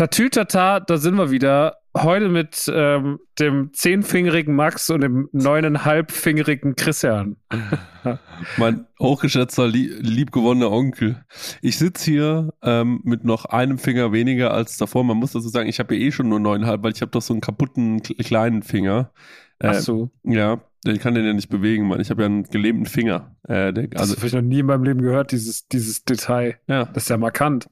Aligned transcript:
Tatütata, 0.00 0.80
da 0.80 0.96
sind 0.96 1.16
wir 1.16 1.30
wieder. 1.30 1.76
Heute 1.94 2.30
mit 2.30 2.72
ähm, 2.74 3.18
dem 3.38 3.74
zehnfingerigen 3.74 4.54
Max 4.54 4.88
und 4.88 5.02
dem 5.02 5.28
neuneinhalbfingerigen 5.32 6.74
Christian. 6.74 7.36
mein 8.56 8.86
hochgeschätzter, 8.98 9.68
liebgewonnener 9.68 10.70
Onkel. 10.70 11.22
Ich 11.60 11.76
sitze 11.76 12.10
hier 12.10 12.54
ähm, 12.62 13.02
mit 13.04 13.24
noch 13.24 13.44
einem 13.44 13.76
Finger 13.76 14.10
weniger 14.10 14.54
als 14.54 14.78
davor. 14.78 15.04
Man 15.04 15.18
muss 15.18 15.32
dazu 15.32 15.50
sagen, 15.50 15.68
ich 15.68 15.78
habe 15.78 15.94
ja 15.94 16.00
eh 16.00 16.12
schon 16.12 16.30
nur 16.30 16.40
neuneinhalb, 16.40 16.82
weil 16.82 16.92
ich 16.92 17.02
habe 17.02 17.10
doch 17.10 17.20
so 17.20 17.34
einen 17.34 17.42
kaputten 17.42 18.00
kleinen 18.00 18.62
Finger. 18.62 19.12
Äh, 19.58 19.66
Ach 19.66 19.74
so. 19.74 20.10
Ja, 20.22 20.62
ich 20.86 21.00
kann 21.00 21.14
den 21.14 21.26
ja 21.26 21.34
nicht 21.34 21.50
bewegen, 21.50 21.86
Mann. 21.88 22.00
Ich 22.00 22.08
habe 22.08 22.22
ja 22.22 22.26
einen 22.26 22.44
gelähmten 22.44 22.86
Finger. 22.86 23.36
Äh, 23.46 23.74
der, 23.74 23.88
also, 23.96 24.14
das 24.14 24.16
habe 24.16 24.26
ich 24.28 24.32
noch 24.32 24.40
nie 24.40 24.60
in 24.60 24.66
meinem 24.66 24.84
Leben 24.84 25.02
gehört, 25.02 25.32
dieses, 25.32 25.68
dieses 25.68 26.06
Detail. 26.06 26.56
Ja. 26.68 26.86
Das 26.86 27.02
ist 27.02 27.10
ja 27.10 27.18
markant. 27.18 27.68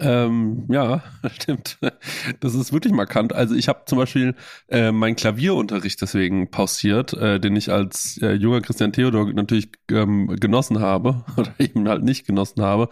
Ähm, 0.00 0.64
ja, 0.68 1.02
stimmt. 1.32 1.78
Das 2.40 2.54
ist 2.54 2.72
wirklich 2.72 2.92
markant. 2.92 3.32
Also 3.32 3.54
ich 3.54 3.68
habe 3.68 3.82
zum 3.86 3.98
Beispiel 3.98 4.34
äh, 4.68 4.90
meinen 4.90 5.16
Klavierunterricht 5.16 6.00
deswegen 6.02 6.50
pausiert, 6.50 7.12
äh, 7.14 7.38
den 7.38 7.54
ich 7.56 7.70
als 7.70 8.18
äh, 8.22 8.32
junger 8.32 8.60
Christian 8.60 8.92
Theodor 8.92 9.32
natürlich 9.32 9.70
ähm, 9.90 10.34
genossen 10.40 10.80
habe 10.80 11.24
oder 11.36 11.52
eben 11.58 11.88
halt 11.88 12.02
nicht 12.02 12.26
genossen 12.26 12.62
habe. 12.62 12.88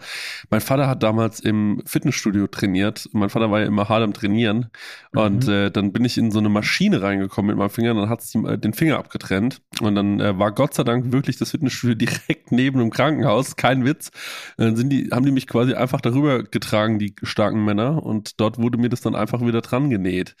Mein 0.49 0.61
Vater 0.61 0.87
hat 0.87 1.03
damals 1.03 1.39
im 1.39 1.81
Fitnessstudio 1.85 2.47
trainiert. 2.47 3.09
Mein 3.11 3.29
Vater 3.29 3.51
war 3.51 3.59
ja 3.59 3.65
immer 3.65 3.89
hart 3.89 4.03
am 4.03 4.13
Trainieren 4.13 4.69
mhm. 5.11 5.19
und 5.19 5.47
äh, 5.47 5.71
dann 5.71 5.91
bin 5.91 6.05
ich 6.05 6.17
in 6.17 6.31
so 6.31 6.39
eine 6.39 6.49
Maschine 6.49 7.01
reingekommen 7.01 7.49
mit 7.49 7.57
meinem 7.57 7.69
Finger 7.69 7.91
und 7.91 7.97
dann 7.97 8.09
hat 8.09 8.21
sie 8.21 8.39
äh, 8.39 8.57
den 8.57 8.73
Finger 8.73 8.97
abgetrennt 8.97 9.61
und 9.81 9.95
dann 9.95 10.19
äh, 10.19 10.37
war 10.39 10.53
Gott 10.53 10.73
sei 10.73 10.83
Dank 10.83 11.11
wirklich 11.11 11.37
das 11.37 11.51
Fitnessstudio 11.51 11.95
direkt 12.07 12.51
neben 12.51 12.79
dem 12.79 12.91
Krankenhaus, 12.91 13.57
kein 13.57 13.83
Witz. 13.83 14.09
Und 14.57 14.65
dann 14.65 14.75
sind 14.77 14.89
die, 14.89 15.09
haben 15.11 15.25
die 15.25 15.31
mich 15.31 15.47
quasi 15.47 15.73
einfach 15.73 15.99
darüber 15.99 16.43
getragen 16.43 16.76
tragen 16.77 16.99
die 16.99 17.15
starken 17.23 17.65
Männer 17.65 18.03
und 18.03 18.39
dort 18.39 18.59
wurde 18.59 18.77
mir 18.77 18.89
das 18.89 19.01
dann 19.01 19.15
einfach 19.15 19.41
wieder 19.41 19.61
dran 19.61 19.89
genäht. 19.89 20.35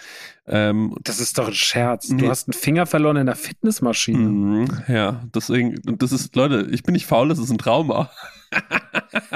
Ähm, 0.45 0.95
das 1.01 1.19
ist 1.19 1.37
doch 1.39 1.47
ein 1.47 1.53
Scherz. 1.53 2.07
Du 2.07 2.15
nee. 2.15 2.27
hast 2.27 2.47
einen 2.47 2.53
Finger 2.53 2.85
verloren 2.85 3.17
in 3.17 3.25
der 3.25 3.35
Fitnessmaschine. 3.35 4.19
Mm, 4.19 4.67
ja, 4.87 5.23
deswegen, 5.33 5.79
das 5.83 6.11
ist, 6.11 6.35
Leute, 6.35 6.67
ich 6.71 6.83
bin 6.83 6.93
nicht 6.93 7.07
faul, 7.07 7.29
das 7.29 7.39
ist 7.39 7.49
ein 7.49 7.57
Trauma. 7.57 8.11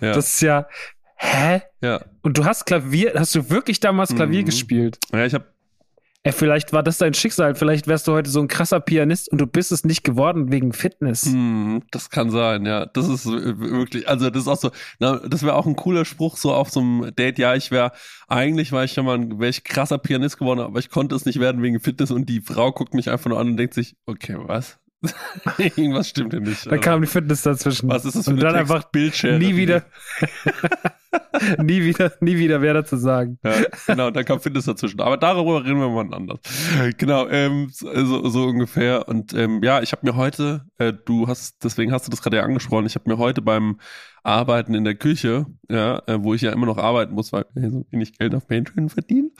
ja. 0.00 0.12
Das 0.12 0.34
ist 0.34 0.40
ja, 0.42 0.66
hä? 1.16 1.62
Ja. 1.80 2.04
Und 2.22 2.38
du 2.38 2.44
hast 2.44 2.64
Klavier, 2.64 3.12
hast 3.14 3.34
du 3.36 3.48
wirklich 3.48 3.78
damals 3.78 4.14
Klavier 4.14 4.40
mhm. 4.40 4.46
gespielt? 4.46 4.98
Ja, 5.12 5.24
ich 5.24 5.34
habe 5.34 5.46
Ey, 6.24 6.30
vielleicht 6.30 6.72
war 6.72 6.84
das 6.84 6.98
dein 6.98 7.14
Schicksal. 7.14 7.56
Vielleicht 7.56 7.88
wärst 7.88 8.06
du 8.06 8.12
heute 8.12 8.30
so 8.30 8.40
ein 8.40 8.46
krasser 8.46 8.78
Pianist 8.78 9.28
und 9.32 9.40
du 9.40 9.46
bist 9.46 9.72
es 9.72 9.82
nicht 9.82 10.04
geworden 10.04 10.52
wegen 10.52 10.72
Fitness. 10.72 11.26
Hm, 11.26 11.82
das 11.90 12.10
kann 12.10 12.30
sein, 12.30 12.64
ja. 12.64 12.86
Das 12.86 13.08
ist 13.08 13.26
wirklich, 13.26 14.08
also 14.08 14.30
das 14.30 14.42
ist 14.42 14.48
auch 14.48 14.56
so, 14.56 14.70
na, 15.00 15.16
das 15.16 15.42
wäre 15.42 15.54
auch 15.54 15.66
ein 15.66 15.74
cooler 15.74 16.04
Spruch 16.04 16.36
so 16.36 16.54
auf 16.54 16.70
so 16.70 16.78
einem 16.78 17.12
Date. 17.16 17.40
Ja, 17.40 17.56
ich 17.56 17.72
wäre, 17.72 17.90
eigentlich 18.28 18.70
war 18.70 18.84
ich 18.84 18.92
schon 18.92 19.04
mal 19.04 19.16
ein, 19.16 19.40
wäre 19.40 19.50
ich 19.50 19.64
krasser 19.64 19.98
Pianist 19.98 20.38
geworden, 20.38 20.60
aber 20.60 20.78
ich 20.78 20.90
konnte 20.90 21.16
es 21.16 21.24
nicht 21.24 21.40
werden 21.40 21.60
wegen 21.60 21.80
Fitness 21.80 22.12
und 22.12 22.28
die 22.28 22.40
Frau 22.40 22.70
guckt 22.70 22.94
mich 22.94 23.10
einfach 23.10 23.28
nur 23.28 23.40
an 23.40 23.48
und 23.48 23.56
denkt 23.56 23.74
sich, 23.74 23.96
okay, 24.06 24.36
was? 24.38 24.78
Irgendwas 25.58 26.08
stimmt 26.08 26.32
ja 26.32 26.40
nicht. 26.40 26.70
Da 26.70 26.78
kam 26.78 27.00
die 27.00 27.06
Fitness 27.06 27.42
dazwischen. 27.42 27.88
Was 27.88 28.04
ist 28.04 28.16
das 28.16 28.24
für 28.24 28.32
und 28.32 28.42
dann 28.42 28.54
einfach 28.54 28.84
Bildschirm? 28.84 29.38
Nie 29.38 29.56
wieder. 29.56 29.84
nie 31.58 31.82
wieder, 31.82 32.12
nie 32.20 32.36
wieder 32.38 32.58
mehr 32.60 32.74
dazu 32.74 32.96
sagen. 32.96 33.38
Ja, 33.42 33.52
genau, 33.86 34.10
dann 34.10 34.24
kam 34.24 34.40
Fitness 34.40 34.66
dazwischen. 34.66 35.00
Aber 35.00 35.16
darüber 35.16 35.64
reden 35.64 35.80
wir 35.80 35.88
mal 35.88 36.14
anders. 36.14 36.40
Genau, 36.98 37.28
ähm, 37.28 37.68
so, 37.70 38.28
so 38.28 38.44
ungefähr. 38.44 39.08
Und 39.08 39.34
ähm, 39.34 39.62
ja, 39.62 39.82
ich 39.82 39.92
habe 39.92 40.06
mir 40.06 40.16
heute, 40.16 40.64
äh, 40.78 40.92
du 40.92 41.26
hast, 41.26 41.64
deswegen 41.64 41.92
hast 41.92 42.06
du 42.06 42.10
das 42.10 42.22
gerade 42.22 42.36
ja 42.36 42.44
angesprochen, 42.44 42.86
ich 42.86 42.94
habe 42.94 43.10
mir 43.10 43.18
heute 43.18 43.42
beim 43.42 43.78
Arbeiten 44.22 44.74
in 44.74 44.84
der 44.84 44.94
Küche, 44.94 45.46
ja, 45.68 46.02
äh, 46.06 46.22
wo 46.22 46.34
ich 46.34 46.42
ja 46.42 46.52
immer 46.52 46.66
noch 46.66 46.78
arbeiten 46.78 47.14
muss, 47.14 47.32
weil 47.32 47.44
wir 47.54 47.70
so 47.70 47.86
wenig 47.90 48.18
Geld 48.18 48.34
auf 48.34 48.46
Patreon 48.46 48.88
verdienen, 48.88 49.32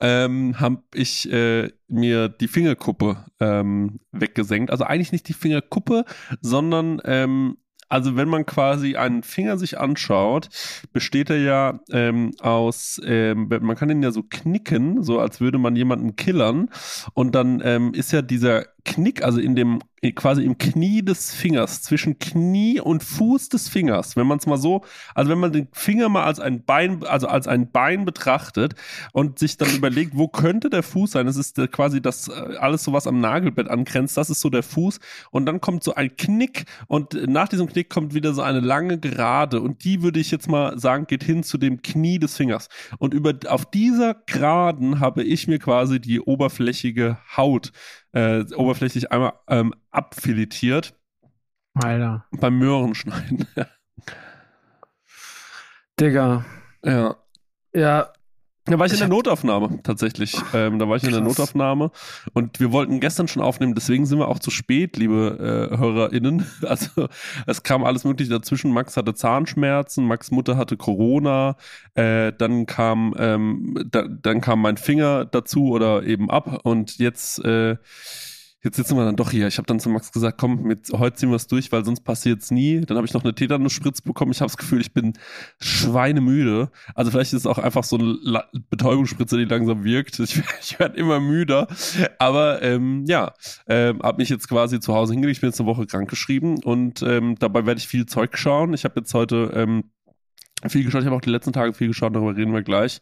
ähm, 0.00 0.58
habe 0.58 0.82
ich 0.94 1.30
äh, 1.30 1.70
mir 1.88 2.28
die 2.28 2.48
Fingerkuppe 2.48 3.24
ähm, 3.40 4.00
weggesenkt. 4.12 4.70
Also 4.70 4.84
eigentlich 4.84 5.12
nicht 5.12 5.28
die 5.28 5.34
Fingerkuppe, 5.34 6.04
sondern 6.40 7.00
ähm, 7.04 7.56
also 7.90 8.16
wenn 8.16 8.28
man 8.28 8.46
quasi 8.46 8.94
einen 8.94 9.24
Finger 9.24 9.58
sich 9.58 9.78
anschaut, 9.78 10.48
besteht 10.92 11.28
er 11.28 11.38
ja 11.38 11.80
ähm, 11.90 12.30
aus, 12.38 13.00
ähm, 13.04 13.48
man 13.48 13.76
kann 13.76 13.90
ihn 13.90 14.02
ja 14.02 14.12
so 14.12 14.22
knicken, 14.22 15.02
so 15.02 15.18
als 15.18 15.40
würde 15.40 15.58
man 15.58 15.74
jemanden 15.74 16.14
killern. 16.14 16.70
Und 17.14 17.34
dann 17.34 17.60
ähm, 17.64 17.92
ist 17.92 18.12
ja 18.12 18.22
dieser 18.22 18.64
Knick, 18.84 19.22
also 19.22 19.40
in 19.40 19.54
dem 19.54 19.80
quasi 20.14 20.42
im 20.44 20.56
Knie 20.56 21.02
des 21.02 21.34
Fingers, 21.34 21.82
zwischen 21.82 22.18
Knie 22.18 22.80
und 22.80 23.02
Fuß 23.04 23.50
des 23.50 23.68
Fingers, 23.68 24.16
wenn 24.16 24.26
man 24.26 24.38
es 24.38 24.46
mal 24.46 24.56
so, 24.56 24.82
also 25.14 25.30
wenn 25.30 25.38
man 25.38 25.52
den 25.52 25.68
Finger 25.72 26.08
mal 26.08 26.24
als 26.24 26.40
ein 26.40 26.64
Bein, 26.64 27.04
also 27.04 27.28
als 27.28 27.46
ein 27.46 27.70
Bein 27.70 28.06
betrachtet 28.06 28.74
und 29.12 29.38
sich 29.38 29.58
dann 29.58 29.74
überlegt, 29.74 30.16
wo 30.16 30.28
könnte 30.28 30.70
der 30.70 30.82
Fuß 30.82 31.12
sein? 31.12 31.26
Das 31.26 31.36
ist 31.36 31.56
quasi 31.70 32.00
das 32.00 32.28
äh, 32.28 32.56
alles 32.58 32.82
so 32.82 32.94
was 32.94 33.06
am 33.06 33.20
Nagelbett 33.20 33.68
angrenzt, 33.68 34.16
das 34.16 34.30
ist 34.30 34.40
so 34.40 34.48
der 34.48 34.62
Fuß. 34.62 35.00
Und 35.30 35.44
dann 35.44 35.60
kommt 35.60 35.84
so 35.84 35.94
ein 35.94 36.16
Knick 36.16 36.64
und 36.86 37.14
nach 37.28 37.48
diesem 37.48 37.66
Knick 37.66 37.90
kommt 37.90 38.14
wieder 38.14 38.32
so 38.32 38.40
eine 38.40 38.60
lange 38.60 38.98
Gerade. 38.98 39.60
Und 39.60 39.84
die 39.84 40.02
würde 40.02 40.20
ich 40.20 40.30
jetzt 40.30 40.48
mal 40.48 40.78
sagen, 40.78 41.06
geht 41.06 41.24
hin 41.24 41.42
zu 41.42 41.58
dem 41.58 41.82
Knie 41.82 42.18
des 42.18 42.36
Fingers. 42.36 42.68
Und 42.98 43.12
über 43.12 43.34
auf 43.48 43.66
dieser 43.66 44.14
Geraden 44.26 45.00
habe 45.00 45.22
ich 45.22 45.46
mir 45.46 45.58
quasi 45.58 46.00
die 46.00 46.20
oberflächige 46.20 47.18
Haut 47.36 47.72
äh, 48.12 48.44
oberflächlich 48.54 49.12
einmal 49.12 49.34
ähm, 49.48 49.74
abfiletiert. 49.90 50.94
Alter. 51.74 52.26
Beim 52.32 52.58
Möhrenschneiden. 52.58 53.46
Digga. 56.00 56.44
Ja. 56.84 57.16
Ja, 57.72 58.12
da 58.70 58.78
war 58.78 58.86
ich, 58.86 58.92
in 58.92 58.98
der 58.98 59.08
Notaufnahme 59.08 59.80
tatsächlich. 59.82 60.34
Ähm, 60.54 60.78
da 60.78 60.88
war 60.88 60.96
ich 60.96 61.04
in 61.04 61.12
der 61.12 61.20
Notaufnahme 61.20 61.90
und 62.32 62.60
wir 62.60 62.72
wollten 62.72 63.00
gestern 63.00 63.28
schon 63.28 63.42
aufnehmen, 63.42 63.74
deswegen 63.74 64.06
sind 64.06 64.18
wir 64.18 64.28
auch 64.28 64.38
zu 64.38 64.50
spät, 64.50 64.96
liebe 64.96 65.70
äh, 65.72 65.76
HörerInnen. 65.76 66.46
Also 66.70 67.08
es 67.46 67.62
kam 67.64 67.84
alles 67.84 68.04
mögliche 68.04 68.30
dazwischen. 68.30 68.72
Max 68.72 68.96
hatte 68.96 69.14
Zahnschmerzen, 69.14 70.06
Max 70.06 70.30
Mutter 70.30 70.56
hatte 70.56 70.76
Corona, 70.76 71.56
äh, 71.94 72.32
dann 72.36 72.66
kam 72.66 73.14
ähm, 73.18 73.82
da, 73.90 74.02
dann 74.02 74.40
kam 74.40 74.60
mein 74.62 74.76
Finger 74.76 75.24
dazu 75.24 75.70
oder 75.70 76.04
eben 76.04 76.30
ab 76.30 76.60
und 76.62 76.98
jetzt 76.98 77.44
äh, 77.44 77.76
jetzt 78.62 78.76
sitzen 78.76 78.96
wir 78.96 79.04
dann 79.04 79.16
doch 79.16 79.30
hier. 79.30 79.46
Ich 79.46 79.56
habe 79.58 79.66
dann 79.66 79.80
zu 79.80 79.88
Max 79.88 80.12
gesagt, 80.12 80.38
komm, 80.38 80.62
mit, 80.62 80.90
heute 80.92 81.16
ziehen 81.16 81.30
wir 81.30 81.36
es 81.36 81.46
durch, 81.46 81.72
weil 81.72 81.84
sonst 81.84 82.02
passiert 82.02 82.42
es 82.42 82.50
nie. 82.50 82.80
Dann 82.82 82.96
habe 82.96 83.06
ich 83.06 83.14
noch 83.14 83.24
eine 83.24 83.34
Tetanus-Spritze 83.34 84.02
bekommen. 84.02 84.32
Ich 84.32 84.40
habe 84.40 84.50
das 84.50 84.58
Gefühl, 84.58 84.80
ich 84.80 84.92
bin 84.92 85.14
schweinemüde. 85.60 86.70
Also 86.94 87.10
vielleicht 87.10 87.32
ist 87.32 87.40
es 87.40 87.46
auch 87.46 87.58
einfach 87.58 87.84
so 87.84 87.96
eine 87.96 88.44
Betäubungsspritze, 88.68 89.38
die 89.38 89.44
langsam 89.44 89.84
wirkt. 89.84 90.18
Ich, 90.18 90.42
ich 90.60 90.78
werde 90.78 90.96
immer 90.98 91.20
müder. 91.20 91.68
Aber 92.18 92.62
ähm, 92.62 93.04
ja, 93.06 93.32
ähm, 93.66 94.02
habe 94.02 94.18
mich 94.18 94.28
jetzt 94.28 94.48
quasi 94.48 94.78
zu 94.78 94.94
Hause 94.94 95.14
hingelegt. 95.14 95.38
Ich 95.38 95.40
bin 95.40 95.50
jetzt 95.50 95.60
eine 95.60 95.68
Woche 95.68 95.86
krankgeschrieben 95.86 96.62
und 96.62 97.02
ähm, 97.02 97.36
dabei 97.38 97.64
werde 97.64 97.78
ich 97.78 97.88
viel 97.88 98.04
Zeug 98.06 98.36
schauen. 98.36 98.74
Ich 98.74 98.84
habe 98.84 99.00
jetzt 99.00 99.14
heute 99.14 99.52
ähm, 99.54 99.84
viel 100.68 100.84
geschaut. 100.84 101.00
Ich 101.00 101.06
habe 101.06 101.16
auch 101.16 101.22
die 101.22 101.30
letzten 101.30 101.52
Tage 101.52 101.72
viel 101.72 101.88
geschaut, 101.88 102.14
darüber 102.14 102.36
reden 102.36 102.52
wir 102.52 102.62
gleich. 102.62 103.00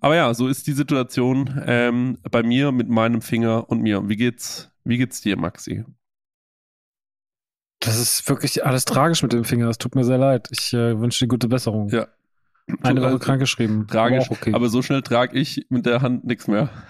Aber 0.00 0.14
ja, 0.14 0.32
so 0.34 0.46
ist 0.46 0.68
die 0.68 0.72
Situation 0.72 1.60
ähm, 1.66 2.18
bei 2.30 2.44
mir 2.44 2.70
mit 2.70 2.88
meinem 2.88 3.22
Finger 3.22 3.68
und 3.68 3.82
mir. 3.82 4.08
Wie 4.08 4.16
geht's 4.16 4.69
wie 4.84 4.98
geht's 4.98 5.20
dir, 5.20 5.36
Maxi? 5.36 5.84
Das 7.80 7.98
ist 7.98 8.28
wirklich 8.28 8.64
alles 8.66 8.84
tragisch 8.84 9.22
mit 9.22 9.32
dem 9.32 9.44
Finger. 9.44 9.68
Es 9.68 9.78
tut 9.78 9.94
mir 9.94 10.04
sehr 10.04 10.18
leid. 10.18 10.48
Ich 10.50 10.72
äh, 10.74 10.98
wünsche 11.00 11.24
dir 11.24 11.28
gute 11.28 11.48
Besserung. 11.48 11.88
Ja. 11.88 12.08
Eine 12.82 13.02
Woche 13.02 13.18
krankgeschrieben. 13.18 13.88
Tragisch, 13.88 14.26
aber, 14.26 14.36
okay. 14.36 14.54
aber 14.54 14.68
so 14.68 14.82
schnell 14.82 15.02
trage 15.02 15.36
ich 15.38 15.66
mit 15.70 15.86
der 15.86 16.02
Hand 16.02 16.24
nichts 16.24 16.46
mehr. 16.46 16.68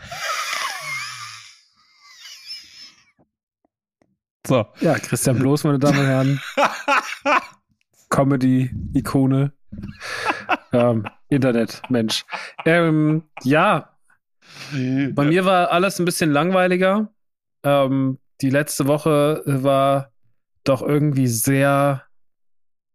So. 4.46 4.66
Ja, 4.80 4.98
Christian 4.98 5.38
Bloß, 5.38 5.62
meine 5.62 5.78
Damen 5.78 5.98
und 5.98 6.06
Herren. 6.06 6.40
Comedy-Ikone. 8.08 9.52
ähm, 10.72 11.06
Internet-Mensch. 11.28 12.24
Ähm, 12.64 13.24
ja. 13.44 13.96
Bei 14.72 15.24
mir 15.24 15.44
war 15.44 15.70
alles 15.70 16.00
ein 16.00 16.04
bisschen 16.04 16.32
langweiliger. 16.32 17.12
Ähm, 17.62 18.18
die 18.40 18.50
letzte 18.50 18.86
Woche 18.86 19.42
war 19.44 20.10
doch 20.64 20.82
irgendwie 20.82 21.26
sehr. 21.26 22.02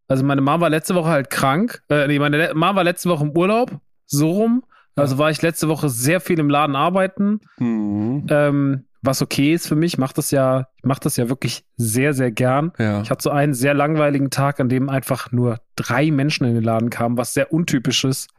Also 0.07 0.23
meine 0.23 0.41
Mama 0.41 0.61
war 0.61 0.69
letzte 0.69 0.95
Woche 0.95 1.09
halt 1.09 1.29
krank. 1.29 1.81
Äh, 1.89 2.07
nee, 2.07 2.19
meine 2.19 2.51
Mama 2.53 2.77
war 2.77 2.83
letzte 2.83 3.09
Woche 3.09 3.25
im 3.25 3.31
Urlaub, 3.35 3.79
so 4.05 4.31
rum. 4.31 4.63
Also 4.95 5.17
war 5.17 5.29
ich 5.29 5.41
letzte 5.41 5.67
Woche 5.67 5.89
sehr 5.89 6.21
viel 6.21 6.39
im 6.39 6.49
Laden 6.49 6.75
arbeiten. 6.75 7.41
Mhm. 7.57 8.27
Ähm, 8.29 8.85
was 9.01 9.21
okay 9.21 9.53
ist 9.53 9.67
für 9.67 9.75
mich, 9.75 9.97
macht 9.97 10.17
das 10.17 10.31
ja, 10.31 10.67
ich 10.77 10.85
mache 10.85 11.01
das 11.01 11.17
ja 11.17 11.29
wirklich 11.29 11.65
sehr, 11.75 12.13
sehr 12.13 12.31
gern. 12.31 12.71
Ja. 12.79 13.01
Ich 13.01 13.11
hatte 13.11 13.21
so 13.21 13.29
einen 13.29 13.53
sehr 13.53 13.73
langweiligen 13.73 14.29
Tag, 14.29 14.59
an 14.59 14.69
dem 14.69 14.89
einfach 14.89 15.31
nur 15.31 15.59
drei 15.75 16.11
Menschen 16.11 16.45
in 16.47 16.55
den 16.55 16.63
Laden 16.63 16.89
kamen, 16.89 17.17
was 17.17 17.33
sehr 17.33 17.53
untypisch 17.53 18.03
ist. 18.03 18.29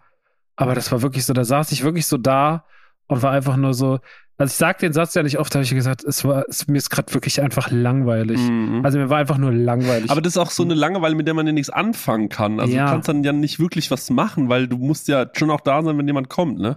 Aber 0.56 0.75
das 0.75 0.90
war 0.90 1.02
wirklich 1.02 1.25
so, 1.25 1.34
da 1.34 1.44
saß 1.44 1.70
ich 1.73 1.84
wirklich 1.84 2.06
so 2.06 2.17
da 2.17 2.64
und 3.06 3.23
war 3.23 3.32
einfach 3.32 3.56
nur 3.56 3.75
so, 3.75 4.00
Also 4.38 4.52
ich 4.52 4.56
sag 4.56 4.78
den 4.78 4.92
Satz 4.92 5.14
ja 5.14 5.22
nicht 5.22 5.38
oft, 5.38 5.54
habe 5.54 5.64
ich 5.64 5.70
gesagt, 5.70 6.04
es 6.04 6.22
war, 6.24 6.44
es, 6.48 6.68
mir 6.68 6.76
ist 6.76 6.90
gerade 6.90 7.12
wirklich 7.14 7.40
einfach 7.40 7.70
langweilig. 7.70 8.38
Mhm. 8.38 8.82
Also 8.84 8.98
mir 8.98 9.08
war 9.08 9.16
einfach 9.18 9.38
nur 9.38 9.50
langweilig. 9.50 10.10
Aber 10.10 10.20
das 10.20 10.34
ist 10.34 10.38
auch 10.38 10.50
so 10.50 10.62
eine 10.62 10.74
Langeweile, 10.74 11.14
mit 11.14 11.26
der 11.26 11.32
man 11.32 11.46
ja 11.46 11.52
nichts 11.52 11.70
anfangen 11.70 12.28
kann. 12.28 12.60
Also 12.60 12.74
ja. 12.74 12.84
du 12.84 12.90
kannst 12.90 13.08
dann 13.08 13.24
ja 13.24 13.32
nicht 13.32 13.58
wirklich 13.60 13.90
was 13.90 14.10
machen, 14.10 14.50
weil 14.50 14.68
du 14.68 14.76
musst 14.76 15.08
ja 15.08 15.26
schon 15.32 15.50
auch 15.50 15.62
da 15.62 15.82
sein, 15.82 15.96
wenn 15.96 16.06
jemand 16.06 16.28
kommt, 16.28 16.58
ne? 16.58 16.76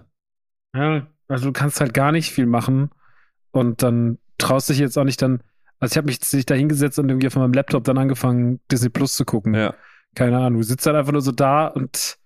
Ja, 0.74 1.06
also 1.28 1.46
du 1.46 1.52
kannst 1.52 1.80
halt 1.80 1.92
gar 1.92 2.12
nicht 2.12 2.32
viel 2.32 2.46
machen 2.46 2.90
und 3.50 3.82
dann 3.82 4.18
traust 4.38 4.70
dich 4.70 4.78
jetzt 4.78 4.96
auch 4.96 5.04
nicht 5.04 5.20
dann, 5.20 5.42
also 5.80 5.92
ich 5.92 5.96
habe 5.98 6.06
mich 6.06 6.20
sich 6.24 6.46
da 6.46 6.54
hingesetzt 6.54 6.98
und 6.98 7.10
irgendwie 7.10 7.26
auf 7.26 7.36
meinem 7.36 7.52
Laptop 7.52 7.84
dann 7.84 7.98
angefangen, 7.98 8.60
Disney 8.70 8.88
Plus 8.88 9.14
zu 9.14 9.24
gucken. 9.24 9.54
Ja. 9.54 9.74
Keine 10.14 10.38
Ahnung, 10.38 10.60
du 10.60 10.66
sitzt 10.66 10.86
halt 10.86 10.96
einfach 10.96 11.12
nur 11.12 11.22
so 11.22 11.32
da 11.32 11.66
und 11.66 12.18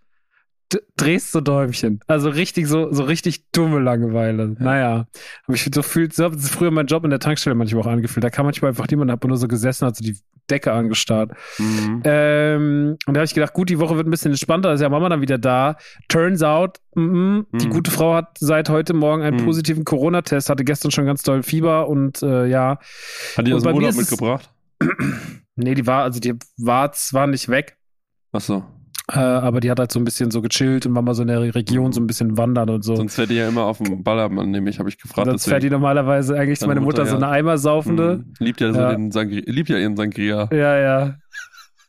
drehst 0.96 1.32
so 1.32 1.40
Däumchen. 1.40 2.00
Also 2.06 2.28
richtig 2.28 2.66
so, 2.66 2.92
so 2.92 3.04
richtig 3.04 3.50
dumme 3.52 3.80
Langeweile. 3.80 4.56
Ja. 4.58 4.64
Naja. 4.64 5.06
Aber 5.46 5.54
ich 5.54 5.68
so 5.72 5.82
fühlt, 5.82 6.14
so 6.14 6.24
hat 6.24 6.40
früher 6.40 6.70
mein 6.70 6.86
Job 6.86 7.04
in 7.04 7.10
der 7.10 7.20
Tankstelle 7.20 7.54
manchmal 7.54 7.82
auch 7.82 7.86
angefühlt. 7.86 8.24
Da 8.24 8.30
kam 8.30 8.46
manchmal 8.46 8.70
einfach 8.70 8.88
niemand, 8.88 9.10
hat 9.10 9.24
nur 9.24 9.36
so 9.36 9.48
gesessen, 9.48 9.86
hat 9.86 9.96
so 9.96 10.04
die 10.04 10.18
Decke 10.50 10.72
angestarrt. 10.72 11.32
Mhm. 11.58 12.02
Ähm, 12.04 12.96
und 13.06 13.14
da 13.14 13.20
habe 13.20 13.24
ich 13.24 13.34
gedacht, 13.34 13.54
gut, 13.54 13.70
die 13.70 13.78
Woche 13.78 13.96
wird 13.96 14.06
ein 14.06 14.10
bisschen 14.10 14.32
entspannter, 14.32 14.72
ist 14.72 14.80
ja 14.80 14.88
Mama 14.88 15.08
dann 15.08 15.22
wieder 15.22 15.38
da. 15.38 15.76
Turns 16.08 16.42
out, 16.42 16.80
m 16.94 17.46
-m, 17.50 17.58
die 17.58 17.66
mhm. 17.66 17.70
gute 17.70 17.90
Frau 17.90 18.14
hat 18.14 18.36
seit 18.38 18.68
heute 18.68 18.92
Morgen 18.92 19.22
einen 19.22 19.40
mhm. 19.40 19.44
positiven 19.46 19.84
Corona-Test, 19.84 20.50
hatte 20.50 20.64
gestern 20.64 20.90
schon 20.90 21.06
ganz 21.06 21.22
doll 21.22 21.42
Fieber 21.42 21.88
und 21.88 22.22
äh, 22.22 22.46
ja. 22.46 22.78
Hat 23.36 23.46
die 23.46 23.54
aus 23.54 23.62
dem 23.62 23.74
Urlaub 23.74 23.96
mitgebracht? 23.96 24.50
nee, 25.56 25.74
die 25.74 25.86
war, 25.86 26.02
also 26.02 26.20
die 26.20 26.34
war 26.58 26.92
zwar 26.92 27.26
nicht 27.26 27.48
weg. 27.48 27.78
Ach 28.32 28.40
so. 28.40 28.64
Äh, 29.12 29.18
aber 29.18 29.60
die 29.60 29.70
hat 29.70 29.78
halt 29.78 29.92
so 29.92 30.00
ein 30.00 30.04
bisschen 30.04 30.30
so 30.30 30.40
gechillt 30.40 30.86
und 30.86 30.94
war 30.94 31.02
mal 31.02 31.14
so 31.14 31.22
in 31.22 31.28
der 31.28 31.54
Region 31.54 31.92
so 31.92 32.00
ein 32.00 32.06
bisschen 32.06 32.38
wandern 32.38 32.70
und 32.70 32.82
so. 32.82 32.96
Sonst 32.96 33.16
fährt 33.16 33.28
die 33.28 33.34
ja 33.34 33.48
immer 33.48 33.64
auf 33.64 33.78
dem 33.78 34.02
Ballermann, 34.02 34.50
nämlich, 34.50 34.78
habe 34.78 34.88
ich 34.88 34.98
gefragt. 34.98 35.28
Sonst 35.28 35.46
fährt 35.46 35.62
die 35.62 35.68
normalerweise 35.68 36.38
eigentlich 36.38 36.60
meine 36.62 36.80
Mutter, 36.80 37.02
Mutter 37.02 37.04
ja. 37.04 37.10
so 37.10 37.16
eine 37.16 37.28
Eimersaufende. 37.28 38.24
Mhm. 38.24 38.34
Liebt 38.38 38.60
ja, 38.62 38.72
so 38.72 38.80
ja. 38.80 38.92
Den 38.92 39.10
Sangri 39.10 39.42
liebt 39.46 39.68
ja 39.68 39.76
ihren 39.76 39.96
Sangria. 39.96 40.48
Ja, 40.50 40.78
ja. 40.78 41.16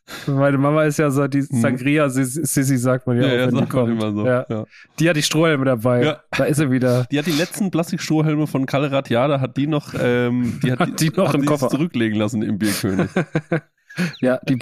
Meine 0.27 0.57
Mama 0.59 0.83
ist 0.83 0.99
ja 0.99 1.09
so 1.09 1.27
die 1.27 1.39
mhm. 1.39 1.61
Sangria 1.61 2.09
Sissi, 2.09 2.77
sagt 2.77 3.07
man 3.07 3.19
ja, 3.19 3.27
ja, 3.27 3.45
auch, 3.45 3.47
wenn 3.47 3.57
die 3.57 3.65
kommt. 3.65 4.01
So. 4.01 4.25
Ja. 4.25 4.45
ja. 4.47 4.65
Die 4.99 5.09
hat 5.09 5.15
die 5.15 5.23
Strohhelme 5.23 5.65
dabei. 5.65 6.03
Ja. 6.03 6.19
Da 6.31 6.43
ist 6.43 6.57
sie 6.57 6.69
wieder. 6.69 7.05
Die 7.11 7.17
hat 7.17 7.25
die 7.25 7.31
letzten 7.31 7.71
Plastikstrohhelme 7.71 8.45
von 8.45 8.65
Kalle 8.65 8.91
Ratjada, 8.91 9.39
hat 9.41 9.57
die 9.57 9.67
noch, 9.67 9.93
ähm, 9.99 10.59
die 10.63 10.71
hat, 10.71 10.79
hat 10.81 10.99
die, 10.99 11.09
die 11.09 11.17
noch 11.17 11.29
hat 11.29 11.35
im 11.35 11.45
Koffer 11.45 11.69
zurücklegen 11.69 12.19
lassen 12.19 12.43
im 12.43 12.59
Bierkönig. 12.59 13.09
Ja, 14.21 14.39
die, 14.47 14.57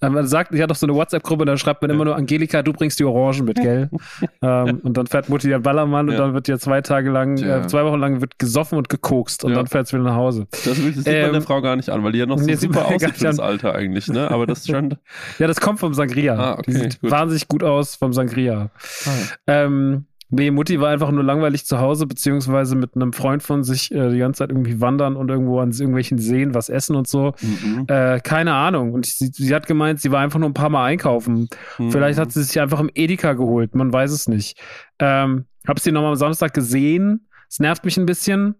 man 0.00 0.26
sagt, 0.26 0.54
ich 0.54 0.60
hatte 0.60 0.68
doch 0.68 0.76
so 0.76 0.86
eine 0.86 0.94
WhatsApp-Gruppe, 0.94 1.44
da 1.44 1.56
schreibt 1.56 1.82
man 1.82 1.90
immer 1.90 2.04
nur, 2.04 2.16
Angelika, 2.16 2.62
du 2.62 2.72
bringst 2.72 2.98
die 2.98 3.04
Orangen 3.04 3.44
mit, 3.44 3.56
gell? 3.56 3.90
ähm, 4.42 4.80
und 4.82 4.96
dann 4.96 5.06
fährt 5.06 5.28
Mutti 5.28 5.48
den 5.48 5.62
Ballermann 5.62 6.08
ja. 6.08 6.12
und 6.12 6.18
dann 6.18 6.34
wird 6.34 6.48
ja 6.48 6.58
zwei 6.58 6.80
Tage 6.80 7.10
lang, 7.10 7.38
äh, 7.38 7.66
zwei 7.66 7.84
Wochen 7.84 7.98
lang 7.98 8.20
wird 8.20 8.38
gesoffen 8.38 8.78
und 8.78 8.88
gekokst 8.88 9.44
und 9.44 9.50
ja. 9.50 9.56
dann 9.56 9.66
fährt 9.66 9.86
es 9.86 9.92
wieder 9.92 10.02
nach 10.02 10.14
Hause. 10.14 10.46
Das, 10.50 10.76
sieht 10.76 11.06
ähm, 11.06 11.22
man 11.22 11.32
der 11.32 11.42
Frau 11.42 11.60
gar 11.60 11.76
nicht 11.76 11.90
an, 11.90 12.02
weil 12.04 12.12
die 12.12 12.18
ja 12.18 12.26
noch 12.26 12.38
so 12.38 12.46
nee, 12.46 12.54
super 12.54 12.86
aussieht 12.86 13.16
für 13.16 13.24
das 13.24 13.38
Alter 13.38 13.74
eigentlich, 13.74 14.08
ne? 14.08 14.30
Aber 14.30 14.46
das 14.46 14.66
schon. 14.66 14.96
ja, 15.38 15.46
das 15.46 15.60
kommt 15.60 15.80
vom 15.80 15.94
Sangria. 15.94 16.36
Ah, 16.36 16.52
okay, 16.54 16.62
die 16.66 16.72
sieht 16.72 17.00
gut. 17.00 17.10
wahnsinnig 17.10 17.48
gut 17.48 17.62
aus 17.62 17.96
vom 17.96 18.12
Sangria. 18.12 18.70
Ah. 19.04 19.10
Ähm, 19.46 20.06
Nee, 20.30 20.50
Mutti 20.50 20.80
war 20.80 20.90
einfach 20.90 21.10
nur 21.10 21.24
langweilig 21.24 21.66
zu 21.66 21.80
Hause, 21.80 22.06
beziehungsweise 22.06 22.76
mit 22.76 22.94
einem 22.94 23.12
Freund 23.12 23.42
von 23.42 23.64
sich 23.64 23.92
äh, 23.92 24.10
die 24.10 24.18
ganze 24.18 24.38
Zeit 24.38 24.50
irgendwie 24.50 24.80
wandern 24.80 25.16
und 25.16 25.28
irgendwo 25.28 25.58
an 25.60 25.72
irgendwelchen 25.72 26.18
Seen 26.18 26.54
was 26.54 26.68
essen 26.68 26.94
und 26.94 27.08
so. 27.08 27.34
Mhm. 27.42 27.84
Äh, 27.88 28.20
keine 28.20 28.54
Ahnung. 28.54 28.92
Und 28.92 29.06
sie, 29.06 29.30
sie, 29.32 29.54
hat 29.54 29.66
gemeint, 29.66 30.00
sie 30.00 30.12
war 30.12 30.20
einfach 30.20 30.38
nur 30.38 30.48
ein 30.48 30.54
paar 30.54 30.70
Mal 30.70 30.84
einkaufen. 30.84 31.48
Mhm. 31.78 31.90
Vielleicht 31.90 32.18
hat 32.18 32.32
sie 32.32 32.42
sich 32.44 32.60
einfach 32.60 32.78
im 32.78 32.90
Edeka 32.94 33.32
geholt, 33.32 33.74
man 33.74 33.92
weiß 33.92 34.12
es 34.12 34.28
nicht. 34.28 34.60
Ähm, 35.00 35.46
hab 35.66 35.80
sie 35.80 35.92
nochmal 35.92 36.10
am 36.10 36.16
Samstag 36.16 36.54
gesehen. 36.54 37.28
Es 37.48 37.58
nervt 37.58 37.84
mich 37.84 37.96
ein 37.96 38.06
bisschen. 38.06 38.54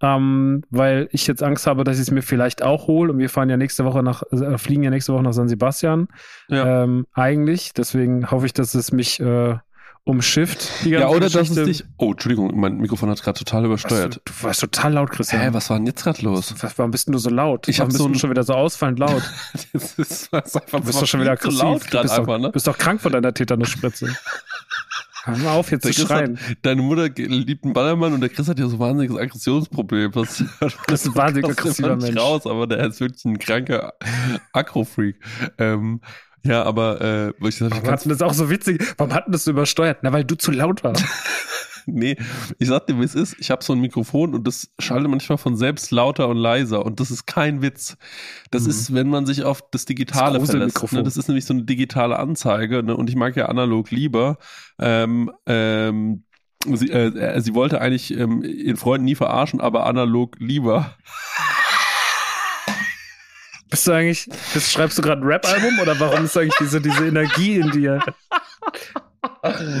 Ähm, 0.00 0.64
weil 0.70 1.08
ich 1.12 1.26
jetzt 1.26 1.42
Angst 1.42 1.66
habe, 1.66 1.84
dass 1.84 1.96
ich 1.96 2.02
es 2.02 2.10
mir 2.10 2.20
vielleicht 2.20 2.62
auch 2.62 2.88
hole. 2.88 3.12
Und 3.12 3.18
wir 3.18 3.30
fahren 3.30 3.48
ja 3.48 3.56
nächste 3.56 3.84
Woche 3.84 4.02
nach, 4.02 4.22
äh, 4.32 4.58
fliegen 4.58 4.82
ja 4.82 4.90
nächste 4.90 5.14
Woche 5.14 5.22
nach 5.22 5.32
San 5.32 5.48
Sebastian. 5.48 6.08
Ja. 6.48 6.82
Ähm, 6.82 7.06
eigentlich. 7.12 7.72
Deswegen 7.72 8.30
hoffe 8.30 8.46
ich, 8.46 8.52
dass 8.52 8.74
es 8.74 8.92
mich 8.92 9.20
äh, 9.20 9.56
umschifft. 10.04 10.70
Die 10.84 10.90
ganze 10.90 11.02
ja, 11.02 11.08
oder 11.08 11.26
Geschichte. 11.26 11.54
dass 11.54 11.68
es 11.68 11.78
dich. 11.78 11.86
Oh, 11.96 12.12
Entschuldigung, 12.12 12.58
mein 12.58 12.76
Mikrofon 12.76 13.08
hat 13.08 13.22
gerade 13.22 13.38
total 13.38 13.64
übersteuert. 13.64 14.16
Du, 14.16 14.32
du, 14.32 14.42
warst 14.42 14.60
total 14.60 14.92
laut, 14.92 15.10
Christian. 15.10 15.40
Hä, 15.40 15.48
was 15.52 15.70
war 15.70 15.78
denn 15.78 15.86
jetzt 15.86 16.02
gerade 16.02 16.22
los? 16.22 16.54
Was, 16.60 16.78
warum 16.78 16.90
bist 16.90 17.06
denn 17.06 17.12
du 17.12 17.18
so 17.18 17.30
laut? 17.30 17.68
Ich 17.68 17.80
habe 17.80 17.90
so 17.90 18.12
schon 18.14 18.30
wieder 18.30 18.42
so 18.42 18.52
ausfallend 18.52 18.98
laut. 18.98 19.22
das 19.72 19.98
ist, 19.98 20.32
das 20.32 20.54
einfach, 20.56 20.80
du 20.80 20.86
bist 20.86 21.00
doch 21.00 21.06
schon 21.06 21.20
wieder 21.20 21.32
aggressiv. 21.32 21.58
So 21.58 21.64
laut 21.64 21.82
du 21.90 22.02
bist, 22.02 22.18
einfach, 22.18 22.26
doch, 22.26 22.38
ne? 22.38 22.50
bist 22.50 22.66
doch 22.66 22.78
krank 22.78 23.00
von 23.00 23.12
deiner 23.12 23.32
Tetanusspritze. 23.32 24.14
Hör 25.24 25.38
mal 25.38 25.54
auf, 25.54 25.70
jetzt 25.70 25.86
der 25.86 25.92
zu 25.92 26.02
schreien. 26.02 26.38
Hat, 26.38 26.58
deine 26.60 26.82
Mutter 26.82 27.08
liebt 27.08 27.64
einen 27.64 27.72
Ballermann 27.72 28.12
und 28.12 28.20
der 28.20 28.28
Chris 28.28 28.46
hat 28.46 28.58
ja 28.58 28.68
so 28.68 28.76
ein 28.76 28.80
wahnsinniges 28.80 29.16
Aggressionsproblem. 29.16 30.12
Das, 30.12 30.44
das 30.86 31.00
ist 31.00 31.06
ein 31.06 31.14
wahnsinnig 31.14 31.50
aggressiver 31.50 31.96
Mensch. 31.96 32.20
raus, 32.20 32.46
aber 32.46 32.66
der 32.66 32.86
ist 32.86 33.00
wirklich 33.00 33.24
ein 33.24 33.38
kranker 33.38 33.94
Akrofreak. 34.52 35.16
Ähm, 35.56 36.02
ja, 36.44 36.62
aber 36.62 37.00
äh, 37.00 37.48
ich 37.48 37.60
Warum 37.60 37.86
hatten 37.86 38.08
das 38.10 38.20
auch 38.22 38.34
so 38.34 38.50
witzig? 38.50 38.82
Warum 38.98 39.14
hatten 39.14 39.32
das 39.32 39.44
so 39.44 39.50
übersteuert? 39.50 39.98
Na, 40.02 40.12
weil 40.12 40.24
du 40.24 40.34
zu 40.34 40.50
laut 40.50 40.84
warst. 40.84 41.04
nee, 41.86 42.16
ich 42.58 42.68
sag 42.68 42.86
dir, 42.86 42.98
wie 42.98 43.04
es 43.04 43.14
ist. 43.14 43.36
Ich 43.38 43.50
habe 43.50 43.64
so 43.64 43.72
ein 43.72 43.80
Mikrofon 43.80 44.34
und 44.34 44.46
das 44.46 44.70
schaltet 44.78 45.10
manchmal 45.10 45.38
von 45.38 45.56
selbst 45.56 45.90
lauter 45.90 46.28
und 46.28 46.36
leiser 46.36 46.84
und 46.84 47.00
das 47.00 47.10
ist 47.10 47.26
kein 47.26 47.62
Witz. 47.62 47.96
Das 48.50 48.64
mhm. 48.64 48.70
ist, 48.70 48.94
wenn 48.94 49.08
man 49.08 49.24
sich 49.24 49.44
auf 49.44 49.62
das 49.70 49.86
Digitale 49.86 50.38
das 50.38 50.50
verlässt. 50.50 50.92
Ne? 50.92 51.02
Das 51.02 51.16
ist 51.16 51.28
nämlich 51.28 51.46
so 51.46 51.54
eine 51.54 51.64
digitale 51.64 52.18
Anzeige 52.18 52.82
ne? 52.82 52.96
und 52.96 53.08
ich 53.08 53.16
mag 53.16 53.36
ja 53.36 53.46
analog 53.46 53.90
lieber. 53.90 54.38
Ähm, 54.78 55.30
ähm, 55.46 56.24
sie, 56.72 56.90
äh, 56.90 57.40
sie 57.40 57.54
wollte 57.54 57.80
eigentlich 57.80 58.16
ähm, 58.16 58.42
ihren 58.42 58.76
Freund 58.76 59.02
nie 59.02 59.14
verarschen, 59.14 59.60
aber 59.60 59.86
analog 59.86 60.36
lieber. 60.38 60.94
Bist 63.74 63.88
du 63.88 63.92
eigentlich, 63.92 64.28
bist, 64.52 64.70
schreibst 64.70 64.96
du 64.96 65.02
gerade 65.02 65.20
ein 65.20 65.26
Rap-Album 65.26 65.80
oder 65.80 65.98
warum 65.98 66.26
ist 66.26 66.36
eigentlich 66.36 66.54
diese, 66.60 66.80
diese 66.80 67.08
Energie 67.08 67.56
in 67.56 67.72
dir? 67.72 67.98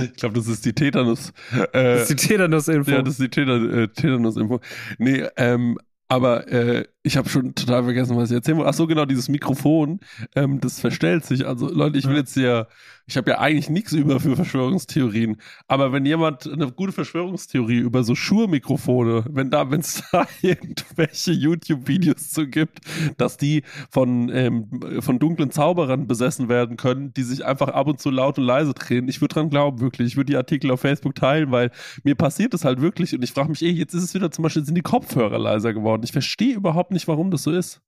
Ich 0.02 0.14
glaube, 0.16 0.34
das 0.34 0.48
ist 0.48 0.64
die 0.64 0.72
Tetanus. 0.72 1.32
Äh, 1.52 1.98
das 1.98 2.10
ist 2.10 2.10
die 2.10 2.26
Tetanus-Info. 2.26 2.90
Ja, 2.90 3.02
das 3.02 3.20
ist 3.20 3.36
die 3.36 3.40
äh, 3.40 3.86
Tetanus-Info. 3.86 4.60
Nee, 4.98 5.28
ähm, 5.36 5.78
aber 6.08 6.48
äh, 6.48 6.86
ich 7.06 7.18
habe 7.18 7.28
schon 7.28 7.54
total 7.54 7.84
vergessen, 7.84 8.16
was 8.16 8.30
ich 8.30 8.34
erzählen 8.34 8.56
wollte. 8.56 8.70
Ach 8.70 8.74
so, 8.74 8.86
genau, 8.86 9.04
dieses 9.04 9.28
Mikrofon, 9.28 10.00
ähm, 10.34 10.58
das 10.60 10.80
verstellt 10.80 11.26
sich. 11.26 11.46
Also 11.46 11.68
Leute, 11.68 11.98
ich 11.98 12.08
will 12.08 12.16
jetzt 12.16 12.34
ja, 12.34 12.66
ich 13.06 13.18
habe 13.18 13.32
ja 13.32 13.38
eigentlich 13.40 13.68
nichts 13.68 13.92
über 13.92 14.20
für 14.20 14.34
Verschwörungstheorien. 14.36 15.36
Aber 15.68 15.92
wenn 15.92 16.06
jemand 16.06 16.50
eine 16.50 16.72
gute 16.72 16.92
Verschwörungstheorie 16.92 17.76
über 17.76 18.04
so 18.04 18.14
Shure-Mikrofone, 18.14 19.26
wenn 19.28 19.50
da, 19.50 19.70
wenn 19.70 19.80
es 19.80 20.02
da 20.12 20.26
irgendwelche 20.40 21.32
YouTube-Videos 21.32 22.30
zu 22.30 22.48
gibt, 22.48 22.80
dass 23.18 23.36
die 23.36 23.64
von 23.90 24.30
ähm, 24.32 24.70
von 25.00 25.18
dunklen 25.18 25.50
Zauberern 25.50 26.06
besessen 26.06 26.48
werden 26.48 26.78
können, 26.78 27.12
die 27.12 27.22
sich 27.22 27.44
einfach 27.44 27.68
ab 27.68 27.86
und 27.86 28.00
zu 28.00 28.08
laut 28.08 28.38
und 28.38 28.44
leise 28.44 28.72
drehen, 28.72 29.08
ich 29.08 29.20
würde 29.20 29.34
dran 29.34 29.50
glauben, 29.50 29.80
wirklich. 29.80 30.08
Ich 30.08 30.16
würde 30.16 30.32
die 30.32 30.38
Artikel 30.38 30.70
auf 30.70 30.80
Facebook 30.80 31.14
teilen, 31.14 31.50
weil 31.50 31.70
mir 32.02 32.14
passiert 32.14 32.54
es 32.54 32.64
halt 32.64 32.80
wirklich 32.80 33.14
und 33.14 33.22
ich 33.22 33.32
frage 33.32 33.50
mich, 33.50 33.62
ey, 33.62 33.72
jetzt 33.72 33.92
ist 33.92 34.04
es 34.04 34.14
wieder 34.14 34.30
zum 34.30 34.42
Beispiel, 34.42 34.64
sind 34.64 34.76
die 34.76 34.82
Kopfhörer 34.82 35.38
leiser 35.38 35.74
geworden. 35.74 36.02
Ich 36.02 36.12
verstehe 36.12 36.54
überhaupt 36.54 36.93
nicht, 36.94 37.08
warum 37.08 37.30
das 37.30 37.42
so 37.42 37.52
ist. 37.52 37.82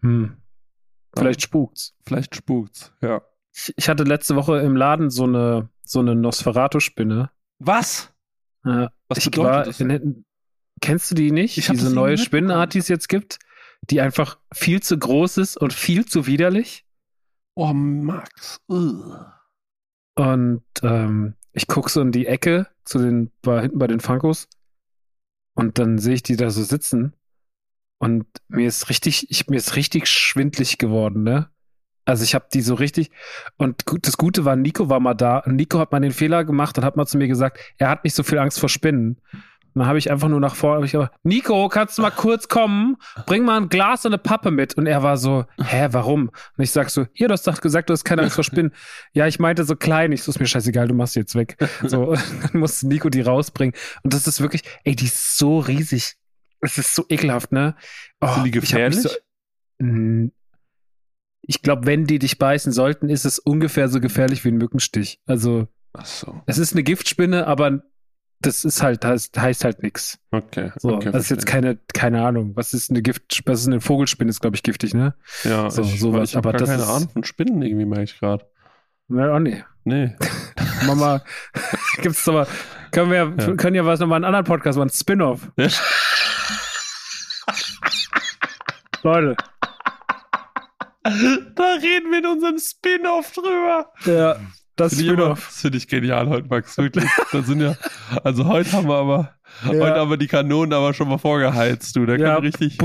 Hm. 0.00 0.36
Vielleicht 1.14 1.42
spukt's. 1.42 1.94
Vielleicht 2.06 2.34
spukt's, 2.34 2.92
ja. 3.02 3.22
Ich, 3.52 3.74
ich 3.76 3.88
hatte 3.88 4.04
letzte 4.04 4.36
Woche 4.36 4.58
im 4.60 4.76
Laden 4.76 5.10
so 5.10 5.24
eine, 5.24 5.68
so 5.84 6.00
eine 6.00 6.14
Nosferatu-Spinne. 6.14 7.30
Was? 7.58 8.12
Äh, 8.64 8.88
Was 9.08 9.24
bedeutet 9.24 9.36
war, 9.36 9.64
das? 9.64 9.80
In, 9.80 10.24
kennst 10.80 11.10
du 11.10 11.14
die 11.14 11.32
nicht? 11.32 11.58
Ich 11.58 11.66
Diese 11.68 11.92
neue 11.92 12.16
Spinnenart, 12.16 12.74
die 12.74 12.78
es 12.78 12.88
jetzt 12.88 13.08
gibt, 13.08 13.38
die 13.90 14.00
einfach 14.00 14.38
viel 14.52 14.80
zu 14.80 14.98
groß 14.98 15.38
ist 15.38 15.56
und 15.56 15.72
viel 15.72 16.06
zu 16.06 16.26
widerlich. 16.26 16.86
Oh, 17.54 17.72
Max. 17.72 18.60
Ugh. 18.68 19.26
Und 20.14 20.64
ähm, 20.82 21.34
ich 21.52 21.66
gucke 21.66 21.90
so 21.90 22.00
in 22.00 22.12
die 22.12 22.26
Ecke 22.26 22.68
zu 22.84 22.98
den, 22.98 23.32
bei, 23.42 23.62
hinten 23.62 23.78
bei 23.78 23.86
den 23.86 24.00
Funkos 24.00 24.48
und 25.54 25.78
dann 25.78 25.98
sehe 25.98 26.14
ich 26.14 26.22
die 26.22 26.36
da 26.36 26.50
so 26.50 26.62
sitzen 26.62 27.14
und 28.00 28.24
mir 28.48 28.66
ist 28.66 28.88
richtig, 28.88 29.30
ich, 29.30 29.46
mir 29.48 29.58
ist 29.58 29.76
richtig 29.76 30.08
schwindlig 30.08 30.78
geworden, 30.78 31.22
ne? 31.22 31.50
Also 32.06 32.24
ich 32.24 32.34
habe 32.34 32.46
die 32.52 32.62
so 32.62 32.74
richtig 32.74 33.10
und 33.56 33.84
das 34.02 34.16
Gute 34.16 34.44
war, 34.44 34.56
Nico 34.56 34.88
war 34.88 35.00
mal 35.00 35.14
da 35.14 35.38
und 35.38 35.54
Nico 35.54 35.78
hat 35.78 35.92
mal 35.92 36.00
den 36.00 36.10
Fehler 36.10 36.44
gemacht 36.44 36.76
und 36.78 36.84
hat 36.84 36.96
mal 36.96 37.06
zu 37.06 37.18
mir 37.18 37.28
gesagt, 37.28 37.60
er 37.76 37.90
hat 37.90 38.02
nicht 38.02 38.14
so 38.14 38.22
viel 38.22 38.38
Angst 38.38 38.58
vor 38.58 38.70
Spinnen. 38.70 39.20
Und 39.74 39.80
dann 39.80 39.86
habe 39.86 39.98
ich 39.98 40.10
einfach 40.10 40.28
nur 40.28 40.40
nach 40.40 40.56
vorne, 40.56 40.84
ich 40.84 40.96
aber, 40.96 41.12
Nico, 41.22 41.68
kannst 41.68 41.96
du 41.96 42.02
mal 42.02 42.10
kurz 42.10 42.48
kommen? 42.48 42.96
Bring 43.26 43.44
mal 43.44 43.60
ein 43.60 43.68
Glas 43.68 44.04
und 44.04 44.12
eine 44.12 44.18
Pappe 44.18 44.50
mit. 44.50 44.74
Und 44.74 44.86
er 44.86 45.04
war 45.04 45.16
so, 45.16 45.44
hä, 45.62 45.88
warum? 45.92 46.30
Und 46.56 46.64
ich 46.64 46.72
sag 46.72 46.90
so, 46.90 47.06
hier, 47.12 47.28
du 47.28 47.34
hast 47.34 47.46
doch 47.46 47.60
gesagt, 47.60 47.88
du 47.88 47.92
hast 47.92 48.02
keine 48.04 48.22
Angst 48.22 48.34
vor 48.34 48.42
Spinnen. 48.42 48.72
ja, 49.12 49.28
ich 49.28 49.38
meinte 49.38 49.62
so 49.62 49.76
klein. 49.76 50.10
Ich 50.10 50.24
so, 50.24 50.32
ist 50.32 50.40
mir 50.40 50.46
scheißegal, 50.46 50.88
du 50.88 50.94
machst 50.94 51.12
sie 51.12 51.20
jetzt 51.20 51.36
weg. 51.36 51.56
So, 51.86 52.14
dann 52.52 52.60
musste 52.60 52.88
Nico 52.88 53.10
die 53.10 53.20
rausbringen. 53.20 53.76
Und 54.02 54.12
das 54.12 54.26
ist 54.26 54.40
wirklich, 54.40 54.62
ey, 54.82 54.96
die 54.96 55.04
ist 55.04 55.38
so 55.38 55.60
riesig. 55.60 56.16
Es 56.60 56.78
ist 56.78 56.94
so 56.94 57.04
ekelhaft, 57.08 57.52
ne? 57.52 57.74
Oh, 58.20 58.34
Sind 58.34 58.44
die 58.44 58.50
gefährlich? 58.50 59.06
Ich, 59.78 60.30
ich 61.42 61.62
glaube, 61.62 61.86
wenn 61.86 62.04
die 62.04 62.18
dich 62.18 62.38
beißen 62.38 62.72
sollten, 62.72 63.08
ist 63.08 63.24
es 63.24 63.38
ungefähr 63.38 63.88
so 63.88 64.00
gefährlich 64.00 64.44
wie 64.44 64.48
ein 64.50 64.58
Mückenstich. 64.58 65.20
Also, 65.26 65.68
Ach 65.94 66.04
so. 66.06 66.42
es 66.46 66.58
ist 66.58 66.72
eine 66.74 66.82
Giftspinne, 66.82 67.46
aber 67.46 67.82
das 68.42 68.64
ist 68.64 68.82
halt, 68.82 69.04
das 69.04 69.30
heißt 69.36 69.64
halt 69.64 69.82
nichts. 69.82 70.18
Okay. 70.30 70.72
So, 70.78 70.94
okay, 70.94 71.10
das 71.12 71.24
ist 71.24 71.30
jetzt 71.30 71.46
keine, 71.46 71.78
keine 71.92 72.22
Ahnung. 72.24 72.52
Was 72.56 72.72
ist 72.74 72.90
eine 72.90 73.02
Gift, 73.02 73.42
was 73.46 73.60
ist 73.62 73.66
eine 73.66 73.80
Vogelspinne, 73.80 74.30
ist, 74.30 74.40
glaube 74.40 74.56
ich, 74.56 74.62
giftig, 74.62 74.94
ne? 74.94 75.14
Ja, 75.44 75.70
so, 75.70 75.82
ich, 75.82 75.98
sowas, 76.00 76.30
ich 76.30 76.36
habe 76.36 76.48
aber 76.50 76.58
das 76.58 76.68
keine 76.68 76.82
ist- 76.82 76.88
Ahnung 76.88 77.08
von 77.10 77.24
Spinnen 77.24 77.60
irgendwie, 77.62 77.84
merke 77.86 78.04
ich 78.04 78.18
gerade. 78.18 78.46
Ja, 79.08 79.34
oh 79.34 79.38
nee. 79.38 79.64
Nee. 79.82 80.14
Mama, 80.86 81.22
gibt's 82.02 82.22
doch 82.26 82.34
mal, 82.34 82.46
können 82.92 83.10
wir, 83.10 83.34
Ja. 83.46 83.54
können 83.56 83.74
ja 83.74 83.84
was 83.86 83.98
nochmal 83.98 84.16
einen 84.16 84.26
anderen 84.26 84.44
Podcast 84.44 84.76
machen, 84.78 84.90
Spin-off. 84.90 85.50
Ja. 85.56 85.68
Leute. 89.02 89.36
da 91.02 91.72
reden 91.82 92.10
wir 92.10 92.18
in 92.18 92.26
unserem 92.26 92.58
Spin-off 92.58 93.32
drüber. 93.32 93.90
Ja, 94.04 94.36
das 94.76 94.94
Finde 94.94 95.04
ich, 95.04 95.10
aber- 95.12 95.22
Spin-off. 95.22 95.46
das 95.46 95.60
finde 95.60 95.78
ich 95.78 95.88
genial 95.88 96.28
heute, 96.28 96.48
Max. 96.48 96.76
Wirklich. 96.78 97.08
Da 97.32 97.42
sind 97.42 97.60
ja, 97.60 97.76
also 98.24 98.46
heute 98.46 98.72
haben 98.72 98.88
wir 98.88 98.96
aber, 98.96 99.34
Ja. 99.64 99.68
heute 99.70 99.94
haben 99.96 100.10
wir 100.10 100.16
die 100.16 100.26
Kanonen 100.28 100.72
aber 100.72 100.94
schon 100.94 101.08
mal 101.08 101.18
vorgeheizt, 101.18 101.96
du. 101.96 102.06
Da 102.06 102.16
kann 102.16 102.26
Ja. 102.26 102.36
richtig, 102.36 102.78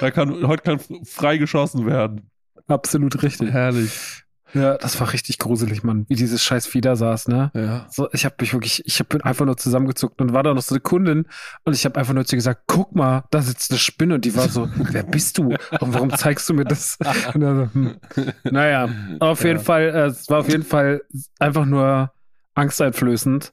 da 0.00 0.10
kann, 0.10 0.46
heute 0.46 0.62
kann 0.62 0.80
frei 1.04 1.36
geschossen 1.38 1.86
werden. 1.86 2.30
Absolut 2.66 3.22
richtig. 3.22 3.50
Herrlich. 3.50 4.22
Ja, 4.54 4.76
das 4.78 4.98
war 5.00 5.12
richtig 5.12 5.38
gruselig, 5.38 5.82
Mann, 5.82 6.06
wie 6.08 6.14
dieses 6.14 6.42
scheiß 6.42 6.66
Vieh 6.66 6.80
da 6.80 6.96
saß, 6.96 7.28
ne? 7.28 7.50
Ja. 7.54 7.86
So, 7.90 8.08
ich 8.12 8.24
habe 8.24 8.34
mich 8.40 8.52
wirklich, 8.52 8.82
ich 8.86 8.98
habe 8.98 9.24
einfach 9.24 9.46
nur 9.46 9.56
zusammengezuckt 9.56 10.20
und 10.20 10.32
war 10.32 10.42
da 10.42 10.54
noch 10.54 10.62
so 10.62 10.74
eine 10.74 10.80
Kundin 10.80 11.26
und 11.64 11.72
ich 11.74 11.84
habe 11.84 11.98
einfach 11.98 12.14
nur 12.14 12.24
zu 12.24 12.34
ihr 12.34 12.38
gesagt, 12.38 12.62
guck 12.66 12.94
mal, 12.94 13.24
da 13.30 13.42
sitzt 13.42 13.70
eine 13.70 13.78
Spinne 13.78 14.14
und 14.16 14.24
die 14.24 14.34
war 14.36 14.48
so, 14.48 14.68
wer 14.76 15.02
bist 15.02 15.38
du 15.38 15.50
und 15.80 15.94
warum 15.94 16.10
zeigst 16.10 16.48
du 16.48 16.54
mir 16.54 16.64
das? 16.64 16.98
Und 17.34 17.40
dann 17.40 17.56
so, 17.56 17.74
hm. 17.74 17.96
Naja, 18.44 18.88
auf 19.20 19.44
jeden 19.44 19.58
Ja. 19.58 19.64
Fall, 19.64 19.82
äh, 19.82 20.06
es 20.06 20.28
war 20.28 20.40
auf 20.40 20.48
jeden 20.48 20.64
Fall 20.64 21.02
einfach 21.38 21.66
nur 21.66 22.12
angsteinflößend 22.54 23.52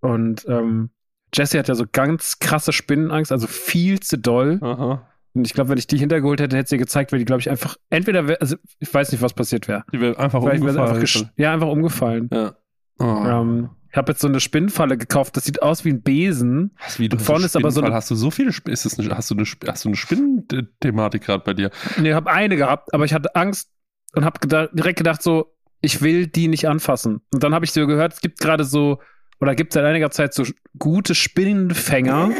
und 0.00 0.44
ähm, 0.48 0.90
Jesse 1.34 1.58
hat 1.58 1.68
ja 1.68 1.74
so 1.74 1.84
ganz 1.90 2.38
krasse 2.38 2.72
Spinnenangst, 2.72 3.32
also 3.32 3.46
viel 3.46 4.00
zu 4.00 4.16
doll. 4.18 4.58
Aha. 4.62 5.06
Und 5.36 5.46
ich 5.46 5.54
glaube, 5.54 5.70
wenn 5.70 5.78
ich 5.78 5.86
die 5.86 5.98
hintergeholt 5.98 6.40
hätte, 6.40 6.56
hätte 6.56 6.68
sie 6.70 6.78
gezeigt, 6.78 7.12
wäre 7.12 7.18
die, 7.18 7.24
glaube 7.24 7.40
ich, 7.40 7.50
einfach, 7.50 7.76
entweder, 7.90 8.26
wär, 8.28 8.40
also 8.40 8.56
ich 8.78 8.92
weiß 8.92 9.12
nicht, 9.12 9.20
was 9.22 9.34
passiert 9.34 9.68
wäre. 9.68 9.84
Die 9.92 10.00
wäre 10.00 10.18
einfach 10.18 10.40
Vielleicht 10.42 10.62
einfach, 10.62 10.92
umgefallen. 10.94 11.04
gesch- 11.04 11.28
ja, 11.36 11.52
einfach 11.52 11.68
umgefallen. 11.68 12.30
ja. 12.32 12.54
Oh. 12.98 13.04
Ähm, 13.04 13.70
ich 13.90 13.96
habe 13.98 14.12
jetzt 14.12 14.20
so 14.20 14.28
eine 14.28 14.40
Spinnenfalle 14.40 14.96
gekauft, 14.98 15.36
das 15.36 15.44
sieht 15.44 15.62
aus 15.62 15.84
wie 15.84 15.90
ein 15.90 16.02
Besen. 16.02 16.74
Was, 16.84 16.98
wie, 16.98 17.04
und 17.10 17.14
hast 17.16 17.24
vorne 17.26 17.44
ist 17.46 17.56
aber 17.56 17.70
so 17.70 17.80
eine- 17.82 17.94
Hast 17.94 18.10
du 18.10 18.14
so 18.14 18.30
viele 18.30 18.48
Sp 18.52 18.68
ist 18.70 18.84
das 18.86 18.98
eine, 18.98 19.14
hast 19.16 19.30
du 19.30 19.34
eine, 19.36 19.44
hast 19.66 19.84
du 19.84 19.88
eine 19.88 19.96
Spinnenthematik 19.96 21.22
gerade 21.24 21.44
bei 21.44 21.54
dir? 21.54 21.70
Nee, 21.98 22.10
ich 22.10 22.14
habe 22.14 22.30
eine 22.30 22.56
gehabt, 22.56 22.92
aber 22.94 23.04
ich 23.04 23.12
hatte 23.14 23.34
Angst 23.34 23.70
und 24.14 24.24
habe 24.24 24.38
gedacht, 24.40 24.70
direkt 24.72 24.98
gedacht 24.98 25.22
so, 25.22 25.54
ich 25.82 26.00
will 26.02 26.26
die 26.26 26.48
nicht 26.48 26.68
anfassen. 26.68 27.20
Und 27.32 27.42
dann 27.42 27.54
habe 27.54 27.64
ich 27.64 27.72
so 27.72 27.86
gehört, 27.86 28.14
es 28.14 28.20
gibt 28.20 28.40
gerade 28.40 28.64
so, 28.64 29.00
oder 29.40 29.54
gibt 29.54 29.72
es 29.72 29.74
seit 29.74 29.84
einiger 29.84 30.10
Zeit 30.10 30.32
so 30.34 30.44
gute 30.78 31.14
Spinnenfänger. 31.14 32.30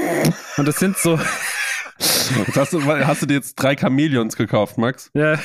Und 0.56 0.66
das 0.68 0.78
sind 0.78 0.96
so, 0.96 1.18
Jetzt 1.98 2.56
hast, 2.56 2.72
du, 2.72 2.84
hast 2.84 3.22
du 3.22 3.26
dir 3.26 3.34
jetzt 3.34 3.54
drei 3.56 3.76
Chamäleons 3.76 4.36
gekauft, 4.36 4.78
Max? 4.78 5.10
ja. 5.14 5.38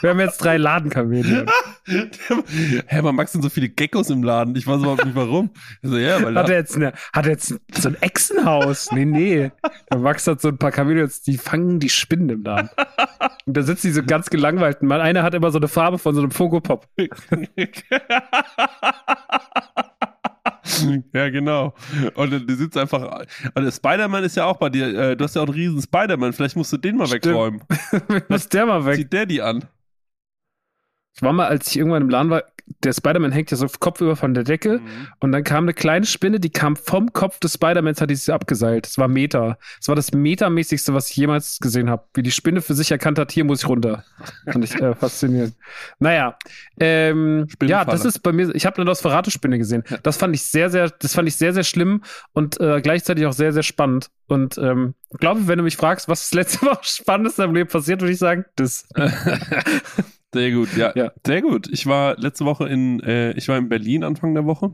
Wir 0.00 0.10
haben 0.10 0.20
jetzt 0.20 0.38
drei 0.38 0.56
Ladenkamele. 0.56 1.44
Hä, 1.84 2.98
aber 2.98 3.12
Max 3.12 3.32
sind 3.32 3.42
so 3.42 3.50
viele 3.50 3.68
Geckos 3.68 4.08
im 4.08 4.22
Laden. 4.22 4.56
Ich 4.56 4.66
weiß 4.66 4.78
überhaupt 4.78 5.04
nicht 5.04 5.14
warum. 5.14 5.50
So, 5.82 5.98
ja, 5.98 6.22
weil 6.22 6.34
Hat 6.36 6.48
er 6.48 6.56
jetzt, 6.56 6.74
eine, 6.74 6.94
hat 7.12 7.26
er 7.26 7.32
jetzt 7.32 7.48
so 7.74 7.88
ein 7.88 8.00
Echsenhaus? 8.00 8.90
Nee, 8.92 9.04
nee. 9.04 9.52
Der 9.92 9.98
Max 9.98 10.26
hat 10.26 10.40
so 10.40 10.48
ein 10.48 10.56
paar 10.56 10.72
Chamäleons, 10.72 11.20
die 11.20 11.36
fangen 11.36 11.80
die 11.80 11.90
Spinnen 11.90 12.30
im 12.30 12.42
Laden. 12.44 12.70
Und 13.44 13.56
da 13.56 13.62
sitzen 13.62 13.88
die 13.88 13.92
so 13.92 14.02
ganz 14.02 14.30
gelangweilt. 14.30 14.82
Mal 14.82 15.02
einer 15.02 15.22
hat 15.22 15.34
immer 15.34 15.50
so 15.50 15.58
eine 15.58 15.68
Farbe 15.68 15.98
von 15.98 16.14
so 16.14 16.22
einem 16.22 16.30
Funko 16.30 16.60
Pop. 16.60 16.86
ja, 21.12 21.28
genau. 21.30 21.74
Und 22.14 22.32
äh, 22.32 22.40
die 22.44 22.54
sitzt 22.54 22.76
einfach. 22.76 23.24
Und 23.54 23.64
der 23.64 23.72
Spider-Man 23.72 24.24
ist 24.24 24.36
ja 24.36 24.44
auch 24.46 24.56
bei 24.56 24.70
dir. 24.70 24.86
Äh, 24.86 25.16
du 25.16 25.24
hast 25.24 25.36
ja 25.36 25.42
auch 25.42 25.46
einen 25.46 25.54
riesen 25.54 25.82
Spider-Man. 25.82 26.32
Vielleicht 26.32 26.56
musst 26.56 26.72
du 26.72 26.76
den 26.76 26.96
mal 26.96 27.06
Stimmt. 27.06 27.26
wegräumen. 27.26 27.62
Muss 28.28 28.48
der 28.48 28.66
mal 28.66 28.84
weg. 28.84 28.96
Zieht 28.96 29.12
der 29.12 29.26
die 29.26 29.42
an? 29.42 29.64
Ich 31.14 31.22
war 31.22 31.32
mal, 31.32 31.46
als 31.46 31.68
ich 31.68 31.76
irgendwann 31.76 32.02
im 32.02 32.10
Laden 32.10 32.30
war, 32.30 32.44
der 32.84 32.92
Spider-Man 32.92 33.32
hängt 33.32 33.50
ja 33.50 33.56
so 33.56 33.66
kopfüber 33.78 34.16
von 34.16 34.34
der 34.34 34.44
Decke 34.44 34.80
und 35.18 35.32
dann 35.32 35.44
kam 35.44 35.64
eine 35.64 35.74
kleine 35.74 36.06
Spinne, 36.06 36.40
die 36.40 36.50
kam 36.50 36.76
vom 36.76 37.12
Kopf 37.12 37.38
des 37.40 37.54
Spider-Mans, 37.54 38.00
hat 38.00 38.10
die 38.10 38.14
sich 38.14 38.32
abgeseilt. 38.32 38.86
Das 38.86 38.98
war 38.98 39.08
Meta. 39.08 39.58
Das 39.78 39.88
war 39.88 39.96
das 39.96 40.12
Metamäßigste, 40.12 40.94
was 40.94 41.10
ich 41.10 41.16
jemals 41.16 41.58
gesehen 41.58 41.90
habe. 41.90 42.04
Wie 42.14 42.22
die 42.22 42.30
Spinne 42.30 42.62
für 42.62 42.74
sich 42.74 42.90
erkannt 42.90 43.18
hat, 43.18 43.32
hier 43.32 43.44
muss 43.44 43.62
ich 43.62 43.68
runter. 43.68 44.04
Fand 44.50 44.64
ich 44.64 44.74
äh, 44.76 44.94
faszinierend. 44.94 45.54
Naja, 45.98 46.36
ähm, 46.78 47.48
ja, 47.62 47.84
das 47.84 48.04
ist 48.04 48.20
bei 48.20 48.32
mir, 48.32 48.54
ich 48.54 48.66
habe 48.66 48.76
eine 48.76 48.84
Nosferatu-Spinne 48.86 49.58
gesehen. 49.58 49.84
Ja. 49.88 49.98
Das 50.02 50.16
fand 50.16 50.34
ich 50.34 50.42
sehr, 50.42 50.70
sehr, 50.70 50.90
das 50.90 51.14
fand 51.14 51.28
ich 51.28 51.36
sehr, 51.36 51.52
sehr 51.52 51.64
schlimm 51.64 52.02
und 52.32 52.60
äh, 52.60 52.80
gleichzeitig 52.80 53.26
auch 53.26 53.32
sehr, 53.32 53.52
sehr 53.52 53.62
spannend. 53.62 54.10
Und 54.26 54.58
ähm, 54.58 54.94
ich 55.10 55.18
glaube, 55.18 55.48
wenn 55.48 55.58
du 55.58 55.64
mich 55.64 55.76
fragst, 55.76 56.08
was 56.08 56.20
das 56.20 56.34
letzte 56.34 56.62
Woche 56.66 56.80
Spannendes 56.82 57.38
in 57.38 57.42
deinem 57.42 57.54
Leben 57.54 57.68
passiert, 57.68 58.00
würde 58.00 58.12
ich 58.12 58.18
sagen, 58.18 58.44
das. 58.56 58.86
Sehr 60.32 60.52
gut, 60.52 60.76
ja, 60.76 60.92
Ja. 60.94 61.12
Sehr 61.26 61.42
gut. 61.42 61.68
Ich 61.70 61.86
war 61.86 62.16
letzte 62.18 62.44
Woche 62.44 62.68
in, 62.68 63.00
äh, 63.00 63.32
ich 63.32 63.48
war 63.48 63.58
in 63.58 63.68
Berlin 63.68 64.04
Anfang 64.04 64.34
der 64.34 64.44
Woche. 64.46 64.70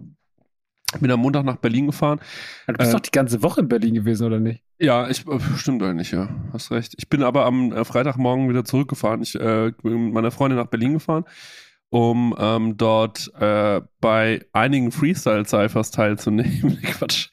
Bin 1.00 1.10
am 1.10 1.20
Montag 1.20 1.44
nach 1.44 1.56
Berlin 1.56 1.86
gefahren. 1.86 2.20
Du 2.66 2.74
bist 2.74 2.90
Äh, 2.90 2.92
doch 2.94 3.00
die 3.00 3.10
ganze 3.10 3.42
Woche 3.42 3.60
in 3.60 3.68
Berlin 3.68 3.94
gewesen, 3.94 4.26
oder 4.26 4.38
nicht? 4.38 4.62
Ja, 4.78 5.08
ich 5.08 5.26
äh, 5.26 5.40
stimmt 5.56 5.82
eigentlich, 5.82 6.12
ja. 6.12 6.28
Hast 6.52 6.70
recht. 6.70 6.94
Ich 6.96 7.08
bin 7.08 7.22
aber 7.22 7.44
am 7.44 7.72
äh, 7.72 7.84
Freitagmorgen 7.84 8.48
wieder 8.48 8.64
zurückgefahren. 8.64 9.20
Ich 9.22 9.34
äh, 9.34 9.72
bin 9.82 10.04
mit 10.06 10.14
meiner 10.14 10.30
Freundin 10.30 10.58
nach 10.58 10.68
Berlin 10.68 10.92
gefahren, 10.94 11.24
um 11.96 12.34
ähm, 12.38 12.76
dort 12.76 13.32
äh, 13.40 13.80
bei 14.02 14.44
einigen 14.52 14.92
Freestyle-Cyphers 14.92 15.92
teilzunehmen. 15.92 16.78
Quatsch. 16.82 17.28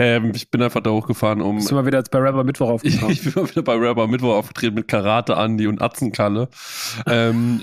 Ähm, 0.00 0.32
ich 0.34 0.50
bin 0.50 0.60
einfach 0.60 0.80
da 0.80 0.90
hochgefahren, 0.90 1.40
um. 1.40 1.54
Bist 1.54 1.70
du 1.70 1.76
mal 1.76 1.86
wieder 1.86 1.98
jetzt 1.98 2.10
bei 2.10 2.18
Rapper 2.18 2.42
Mittwoch 2.42 2.66
Ich, 2.82 3.00
aufgetaucht? 3.00 3.12
ich 3.12 3.22
bin 3.22 3.32
mal 3.36 3.48
wieder 3.48 3.62
bei 3.62 3.76
Rapper 3.76 4.08
Mittwoch 4.08 4.34
aufgetreten 4.34 4.74
mit 4.74 4.88
Karate 4.88 5.36
Andi 5.36 5.68
und 5.68 5.80
Atzenkalle. 5.80 6.48
ähm, 7.06 7.62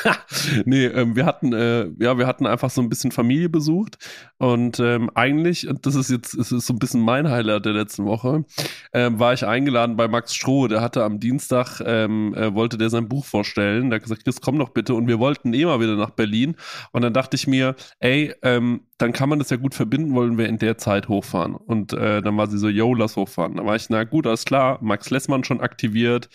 nee, 0.66 0.84
ähm, 0.84 1.16
wir 1.16 1.24
hatten, 1.24 1.54
äh, 1.54 1.86
ja, 1.98 2.18
wir 2.18 2.26
hatten 2.26 2.46
einfach 2.46 2.68
so 2.68 2.82
ein 2.82 2.90
bisschen 2.90 3.10
Familie 3.10 3.48
besucht 3.48 3.96
und 4.36 4.78
ähm, 4.80 5.10
eigentlich, 5.14 5.66
und 5.66 5.86
das 5.86 5.94
ist 5.94 6.10
jetzt, 6.10 6.34
es 6.34 6.52
ist 6.52 6.66
so 6.66 6.74
ein 6.74 6.78
bisschen 6.78 7.00
mein 7.00 7.30
Highlight 7.30 7.64
der 7.64 7.72
letzten 7.72 8.04
Woche, 8.04 8.44
ähm, 8.92 9.18
war 9.18 9.32
ich 9.32 9.46
eingeladen 9.46 9.96
bei 9.96 10.08
Max 10.08 10.34
Stroh. 10.34 10.68
Der 10.68 10.82
hatte 10.82 11.04
am 11.04 11.20
Dienstag, 11.20 11.80
ähm, 11.84 12.34
äh, 12.34 12.54
wollte 12.54 12.76
der 12.76 12.90
sein 12.90 13.08
Buch 13.08 13.24
vorstellen. 13.24 13.88
Der 13.88 13.96
hat 13.96 14.02
gesagt, 14.02 14.24
Chris, 14.24 14.40
komm 14.42 14.58
doch 14.58 14.70
bitte. 14.70 14.94
Und 14.94 15.08
wir 15.08 15.18
wollten 15.18 15.54
eh 15.54 15.64
mal 15.64 15.80
wieder 15.80 15.85
nach 15.94 16.10
Berlin. 16.10 16.56
Und 16.90 17.02
dann 17.02 17.12
dachte 17.12 17.36
ich 17.36 17.46
mir, 17.46 17.76
ey, 18.00 18.34
ähm, 18.42 18.80
dann 18.98 19.12
kann 19.12 19.28
man 19.28 19.38
das 19.38 19.50
ja 19.50 19.56
gut 19.56 19.74
verbinden, 19.74 20.14
wollen 20.14 20.38
wir 20.38 20.48
in 20.48 20.58
der 20.58 20.78
Zeit 20.78 21.08
hochfahren. 21.08 21.54
Und 21.54 21.92
äh, 21.92 22.22
dann 22.22 22.36
war 22.36 22.48
sie 22.48 22.58
so, 22.58 22.68
yo, 22.68 22.94
lass 22.94 23.14
hochfahren. 23.14 23.56
Da 23.56 23.64
war 23.64 23.76
ich, 23.76 23.88
na 23.90 24.04
gut, 24.04 24.26
alles 24.26 24.44
klar, 24.44 24.78
Max 24.82 25.10
Lessmann 25.10 25.44
schon 25.44 25.60
aktiviert 25.60 26.28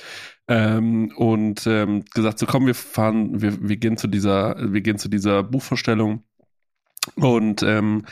ähm, 0.47 1.11
und 1.17 1.65
ähm, 1.67 2.05
gesagt, 2.13 2.39
so 2.39 2.45
komm, 2.45 2.67
wir 2.67 2.75
fahren, 2.75 3.41
wir, 3.41 3.67
wir 3.67 3.77
gehen 3.77 3.97
zu 3.97 4.07
dieser, 4.07 4.55
wir 4.71 4.81
gehen 4.81 4.97
zu 4.97 5.09
dieser 5.09 5.43
Buchvorstellung. 5.43 6.23
Und 7.15 7.63
ähm, 7.63 8.05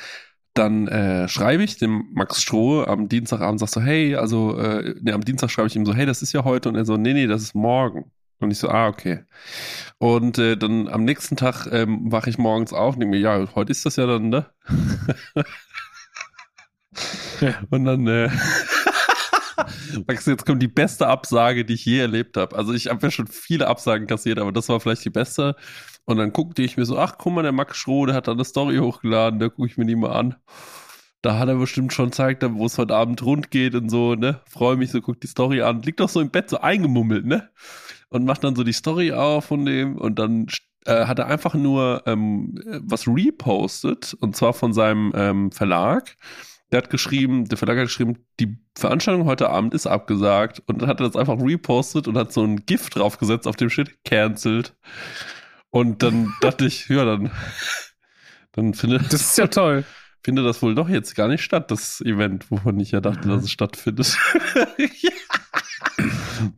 dann 0.54 0.88
äh, 0.88 1.28
schreibe 1.28 1.64
ich 1.64 1.78
dem 1.78 2.10
Max 2.14 2.42
Stroh 2.42 2.84
am 2.84 3.08
Dienstagabend, 3.08 3.60
sag 3.60 3.70
so, 3.70 3.82
hey, 3.82 4.16
also, 4.16 4.58
äh, 4.58 4.96
nee, 5.02 5.12
am 5.12 5.24
Dienstag 5.24 5.52
schreibe 5.52 5.68
ich 5.68 5.76
ihm 5.76 5.86
so, 5.86 5.94
hey, 5.94 6.06
das 6.06 6.22
ist 6.22 6.34
ja 6.34 6.44
heute. 6.44 6.70
Und 6.70 6.76
er 6.76 6.86
so, 6.86 6.98
nee, 6.98 7.14
nee, 7.14 7.28
das 7.28 7.42
ist 7.44 7.56
morgen. 7.56 8.12
Und 8.40 8.52
ich 8.52 8.58
so, 8.58 8.70
ah, 8.70 8.88
okay. 8.88 9.26
Und 9.98 10.38
äh, 10.38 10.56
dann 10.56 10.88
am 10.88 11.04
nächsten 11.04 11.36
Tag 11.36 11.68
ähm, 11.72 12.12
wache 12.12 12.30
ich 12.30 12.38
morgens 12.38 12.74
auf 12.74 12.96
und 12.96 13.02
denke 13.02 13.18
mir, 13.18 13.22
ja, 13.22 13.48
heute 13.56 13.72
ist 13.72 13.86
das 13.86 13.98
ja 13.98 14.06
dann, 14.06 14.30
ne? 14.30 14.46
Und 17.70 17.86
dann, 17.86 18.06
äh, 18.08 18.30
Max, 20.08 20.26
jetzt 20.26 20.46
kommt 20.46 20.62
die 20.62 20.68
beste 20.68 21.08
Absage, 21.08 21.66
die 21.66 21.74
ich 21.74 21.86
je 21.86 22.00
erlebt 22.00 22.38
habe. 22.38 22.56
Also 22.56 22.74
ich 22.74 22.88
habe 22.88 23.06
ja 23.08 23.12
schon 23.12 23.28
viele 23.28 23.68
Absagen 23.68 24.08
kassiert, 24.08 24.40
aber 24.40 24.52
das 24.52 24.70
war 24.70 24.80
vielleicht 24.80 25.06
die 25.06 25.10
beste. 25.10 25.56
Und 26.06 26.18
dann 26.18 26.34
guckte 26.34 26.62
ich 26.62 26.78
mir 26.78 26.86
so, 26.86 26.98
ach, 26.98 27.16
guck 27.18 27.34
mal, 27.34 27.44
der 27.44 27.52
Max 27.52 27.78
Schroh, 27.78 28.06
der 28.06 28.16
hat 28.16 28.28
da 28.28 28.32
eine 28.32 28.46
Story 28.46 28.78
hochgeladen, 28.78 29.40
da 29.40 29.50
gucke 29.50 29.68
ich 29.68 29.78
mir 29.78 29.86
die 29.86 29.96
mal 29.96 30.12
an. 30.12 30.36
Da 31.22 31.38
hat 31.38 31.50
er 31.50 31.56
bestimmt 31.56 31.92
schon 31.92 32.14
zeigt, 32.14 32.44
wo 32.48 32.66
es 32.66 32.78
heute 32.78 32.96
Abend 32.96 33.22
rund 33.24 33.52
geht 33.52 33.76
und 33.76 33.90
so, 33.90 34.16
ne? 34.16 34.40
Freue 34.46 34.78
mich 34.78 34.92
so, 34.92 35.02
guck 35.02 35.20
die 35.20 35.28
Story 35.28 35.62
an. 35.62 35.82
Liegt 35.82 36.00
doch 36.00 36.08
so 36.08 36.22
im 36.22 36.32
Bett 36.32 36.50
so 36.50 36.60
eingemummelt, 36.62 37.26
ne? 37.26 37.50
Und 38.10 38.26
macht 38.26 38.44
dann 38.44 38.56
so 38.56 38.64
die 38.64 38.74
Story 38.74 39.12
auf 39.12 39.46
von 39.46 39.66
dem 39.66 39.96
und 39.98 40.18
dann 40.18 40.48
äh, 40.86 41.06
hat 41.06 41.20
er 41.20 41.28
einfach 41.28 41.54
nur 41.54 42.04
ähm, 42.06 42.56
was 42.82 43.08
repostet 43.08 44.16
und 44.20 44.36
zwar 44.36 44.54
von 44.54 44.74
seinem 44.74 45.12
ähm, 45.16 45.52
Verlag. 45.52 46.16
Der 46.72 46.80
hat 46.80 46.90
geschrieben, 46.90 47.46
der 47.46 47.58
Verlag 47.58 47.78
hat 47.78 47.86
geschrieben, 47.86 48.18
die 48.40 48.58
Veranstaltung 48.76 49.26
heute 49.26 49.50
Abend 49.50 49.74
ist 49.74 49.88
abgesagt 49.88 50.62
und 50.68 50.82
dann 50.82 50.90
hat 50.90 51.00
er 51.00 51.08
das 51.08 51.16
einfach 51.16 51.40
repostet 51.40 52.08
und 52.08 52.18
hat 52.18 52.32
so 52.32 52.44
ein 52.44 52.66
Gift 52.66 52.96
draufgesetzt, 52.96 53.48
auf 53.48 53.56
dem 53.56 53.70
steht 53.70 54.04
cancelled. 54.04 54.76
Und 55.72 56.04
dann 56.04 56.34
dachte 56.42 56.66
ich, 56.66 56.88
ja, 56.90 57.06
dann, 57.06 57.32
dann 58.52 58.74
finde 58.74 59.00
Das 59.00 59.22
ist 59.22 59.38
ja 59.38 59.48
toll. 59.48 59.84
findet 60.24 60.46
das 60.46 60.62
wohl 60.62 60.76
doch 60.76 60.90
jetzt 60.90 61.16
gar 61.16 61.28
nicht 61.28 61.44
statt, 61.44 61.72
das 61.72 62.02
Event, 62.02 62.50
wovon 62.52 62.80
ich 62.80 62.92
ja 62.92 63.02
dachte, 63.02 63.28
dass 63.28 63.44
es 63.44 63.52
stattfindet. 63.52 64.18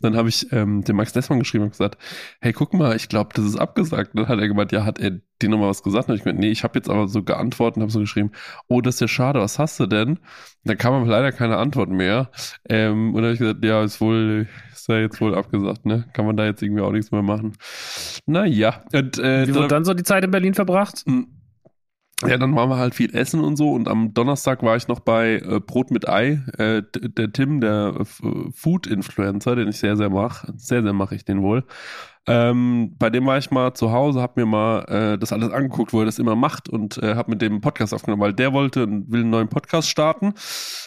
dann 0.01 0.15
habe 0.15 0.29
ich 0.29 0.51
ähm, 0.51 0.83
dem 0.83 0.95
Max 0.95 1.13
Dessmann 1.13 1.39
geschrieben 1.39 1.65
und 1.65 1.71
gesagt, 1.71 1.97
hey, 2.39 2.53
guck 2.53 2.73
mal, 2.73 2.95
ich 2.95 3.09
glaube, 3.09 3.31
das 3.33 3.45
ist 3.45 3.55
abgesagt. 3.57 4.13
Und 4.13 4.21
dann 4.21 4.27
hat 4.27 4.39
er 4.39 4.47
gemeint, 4.47 4.71
ja, 4.71 4.85
hat 4.85 4.99
er 4.99 5.19
dir 5.41 5.49
nochmal 5.49 5.69
was 5.69 5.83
gesagt? 5.83 6.09
Und 6.09 6.15
ich 6.15 6.23
gemeint, 6.23 6.39
nee, 6.39 6.51
ich 6.51 6.63
habe 6.63 6.77
jetzt 6.77 6.89
aber 6.89 7.07
so 7.07 7.23
geantwortet 7.23 7.77
und 7.77 7.83
habe 7.83 7.91
so 7.91 7.99
geschrieben, 7.99 8.31
oh, 8.67 8.81
das 8.81 8.95
ist 8.95 9.01
ja 9.01 9.07
schade, 9.07 9.39
was 9.39 9.59
hast 9.59 9.79
du 9.79 9.87
denn? 9.87 10.19
Da 10.63 10.75
kam 10.75 10.93
aber 10.93 11.07
leider 11.07 11.31
keine 11.31 11.57
Antwort 11.57 11.89
mehr. 11.89 12.29
Ähm, 12.69 13.09
und 13.09 13.15
dann 13.15 13.25
habe 13.25 13.33
ich 13.33 13.39
gesagt, 13.39 13.63
ja, 13.65 13.83
ist 13.83 14.01
wohl, 14.01 14.47
ist 14.71 14.87
ja 14.87 14.99
jetzt 14.99 15.19
wohl 15.21 15.35
abgesagt, 15.35 15.85
ne? 15.85 16.05
Kann 16.13 16.25
man 16.25 16.37
da 16.37 16.45
jetzt 16.45 16.61
irgendwie 16.61 16.81
auch 16.81 16.91
nichts 16.91 17.11
mehr 17.11 17.23
machen. 17.23 17.57
Naja. 18.25 18.83
Und, 18.93 19.17
äh, 19.19 19.47
Wie 19.47 19.55
wurde 19.55 19.67
dann 19.67 19.85
so 19.85 19.93
die 19.93 20.03
Zeit 20.03 20.23
in 20.23 20.31
Berlin 20.31 20.53
verbracht? 20.53 21.03
Hm. 21.05 21.40
Ja, 22.27 22.37
dann 22.37 22.55
waren 22.55 22.69
wir 22.69 22.77
halt 22.77 22.95
viel 22.95 23.15
essen 23.15 23.41
und 23.41 23.55
so. 23.55 23.71
Und 23.71 23.87
am 23.87 24.13
Donnerstag 24.13 24.63
war 24.63 24.75
ich 24.75 24.87
noch 24.87 24.99
bei 24.99 25.35
äh, 25.35 25.59
Brot 25.59 25.91
mit 25.91 26.07
Ei. 26.07 26.41
Äh, 26.57 26.83
der 26.93 27.31
Tim, 27.31 27.61
der 27.61 27.95
äh, 27.99 28.51
Food-Influencer, 28.53 29.55
den 29.55 29.69
ich 29.69 29.77
sehr, 29.77 29.97
sehr 29.97 30.09
mag. 30.09 30.45
Sehr, 30.55 30.83
sehr 30.83 30.93
mache 30.93 31.15
ich 31.15 31.25
den 31.25 31.41
wohl. 31.41 31.63
Ähm, 32.27 32.95
bei 32.99 33.09
dem 33.09 33.25
war 33.25 33.39
ich 33.39 33.49
mal 33.49 33.73
zu 33.73 33.91
Hause, 33.91 34.21
hab 34.21 34.37
mir 34.37 34.45
mal 34.45 34.83
äh, 34.83 35.17
das 35.17 35.33
alles 35.33 35.49
angeguckt, 35.51 35.91
wo 35.91 36.01
er 36.01 36.05
das 36.05 36.19
immer 36.19 36.35
macht 36.35 36.69
und 36.69 36.99
äh, 36.99 37.15
hab 37.15 37.27
mit 37.27 37.41
dem 37.41 37.61
Podcast 37.61 37.95
aufgenommen, 37.95 38.21
weil 38.21 38.33
der 38.33 38.53
wollte 38.53 38.83
und 38.83 39.11
will 39.11 39.21
einen 39.21 39.31
neuen 39.31 39.49
Podcast 39.49 39.89
starten. 39.89 40.35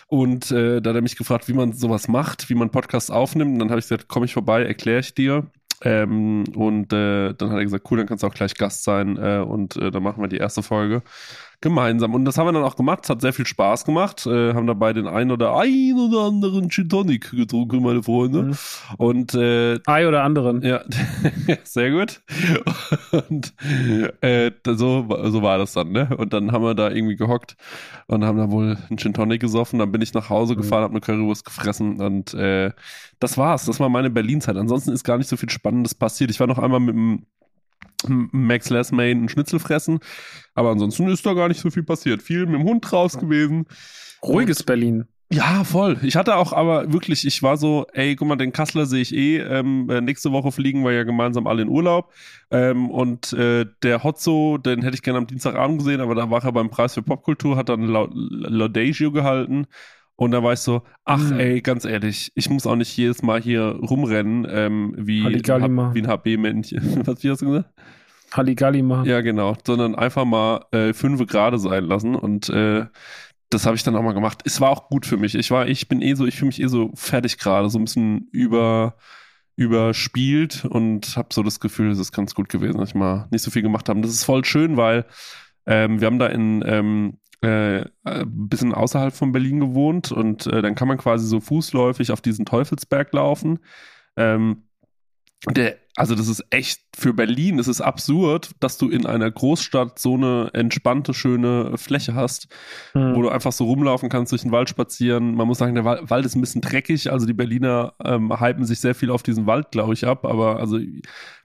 Und 0.07 0.53
äh, 0.53 0.81
da 0.81 0.91
hat 0.91 0.97
er 0.97 1.03
mich 1.03 1.17
gefragt, 1.17 1.49
wie 1.49 1.53
man 1.53 1.73
sowas 1.73 2.07
macht, 2.07 2.49
wie 2.51 2.55
man 2.55 2.71
Podcasts 2.71 3.11
aufnimmt. 3.11 3.55
Und 3.55 3.59
dann 3.59 3.71
habe 3.71 3.81
ich 3.81 3.87
gesagt, 3.87 4.07
komm 4.07 4.23
ich 4.23 4.33
vorbei, 4.33 4.65
erkläre 4.65 5.01
ich 5.01 5.15
dir. 5.15 5.51
Ähm, 5.83 6.45
und 6.55 6.93
äh, 6.93 7.35
dann 7.35 7.51
hat 7.51 7.59
er 7.59 7.65
gesagt, 7.65 7.91
cool, 7.91 7.99
dann 7.99 8.07
kannst 8.07 8.23
du 8.23 8.27
auch 8.29 8.35
gleich 8.35 8.55
Gast 8.55 8.85
sein 8.85 9.17
äh, 9.17 9.39
und 9.39 9.77
äh, 9.77 9.91
dann 9.91 10.03
machen 10.03 10.23
wir 10.23 10.29
die 10.29 10.37
erste 10.39 10.63
Folge 10.63 11.03
gemeinsam. 11.65 12.15
Und 12.15 12.25
das 12.25 12.39
haben 12.39 12.47
wir 12.47 12.53
dann 12.53 12.63
auch 12.63 12.77
gemacht. 12.77 13.01
Es 13.03 13.11
hat 13.11 13.21
sehr 13.21 13.33
viel 13.33 13.47
Spaß 13.47 13.85
gemacht. 13.85 14.25
Äh, 14.27 14.55
haben 14.55 14.69
dabei 14.69 14.93
den 14.93 15.09
einen 15.09 15.33
oder 15.33 15.57
ein 15.57 15.95
oder 15.99 16.27
anderen 16.27 16.71
Gin 16.71 16.89
Tonic 16.89 17.33
getrunken, 17.33 17.83
meine 17.83 18.05
Freunde. 18.05 18.43
Mhm. 18.43 18.55
Und 18.99 19.35
äh, 19.35 19.81
Ei 19.87 20.07
oder 20.07 20.23
anderen. 20.23 20.63
Ja, 20.63 20.83
sehr 21.65 21.91
gut. 21.91 22.21
Und 23.11 23.53
äh, 24.21 24.53
so, 24.65 25.09
so 25.09 25.43
war 25.43 25.59
das 25.59 25.73
dann, 25.73 25.91
ne? 25.91 26.09
Und 26.17 26.33
dann 26.33 26.53
haben 26.53 26.63
wir 26.63 26.75
da 26.75 26.91
irgendwie 26.91 27.17
gehockt 27.17 27.57
und 28.07 28.25
haben 28.25 28.39
da 28.39 28.51
wohl 28.53 28.79
einen 28.89 28.99
Gin 28.99 29.15
Tonic 29.15 29.41
gesoffen. 29.41 29.81
Dann 29.81 29.91
bin 29.91 30.03
ich 30.03 30.15
nach 30.15 30.31
Hause 30.31 30.55
mhm. 30.55 30.59
gefahren, 30.59 30.85
habe 30.85 30.93
eine 30.93 31.01
Currywurst 31.01 31.45
gefressen 31.45 32.01
und 32.01 32.35
äh, 32.35 32.71
das 33.19 33.37
war's. 33.37 33.65
Das 33.65 33.81
war 33.81 33.89
meine 33.89 34.11
Berlin-Zeit. 34.11 34.57
Ansonsten 34.57 34.93
ist 34.93 35.03
gar 35.03 35.19
nicht 35.19 35.29
so 35.29 35.37
viel 35.37 35.51
Spannendes 35.51 35.95
passiert. 35.95 36.31
Ich 36.31 36.39
war 36.39 36.47
noch 36.47 36.59
einmal 36.59 36.81
mit 36.81 36.95
dem 36.95 37.27
Max 38.09 38.71
Lessmain 38.71 39.19
einen 39.19 39.29
Schnitzel 39.29 39.59
fressen. 39.59 40.01
Aber 40.55 40.71
ansonsten 40.71 41.09
ist 41.09 41.27
da 41.27 41.35
gar 41.35 41.49
nicht 41.49 41.61
so 41.61 41.71
viel 41.71 41.83
passiert. 41.83 42.23
Viel 42.23 42.47
mit 42.47 42.61
dem 42.61 42.65
Hund 42.65 42.93
raus 42.93 43.19
gewesen. 43.19 43.67
Ruhiges 44.23 44.61
Und, 44.61 44.67
Berlin. 44.67 45.05
Ja, 45.33 45.65
voll. 45.65 45.99
Ich 46.03 46.17
hatte 46.17 46.37
auch 46.37 46.53
aber 46.53 46.93
wirklich, 46.93 47.27
ich 47.27 47.43
war 47.43 47.57
so, 47.57 47.87
ey, 47.93 48.15
guck 48.15 48.29
mal, 48.29 48.37
den 48.37 48.53
Kassler 48.53 48.87
sehe 48.87 49.01
ich 49.03 49.15
eh. 49.15 49.39
Ähm, 49.39 49.89
äh, 49.91 50.01
nächste 50.01 50.31
Woche 50.33 50.53
fliegen 50.53 50.85
wir 50.85 50.93
ja 50.93 51.03
gemeinsam 51.03 51.47
alle 51.47 51.63
in 51.63 51.69
Urlaub. 51.69 52.13
Ähm, 52.51 52.91
und 52.91 53.33
äh, 53.33 53.67
der 53.83 54.05
Hotzo, 54.05 54.59
den 54.59 54.83
hätte 54.83 54.95
ich 54.95 55.03
gerne 55.03 55.19
am 55.19 55.27
Dienstagabend 55.27 55.79
gesehen, 55.79 56.01
aber 56.01 56.15
da 56.15 56.31
war 56.31 56.45
er 56.45 56.53
beim 56.53 56.71
Preis 56.71 56.95
für 56.95 57.03
Popkultur, 57.03 57.57
hat 57.57 57.69
dann 57.69 57.89
Laudagio 57.89 59.11
gehalten. 59.11 59.67
Und 60.17 60.31
da 60.31 60.43
war 60.43 60.53
ich 60.53 60.61
so, 60.61 60.83
ach 61.05 61.31
mhm. 61.31 61.41
ey, 61.41 61.61
ganz 61.61 61.85
ehrlich, 61.85 62.31
ich 62.35 62.49
muss 62.49 62.67
auch 62.67 62.77
nicht 62.77 62.97
jedes 62.97 63.23
Mal 63.23 63.41
hier 63.41 63.65
rumrennen, 63.83 64.47
ähm, 64.49 64.95
wie, 64.97 65.25
wie 65.25 66.01
ein 66.01 66.07
HB-Männchen. 66.07 67.03
Was 67.07 67.25
wie 67.25 67.31
hast 67.31 67.43
du 67.43 67.47
gesagt? 67.47 67.71
Halligalli 68.33 68.83
machen. 68.83 69.07
Ja, 69.07 69.21
genau. 69.21 69.57
Sondern 69.65 69.95
einfach 69.95 70.25
mal 70.25 70.65
äh, 70.73 70.93
fünf 70.93 71.25
Grade 71.27 71.59
sein 71.59 71.85
lassen. 71.85 72.15
Und 72.15 72.49
äh, 72.49 72.87
das 73.51 73.67
habe 73.67 73.77
ich 73.77 73.83
dann 73.83 73.97
auch 73.97 74.03
mal 74.03 74.15
gemacht. 74.15 74.43
Es 74.45 74.61
war 74.61 74.71
auch 74.71 74.89
gut 74.89 75.07
für 75.07 75.17
mich. 75.17 75.35
Ich 75.35 75.51
war, 75.51 75.69
ich 75.69 75.89
bin 75.89 76.03
eh 76.03 76.15
so, 76.15 76.27
ich 76.27 76.37
fühle 76.37 76.49
mich 76.49 76.61
eh 76.61 76.67
so 76.67 76.91
fertig 76.95 77.39
gerade, 77.39 77.69
so 77.71 77.79
ein 77.79 77.85
bisschen 77.85 78.29
über 78.33 78.97
überspielt 79.57 80.65
und 80.65 81.17
habe 81.17 81.29
so 81.33 81.43
das 81.45 81.61
Gefühl, 81.61 81.93
es 81.93 82.01
ist 82.01 82.11
ganz 82.11 82.35
gut 82.35 82.49
gewesen, 82.49 82.79
dass 82.79 82.89
ich 82.89 82.95
mal 82.95 83.29
nicht 83.31 83.43
so 83.43 83.53
viel 83.53 83.63
gemacht 83.63 83.89
habe. 83.89 84.01
Das 84.01 84.11
ist 84.11 84.25
voll 84.25 84.45
schön, 84.45 84.77
weil 84.77 85.05
ähm, 85.67 86.01
wir 86.01 86.07
haben 86.07 86.19
da 86.19 86.27
in 86.27 86.63
ähm, 86.67 87.19
äh, 87.41 87.85
ein 88.05 88.49
bisschen 88.49 88.73
außerhalb 88.73 89.15
von 89.15 89.33
Berlin 89.33 89.61
gewohnt 89.61 90.13
und 90.13 90.47
äh, 90.47 90.63
dann 90.63 90.75
kann 90.75 90.89
man 90.89 90.99
quasi 90.99 91.27
so 91.27 91.41
fußläufig 91.41 92.11
auf 92.11 92.21
diesen 92.21 92.47
Teufelsberg 92.47 93.13
laufen. 93.13 93.61
Ähm, 94.17 94.65
der, 95.51 95.77
also 95.97 96.15
das 96.15 96.29
ist 96.29 96.45
echt 96.51 96.81
für 96.97 97.13
Berlin, 97.13 97.59
es 97.59 97.69
ist 97.69 97.83
absurd, 97.83 98.53
dass 98.61 98.79
du 98.79 98.89
in 98.89 99.05
einer 99.05 99.31
Großstadt 99.31 99.99
so 99.99 100.15
eine 100.15 100.51
entspannte, 100.55 101.13
schöne 101.13 101.77
Fläche 101.77 102.15
hast, 102.15 102.49
hm. 102.93 103.15
wo 103.15 103.23
du 103.23 103.29
einfach 103.29 103.53
so 103.53 103.65
rumlaufen 103.67 104.09
kannst, 104.09 104.33
durch 104.33 104.43
den 104.43 104.53
Wald 104.53 104.71
spazieren. 104.71 105.35
Man 105.35 105.47
muss 105.47 105.59
sagen, 105.59 105.75
der 105.75 105.85
Wald 105.85 106.25
ist 106.25 106.35
ein 106.35 106.41
bisschen 106.41 106.63
dreckig, 106.63 107.13
also 107.13 107.27
die 107.27 107.35
Berliner 107.35 107.93
ähm, 108.03 108.41
hypen 108.41 108.65
sich 108.65 108.81
sehr 108.81 108.95
viel 108.95 109.11
auf 109.11 109.23
diesen 109.23 109.47
Wald, 109.47 109.71
glaube 109.71 109.93
ich, 109.93 110.07
ab, 110.07 110.25
aber 110.25 110.59
also 110.59 110.79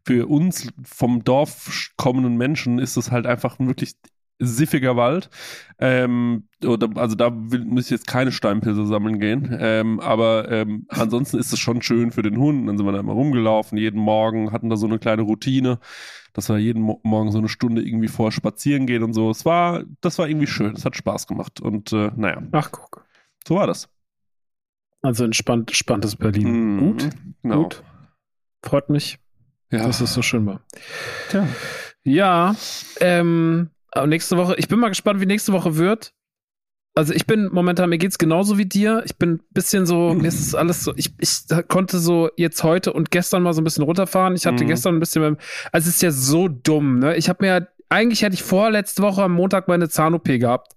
für 0.05 0.27
uns 0.27 0.71
vom 0.83 1.23
Dorf 1.23 1.91
kommenden 1.97 2.37
Menschen 2.37 2.79
ist 2.79 2.95
es 2.95 3.11
halt 3.11 3.25
einfach 3.25 3.59
wirklich 3.59 3.95
siffiger 4.39 4.95
Wald. 4.95 5.29
Ähm, 5.79 6.47
oder, 6.65 6.89
also 6.95 7.15
da 7.15 7.31
will, 7.33 7.65
muss 7.65 7.85
ich 7.85 7.91
jetzt 7.91 8.07
keine 8.07 8.31
Steinpilze 8.31 8.85
sammeln 8.85 9.19
gehen. 9.19 9.55
Ähm, 9.59 9.99
aber 9.99 10.49
ähm, 10.49 10.85
ansonsten 10.89 11.37
ist 11.37 11.53
es 11.53 11.59
schon 11.59 11.81
schön 11.81 12.11
für 12.11 12.21
den 12.21 12.37
Hund. 12.37 12.67
Dann 12.67 12.77
sind 12.77 12.85
wir 12.85 12.91
da 12.91 12.99
immer 12.99 13.13
rumgelaufen, 13.13 13.77
jeden 13.77 13.99
Morgen, 13.99 14.51
hatten 14.51 14.69
da 14.69 14.77
so 14.77 14.87
eine 14.87 14.99
kleine 14.99 15.21
Routine, 15.21 15.79
dass 16.33 16.49
wir 16.49 16.57
jeden 16.57 16.81
Mo 16.81 16.99
Morgen 17.03 17.31
so 17.31 17.37
eine 17.37 17.49
Stunde 17.49 17.81
irgendwie 17.81 18.07
vor 18.07 18.31
spazieren 18.31 18.87
gehen 18.87 19.03
und 19.03 19.13
so. 19.13 19.29
Es 19.29 19.45
war, 19.45 19.83
das 20.01 20.17
war 20.17 20.27
irgendwie 20.27 20.47
schön. 20.47 20.73
Es 20.73 20.85
hat 20.85 20.95
Spaß 20.95 21.27
gemacht. 21.27 21.59
Und 21.61 21.91
äh, 21.93 22.11
naja. 22.15 22.41
Ach, 22.51 22.71
guck. 22.71 23.05
So 23.47 23.55
war 23.55 23.67
das. 23.67 23.89
Also 25.01 25.23
entspannt, 25.23 25.69
entspanntes 25.69 26.15
Berlin. 26.15 26.75
Mhm, 26.75 26.79
gut. 26.79 27.09
Genau. 27.41 27.63
Gut. 27.63 27.83
Freut 28.63 28.89
mich, 28.89 29.17
ja. 29.71 29.85
dass 29.85 30.01
es 30.01 30.13
so 30.13 30.21
schön 30.21 30.45
war. 30.45 30.61
Tja. 31.29 31.47
Ja, 32.03 32.55
ähm, 32.99 33.69
aber 33.91 34.07
nächste 34.07 34.37
Woche, 34.37 34.55
ich 34.57 34.67
bin 34.67 34.79
mal 34.79 34.89
gespannt, 34.89 35.21
wie 35.21 35.25
nächste 35.25 35.53
Woche 35.53 35.77
wird. 35.77 36.13
Also 36.95 37.13
ich 37.13 37.25
bin 37.25 37.49
momentan, 37.51 37.89
mir 37.89 37.97
geht's 37.97 38.17
genauso 38.17 38.57
wie 38.57 38.65
dir. 38.65 39.03
Ich 39.05 39.15
bin 39.17 39.33
ein 39.35 39.39
bisschen 39.51 39.85
so, 39.85 40.13
mir 40.13 40.27
ist 40.27 40.55
alles 40.55 40.83
so, 40.83 40.93
ich, 40.95 41.13
ich 41.19 41.45
konnte 41.67 41.99
so 41.99 42.29
jetzt 42.35 42.63
heute 42.63 42.91
und 42.93 43.11
gestern 43.11 43.43
mal 43.43 43.53
so 43.53 43.61
ein 43.61 43.63
bisschen 43.63 43.83
runterfahren. 43.83 44.35
Ich 44.35 44.45
hatte 44.45 44.63
mhm. 44.63 44.69
gestern 44.69 44.95
ein 44.95 44.99
bisschen, 44.99 45.37
also 45.71 45.87
es 45.87 45.95
ist 45.95 46.01
ja 46.01 46.11
so 46.11 46.47
dumm, 46.47 46.99
ne? 46.99 47.15
Ich 47.15 47.29
habe 47.29 47.45
mir, 47.45 47.67
eigentlich 47.89 48.21
hätte 48.21 48.33
ich 48.33 48.43
vorletzte 48.43 49.01
Woche 49.01 49.23
am 49.23 49.33
Montag 49.33 49.67
meine 49.67 49.87
Zahn-OP 49.87 50.25
gehabt. 50.25 50.75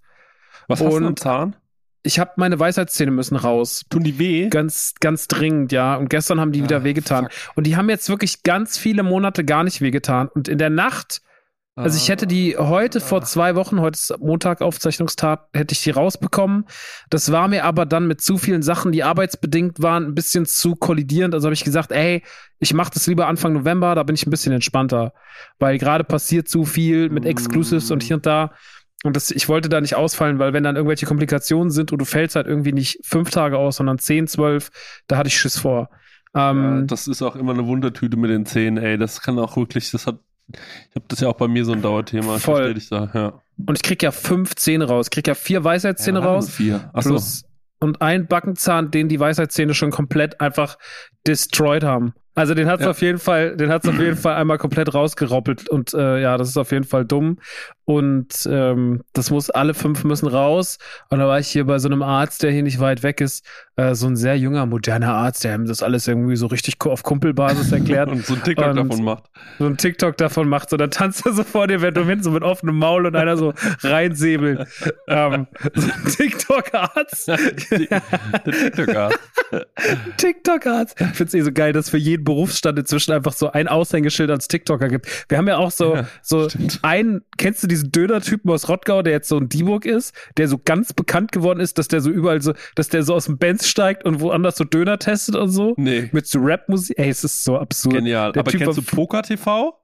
Was 0.69 0.81
hast 0.81 0.95
und 0.95 1.03
du 1.03 1.09
am 1.09 1.17
Zahn? 1.17 1.57
Ich 2.05 2.19
habe 2.19 2.33
meine 2.37 2.59
Weisheitszähne 2.59 3.11
müssen 3.11 3.37
raus. 3.37 3.85
Tun 3.89 4.03
die 4.03 4.19
weh? 4.19 4.49
Ganz, 4.49 4.95
ganz 5.01 5.29
dringend, 5.29 5.73
ja. 5.73 5.97
Und 5.97 6.11
gestern 6.11 6.41
haben 6.41 6.53
die 6.53 6.61
ah, 6.61 6.65
wieder 6.65 6.85
wehgetan. 6.85 7.29
Fuck. 7.31 7.57
Und 7.57 7.67
die 7.67 7.77
haben 7.77 7.89
jetzt 7.89 8.09
wirklich 8.09 8.43
ganz 8.43 8.77
viele 8.77 9.03
Monate 9.03 9.45
gar 9.45 9.63
nicht 9.63 9.81
wehgetan. 9.81 10.29
Und 10.29 10.49
in 10.49 10.59
der 10.59 10.71
Nacht 10.71 11.23
also 11.75 11.97
ich 11.97 12.11
hätte 12.11 12.27
die 12.27 12.57
heute 12.59 13.01
vor 13.01 13.23
zwei 13.23 13.55
Wochen, 13.55 13.81
heute 13.81 13.97
ist 13.97 14.15
Montag 14.21 14.61
Aufzeichnungstag, 14.61 15.49
hätte 15.55 15.73
ich 15.73 15.83
die 15.83 15.91
rausbekommen. 15.91 16.67
Das 17.09 17.33
war 17.33 17.49
mir 17.49 17.65
aber 17.65 17.87
dann 17.87 18.07
mit 18.07 18.21
zu 18.21 18.37
vielen 18.37 18.63
Sachen, 18.63 18.93
die 18.93 19.03
arbeitsbedingt 19.03 19.81
waren, 19.81 20.05
ein 20.05 20.15
bisschen 20.15 20.45
zu 20.45 20.77
kollidierend. 20.77 21.35
Also 21.35 21.47
habe 21.47 21.55
ich 21.55 21.65
gesagt, 21.65 21.91
ey, 21.91 22.23
ich 22.59 22.75
mache 22.75 22.91
das 22.93 23.07
lieber 23.07 23.27
Anfang 23.27 23.55
November, 23.55 23.95
da 23.95 24.03
bin 24.03 24.15
ich 24.15 24.27
ein 24.27 24.31
bisschen 24.31 24.53
entspannter. 24.53 25.15
Weil 25.59 25.79
gerade 25.79 26.05
passiert 26.05 26.47
zu 26.47 26.65
viel 26.65 27.09
mit 27.09 27.25
Exclusives 27.25 27.91
und 27.91 28.03
hier 28.03 28.17
und 28.17 28.27
da. 28.27 28.53
Und 29.05 29.17
das, 29.17 29.31
ich 29.31 29.49
wollte 29.49 29.71
da 29.71 29.81
nicht 29.81 29.97
ausfallen, 29.97 30.39
weil 30.39 30.53
wenn 30.53 30.63
dann 30.63 30.77
irgendwelche 30.77 31.07
Komplikationen 31.07 31.71
sind 31.71 31.91
und 31.91 31.99
du 31.99 32.05
fällst 32.05 32.37
halt 32.37 32.47
irgendwie 32.47 32.73
nicht 32.73 33.01
fünf 33.03 33.31
Tage 33.31 33.57
aus, 33.57 33.77
sondern 33.77 33.99
zehn, 33.99 34.27
zwölf, 34.27 34.71
da 35.09 35.17
hatte 35.17 35.29
ich 35.29 35.39
Schiss 35.39 35.59
vor. 35.59 35.89
Ähm, 36.35 36.63
ja, 36.63 36.83
das 36.83 37.09
ist 37.09 37.23
auch 37.23 37.35
immer 37.35 37.53
eine 37.53 37.67
Wundertüte 37.67 38.17
mit 38.19 38.31
den 38.31 38.45
Zähnen, 38.45 38.77
ey. 38.77 38.99
Das 38.99 39.23
kann 39.23 39.39
auch 39.39 39.57
wirklich, 39.57 39.91
das 39.91 40.07
hat 40.07 40.21
ich 40.49 40.97
habe 40.97 41.05
das 41.09 41.21
ja 41.21 41.29
auch 41.29 41.37
bei 41.37 41.49
mir 41.49 41.65
so 41.65 41.73
ein 41.73 41.83
Dauerthema. 41.83 42.39
Voll. 42.39 42.77
Ich 42.77 42.89
da, 42.89 43.11
ja. 43.15 43.43
Und 43.67 43.77
ich 43.77 43.83
krieg 43.83 44.03
ja 44.03 44.11
fünf 44.11 44.55
Zähne 44.57 44.87
raus. 44.87 45.07
Ich 45.07 45.11
krieg 45.11 45.27
ja 45.27 45.35
vier 45.35 45.65
Weisheitszähne 45.65 46.21
ja, 46.21 46.25
raus. 46.25 46.51
Vier. 46.51 46.91
Achso. 46.93 47.11
Plus 47.11 47.45
und 47.83 48.01
ein 48.01 48.29
Backenzahn, 48.29 48.91
den 48.91 49.09
die 49.09 49.19
Weisheitszähne 49.19 49.75
schon 49.75 49.91
komplett 49.91 50.41
einfach 50.41 50.79
destroyed 51.27 51.83
haben. 51.83 52.15
Also 52.35 52.55
den 52.55 52.67
hat's 52.67 52.85
ja. 52.85 52.91
auf 52.91 53.03
jeden 53.03 53.19
Fall, 53.19 53.57
den 53.57 53.71
hat's 53.71 53.87
auf 53.87 53.99
jeden 53.99 54.17
Fall 54.17 54.37
einmal 54.37 54.57
komplett 54.59 54.95
rausgeroppelt 54.95 55.69
und 55.69 55.93
äh, 55.93 56.21
ja, 56.21 56.39
das 56.39 56.49
ist 56.49 56.57
auf 56.57 56.73
jeden 56.73 56.85
Fall 56.85 57.05
dumm 57.05 57.39
und 57.85 58.49
ähm, 58.51 59.03
das 59.13 59.31
muss 59.31 59.51
alle 59.51 59.75
fünf 59.75 60.05
müssen 60.05 60.29
raus. 60.29 60.79
Und 61.11 61.19
da 61.19 61.27
war 61.27 61.41
ich 61.41 61.49
hier 61.49 61.65
bei 61.67 61.79
so 61.79 61.89
einem 61.89 62.03
Arzt, 62.03 62.43
der 62.43 62.53
hier 62.53 62.63
nicht 62.63 62.79
weit 62.79 63.03
weg 63.03 63.21
ist, 63.21 63.45
äh, 63.77 63.95
so 63.95 64.07
ein 64.07 64.17
sehr 64.17 64.39
junger 64.39 64.67
moderner 64.67 65.15
Arzt, 65.15 65.43
der 65.43 65.55
ihm 65.55 65.67
das 65.67 65.83
alles 65.83 66.07
irgendwie 66.07 66.37
so 66.37 66.47
richtig 66.47 66.77
auf 66.87 67.03
Kumpelbasis 67.03 67.73
erklärt 67.73 68.09
und 68.11 68.25
so 68.25 68.35
ein 68.35 68.43
TikTok 68.43 68.69
und 68.69 68.77
davon 68.77 69.05
macht. 69.05 69.25
So 69.59 69.67
ein 69.67 69.77
TikTok 69.77 70.17
davon 70.17 70.49
macht, 70.49 70.71
so 70.71 70.77
dann 70.77 70.91
tanzt 70.91 71.27
er 71.27 71.33
so 71.33 71.43
vor 71.43 71.67
dir, 71.67 71.83
wenn 71.83 71.93
du 71.93 72.05
hin 72.05 72.23
so 72.23 72.31
mit 72.31 72.45
offenem 72.45 72.79
Maul 72.79 73.07
und 73.07 73.17
einer 73.17 73.37
so 73.37 73.53
reinsäbelt. 73.81 74.67
ähm, 75.09 75.49
so 75.75 75.91
ein 75.91 76.05
TikTok-Arzt. 76.05 77.29
der 77.71 78.03
TikTok-Arzt. 78.45 79.19
TikToker 80.17 80.79
hat. 80.79 80.95
Ich 80.99 81.07
finde 81.17 81.25
es 81.25 81.35
eh 81.35 81.41
so 81.43 81.53
geil, 81.53 81.73
dass 81.73 81.91
für 81.91 81.99
jeden 81.99 82.22
Berufsstand 82.25 82.79
inzwischen 82.79 83.13
einfach 83.13 83.33
so 83.33 83.51
ein 83.51 83.69
Aushängeschild 83.69 84.31
als 84.31 84.49
TikToker 84.49 84.89
gibt. 84.89 85.07
Wir 85.29 85.39
haben 85.39 85.49
ja 85.49 85.57
auch 85.57 85.71
so, 85.71 85.97
ja, 85.97 86.09
so 86.23 86.49
einen, 86.83 87.23
kennst 87.37 87.63
du 87.63 87.67
diesen 87.67 87.93
Döner-Typen 87.93 88.51
aus 88.51 88.69
Rottgau, 88.69 89.03
der 89.03 89.13
jetzt 89.13 89.29
so 89.29 89.39
ein 89.39 89.49
D-Burg 89.49 89.85
ist, 89.85 90.15
der 90.37 90.49
so 90.49 90.59
ganz 90.59 90.93
bekannt 90.93 91.33
geworden 91.33 91.61
ist, 91.61 91.79
dass 91.79 91.89
der 91.89 92.01
so 92.01 92.11
überall 92.11 92.43
so, 92.43 92.55
dass 92.75 92.89
der 92.89 93.03
so 93.03 93.15
aus 93.15 93.27
dem 93.27 93.39
Benz 93.39 93.69
steigt 93.69 94.05
und 94.05 94.21
woanders 94.21 94.57
so 94.57 94.65
Döner 94.65 94.99
testet 94.99 95.37
und 95.37 95.51
so? 95.51 95.75
Nee. 95.77 96.09
Mit 96.13 96.27
so 96.27 96.41
Rap-Musik. 96.41 96.99
Ey, 96.99 97.09
es 97.09 97.25
ist 97.25 97.45
so 97.45 97.59
absurd. 97.59 97.95
Genial. 97.95 98.33
Der 98.33 98.41
Aber 98.41 98.51
typ 98.51 98.61
kennst 98.63 98.79
du 98.79 98.83
Poker 98.83 99.23
TV? 99.23 99.82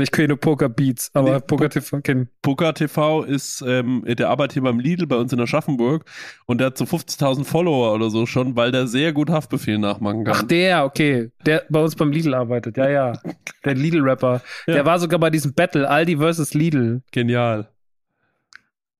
Ich 0.00 0.10
kenne 0.10 0.36
Poker 0.36 0.68
Beats, 0.68 1.10
aber 1.14 1.34
nee, 1.34 1.40
Poker 1.40 1.68
TV 1.68 2.00
kennen. 2.00 2.28
Poker 2.42 2.74
TV 2.74 3.22
ist, 3.22 3.62
ähm, 3.66 4.04
der 4.06 4.30
arbeitet 4.30 4.54
hier 4.54 4.62
beim 4.62 4.78
Lidl 4.78 5.06
bei 5.06 5.16
uns 5.16 5.32
in 5.32 5.40
Aschaffenburg 5.40 6.04
und 6.46 6.58
der 6.58 6.68
hat 6.68 6.78
so 6.78 6.84
50.000 6.84 7.44
Follower 7.44 7.94
oder 7.94 8.10
so 8.10 8.26
schon, 8.26 8.56
weil 8.56 8.72
der 8.72 8.86
sehr 8.86 9.12
gut 9.12 9.30
Haftbefehl 9.30 9.78
nachmachen 9.78 10.24
kann. 10.24 10.34
Ach, 10.36 10.42
der, 10.42 10.84
okay. 10.84 11.30
Der 11.46 11.64
bei 11.68 11.82
uns 11.82 11.96
beim 11.96 12.12
Lidl 12.12 12.34
arbeitet, 12.34 12.76
ja, 12.76 12.88
ja. 12.88 13.12
Der 13.64 13.74
Lidl-Rapper. 13.74 14.42
Ja. 14.66 14.74
Der 14.74 14.84
war 14.84 14.98
sogar 14.98 15.18
bei 15.18 15.30
diesem 15.30 15.54
Battle, 15.54 15.88
Aldi 15.88 16.18
vs. 16.18 16.52
Lidl. 16.54 17.02
Genial. 17.12 17.70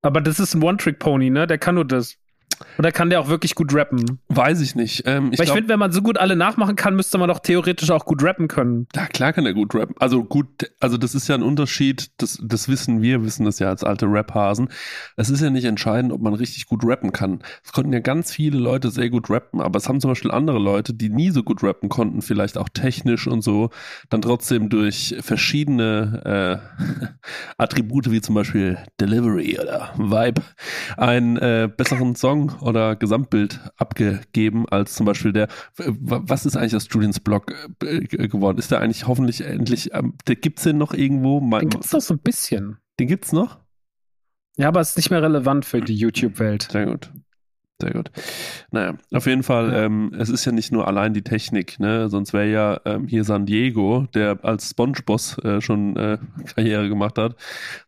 Aber 0.01 0.21
das 0.21 0.39
ist 0.39 0.55
ein 0.55 0.63
One-Trick-Pony, 0.63 1.31
ne? 1.31 1.47
Der 1.47 1.59
kann 1.59 1.75
nur 1.75 1.85
das. 1.85 2.17
Oder 2.79 2.93
kann 2.93 3.11
der 3.11 3.21
auch 3.21 3.29
wirklich 3.29 3.55
gut 3.55 3.75
rappen? 3.75 4.21
Weiß 4.29 4.61
ich 4.61 4.75
nicht. 4.75 5.05
Ähm, 5.07 5.31
ich 5.33 5.39
Weil 5.39 5.47
ich 5.47 5.53
finde, 5.53 5.69
wenn 5.69 5.79
man 5.79 5.93
so 5.93 6.03
gut 6.03 6.19
alle 6.19 6.37
nachmachen 6.37 6.77
kann, 6.77 6.97
müsste 6.97 7.19
man 7.19 7.29
doch 7.29 7.39
theoretisch 7.39 7.91
auch 7.91 8.05
gut 8.05 8.23
rappen 8.23 8.49
können. 8.49 8.87
Ja, 8.95 9.07
klar 9.07 9.33
kann 9.33 9.47
er 9.47 9.55
gut 9.55 9.75
rappen. 9.75 9.95
Also 9.99 10.25
gut, 10.25 10.71
also 10.81 10.97
das 10.97 11.15
ist 11.15 11.29
ja 11.29 11.35
ein 11.35 11.43
Unterschied, 11.43 12.11
das, 12.19 12.39
das 12.43 12.69
wissen 12.69 13.03
wir, 13.03 13.25
wissen 13.25 13.45
das 13.45 13.59
ja 13.59 13.69
als 13.69 13.85
alte 13.85 14.07
Rap-Hasen. 14.07 14.69
Es 15.17 15.31
ist 15.31 15.41
ja 15.41 15.51
nicht 15.51 15.65
entscheidend, 15.65 16.13
ob 16.13 16.21
man 16.21 16.35
richtig 16.35 16.67
gut 16.67 16.83
rappen 16.85 17.13
kann. 17.13 17.41
Es 17.65 17.73
konnten 17.73 17.93
ja 17.93 18.01
ganz 18.01 18.33
viele 18.33 18.59
Leute 18.59 18.91
sehr 18.91 19.11
gut 19.11 19.31
rappen, 19.31 19.61
aber 19.61 19.77
es 19.77 19.89
haben 19.89 20.01
zum 20.01 20.11
Beispiel 20.11 20.31
andere 20.31 20.59
Leute, 20.59 20.95
die 20.95 21.09
nie 21.09 21.31
so 21.31 21.43
gut 21.43 21.63
rappen 21.63 21.89
konnten, 21.89 22.23
vielleicht 22.23 22.59
auch 22.59 22.69
technisch 22.69 23.27
und 23.27 23.43
so, 23.43 23.71
dann 24.11 24.23
trotzdem 24.23 24.69
durch 24.69 25.17
verschiedene 25.21 26.61
äh, 26.69 27.05
Attribute 27.59 28.11
wie 28.11 28.21
zum 28.21 28.35
Beispiel 28.35 28.79
Delivery 29.01 29.59
oder 29.61 29.93
Vibe 29.97 30.43
einen 30.97 31.37
äh, 31.37 31.69
besseren 31.75 32.15
Song 32.15 32.44
oder 32.61 32.97
Gesamtbild 32.97 33.61
abgegeben 33.77 34.69
als 34.69 34.95
zum 34.95 35.07
Beispiel 35.07 35.33
der, 35.33 35.49
was 35.77 36.47
ist 36.47 36.57
eigentlich 36.57 36.73
das 36.73 36.89
Julians 36.91 37.21
Blog 37.21 37.53
äh, 37.83 38.01
geworden? 38.01 38.59
Ist 38.59 38.71
der 38.71 38.81
eigentlich 38.81 39.07
hoffentlich 39.07 39.43
endlich, 39.43 39.93
ähm, 39.93 40.15
der 40.27 40.37
gibt's 40.37 40.63
den 40.63 40.79
noch 40.79 40.95
irgendwo? 40.95 41.41
Den 41.41 41.71
gibt's 41.71 41.91
doch 41.91 42.01
so 42.01 42.15
ein 42.15 42.21
bisschen. 42.21 42.79
Den 42.99 43.09
gibt's 43.09 43.33
noch? 43.33 43.59
Ja, 44.57 44.69
aber 44.69 44.81
es 44.81 44.91
ist 44.91 44.97
nicht 44.97 45.11
mehr 45.11 45.23
relevant 45.23 45.65
für 45.65 45.81
die 45.81 45.97
YouTube-Welt. 45.97 46.69
Sehr 46.71 46.87
gut. 46.87 47.11
Sehr 47.81 47.91
gut. 47.91 48.13
Naja, 48.71 48.95
auf 49.13 49.27
jeden 49.27 49.43
Fall, 49.43 49.73
ähm, 49.75 50.15
es 50.17 50.29
ist 50.29 50.45
ja 50.45 50.53
nicht 50.53 50.71
nur 50.71 50.87
allein 50.87 51.13
die 51.13 51.23
Technik, 51.23 51.81
ne? 51.81 52.09
Sonst 52.09 52.33
wäre 52.33 52.49
ja 52.49 52.81
ähm, 52.85 53.09
hier 53.09 53.25
San 53.25 53.47
Diego, 53.47 54.07
der 54.15 54.39
als 54.45 54.71
Spongeboss 54.71 55.39
äh, 55.39 55.61
schon 55.61 55.97
äh, 55.97 56.19
Karriere 56.55 56.89
gemacht 56.89 57.19
hat, 57.19 57.35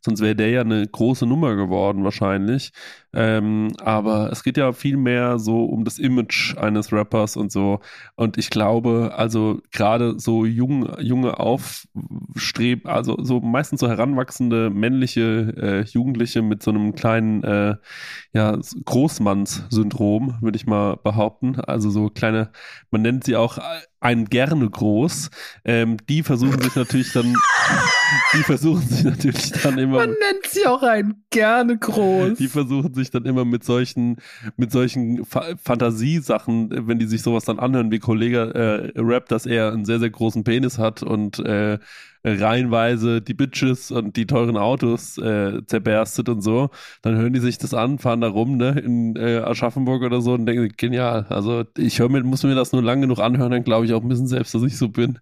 sonst 0.00 0.20
wäre 0.22 0.34
der 0.34 0.50
ja 0.50 0.62
eine 0.62 0.84
große 0.88 1.24
Nummer 1.24 1.54
geworden 1.54 2.02
wahrscheinlich. 2.02 2.72
Ähm, 3.14 3.72
aber 3.82 4.30
es 4.30 4.42
geht 4.42 4.58
ja 4.58 4.72
viel 4.72 4.98
mehr 4.98 5.38
so 5.38 5.64
um 5.64 5.84
das 5.84 5.98
Image 5.98 6.54
eines 6.58 6.92
Rappers 6.92 7.36
und 7.36 7.50
so. 7.50 7.80
Und 8.14 8.36
ich 8.36 8.50
glaube, 8.50 9.14
also 9.16 9.62
gerade 9.72 10.18
so 10.18 10.44
jung, 10.44 10.86
junge 11.00 11.38
Aufstreb, 11.40 12.86
also 12.86 13.16
so 13.22 13.40
meistens 13.40 13.80
so 13.80 13.88
heranwachsende 13.88 14.68
männliche 14.68 15.54
äh, 15.56 15.84
Jugendliche 15.88 16.42
mit 16.42 16.62
so 16.62 16.70
einem 16.72 16.94
kleinen 16.94 17.42
äh, 17.42 17.76
ja, 18.34 18.58
Großmanns-Syndrom, 19.76 20.38
würde 20.40 20.56
ich 20.56 20.66
mal 20.66 20.96
behaupten. 20.96 21.60
Also 21.60 21.90
so 21.90 22.08
kleine, 22.08 22.50
man 22.90 23.02
nennt 23.02 23.24
sie 23.24 23.36
auch 23.36 23.58
ein 24.00 24.26
gerne 24.26 24.68
groß. 24.68 25.30
Ähm, 25.64 25.96
die 26.08 26.22
versuchen 26.22 26.60
sich 26.60 26.74
natürlich 26.74 27.12
dann, 27.12 27.34
die 28.34 28.42
versuchen 28.42 28.82
sich 28.82 29.04
natürlich 29.04 29.52
dann 29.62 29.78
immer. 29.78 29.98
Man 29.98 30.10
nennt 30.10 30.46
sie 30.48 30.66
auch 30.66 30.82
ein 30.82 31.24
gerne 31.30 31.78
groß. 31.78 32.38
Die 32.38 32.48
versuchen 32.48 32.94
sich 32.94 33.10
dann 33.10 33.24
immer 33.24 33.44
mit 33.44 33.64
solchen, 33.64 34.16
mit 34.56 34.72
solchen 34.72 35.24
Fa 35.24 35.44
Fantasiesachen, 35.62 36.86
wenn 36.88 36.98
die 36.98 37.06
sich 37.06 37.22
sowas 37.22 37.44
dann 37.44 37.58
anhören, 37.58 37.90
wie 37.90 37.98
Kollege 37.98 38.92
äh, 38.96 39.00
Rap, 39.00 39.28
dass 39.28 39.46
er 39.46 39.72
einen 39.72 39.84
sehr, 39.84 39.98
sehr 39.98 40.10
großen 40.10 40.44
Penis 40.44 40.78
hat 40.78 41.02
und 41.02 41.38
äh, 41.40 41.78
reihenweise 42.24 43.20
die 43.20 43.34
Bitches 43.34 43.90
und 43.90 44.16
die 44.16 44.26
teuren 44.26 44.56
Autos 44.56 45.18
äh, 45.18 45.64
zerberstet 45.66 46.28
und 46.28 46.40
so, 46.42 46.70
dann 47.02 47.16
hören 47.16 47.32
die 47.32 47.40
sich 47.40 47.58
das 47.58 47.74
an, 47.74 47.98
fahren 47.98 48.20
da 48.20 48.28
rum, 48.28 48.56
ne, 48.56 48.78
in 48.80 49.16
äh, 49.16 49.38
Aschaffenburg 49.38 50.02
oder 50.02 50.20
so 50.20 50.34
und 50.34 50.46
denken, 50.46 50.72
genial. 50.76 51.26
Also 51.28 51.64
ich 51.76 51.98
höre 51.98 52.08
mir, 52.08 52.22
muss 52.22 52.42
mir 52.42 52.54
das 52.54 52.72
nur 52.72 52.82
lang 52.82 53.00
genug 53.00 53.18
anhören, 53.18 53.50
dann 53.50 53.64
glaube 53.64 53.86
ich 53.86 53.92
auch 53.92 54.02
ein 54.02 54.08
bisschen 54.08 54.26
selbst, 54.26 54.54
dass 54.54 54.62
ich 54.62 54.76
so 54.76 54.88
bin. 54.88 55.18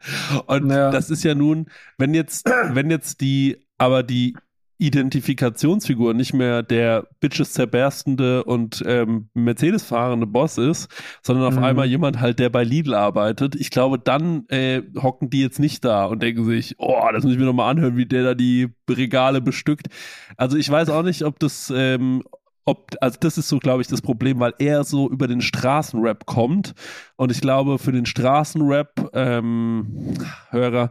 Und 0.47 0.71
ja. 0.71 0.91
das 0.91 1.11
ist 1.11 1.25
ja 1.25 1.35
nun, 1.35 1.67
wenn 1.99 2.15
jetzt, 2.15 2.47
wenn 2.73 2.91
jetzt 2.91 3.21
die, 3.21 3.59
aber 3.79 4.03
die 4.03 4.35
Identifikationsfigur 4.79 6.15
nicht 6.15 6.35
mehr 6.35 6.63
der 6.63 7.07
Bitches 7.21 7.53
zerberstende 7.53 8.45
und 8.45 8.83
ähm, 8.87 9.29
Mercedes 9.35 9.85
fahrende 9.85 10.27
Boss 10.27 10.59
ist, 10.59 10.89
sondern 11.23 11.47
auf 11.47 11.57
mhm. 11.57 11.65
einmal 11.65 11.87
jemand 11.87 12.21
halt, 12.21 12.39
der 12.39 12.51
bei 12.51 12.65
Lidl 12.65 12.95
arbeitet. 12.95 13.55
Ich 13.55 13.71
glaube, 13.71 13.99
dann 13.99 14.47
äh, 14.49 14.83
hocken 15.01 15.31
die 15.31 15.41
jetzt 15.41 15.61
nicht 15.61 15.85
da 15.85 16.07
und 16.07 16.23
denken 16.23 16.45
sich, 16.45 16.75
oh, 16.79 17.09
das 17.13 17.23
muss 17.23 17.33
ich 17.33 17.39
mir 17.39 17.45
nochmal 17.45 17.71
anhören, 17.71 17.97
wie 17.97 18.07
der 18.07 18.25
da 18.25 18.35
die 18.35 18.69
Regale 18.91 19.41
bestückt. 19.41 19.89
Also 20.37 20.57
ich 20.57 20.69
weiß 20.69 20.89
auch 20.89 21.03
nicht, 21.03 21.25
ob 21.25 21.39
das, 21.39 21.73
ähm, 21.75 22.25
ob, 22.65 22.97
also 23.01 23.19
das 23.21 23.39
ist 23.39 23.49
so, 23.49 23.59
glaube 23.59 23.83
ich, 23.83 23.89
das 23.89 24.03
Problem, 24.03 24.41
weil 24.41 24.55
er 24.59 24.85
so 24.85 25.09
über 25.09 25.29
den 25.29 25.41
Straßenrap 25.41 26.27
kommt. 26.27 26.75
Und 27.17 27.31
ich 27.31 27.41
glaube, 27.41 27.79
für 27.79 27.93
den 27.93 28.07
Straßenrap, 28.07 29.11
ähm, 29.13 30.15
Hörer, 30.51 30.91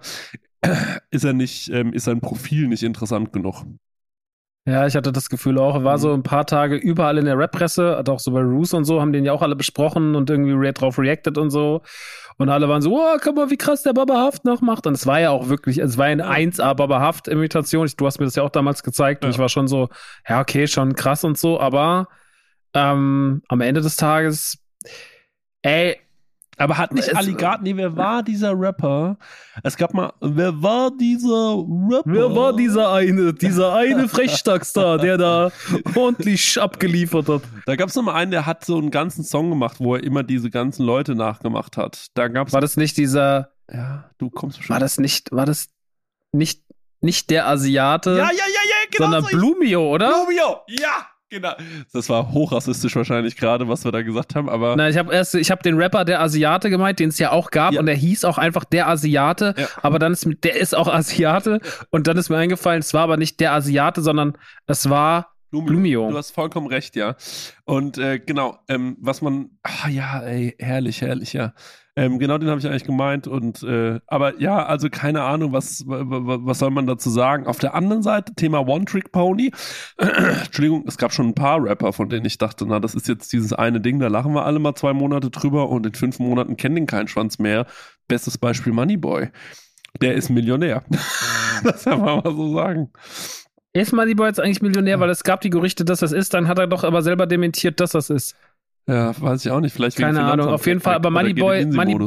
ist 1.11 1.23
er 1.23 1.33
nicht, 1.33 1.69
ähm, 1.69 1.93
ist 1.93 2.05
sein 2.05 2.21
Profil 2.21 2.67
nicht 2.67 2.83
interessant 2.83 3.33
genug. 3.33 3.65
Ja, 4.65 4.87
ich 4.87 4.95
hatte 4.95 5.11
das 5.11 5.29
Gefühl 5.29 5.59
auch, 5.59 5.83
war 5.83 5.97
so 5.97 6.09
mhm. 6.09 6.15
ein 6.15 6.23
paar 6.23 6.45
Tage 6.45 6.77
überall 6.77 7.17
in 7.17 7.25
der 7.25 7.37
Rap-Presse, 7.37 8.01
auch 8.07 8.19
so 8.19 8.31
bei 8.31 8.39
Roos 8.39 8.73
und 8.73 8.85
so, 8.85 9.01
haben 9.01 9.11
den 9.11 9.25
ja 9.25 9.33
auch 9.33 9.41
alle 9.41 9.57
besprochen 9.57 10.15
und 10.15 10.29
irgendwie 10.29 10.71
drauf 10.71 10.97
reacted 10.97 11.37
und 11.37 11.49
so. 11.49 11.81
Und 12.37 12.49
alle 12.49 12.69
waren 12.69 12.81
so, 12.81 12.97
oh, 12.97 13.17
guck 13.21 13.35
mal, 13.35 13.49
wie 13.49 13.57
krass 13.57 13.83
der 13.83 13.93
Baba 13.93 14.15
Haft 14.15 14.45
noch 14.45 14.61
macht. 14.61 14.87
Und 14.87 14.93
es 14.93 15.05
war 15.05 15.19
ja 15.19 15.31
auch 15.31 15.49
wirklich, 15.49 15.79
es 15.79 15.97
war 15.97 16.05
eine 16.05 16.25
1A 16.25 16.73
Baba 16.75 17.01
Haft-Imitation. 17.01 17.89
Du 17.97 18.05
hast 18.05 18.19
mir 18.19 18.25
das 18.25 18.35
ja 18.35 18.43
auch 18.43 18.49
damals 18.49 18.83
gezeigt 18.83 19.23
ja. 19.23 19.27
und 19.27 19.33
ich 19.33 19.39
war 19.39 19.49
schon 19.49 19.67
so, 19.67 19.89
ja, 20.27 20.39
okay, 20.39 20.65
schon 20.67 20.95
krass 20.95 21.25
und 21.25 21.37
so, 21.37 21.59
aber 21.59 22.07
ähm, 22.73 23.41
am 23.49 23.61
Ende 23.61 23.81
des 23.81 23.97
Tages, 23.97 24.59
ey, 25.61 25.97
aber 26.57 26.77
hat 26.77 26.93
nicht 26.93 27.15
Alligator, 27.15 27.63
nee, 27.63 27.75
wer 27.75 27.95
war 27.95 28.23
dieser 28.23 28.57
Rapper? 28.57 29.17
Es 29.63 29.75
gab 29.75 29.93
mal, 29.93 30.13
wer 30.21 30.61
war 30.61 30.91
dieser 30.95 31.55
Rapper? 31.57 32.03
Wer 32.05 32.35
war 32.35 32.55
dieser 32.55 32.91
eine, 32.91 33.33
dieser 33.33 33.73
eine 33.75 34.07
Frechdachs 34.07 34.73
der 34.73 35.17
da 35.17 35.51
ordentlich 35.95 36.61
abgeliefert 36.61 37.27
hat? 37.27 37.41
Da 37.65 37.75
gab 37.75 37.89
es 37.89 37.95
noch 37.95 38.03
mal 38.03 38.15
einen, 38.15 38.31
der 38.31 38.45
hat 38.45 38.65
so 38.65 38.77
einen 38.77 38.91
ganzen 38.91 39.23
Song 39.23 39.49
gemacht, 39.49 39.77
wo 39.79 39.95
er 39.95 40.03
immer 40.03 40.23
diese 40.23 40.49
ganzen 40.49 40.85
Leute 40.85 41.15
nachgemacht 41.15 41.77
hat. 41.77 42.07
Da 42.13 42.27
gab's 42.27 42.53
war 42.53 42.61
das 42.61 42.77
nicht 42.77 42.97
dieser, 42.97 43.51
ja, 43.71 44.09
du 44.17 44.29
kommst 44.29 44.57
bestimmt. 44.57 44.75
War 44.75 44.79
das 44.79 44.97
nicht, 44.99 45.31
war 45.31 45.45
das 45.45 45.69
nicht, 46.31 46.63
nicht 47.01 47.29
der 47.29 47.47
Asiate? 47.47 48.11
Ja, 48.11 48.17
ja, 48.17 48.31
ja, 48.31 48.31
ja, 48.31 48.89
genau. 48.91 49.05
Sondern 49.05 49.23
so 49.23 49.37
Blumio, 49.37 49.91
oder? 49.91 50.09
Blumio, 50.09 50.61
ja! 50.67 51.07
Genau. 51.33 51.53
Das 51.91 52.09
war 52.09 52.31
hochrassistisch 52.31 52.95
wahrscheinlich 52.95 53.35
gerade, 53.35 53.67
was 53.67 53.83
wir 53.85 53.91
da 53.91 54.03
gesagt 54.03 54.35
haben, 54.35 54.49
aber. 54.49 54.75
Na, 54.75 54.87
ich 54.87 54.99
habe 54.99 55.11
erst, 55.11 55.33
ich 55.33 55.49
habe 55.49 55.63
den 55.63 55.75
Rapper 55.81 56.05
der 56.05 56.21
Asiate 56.21 56.69
gemeint, 56.69 56.99
den 56.99 57.09
es 57.09 57.17
ja 57.17 57.31
auch 57.31 57.49
gab 57.49 57.73
ja. 57.73 57.79
und 57.79 57.87
der 57.87 57.95
hieß 57.95 58.23
auch 58.23 58.37
einfach 58.37 58.65
der 58.65 58.87
Asiate, 58.87 59.55
ja. 59.57 59.67
aber 59.81 59.97
dann 59.97 60.13
ist 60.13 60.27
der 60.43 60.55
ist 60.55 60.75
auch 60.75 60.87
Asiate 60.87 61.59
und 61.89 62.05
dann 62.05 62.17
ist 62.17 62.29
mir 62.29 62.37
eingefallen, 62.37 62.81
es 62.81 62.93
war 62.93 63.01
aber 63.01 63.17
nicht 63.17 63.39
der 63.39 63.51
Asiate, 63.53 64.03
sondern 64.03 64.37
es 64.67 64.91
war 64.91 65.33
Blumio. 65.49 66.11
Du 66.11 66.17
hast 66.17 66.31
vollkommen 66.31 66.67
recht, 66.67 66.95
ja. 66.95 67.15
Und 67.65 67.97
äh, 67.97 68.19
genau, 68.19 68.59
ähm, 68.67 68.95
was 68.99 69.23
man, 69.23 69.49
ah 69.63 69.89
ja, 69.89 70.21
ey, 70.21 70.55
herrlich, 70.59 71.01
herrlich, 71.01 71.33
ja. 71.33 71.53
Ähm, 71.95 72.17
genau 72.17 72.39
den 72.39 72.49
habe 72.49 72.59
ich 72.59 72.67
eigentlich 72.67 72.85
gemeint. 72.85 73.27
Und 73.27 73.61
äh, 73.63 73.99
aber 74.07 74.39
ja, 74.39 74.65
also 74.65 74.89
keine 74.89 75.23
Ahnung, 75.23 75.53
was, 75.53 75.83
was 75.85 76.59
soll 76.59 76.71
man 76.71 76.87
dazu 76.87 77.09
sagen? 77.09 77.45
Auf 77.45 77.59
der 77.59 77.75
anderen 77.75 78.01
Seite, 78.01 78.33
Thema 78.33 78.67
One-Trick-Pony. 78.67 79.51
Entschuldigung, 79.97 80.85
es 80.87 80.97
gab 80.97 81.13
schon 81.13 81.27
ein 81.27 81.35
paar 81.35 81.63
Rapper, 81.63 81.93
von 81.93 82.09
denen 82.09 82.25
ich 82.25 82.39
dachte, 82.39 82.65
na, 82.67 82.79
das 82.79 82.95
ist 82.95 83.07
jetzt 83.07 83.31
dieses 83.31 83.53
eine 83.53 83.79
Ding, 83.79 83.99
da 83.99 84.07
lachen 84.07 84.33
wir 84.33 84.45
alle 84.45 84.59
mal 84.59 84.73
zwei 84.75 84.93
Monate 84.93 85.29
drüber 85.29 85.69
und 85.69 85.85
in 85.85 85.93
fünf 85.93 86.17
Monaten 86.19 86.57
kennen 86.57 86.75
den 86.75 86.87
keinen 86.87 87.07
Schwanz 87.07 87.37
mehr. 87.37 87.67
Bestes 88.07 88.37
Beispiel 88.37 88.73
Moneyboy. 88.73 89.29
Der 90.01 90.15
ist 90.15 90.29
Millionär. 90.29 90.83
das 91.63 91.83
kann 91.83 91.99
man 91.99 92.23
mal 92.23 92.35
so 92.35 92.55
sagen. 92.55 92.91
Ist 93.73 93.93
Moneyboy 93.93 94.27
jetzt 94.27 94.39
eigentlich 94.39 94.61
Millionär, 94.61 94.99
weil 94.99 95.09
es 95.09 95.23
gab 95.23 95.41
die 95.41 95.49
Gerüchte, 95.49 95.85
dass 95.85 95.99
das 95.99 96.11
ist, 96.11 96.33
dann 96.33 96.47
hat 96.47 96.57
er 96.57 96.67
doch 96.67 96.83
aber 96.83 97.03
selber 97.03 97.27
dementiert, 97.27 97.79
dass 97.79 97.91
das 97.91 98.09
ist. 98.09 98.35
Ja, 98.87 99.19
weiß 99.19 99.45
ich 99.45 99.51
auch 99.51 99.59
nicht. 99.59 99.73
Vielleicht 99.73 99.97
Keine 99.97 100.23
Ahnung, 100.23 100.47
auf 100.49 100.65
jeden 100.67 100.79
Fall, 100.79 100.95
aber 100.95 101.09
Moneyboy. 101.09 101.65
Money 101.67 101.97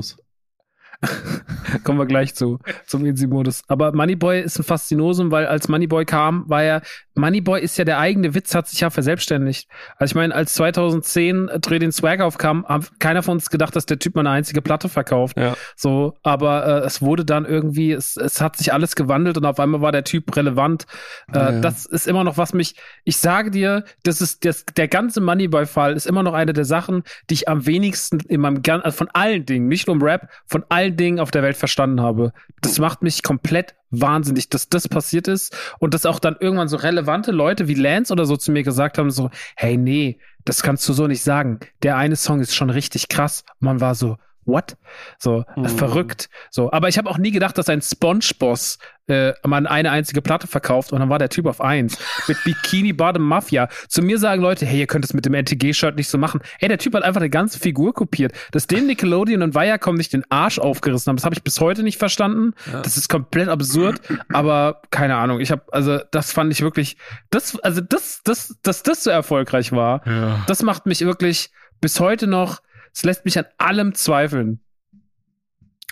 Kommen 1.84 1.98
wir 1.98 2.06
gleich 2.06 2.34
zu, 2.34 2.58
zum 2.86 3.04
Easy-Modus. 3.04 3.62
Aber 3.68 3.92
Moneyboy 3.92 4.40
ist 4.40 4.58
ein 4.58 4.64
Faszinosum, 4.64 5.30
weil 5.30 5.46
als 5.46 5.68
Moneyboy 5.68 6.04
kam, 6.04 6.48
war 6.48 6.62
er, 6.62 6.82
Moneyboy 7.16 7.60
ist 7.60 7.78
ja 7.78 7.84
der 7.84 7.98
eigene 7.98 8.34
Witz, 8.34 8.54
hat 8.54 8.68
sich 8.68 8.80
ja 8.80 8.90
verselbstständigt. 8.90 9.68
Also 9.96 10.12
ich 10.12 10.14
meine, 10.14 10.34
als 10.34 10.54
2010 10.54 11.50
Dreh 11.60 11.78
den 11.78 11.92
Swag 11.92 12.20
aufkam, 12.20 12.66
hat 12.66 12.98
keiner 13.00 13.22
von 13.22 13.36
uns 13.36 13.50
gedacht, 13.50 13.74
dass 13.74 13.86
der 13.86 13.98
Typ 13.98 14.14
mal 14.14 14.20
eine 14.20 14.30
einzige 14.30 14.62
Platte 14.62 14.88
verkauft. 14.88 15.36
Ja. 15.38 15.56
So, 15.74 16.18
aber 16.22 16.66
äh, 16.66 16.86
es 16.86 17.02
wurde 17.02 17.24
dann 17.24 17.44
irgendwie, 17.44 17.92
es, 17.92 18.16
es 18.16 18.40
hat 18.40 18.56
sich 18.56 18.72
alles 18.72 18.96
gewandelt 18.96 19.36
und 19.36 19.44
auf 19.44 19.58
einmal 19.58 19.80
war 19.80 19.92
der 19.92 20.04
Typ 20.04 20.36
relevant. 20.36 20.86
Äh, 21.32 21.38
Ja. 21.38 21.60
Das 21.60 21.86
ist 21.86 22.06
immer 22.06 22.24
noch 22.24 22.36
was 22.38 22.52
mich, 22.54 22.74
ich 23.04 23.16
sage 23.16 23.50
dir, 23.50 23.84
das 24.02 24.20
ist 24.20 24.44
das, 24.44 24.64
der 24.64 24.88
ganze 24.88 25.20
Moneyboy-Fall 25.20 25.94
ist 25.94 26.06
immer 26.06 26.22
noch 26.22 26.34
eine 26.34 26.52
der 26.52 26.64
Sachen, 26.64 27.02
die 27.30 27.34
ich 27.34 27.48
am 27.48 27.66
wenigsten 27.66 28.20
in 28.20 28.40
meinem 28.40 28.62
also 28.66 28.96
von 28.96 29.08
allen 29.12 29.46
Dingen, 29.46 29.68
nicht 29.68 29.86
nur 29.86 29.96
im 29.96 30.02
Rap, 30.02 30.28
von 30.46 30.64
allen 30.68 30.96
Dingen 30.96 31.20
auf 31.20 31.30
der 31.30 31.42
Welt 31.42 31.56
verstanden 31.56 32.00
habe. 32.00 32.32
Das 32.60 32.78
macht 32.78 33.02
mich 33.02 33.22
komplett 33.22 33.74
wahnsinnig, 34.00 34.48
dass 34.48 34.68
das 34.68 34.88
passiert 34.88 35.28
ist 35.28 35.56
und 35.78 35.94
dass 35.94 36.06
auch 36.06 36.18
dann 36.18 36.36
irgendwann 36.38 36.68
so 36.68 36.76
relevante 36.76 37.32
Leute 37.32 37.68
wie 37.68 37.74
Lance 37.74 38.12
oder 38.12 38.26
so 38.26 38.36
zu 38.36 38.52
mir 38.52 38.62
gesagt 38.62 38.98
haben, 38.98 39.10
so, 39.10 39.30
hey, 39.56 39.76
nee, 39.76 40.18
das 40.44 40.62
kannst 40.62 40.88
du 40.88 40.92
so 40.92 41.06
nicht 41.06 41.22
sagen. 41.22 41.60
Der 41.82 41.96
eine 41.96 42.16
Song 42.16 42.40
ist 42.40 42.54
schon 42.54 42.70
richtig 42.70 43.08
krass. 43.08 43.44
Man 43.58 43.80
war 43.80 43.94
so, 43.94 44.16
what? 44.46 44.76
So, 45.18 45.44
Mhm. 45.56 45.68
verrückt. 45.68 46.28
So, 46.50 46.72
aber 46.72 46.88
ich 46.88 46.98
habe 46.98 47.10
auch 47.10 47.18
nie 47.18 47.30
gedacht, 47.30 47.58
dass 47.58 47.68
ein 47.68 47.82
Sponge-Boss 47.82 48.78
äh, 49.08 49.34
mal 49.46 49.68
eine 49.68 49.92
einzige 49.92 50.20
Platte 50.20 50.48
verkauft 50.48 50.92
und 50.92 50.98
dann 50.98 51.08
war 51.08 51.20
der 51.20 51.28
Typ 51.28 51.46
auf 51.46 51.60
eins. 51.60 51.96
Mit 52.26 52.42
Bikini 52.42 52.92
Bottom 52.92 53.22
Mafia. 53.22 53.68
Zu 53.88 54.02
mir 54.02 54.18
sagen 54.18 54.42
Leute, 54.42 54.66
hey, 54.66 54.80
ihr 54.80 54.88
könnt 54.88 55.04
es 55.04 55.14
mit 55.14 55.24
dem 55.26 55.32
NTG-Shirt 55.34 55.94
nicht 55.94 56.08
so 56.08 56.18
machen. 56.18 56.40
Ey, 56.58 56.66
der 56.68 56.78
Typ 56.78 56.92
hat 56.94 57.04
einfach 57.04 57.20
eine 57.20 57.30
ganze 57.30 57.60
Figur 57.60 57.94
kopiert. 57.94 58.32
Dass 58.50 58.66
dem 58.66 58.86
Nickelodeon 58.88 59.42
und 59.42 59.54
Viacom 59.54 59.94
nicht 59.94 60.12
den 60.12 60.24
Arsch 60.28 60.58
aufgerissen 60.58 61.08
haben, 61.10 61.16
das 61.16 61.24
habe 61.24 61.36
ich 61.36 61.44
bis 61.44 61.60
heute 61.60 61.84
nicht 61.84 61.98
verstanden. 61.98 62.54
Ja. 62.72 62.82
Das 62.82 62.96
ist 62.96 63.08
komplett 63.08 63.48
absurd, 63.48 64.00
aber 64.32 64.82
keine 64.90 65.14
Ahnung. 65.16 65.38
Ich 65.38 65.52
habe, 65.52 65.62
also 65.70 66.00
das 66.10 66.32
fand 66.32 66.52
ich 66.52 66.62
wirklich, 66.62 66.96
das, 67.30 67.56
also 67.60 67.80
das, 67.80 68.22
das, 68.24 68.56
dass 68.62 68.82
das 68.82 69.04
so 69.04 69.10
erfolgreich 69.10 69.70
war, 69.70 70.02
Ja. 70.04 70.42
das 70.48 70.64
macht 70.64 70.86
mich 70.86 71.02
wirklich 71.02 71.50
bis 71.80 72.00
heute 72.00 72.26
noch, 72.26 72.60
es 72.96 73.04
lässt 73.04 73.24
mich 73.26 73.38
an 73.38 73.44
allem 73.58 73.94
zweifeln. 73.94 74.60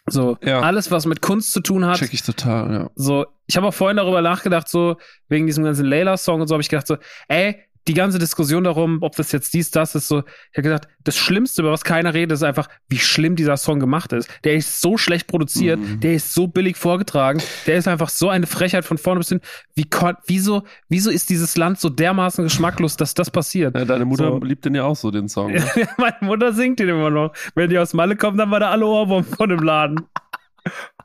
So, 0.07 0.37
Ja. 0.43 0.61
alles, 0.61 0.91
was 0.91 1.05
mit 1.07 1.21
Kunst 1.23 1.53
zu 1.53 1.61
tun 1.61 1.85
hat. 1.85 1.99
Check 1.99 2.13
ich 2.15 2.23
total, 2.23 2.73
ja. 2.73 2.91
So, 2.95 3.27
ich 3.47 3.57
habe 3.57 3.67
auch 3.69 3.75
vorhin 3.75 3.97
darüber 3.99 4.23
nachgedacht, 4.23 4.69
so, 4.69 4.97
wegen 5.29 5.47
diesem 5.47 5.65
ganzen 5.65 5.85
Layla-Song 5.87 6.41
und 6.41 6.49
so, 6.49 6.55
habe 6.55 6.63
ich 6.63 6.69
gedacht, 6.69 6.87
so, 6.87 6.97
ey, 7.29 7.63
die 7.87 7.95
ganze 7.95 8.19
Diskussion 8.19 8.65
darum, 8.65 8.99
ob 9.03 9.15
das 9.17 9.31
jetzt 9.33 9.53
dies, 9.55 9.71
das 9.71 9.95
ist, 9.95 10.09
so, 10.09 10.21
ich 10.21 10.57
habe 10.57 10.63
gesagt, 10.63 10.89
das 11.05 11.17
Schlimmste, 11.19 11.61
über 11.63 11.71
was 11.71 11.85
keiner 11.85 12.15
redet, 12.15 12.33
ist 12.33 12.43
einfach, 12.43 12.69
wie 12.89 12.99
schlimm 12.99 13.37
dieser 13.37 13.57
Song 13.59 13.79
gemacht 13.79 14.13
ist. 14.13 14.29
Der 14.45 14.55
ist 14.55 14.81
so 14.81 14.97
schlecht 14.97 15.27
produziert, 15.27 15.79
Mhm. 15.79 16.01
der 16.01 16.15
ist 16.15 16.33
so 16.33 16.47
billig 16.47 16.77
vorgetragen, 16.79 17.43
der 17.67 17.77
ist 17.77 17.87
einfach 17.87 18.09
so 18.09 18.29
eine 18.31 18.47
Frechheit 18.47 18.85
von 18.87 18.97
vorne 18.97 19.21
bis 19.21 19.29
hin. 19.29 19.41
Wie 19.75 19.85
kon 19.85 20.15
wieso, 20.27 20.63
wieso 20.89 21.11
ist 21.11 21.29
dieses 21.29 21.57
Land 21.57 21.79
so 21.79 21.91
dermaßen 21.91 22.43
geschmacklos, 22.45 22.97
dass 22.97 23.13
das 23.15 23.31
passiert? 23.31 23.75
Ja, 23.77 23.85
Deine 23.85 24.07
Mutter 24.07 24.29
So. 24.31 24.39
liebt 24.39 24.65
den 24.65 24.75
ja 24.75 24.85
auch 24.85 24.97
so, 24.97 25.11
den 25.11 25.29
Song. 25.29 25.53
Ne? 25.53 25.63
Meine 25.99 26.17
Mutter 26.23 26.53
singt 26.55 26.79
den 26.79 26.89
immer 26.89 27.11
noch. 27.11 27.33
Wenn 27.55 27.69
die 27.69 27.79
aus 27.79 27.93
Malle 27.93 28.17
kommen, 28.17 28.39
dann 28.39 28.51
war 28.51 28.61
da 28.61 28.71
alle 28.71 28.87
Ohrwurm 28.87 29.25
von 29.25 29.49
dem 29.51 29.61
Laden. 29.63 30.01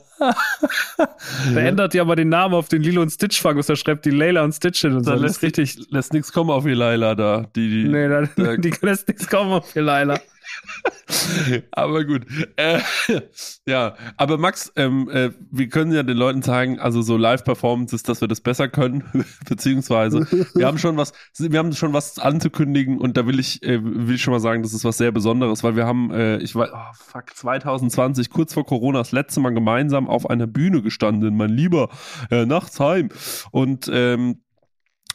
Da 1.55 1.61
ändert 1.61 1.93
die 1.95 2.01
aber 2.01 2.17
den 2.17 2.31
Namen 2.31 2.55
auf 2.55 2.69
den 2.69 2.83
Lilo 2.83 3.03
und 3.03 3.11
Stitch 3.11 3.41
Fangus, 3.41 3.67
da 3.67 3.77
schreibt 3.77 4.05
die 4.07 4.11
Layla 4.11 4.43
und 4.45 4.53
Stitch 4.55 4.81
hin 4.81 4.95
und 4.95 5.05
so. 5.05 5.11
Da 5.11 5.17
Das 5.17 5.23
lässt, 5.23 5.43
richtig. 5.43 5.79
lässt 5.91 6.13
nichts 6.15 6.33
kommen 6.33 6.51
auf 6.51 6.65
Elila 6.65 7.15
da. 7.15 7.47
Die, 7.55 7.69
die, 7.69 7.89
Nee, 7.89 8.09
da, 8.09 8.23
da- 8.37 8.57
die 8.57 8.73
lässt 8.81 9.09
nichts 9.09 9.29
kommen 9.29 9.53
auf 9.53 9.73
die 9.73 9.81
Layla. 9.81 10.19
aber 11.71 12.05
gut. 12.05 12.27
Äh, 12.57 12.81
ja, 13.67 13.97
aber 14.17 14.39
Max, 14.39 14.73
ähm, 14.77 15.09
äh, 15.11 15.31
wir 15.51 15.69
können 15.69 15.93
ja 15.93 16.03
den 16.03 16.17
Leuten 16.17 16.43
sagen, 16.43 16.79
also 16.79 17.03
so 17.03 17.17
Live-Performances, 17.17 18.03
dass 18.03 18.21
wir 18.21 18.29
das 18.29 18.41
besser 18.41 18.69
können, 18.69 19.05
beziehungsweise 19.49 20.27
wir 20.55 20.67
haben 20.67 20.79
schon 20.79 20.97
was, 20.97 21.13
wir 21.39 21.59
haben 21.59 21.73
schon 21.73 21.93
was 21.93 22.19
anzukündigen 22.19 22.99
und 22.99 23.17
da 23.17 23.27
will 23.27 23.39
ich, 23.39 23.63
äh, 23.63 23.83
will 23.83 24.15
ich 24.15 24.23
schon 24.23 24.33
mal 24.33 24.41
sagen, 24.41 24.63
das 24.63 24.73
ist 24.73 24.85
was 24.85 24.99
sehr 24.99 25.13
Besonderes, 25.13 25.63
weil 25.63 25.77
wir 25.77 25.87
haben, 25.87 26.11
äh, 26.11 26.39
ich 26.39 26.55
weiß, 26.55 26.71
oh, 26.73 26.93
fuck, 26.95 27.35
2020, 27.35 28.31
kurz 28.31 28.55
vor 28.55 28.67
Corona, 28.67 28.99
das 28.99 29.13
letzte 29.13 29.41
Mal 29.41 29.55
gemeinsam 29.55 30.09
auf 30.09 30.29
einer 30.29 30.47
Bühne 30.47 30.83
gestanden, 30.83 31.37
mein 31.37 31.51
Lieber, 31.51 31.89
äh, 32.31 32.47
nachts 32.47 32.81
heim 32.81 33.09
und 33.51 33.91
ähm, 33.93 34.43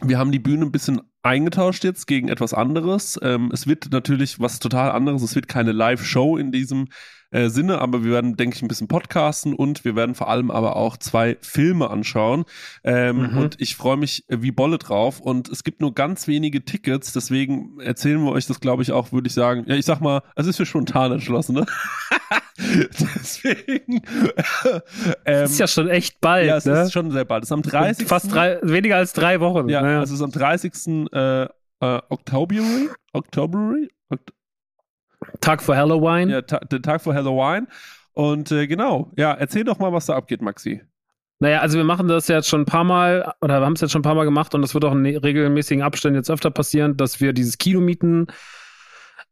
wir 0.03 0.17
haben 0.17 0.31
die 0.31 0.39
Bühne 0.39 0.65
ein 0.65 0.71
bisschen 0.71 1.01
eingetauscht 1.23 1.83
jetzt 1.83 2.07
gegen 2.07 2.29
etwas 2.29 2.53
anderes. 2.53 3.19
Ähm, 3.21 3.49
es 3.53 3.67
wird 3.67 3.91
natürlich 3.91 4.39
was 4.39 4.59
total 4.59 4.91
anderes. 4.91 5.21
Es 5.21 5.35
wird 5.35 5.47
keine 5.47 5.71
Live-Show 5.71 6.37
in 6.37 6.51
diesem 6.51 6.87
äh, 7.31 7.49
Sinne, 7.49 7.79
aber 7.81 8.03
wir 8.03 8.11
werden, 8.11 8.35
denke 8.37 8.55
ich, 8.55 8.61
ein 8.61 8.67
bisschen 8.67 8.87
podcasten 8.87 9.53
und 9.53 9.83
wir 9.85 9.95
werden 9.95 10.15
vor 10.15 10.29
allem 10.29 10.51
aber 10.51 10.75
auch 10.75 10.97
zwei 10.97 11.37
Filme 11.41 11.89
anschauen. 11.89 12.45
Ähm, 12.83 13.31
Mhm. 13.31 13.37
Und 13.37 13.61
ich 13.61 13.75
freue 13.75 13.97
mich 13.97 14.25
wie 14.29 14.51
Bolle 14.51 14.77
drauf. 14.77 15.19
Und 15.19 15.49
es 15.49 15.63
gibt 15.63 15.81
nur 15.81 15.93
ganz 15.93 16.27
wenige 16.27 16.63
Tickets, 16.63 17.13
deswegen 17.13 17.79
erzählen 17.79 18.21
wir 18.23 18.31
euch 18.31 18.45
das, 18.47 18.59
glaube 18.59 18.83
ich, 18.83 18.91
auch, 18.91 19.11
würde 19.11 19.27
ich 19.27 19.33
sagen. 19.33 19.63
Ja, 19.67 19.75
ich 19.75 19.85
sag 19.85 19.99
mal, 20.01 20.21
es 20.35 20.47
ist 20.47 20.57
für 20.57 20.65
spontan 20.65 21.11
entschlossen, 21.11 21.55
ne? 21.55 21.65
deswegen. 22.57 24.01
ähm, 25.25 25.45
ist 25.45 25.59
ja 25.59 25.67
schon 25.67 25.87
echt 25.89 26.19
bald, 26.21 26.47
ja, 26.47 26.57
es 26.57 26.65
ne? 26.65 26.81
ist 26.83 26.91
schon 26.93 27.11
sehr 27.11 27.25
bald. 27.25 27.43
Es 27.43 27.47
ist 27.49 27.53
am 27.53 27.61
30. 27.61 28.07
Fast 28.07 28.31
drei, 28.33 28.59
weniger 28.61 28.97
als 28.97 29.13
drei 29.13 29.39
Wochen. 29.39 29.69
Ja, 29.69 29.81
Naja. 29.81 30.01
es 30.03 30.11
ist 30.11 30.21
am 30.21 30.31
30. 30.31 31.07
Äh, 31.13 31.43
äh, 31.43 31.47
Oktober, 32.09 32.55
Oktober, 33.13 33.73
Okt 34.09 34.33
Tag 35.39 35.61
vor 35.61 35.75
Halloween. 35.75 36.29
ja, 36.29 36.41
ta 36.41 36.59
der 36.59 36.81
Tag 36.81 37.01
vor 37.01 37.13
Halloween. 37.13 37.67
Und 38.13 38.51
äh, 38.51 38.67
genau, 38.67 39.11
ja, 39.17 39.33
erzähl 39.33 39.63
doch 39.63 39.79
mal, 39.79 39.93
was 39.93 40.05
da 40.05 40.15
abgeht, 40.15 40.41
Maxi. 40.41 40.81
Naja, 41.39 41.61
also 41.61 41.77
wir 41.77 41.85
machen 41.85 42.07
das 42.07 42.27
jetzt 42.27 42.47
schon 42.47 42.61
ein 42.61 42.65
paar 42.65 42.83
Mal, 42.83 43.33
oder 43.41 43.59
wir 43.59 43.65
haben 43.65 43.73
es 43.73 43.81
jetzt 43.81 43.91
schon 43.91 44.01
ein 44.01 44.03
paar 44.03 44.15
Mal 44.15 44.25
gemacht 44.25 44.53
und 44.53 44.61
das 44.61 44.75
wird 44.75 44.85
auch 44.85 44.91
in 44.91 45.05
regelmäßigen 45.05 45.83
Abständen 45.83 46.17
jetzt 46.17 46.29
öfter 46.29 46.51
passieren, 46.51 46.97
dass 46.97 47.19
wir 47.19 47.33
dieses 47.33 47.57
Kino 47.57 47.81
mieten, 47.81 48.27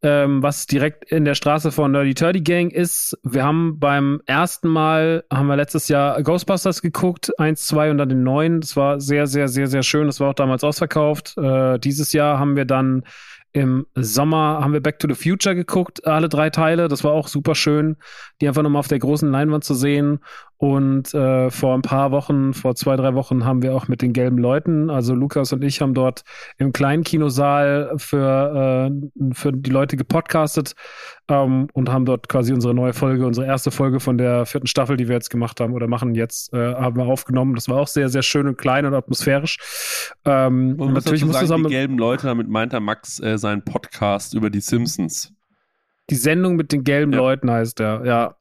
ähm, 0.02 0.41
was 0.41 0.65
direkt 0.65 1.12
in 1.12 1.23
der 1.23 1.36
Straße 1.36 1.71
von 1.71 1.91
Nerdy 1.91 2.15
Turdy 2.15 2.41
Gang 2.41 2.71
ist. 2.71 3.15
Wir 3.21 3.43
haben 3.43 3.80
beim 3.80 4.21
ersten 4.25 4.69
Mal, 4.69 5.23
haben 5.32 5.47
wir 5.47 5.56
letztes 5.56 5.88
Jahr 5.88 6.23
Ghostbusters 6.23 6.82
geguckt, 6.82 7.38
eins, 7.38 7.67
zwei 7.67 7.91
und 7.91 7.99
dann 7.99 8.10
den 8.10 8.23
neuen. 8.23 8.62
Das 8.62 8.75
war 8.75 8.99
sehr, 8.99 9.28
sehr, 9.28 9.47
sehr, 9.47 9.67
sehr 9.67 9.84
schön. 9.84 10.08
Das 10.08 10.19
war 10.19 10.30
auch 10.30 10.36
damals 10.36 10.63
ausverkauft. 10.63 11.38
Äh, 11.38 11.78
dieses 11.80 12.13
Jahr 12.13 12.39
haben 12.39 12.56
wir 12.56 12.65
dann 12.65 13.04
im 13.52 13.88
Sommer 13.96 14.60
haben 14.62 14.74
wir 14.74 14.82
Back 14.82 15.00
to 15.00 15.08
the 15.08 15.16
Future 15.16 15.56
geguckt, 15.56 16.06
alle 16.06 16.30
drei 16.30 16.50
Teile. 16.50 16.88
Das 16.88 17.04
war 17.04 17.12
auch 17.12 17.28
super 17.28 17.56
schön, 17.56 17.98
die 18.42 18.48
einfach 18.48 18.62
nochmal 18.62 18.82
auf 18.82 18.88
der 18.88 19.00
großen 19.00 19.30
Leinwand 19.30 19.64
zu 19.64 19.74
sehen. 19.74 20.20
Und 20.60 21.13
äh, 21.13 21.50
vor 21.50 21.74
ein 21.74 21.82
paar 21.82 22.12
Wochen, 22.12 22.54
vor 22.54 22.76
zwei, 22.76 22.98
drei 22.98 23.13
Wochen, 23.13 23.45
haben 23.45 23.62
wir 23.62 23.74
auch 23.74 23.88
mit 23.88 24.02
den 24.02 24.12
gelben 24.12 24.38
Leuten, 24.38 24.89
also 24.89 25.15
Lukas 25.15 25.54
und 25.54 25.63
ich, 25.63 25.80
haben 25.80 25.93
dort 25.93 26.24
im 26.58 26.74
kleinen 26.74 27.06
Kinosaal 27.06 27.93
für, 27.95 28.91
äh, 28.91 29.34
für 29.34 29.54
die 29.54 29.69
Leute 29.69 29.95
gepodcastet 29.95 30.74
ähm, 31.30 31.69
und 31.72 31.89
haben 31.89 32.04
dort 32.04 32.28
quasi 32.28 32.52
unsere 32.52 32.74
neue 32.74 32.91
Folge, 32.91 33.26
unsere 33.26 33.48
erste 33.48 33.72
Folge 33.72 34.02
von 34.02 34.17
der 34.17 34.45
vierten 34.45 34.67
Staffel, 34.67 34.98
die 34.98 35.08
wir 35.08 35.15
jetzt 35.15 35.30
gemacht 35.30 35.62
haben 35.62 35.72
oder 35.72 35.88
machen 35.88 36.13
jetzt, 36.13 36.54
äh, 36.54 36.76
haben 36.76 36.98
wir 36.98 37.06
aufgenommen. 37.06 37.56
Das 37.56 37.69
war 37.69 37.78
auch 37.78 37.88
sehr, 37.88 38.10
sehr 38.10 38.22
schön 38.22 38.45
und 38.45 38.58
klein 38.58 38.86
und 38.86 38.93
atmosphärisch. 38.93 39.60
Ähm, 40.26 40.76
Und 40.78 40.91
natürlich 40.91 41.24
muss 41.24 41.38
auch 41.38 41.56
die 41.56 41.69
gelben 41.69 41.98
Leute, 41.98 42.28
damit 42.28 42.50
meint 42.50 42.74
er 42.74 42.82
Max 42.82 43.22
äh, 43.22 43.38
seinen 43.38 43.63
Podcast 43.63 44.34
über 44.34 44.50
die 44.50 44.60
Simpsons. 44.60 45.34
Die 46.10 46.15
Sendung 46.15 46.56
mit 46.56 46.72
den 46.72 46.84
gelben 46.84 47.12
Ja. 47.13 47.19
Leuten 47.19 47.50
heißt 47.52 47.80
der, 47.80 48.02
ja. 48.06 48.36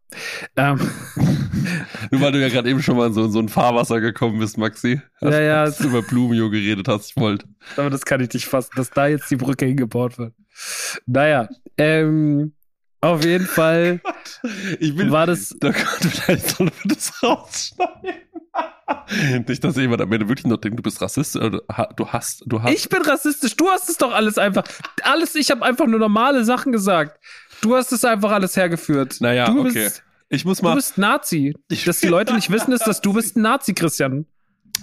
Ähm, 0.56 0.78
Nur 2.10 2.20
weil 2.22 2.32
du 2.32 2.40
ja 2.40 2.48
gerade 2.48 2.70
eben 2.70 2.82
schon 2.82 2.96
mal 2.96 3.08
in 3.08 3.12
so, 3.12 3.28
so 3.28 3.38
ein 3.40 3.48
Fahrwasser 3.48 4.00
gekommen 4.00 4.38
bist, 4.38 4.56
Maxi. 4.56 5.00
Hast, 5.20 5.32
Ja, 5.32 5.40
ja. 5.40 5.60
Hast 5.62 5.80
du 5.84 5.88
über 5.88 6.02
Blumio 6.02 6.48
geredet 6.50 6.88
hast, 6.88 7.10
ich 7.10 7.16
wollte. 7.16 7.46
Aber 7.76 7.90
das 7.90 8.04
kann 8.04 8.20
ich 8.20 8.32
nicht 8.32 8.46
fassen, 8.46 8.70
dass 8.76 8.90
da 8.90 9.06
jetzt 9.06 9.30
die 9.30 9.36
Brücke 9.36 9.66
hingebaut 9.66 10.18
wird. 10.18 10.32
Naja, 11.06 11.48
ähm, 11.76 12.52
auf 13.00 13.24
jeden 13.24 13.46
Fall 13.46 14.00
Ich 14.80 14.96
will, 14.96 15.10
war 15.10 15.26
das. 15.26 15.54
Da 15.60 15.72
könnte 15.72 16.08
vielleicht 16.08 16.48
sollen 16.56 16.70
wir 16.82 16.94
das 16.94 17.22
rausschneiden. 17.22 18.22
Nicht, 19.46 19.62
dass 19.62 19.76
jemand 19.76 20.00
am 20.00 20.10
Ende 20.12 20.28
wirklich 20.28 20.46
noch 20.46 20.56
denkt, 20.56 20.78
du 20.78 20.82
bist 20.82 21.00
Rassist 21.02 21.36
oder 21.36 21.60
ha- 21.70 21.90
du 21.94 22.08
hast, 22.08 22.42
du 22.46 22.62
hast. 22.62 22.72
Ich 22.72 22.88
bin 22.88 23.02
rassistisch, 23.02 23.54
du 23.56 23.68
hast 23.68 23.88
es 23.90 23.98
doch 23.98 24.12
alles 24.12 24.38
einfach. 24.38 24.64
Alles, 25.02 25.34
ich 25.34 25.50
habe 25.50 25.62
einfach 25.64 25.86
nur 25.86 25.98
normale 25.98 26.42
Sachen 26.44 26.72
gesagt. 26.72 27.18
Du 27.60 27.74
hast 27.74 27.92
es 27.92 28.04
einfach 28.04 28.30
alles 28.30 28.56
hergeführt. 28.56 29.16
naja, 29.20 29.46
du 29.46 29.60
okay. 29.60 29.72
bist, 29.72 30.02
ich 30.28 30.44
muss 30.44 30.58
du 30.58 30.64
mal, 30.64 30.74
bist 30.74 30.98
Nazi. 30.98 31.54
Dass 31.86 32.00
die 32.00 32.08
Leute 32.08 32.34
nicht 32.34 32.50
wissen, 32.50 32.72
ist, 32.72 32.86
dass 32.86 33.00
du 33.00 33.12
bist 33.12 33.36
ein 33.36 33.42
Nazi, 33.42 33.74
Christian. 33.74 34.26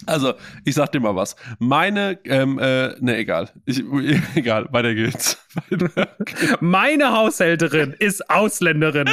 also 0.06 0.34
ich 0.64 0.76
sag 0.76 0.92
dir 0.92 1.00
mal 1.00 1.16
was. 1.16 1.36
Meine, 1.60 2.20
ähm, 2.26 2.60
äh, 2.60 2.96
ne, 3.00 3.18
egal. 3.18 3.50
Ich, 3.66 3.84
egal, 4.36 4.68
weiter 4.72 4.94
geht's. 4.94 5.38
Meine 6.60 7.12
Haushälterin 7.12 7.96
ist 8.00 8.30
Ausländerin. 8.30 9.10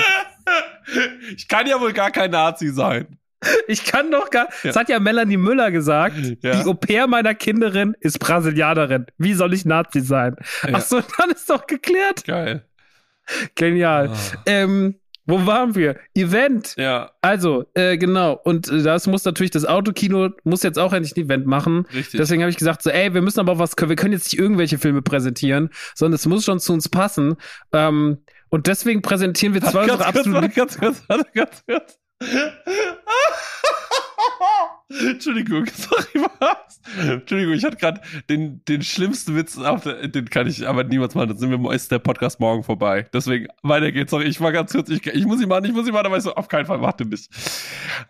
ich 1.36 1.48
kann 1.48 1.66
ja 1.66 1.80
wohl 1.80 1.92
gar 1.92 2.10
kein 2.10 2.30
Nazi 2.30 2.68
sein. 2.68 3.18
Ich 3.66 3.84
kann 3.84 4.10
doch 4.10 4.30
gar. 4.30 4.44
Ja. 4.44 4.52
Das 4.62 4.76
hat 4.76 4.88
ja 4.88 5.00
Melanie 5.00 5.36
Müller 5.36 5.72
gesagt. 5.72 6.16
Ja. 6.42 6.62
Die 6.62 6.68
Au-pair 6.68 7.08
meiner 7.08 7.34
Kinderin 7.34 7.96
ist 7.98 8.20
Brasilianerin. 8.20 9.06
Wie 9.18 9.34
soll 9.34 9.52
ich 9.52 9.64
Nazi 9.64 10.00
sein? 10.00 10.36
Ja. 10.62 10.74
Ach 10.74 10.80
so, 10.80 11.00
dann 11.18 11.30
ist 11.30 11.50
doch 11.50 11.66
geklärt. 11.66 12.24
Geil. 12.24 12.64
Genial. 13.54 14.10
Ah. 14.10 14.42
Ähm, 14.46 14.96
Wo 15.26 15.46
waren 15.46 15.74
wir? 15.74 15.96
Event. 16.14 16.74
Ja. 16.76 17.12
Also, 17.20 17.64
äh, 17.74 17.96
genau. 17.96 18.38
Und 18.44 18.68
äh, 18.68 18.82
das 18.82 19.06
muss 19.06 19.24
natürlich, 19.24 19.50
das 19.50 19.64
Autokino 19.64 20.30
muss 20.44 20.62
jetzt 20.62 20.78
auch 20.78 20.92
endlich 20.92 21.16
ein 21.16 21.24
Event 21.24 21.46
machen. 21.46 21.86
Richtig. 21.94 22.18
Deswegen 22.18 22.42
habe 22.42 22.50
ich 22.50 22.56
gesagt, 22.56 22.82
so, 22.82 22.90
ey, 22.90 23.14
wir 23.14 23.22
müssen 23.22 23.40
aber 23.40 23.52
auch 23.52 23.58
was, 23.58 23.72
wir 23.76 23.96
können 23.96 24.12
jetzt 24.12 24.32
nicht 24.32 24.40
irgendwelche 24.40 24.78
Filme 24.78 25.02
präsentieren, 25.02 25.70
sondern 25.94 26.16
es 26.16 26.26
muss 26.26 26.44
schon 26.44 26.58
zu 26.58 26.72
uns 26.72 26.88
passen. 26.88 27.36
Ähm, 27.72 28.18
und 28.50 28.66
deswegen 28.66 29.00
präsentieren 29.00 29.54
wir 29.54 29.62
zwei 29.62 29.86
Warte, 29.86 29.92
unserer 29.92 30.12
ganz 30.12 30.18
absoluten 30.18 30.42
warte, 30.42 30.54
ganz 30.54 30.78
kurz, 30.78 31.02
warte, 31.08 31.26
ganz 31.32 31.64
kurz. 31.66 31.98
Entschuldigung, 35.00 35.66
sorry, 35.74 36.26
was? 36.40 36.80
Entschuldigung, 37.08 37.54
ich 37.54 37.64
hatte 37.64 37.76
gerade 37.76 38.00
den, 38.28 38.62
den 38.66 38.82
schlimmsten 38.82 39.36
Witz, 39.36 39.56
auf 39.56 39.84
der, 39.84 40.08
den 40.08 40.28
kann 40.28 40.46
ich 40.46 40.66
aber 40.68 40.84
niemals 40.84 41.14
machen. 41.14 41.28
Dann 41.28 41.38
sind 41.38 41.50
wir, 41.50 41.72
ist 41.72 41.90
der 41.90 41.98
Podcast 42.00 42.40
morgen 42.40 42.62
vorbei. 42.64 43.06
Deswegen, 43.12 43.46
weiter 43.62 43.92
geht's. 43.92 44.10
Sorry, 44.10 44.24
ich 44.24 44.40
war 44.40 44.52
ganz 44.52 44.72
kurz, 44.72 44.88
ich, 44.90 45.06
ich 45.06 45.24
muss 45.24 45.40
ihn 45.40 45.48
machen, 45.48 45.64
ich 45.64 45.72
muss 45.72 45.86
ihn 45.86 45.92
machen, 45.92 46.06
aber 46.06 46.16
ich 46.16 46.22
so, 46.24 46.34
auf 46.34 46.48
keinen 46.48 46.66
Fall, 46.66 46.80
warte 46.80 47.04
nicht. 47.04 47.28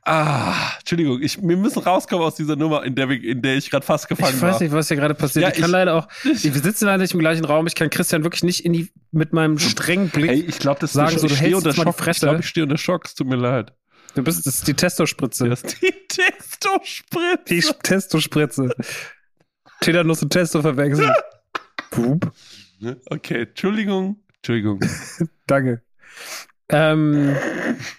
Ah, 0.05 0.55
Entschuldigung, 0.81 1.21
ich, 1.23 1.41
wir 1.41 1.57
müssen 1.57 1.81
rauskommen 1.83 2.25
aus 2.25 2.35
dieser 2.35 2.57
Nummer, 2.57 2.83
in 2.85 2.95
der, 2.95 3.09
in 3.11 3.43
der 3.43 3.57
ich 3.57 3.71
gerade 3.71 3.85
fast 3.85 4.09
gefangen 4.09 4.35
Ich 4.37 4.43
war. 4.43 4.53
weiß 4.53 4.61
nicht, 4.61 4.73
was 4.73 4.89
hier 4.89 4.97
gerade 4.97 5.15
passiert. 5.15 5.43
Ja, 5.43 5.49
ich 5.51 5.55
kann 5.57 5.65
ich- 5.67 5.71
leider 5.73 5.95
auch, 5.95 6.09
ich, 6.25 6.45
wir 6.45 6.53
sitzen 6.61 6.87
leider 6.87 7.03
nicht 7.03 7.15
im 7.15 7.21
gleichen 7.21 7.45
Raum. 7.45 7.67
Ich 7.67 7.75
kann 7.75 7.91
Christian 7.91 8.25
wirklich 8.25 8.43
nicht 8.43 8.65
in 8.65 8.73
die, 8.73 8.91
mit 9.11 9.33
meinem 9.33 9.59
strengen 9.59 10.09
Blick. 10.09 10.31
Ey, 10.31 10.41
ich 10.41 10.59
glaube, 10.59 10.81
das 10.81 10.93
sagen 10.93 11.17
so, 11.19 11.27
du 11.27 11.35
ich 11.35 11.41
hältst 11.41 11.57
unter 11.59 11.71
jetzt 11.71 11.77
mal 11.79 11.85
die 11.85 11.93
Schock. 11.93 12.09
Ich 12.09 12.21
glaube, 12.21 12.41
ich 12.41 12.47
stehe 12.49 12.65
unter 12.65 12.79
Schock. 12.79 13.05
Es 13.05 13.15
tut 13.15 13.27
mir 13.29 13.37
leid. 13.37 13.73
Du 14.15 14.23
bist, 14.23 14.47
das 14.47 14.57
ist 14.57 14.69
die 14.69 14.75
Testospritze. 14.75 15.49
Das 15.49 15.63
ist 15.63 15.81
die 15.83 15.93
Testospritze. 16.09 17.45
Die 17.49 17.61
Testospritze. 17.83 18.75
Tetanus 19.81 20.23
und 20.23 20.31
Testo 20.31 20.61
verwechselt. 20.61 21.13
Pup. 21.91 22.33
Okay, 23.07 23.43
Entschuldigung. 23.43 24.21
Entschuldigung. 24.37 24.81
Danke. 25.47 25.83
Ähm, 26.69 27.37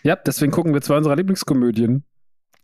ja, 0.03 0.15
deswegen 0.15 0.51
gucken 0.51 0.73
wir 0.73 0.81
zwei 0.81 0.97
unserer 0.97 1.15
Lieblingskomödien. 1.15 2.03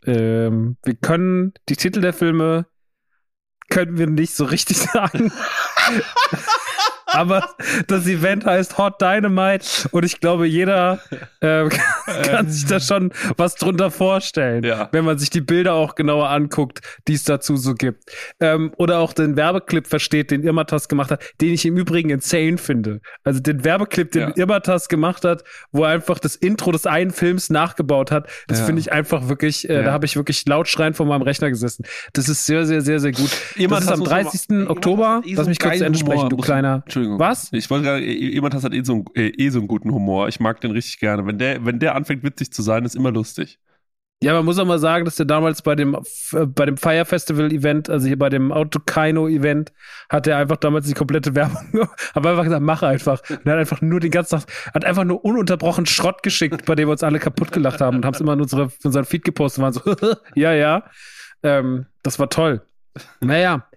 Ähm, 0.06 0.76
wir 0.84 0.94
können 0.94 1.52
die 1.68 1.76
Titel 1.76 2.00
der 2.00 2.12
Filme 2.12 2.66
können 3.68 3.98
wir 3.98 4.06
nicht 4.06 4.34
so 4.34 4.44
richtig 4.44 4.78
sagen. 4.92 5.32
Aber 7.12 7.44
das 7.86 8.06
Event 8.06 8.44
heißt 8.44 8.78
Hot 8.78 9.00
Dynamite 9.00 9.88
und 9.90 10.04
ich 10.04 10.20
glaube, 10.20 10.46
jeder 10.46 11.00
äh, 11.40 11.68
kann 12.24 12.48
sich 12.48 12.66
da 12.66 12.80
schon 12.80 13.12
was 13.36 13.54
drunter 13.56 13.90
vorstellen, 13.90 14.62
Ja. 14.64 14.88
wenn 14.92 15.04
man 15.04 15.18
sich 15.18 15.30
die 15.30 15.40
Bilder 15.40 15.74
auch 15.74 15.94
genauer 15.94 16.28
anguckt, 16.30 16.80
die 17.08 17.14
es 17.14 17.24
dazu 17.24 17.56
so 17.56 17.74
gibt. 17.74 18.04
Ähm, 18.40 18.72
oder 18.76 18.98
auch 19.00 19.12
den 19.12 19.36
Werbeclip 19.36 19.86
versteht, 19.86 20.30
den 20.30 20.42
Irmatas 20.42 20.88
gemacht 20.88 21.10
hat, 21.10 21.22
den 21.40 21.52
ich 21.54 21.64
im 21.66 21.76
Übrigen 21.76 22.10
insane 22.10 22.58
finde. 22.58 23.00
Also 23.24 23.40
den 23.40 23.64
Werbeclip, 23.64 24.12
den 24.12 24.20
Ja. 24.28 24.32
Irmatas 24.36 24.88
gemacht 24.88 25.24
hat, 25.24 25.42
wo 25.72 25.84
er 25.84 25.90
einfach 25.90 26.18
das 26.18 26.36
Intro 26.36 26.72
des 26.72 26.86
einen 26.86 27.10
Films 27.10 27.50
nachgebaut 27.50 28.10
hat, 28.10 28.28
das 28.46 28.60
Ja. 28.60 28.66
finde 28.66 28.80
ich 28.80 28.92
einfach 28.92 29.28
wirklich, 29.28 29.68
äh, 29.68 29.82
da 29.82 29.92
habe 29.92 30.06
ich 30.06 30.16
wirklich 30.16 30.44
laut 30.46 30.68
schreien 30.68 30.94
vor 30.94 31.06
meinem 31.06 31.22
Rechner 31.22 31.48
gesessen. 31.50 31.84
Das 32.12 32.28
ist 32.28 32.46
sehr, 32.46 32.66
sehr, 32.66 32.80
sehr, 32.82 33.00
sehr 33.00 33.12
gut. 33.12 33.30
Irmatas 33.56 33.86
das 33.86 33.86
ist 33.86 33.92
am 33.92 33.98
muss 34.00 34.08
man 34.08 34.22
30. 34.24 34.48
mal- 34.48 34.56
Irmatas 34.60 34.70
Oktober. 34.76 35.22
eh 35.24 35.34
Lass 35.34 35.46
mich 35.48 35.58
kurz 35.58 35.78
zu 35.78 35.84
Ende 35.84 35.98
sprechen, 35.98 36.28
du 36.28 36.36
kleiner. 36.36 36.82
Entschuldigung. 36.84 36.99
Was? 37.18 37.52
Ich 37.52 37.70
wollte 37.70 37.84
gerade, 37.84 38.04
jemand 38.04 38.54
hat 38.54 38.72
eh 38.72 38.82
so, 38.82 38.92
einen, 38.94 39.04
eh, 39.14 39.28
eh 39.28 39.50
so 39.50 39.58
einen 39.58 39.68
guten 39.68 39.92
Humor. 39.92 40.28
Ich 40.28 40.40
mag 40.40 40.60
den 40.60 40.70
richtig 40.70 40.98
gerne. 40.98 41.26
Wenn 41.26 41.38
der, 41.38 41.64
wenn 41.64 41.78
der 41.78 41.94
anfängt 41.94 42.22
witzig 42.22 42.52
zu 42.52 42.62
sein, 42.62 42.84
ist 42.84 42.96
immer 42.96 43.10
lustig. 43.12 43.58
Ja, 44.22 44.34
man 44.34 44.44
muss 44.44 44.58
auch 44.58 44.66
mal 44.66 44.78
sagen, 44.78 45.06
dass 45.06 45.16
der 45.16 45.24
damals 45.24 45.62
bei 45.62 45.74
dem, 45.74 45.94
äh, 45.94 46.44
bei 46.44 46.66
dem 46.66 46.76
Fire 46.76 47.06
Festival 47.06 47.50
Event, 47.50 47.88
also 47.88 48.06
hier 48.06 48.18
bei 48.18 48.28
dem 48.28 48.52
Autokino 48.52 49.26
Event, 49.28 49.72
hat 50.10 50.26
er 50.26 50.36
einfach 50.36 50.58
damals 50.58 50.86
die 50.86 50.92
komplette 50.92 51.34
Werbung, 51.34 51.88
aber 52.12 52.30
einfach 52.30 52.44
gesagt, 52.44 52.62
mach 52.62 52.82
einfach. 52.82 53.22
Und 53.30 53.46
er 53.46 53.52
hat 53.52 53.60
einfach 53.60 53.80
nur 53.80 53.98
den 53.98 54.10
ganzen 54.10 54.40
Tag, 54.40 54.46
hat 54.74 54.84
einfach 54.84 55.04
nur 55.04 55.24
ununterbrochen 55.24 55.86
Schrott 55.86 56.22
geschickt, 56.22 56.66
bei 56.66 56.74
dem 56.74 56.88
wir 56.88 56.92
uns 56.92 57.02
alle 57.02 57.18
kaputt 57.18 57.50
gelacht 57.50 57.80
haben 57.80 57.96
und 57.96 58.04
haben 58.04 58.12
es 58.12 58.20
immer 58.20 58.34
in, 58.34 58.42
unsere, 58.42 58.64
in 58.64 58.84
unseren 58.84 59.06
Feed 59.06 59.24
gepostet 59.24 59.64
und 59.64 59.74
waren 59.74 59.96
so, 59.98 60.16
ja, 60.34 60.52
ja. 60.52 60.84
Ähm, 61.42 61.86
das 62.02 62.18
war 62.18 62.28
toll. 62.28 62.60
Naja. 63.20 63.69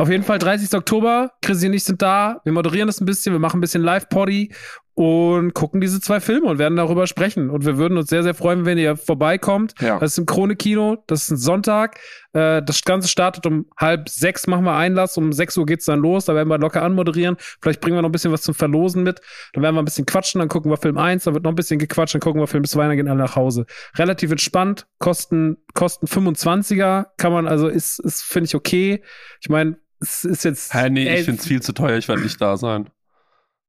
Auf 0.00 0.08
jeden 0.08 0.22
Fall 0.22 0.38
30. 0.38 0.74
Oktober, 0.74 1.32
Chrissy 1.42 1.66
und 1.66 1.72
ich 1.72 1.82
sind 1.82 2.00
da, 2.00 2.40
wir 2.44 2.52
moderieren 2.52 2.86
das 2.86 3.00
ein 3.00 3.04
bisschen, 3.04 3.32
wir 3.32 3.40
machen 3.40 3.58
ein 3.58 3.60
bisschen 3.60 3.82
Live-Poddy 3.82 4.52
und 4.94 5.54
gucken 5.54 5.80
diese 5.80 6.00
zwei 6.00 6.20
Filme 6.20 6.46
und 6.46 6.58
werden 6.58 6.76
darüber 6.76 7.08
sprechen. 7.08 7.50
Und 7.50 7.64
wir 7.64 7.78
würden 7.78 7.98
uns 7.98 8.08
sehr, 8.08 8.22
sehr 8.22 8.34
freuen, 8.34 8.64
wenn 8.64 8.78
ihr 8.78 8.96
vorbeikommt. 8.96 9.74
Ja. 9.80 9.98
Das 9.98 10.12
ist 10.12 10.18
im 10.18 10.26
Krone-Kino, 10.26 11.02
das 11.08 11.24
ist 11.24 11.30
ein 11.30 11.36
Sonntag. 11.36 11.98
Äh, 12.32 12.62
das 12.62 12.82
Ganze 12.82 13.08
startet 13.08 13.44
um 13.46 13.66
halb 13.76 14.08
sechs, 14.08 14.46
machen 14.46 14.64
wir 14.64 14.74
Einlass, 14.74 15.16
um 15.16 15.32
sechs 15.32 15.56
Uhr 15.56 15.66
geht's 15.66 15.84
dann 15.84 15.98
los, 15.98 16.26
da 16.26 16.34
werden 16.36 16.48
wir 16.48 16.58
locker 16.58 16.82
anmoderieren. 16.82 17.36
Vielleicht 17.60 17.80
bringen 17.80 17.96
wir 17.96 18.02
noch 18.02 18.08
ein 18.08 18.12
bisschen 18.12 18.32
was 18.32 18.42
zum 18.42 18.54
Verlosen 18.54 19.02
mit. 19.02 19.20
Dann 19.52 19.64
werden 19.64 19.74
wir 19.74 19.82
ein 19.82 19.84
bisschen 19.84 20.06
quatschen, 20.06 20.38
dann 20.38 20.48
gucken 20.48 20.70
wir 20.70 20.76
Film 20.76 20.96
1, 20.98 21.24
dann 21.24 21.34
wird 21.34 21.42
noch 21.42 21.52
ein 21.52 21.56
bisschen 21.56 21.80
gequatscht, 21.80 22.14
dann 22.14 22.20
gucken 22.20 22.40
wir 22.40 22.46
Film 22.46 22.64
2, 22.64 22.86
dann 22.86 22.96
gehen 22.96 23.08
alle 23.08 23.18
nach 23.18 23.34
Hause. 23.34 23.66
Relativ 23.96 24.30
entspannt, 24.30 24.86
kosten, 24.98 25.58
kosten 25.74 26.06
25er, 26.06 27.06
kann 27.16 27.32
man, 27.32 27.48
also 27.48 27.66
ist, 27.66 27.98
ist 28.00 28.22
finde 28.22 28.46
ich 28.46 28.54
okay. 28.54 29.02
Ich 29.40 29.48
meine, 29.48 29.76
es 30.00 30.24
ist 30.24 30.44
jetzt. 30.44 30.74
Hä, 30.74 30.90
nee, 30.90 31.06
ey, 31.06 31.20
ich 31.20 31.24
finde 31.24 31.40
es 31.40 31.46
viel 31.46 31.62
zu 31.62 31.72
teuer. 31.72 31.98
Ich 31.98 32.08
werde 32.08 32.22
nicht 32.22 32.40
da 32.40 32.56
sein. 32.56 32.88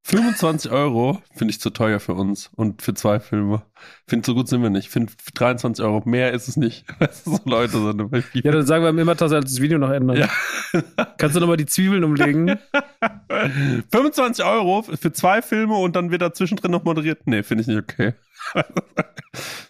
25 0.09 0.71
Euro 0.71 1.21
finde 1.35 1.51
ich 1.51 1.59
zu 1.59 1.69
teuer 1.69 1.99
für 1.99 2.15
uns 2.15 2.49
und 2.55 2.81
für 2.81 2.95
zwei 2.95 3.19
Filme. 3.19 3.61
Finde, 4.07 4.25
so 4.25 4.33
gut 4.33 4.47
sind 4.47 4.63
wir 4.63 4.71
nicht. 4.71 4.89
Finde 4.89 5.13
23 5.35 5.85
Euro 5.85 6.01
mehr 6.05 6.33
ist 6.33 6.47
es 6.47 6.57
nicht. 6.57 6.85
So 7.25 7.39
Leute 7.45 7.79
sind 7.79 8.09
bei. 8.09 8.23
Ja, 8.33 8.51
dann 8.51 8.65
sagen 8.65 8.83
wir 8.83 8.89
im 8.89 8.97
Immertas 8.97 9.31
als 9.31 9.45
das 9.45 9.61
Video 9.61 9.77
noch 9.77 9.91
ändern. 9.91 10.17
Ja. 10.17 10.29
Kannst 11.17 11.35
du 11.35 11.39
nochmal 11.39 11.57
die 11.57 11.67
Zwiebeln 11.67 12.03
umlegen? 12.03 12.57
25 13.91 14.43
Euro 14.43 14.81
für 14.81 15.11
zwei 15.11 15.43
Filme 15.43 15.75
und 15.75 15.95
dann 15.95 16.09
wird 16.09 16.23
da 16.23 16.33
zwischendrin 16.33 16.71
noch 16.71 16.83
moderiert. 16.83 17.27
Nee, 17.27 17.43
finde 17.43 17.61
ich 17.61 17.67
nicht 17.67 17.77
okay. 17.77 18.13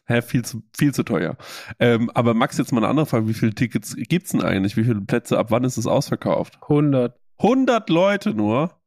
Hä, 0.06 0.22
viel 0.22 0.46
zu, 0.46 0.64
viel 0.78 0.94
zu 0.94 1.04
teuer. 1.04 1.36
Ähm, 1.80 2.10
aber 2.14 2.34
Max, 2.34 2.58
jetzt 2.58 2.72
mal 2.72 2.80
eine 2.80 2.88
andere 2.88 3.06
Frage. 3.06 3.28
Wie 3.28 3.34
viele 3.34 3.54
Tickets 3.54 3.96
gibt's 3.98 4.32
denn 4.32 4.42
eigentlich? 4.42 4.78
Wie 4.78 4.86
viele 4.86 5.02
Plätze? 5.02 5.38
Ab 5.38 5.48
wann 5.50 5.66
ist 5.66 5.78
es 5.78 5.86
ausverkauft? 5.86 6.60
100. 6.62 7.20
100 7.40 7.90
Leute 7.90 8.34
nur? 8.34 8.79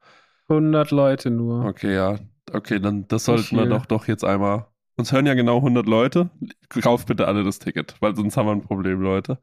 100 0.48 0.90
Leute 0.90 1.30
nur. 1.30 1.64
Okay, 1.64 1.94
ja. 1.94 2.18
Okay, 2.52 2.80
dann 2.80 3.06
das 3.08 3.24
sollten 3.24 3.44
viel. 3.44 3.58
wir 3.58 3.66
doch 3.66 3.86
doch 3.86 4.08
jetzt 4.08 4.24
einmal. 4.24 4.66
Uns 4.96 5.12
hören 5.12 5.26
ja 5.26 5.34
genau 5.34 5.56
100 5.56 5.86
Leute. 5.86 6.30
Kauft 6.68 7.08
bitte 7.08 7.26
alle 7.26 7.44
das 7.44 7.58
Ticket, 7.58 7.96
weil 8.00 8.14
sonst 8.14 8.36
haben 8.36 8.46
wir 8.46 8.52
ein 8.52 8.62
Problem, 8.62 9.00
Leute. 9.00 9.38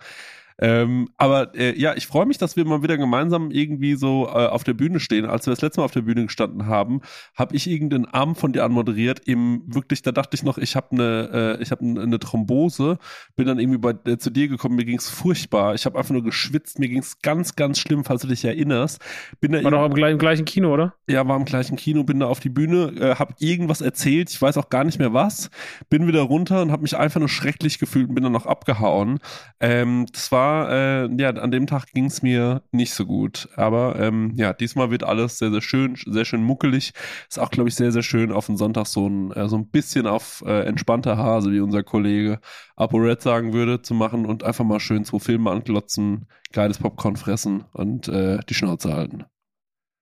Ähm, 0.60 1.10
aber 1.17 1.56
äh, 1.56 1.80
ja, 1.80 1.95
ich 1.95 2.08
freue 2.08 2.26
mich, 2.26 2.38
dass 2.38 2.56
wir 2.56 2.65
mal 2.65 2.84
wieder 2.84 2.98
gemeinsam 2.98 3.52
irgendwie 3.52 3.95
so 3.95 4.28
äh, 4.28 4.48
auf 4.48 4.63
der 4.63 4.74
Bühne 4.74 5.00
stehen. 5.00 5.26
Als 5.26 5.45
wir 5.45 5.52
das 5.52 5.62
letzte 5.62 5.82
Mal 5.82 5.86
auf 5.86 5.91
der 5.91 6.02
Bühne 6.02 6.26
gestanden 6.26 6.67
haben, 6.67 7.02
habe 7.36 7.56
ich 7.56 7.69
irgendeinen 7.69 8.06
Arm 8.06 8.36
von 8.36 8.54
dir 8.54 8.63
anmoderiert. 8.63 9.22
Im 9.26 9.63
wirklich, 9.67 10.02
da 10.02 10.12
dachte 10.12 10.36
ich 10.36 10.43
noch, 10.43 10.58
ich 10.58 10.76
habe 10.76 10.91
eine, 10.91 11.58
äh, 11.60 11.63
ich 11.63 11.72
habe 11.72 11.84
eine 11.84 12.19
Thrombose. 12.19 12.98
Bin 13.36 13.48
dann 13.48 13.60
irgendwie 13.60 13.80
bei, 13.80 13.95
äh, 14.06 14.17
zu 14.17 14.30
dir 14.30 14.48
gekommen. 14.48 14.76
Mir 14.76 14.86
ging's 14.86 15.10
furchtbar. 15.10 15.76
Ich 15.76 15.86
habe 15.86 15.98
einfach 15.98 16.12
nur 16.12 16.24
geschwitzt. 16.24 16.80
Mir 16.80 16.89
ging's 16.89 17.22
ganz, 17.22 17.56
ganz 17.56 17.80
schlimm, 17.80 18.04
falls 18.04 18.22
du 18.22 18.28
dich 18.28 18.43
erinnerst. 18.45 19.02
Bin 19.39 19.52
da 19.52 19.63
War 19.63 19.72
doch 19.72 19.86
im 19.86 19.93
gleichen, 19.93 20.17
gleichen 20.19 20.45
Kino, 20.45 20.74
oder? 20.74 20.93
ja, 21.10 21.28
war 21.28 21.36
im 21.36 21.45
gleichen 21.45 21.76
Kino, 21.76 22.04
bin 22.04 22.19
da 22.19 22.28
auf 22.28 22.39
die 22.39 22.50
Bühne, 22.50 22.93
äh, 23.00 23.15
hab 23.15 23.41
irgendwas 23.41 23.82
erzählt, 23.82 24.30
ich 24.30 24.41
weiß 24.41 24.58
auch 24.58 24.69
gar 24.69 24.84
nicht 24.84 25.00
mehr 25.00 25.13
was, 25.13 25.50
bin 25.89 26.08
wieder 26.08 26.22
runter 26.22 26.62
und 26.62 26.72
habe 26.72 26.84
mich 26.84 26.95
einfach 26.95 27.19
nur 27.19 27.30
schrecklich 27.30 27.80
gefühlt 27.80 28.10
und 28.10 28.15
bin 28.15 28.24
dann 28.24 28.34
noch 28.34 28.45
abgehauen. 28.45 29.19
Ähm, 29.60 30.06
das 30.13 30.32
war, 30.32 30.49
äh, 30.70 31.10
ja, 31.18 31.30
an 31.30 31.52
dem 31.52 31.68
Tag 31.68 31.88
ging 31.94 32.06
es 32.06 32.22
mir 32.22 32.62
nicht 32.72 32.94
so 32.94 33.06
gut, 33.06 33.50
aber 33.56 33.98
ähm, 34.00 34.34
ja, 34.36 34.54
diesmal 34.54 34.92
wird 34.92 35.04
alles 35.04 35.38
sehr, 35.38 35.52
sehr 35.52 35.62
schön, 35.62 35.96
sehr 35.96 36.26
schön 36.26 36.44
muckelig. 36.44 36.94
Ist 37.30 37.40
auch, 37.40 37.52
glaube 37.52 37.70
ich, 37.70 37.76
sehr, 37.76 37.92
sehr 37.92 38.04
schön 38.04 38.32
auf 38.32 38.46
den 38.48 38.58
Sonntag 38.58 38.88
so 38.88 39.08
ein, 39.08 39.32
äh, 39.32 39.48
so 39.48 39.58
ein 39.58 39.70
bisschen 39.70 40.08
auf 40.08 40.44
äh, 40.46 40.66
entspannter 40.66 41.18
Hase, 41.18 41.52
wie 41.52 41.60
unser 41.60 41.84
Kollege 41.84 42.40
ApoRed 42.76 43.22
sagen 43.22 43.54
würde, 43.54 43.82
zu 43.82 43.94
machen 43.94 44.26
und 44.26 44.44
einfach 44.44 44.66
mal 44.66 44.80
schön 44.80 45.06
zwei 45.06 45.20
Filme 45.20 45.52
anklotzen, 45.52 46.28
geiles 46.52 46.78
Popcorn 46.80 47.16
fressen 47.16 47.66
und 47.74 48.08
äh, 48.08 48.40
die 48.50 48.54
Schnauze 48.54 48.94
halten. 48.94 49.26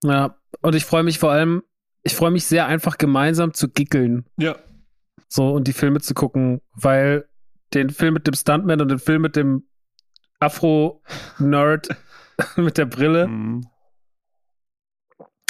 Ja. 0.03 0.35
Und 0.61 0.75
ich 0.75 0.85
freue 0.85 1.03
mich 1.03 1.19
vor 1.19 1.31
allem, 1.31 1.63
ich 2.03 2.15
freue 2.15 2.31
mich 2.31 2.45
sehr 2.45 2.67
einfach 2.67 2.97
gemeinsam 2.97 3.53
zu 3.53 3.69
gickeln. 3.69 4.25
Ja. 4.37 4.55
So 5.27 5.51
und 5.51 5.67
die 5.67 5.73
Filme 5.73 5.99
zu 5.99 6.13
gucken, 6.13 6.61
weil 6.73 7.27
den 7.73 7.89
Film 7.89 8.13
mit 8.13 8.27
dem 8.27 8.33
Stuntman 8.33 8.81
und 8.81 8.89
den 8.89 8.99
Film 8.99 9.21
mit 9.21 9.35
dem 9.35 9.66
Afro-Nerd 10.39 11.89
mit 12.55 12.77
der 12.77 12.85
Brille 12.85 13.27
Mhm. 13.27 13.65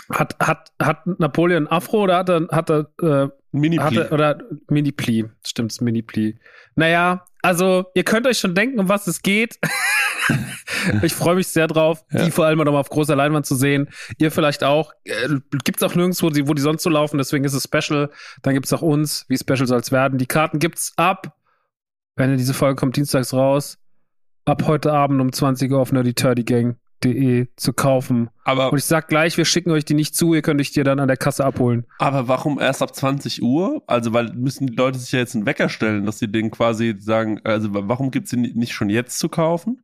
hat, 0.10 0.36
hat, 0.39 0.71
hat 0.82 1.06
Napoleon 1.19 1.67
Afro 1.67 2.04
oder 2.04 2.17
hat 2.17 2.30
er, 2.30 2.47
hat 2.52 2.69
er, 2.69 2.88
äh, 3.02 3.28
Mini 3.52 3.78
hat 3.78 3.93
er 3.95 4.12
oder 4.12 4.39
Mini-Pli, 4.69 5.26
stimmt's, 5.45 5.82
Mini-Pli. 5.82 6.39
Naja, 6.76 7.26
also 7.41 7.86
ihr 7.95 8.04
könnt 8.04 8.28
euch 8.28 8.38
schon 8.39 8.56
denken, 8.56 8.80
um 8.80 8.88
was 8.88 9.08
es 9.08 9.21
geht. 9.21 9.58
ich 11.01 11.14
freue 11.14 11.36
mich 11.36 11.47
sehr 11.47 11.68
drauf, 11.68 12.05
Ja. 12.12 12.24
die 12.26 12.32
vor 12.32 12.45
allem 12.45 12.59
noch 12.59 12.72
mal 12.72 12.80
auf 12.80 12.89
großer 12.89 13.16
Leinwand 13.16 13.45
zu 13.45 13.55
sehen. 13.55 13.89
Ihr 14.18 14.32
vielleicht 14.32 14.64
auch. 14.64 14.93
Äh, 15.05 15.39
gibt's 15.64 15.82
auch 15.84 15.95
nirgendwo, 15.95 16.28
wo 16.47 16.53
die 16.53 16.62
sonst 16.62 16.84
so 16.84 16.89
laufen, 16.89 17.18
deswegen 17.18 17.43
ist 17.45 17.53
es 17.53 17.64
Special. 17.64 18.12
Dann 18.43 18.53
gibt's 18.53 18.72
auch 18.74 18.82
uns, 18.82 19.26
wie 19.28 19.38
Special 19.38 19.66
soll's 19.68 19.91
werden. 19.91 20.18
Die 20.18 20.26
Karten 20.28 20.59
gibt's 20.59 20.93
ab, 20.97 21.36
wenn 22.16 22.38
diese 22.38 22.53
Folge 22.53 22.76
kommt 22.76 22.95
dienstags 22.95 23.34
raus, 23.34 23.78
ab 24.48 24.64
heute 24.66 24.93
Abend 24.93 25.22
um 25.22 25.32
20 25.32 25.72
Uhr 25.72 25.80
auf 25.80 25.91
Nerdy 25.91 26.14
Turdy 26.14 26.43
Gang. 26.43 26.78
De 27.04 27.45
zu 27.58 27.74
kaufen. 27.74 28.32
Aber, 28.43 28.72
Und 28.72 28.80
ich 28.80 28.86
sag 28.86 29.08
gleich, 29.08 29.38
wir 29.38 29.45
schicken 29.45 29.70
euch 29.70 29.86
die 29.86 29.93
nicht 29.93 30.16
zu, 30.16 30.34
ihr 30.34 30.41
könnt 30.41 30.60
euch 30.60 30.72
die 30.72 30.82
dann 30.82 31.00
an 31.00 31.08
der 31.08 31.16
Kasse 31.16 31.45
abholen. 31.45 31.86
aber 32.00 32.28
warum 32.28 32.60
erst 32.60 32.82
ab 32.82 32.95
20 32.95 33.43
Uhr? 33.43 33.84
Also, 33.86 34.14
weil 34.14 34.34
müssen 34.34 34.66
die 34.66 34.76
Leute 34.76 34.98
sich 34.98 35.12
ja 35.12 35.20
jetzt 35.20 35.36
einen 35.36 35.45
Wecker 35.45 35.70
stellen, 35.70 36.08
dass 36.08 36.18
sie 36.18 36.28
den 36.28 36.50
quasi 36.50 36.95
sagen, 36.98 37.39
also 37.43 37.70
warum 37.72 38.10
gibt's 38.10 38.32
sie 38.32 38.38
nicht 38.38 38.74
schon 38.74 38.89
jetzt 38.89 39.20
zu 39.20 39.30
kaufen? 39.30 39.84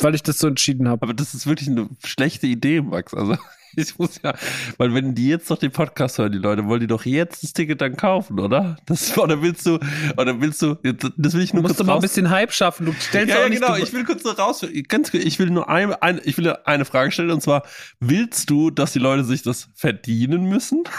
Weil 0.00 0.16
ich 0.16 0.24
das 0.24 0.40
so 0.40 0.48
entschieden 0.48 0.88
habe. 0.88 1.02
Aber 1.04 1.14
das 1.14 1.32
ist 1.32 1.46
wirklich 1.46 1.68
eine 1.68 1.88
schlechte 2.04 2.48
Idee, 2.48 2.80
Max. 2.80 3.14
Also 3.14 3.36
ich 3.76 3.98
muss 3.98 4.20
ja, 4.22 4.34
weil 4.78 4.94
wenn 4.94 5.14
die 5.14 5.28
jetzt 5.28 5.50
doch 5.50 5.58
den 5.58 5.72
Podcast 5.72 6.18
hören, 6.18 6.32
die 6.32 6.38
Leute, 6.38 6.66
wollen 6.66 6.80
die 6.80 6.86
doch 6.86 7.04
jetzt 7.04 7.42
das 7.42 7.52
Ticket 7.52 7.80
dann 7.80 7.96
kaufen, 7.96 8.38
oder? 8.40 8.76
Das, 8.86 9.16
oder 9.18 9.40
willst 9.42 9.66
du, 9.66 9.78
oder 10.16 10.40
willst 10.40 10.62
du, 10.62 10.74
das 11.16 11.34
will 11.34 11.42
ich 11.42 11.50
Du 11.50 11.56
nur 11.56 11.62
musst 11.62 11.76
kurz 11.76 11.78
doch 11.78 11.86
mal 11.86 11.94
ein 11.96 12.00
bisschen 12.02 12.30
Hype 12.30 12.52
schaffen. 12.52 12.86
Du 12.86 12.92
stellst 12.92 13.30
Ja, 13.30 13.36
auch 13.40 13.42
ja, 13.44 13.48
nicht 13.48 13.60
genau. 13.62 13.76
du- 13.76 13.82
Ich 13.82 13.92
will 13.92 14.04
kurz 14.04 14.24
nur 14.24 14.38
raus. 14.38 14.64
Ganz, 14.88 15.12
ich 15.14 15.38
will 15.38 15.50
nur 15.50 15.68
ein, 15.68 15.92
ein, 15.94 16.20
ich 16.24 16.36
will 16.38 16.48
eine 16.64 16.84
Frage 16.84 17.10
stellen 17.10 17.30
und 17.30 17.40
zwar: 17.42 17.62
Willst 18.00 18.50
du, 18.50 18.70
dass 18.70 18.92
die 18.92 18.98
Leute 18.98 19.24
sich 19.24 19.42
das 19.42 19.68
verdienen 19.74 20.44
müssen? 20.44 20.84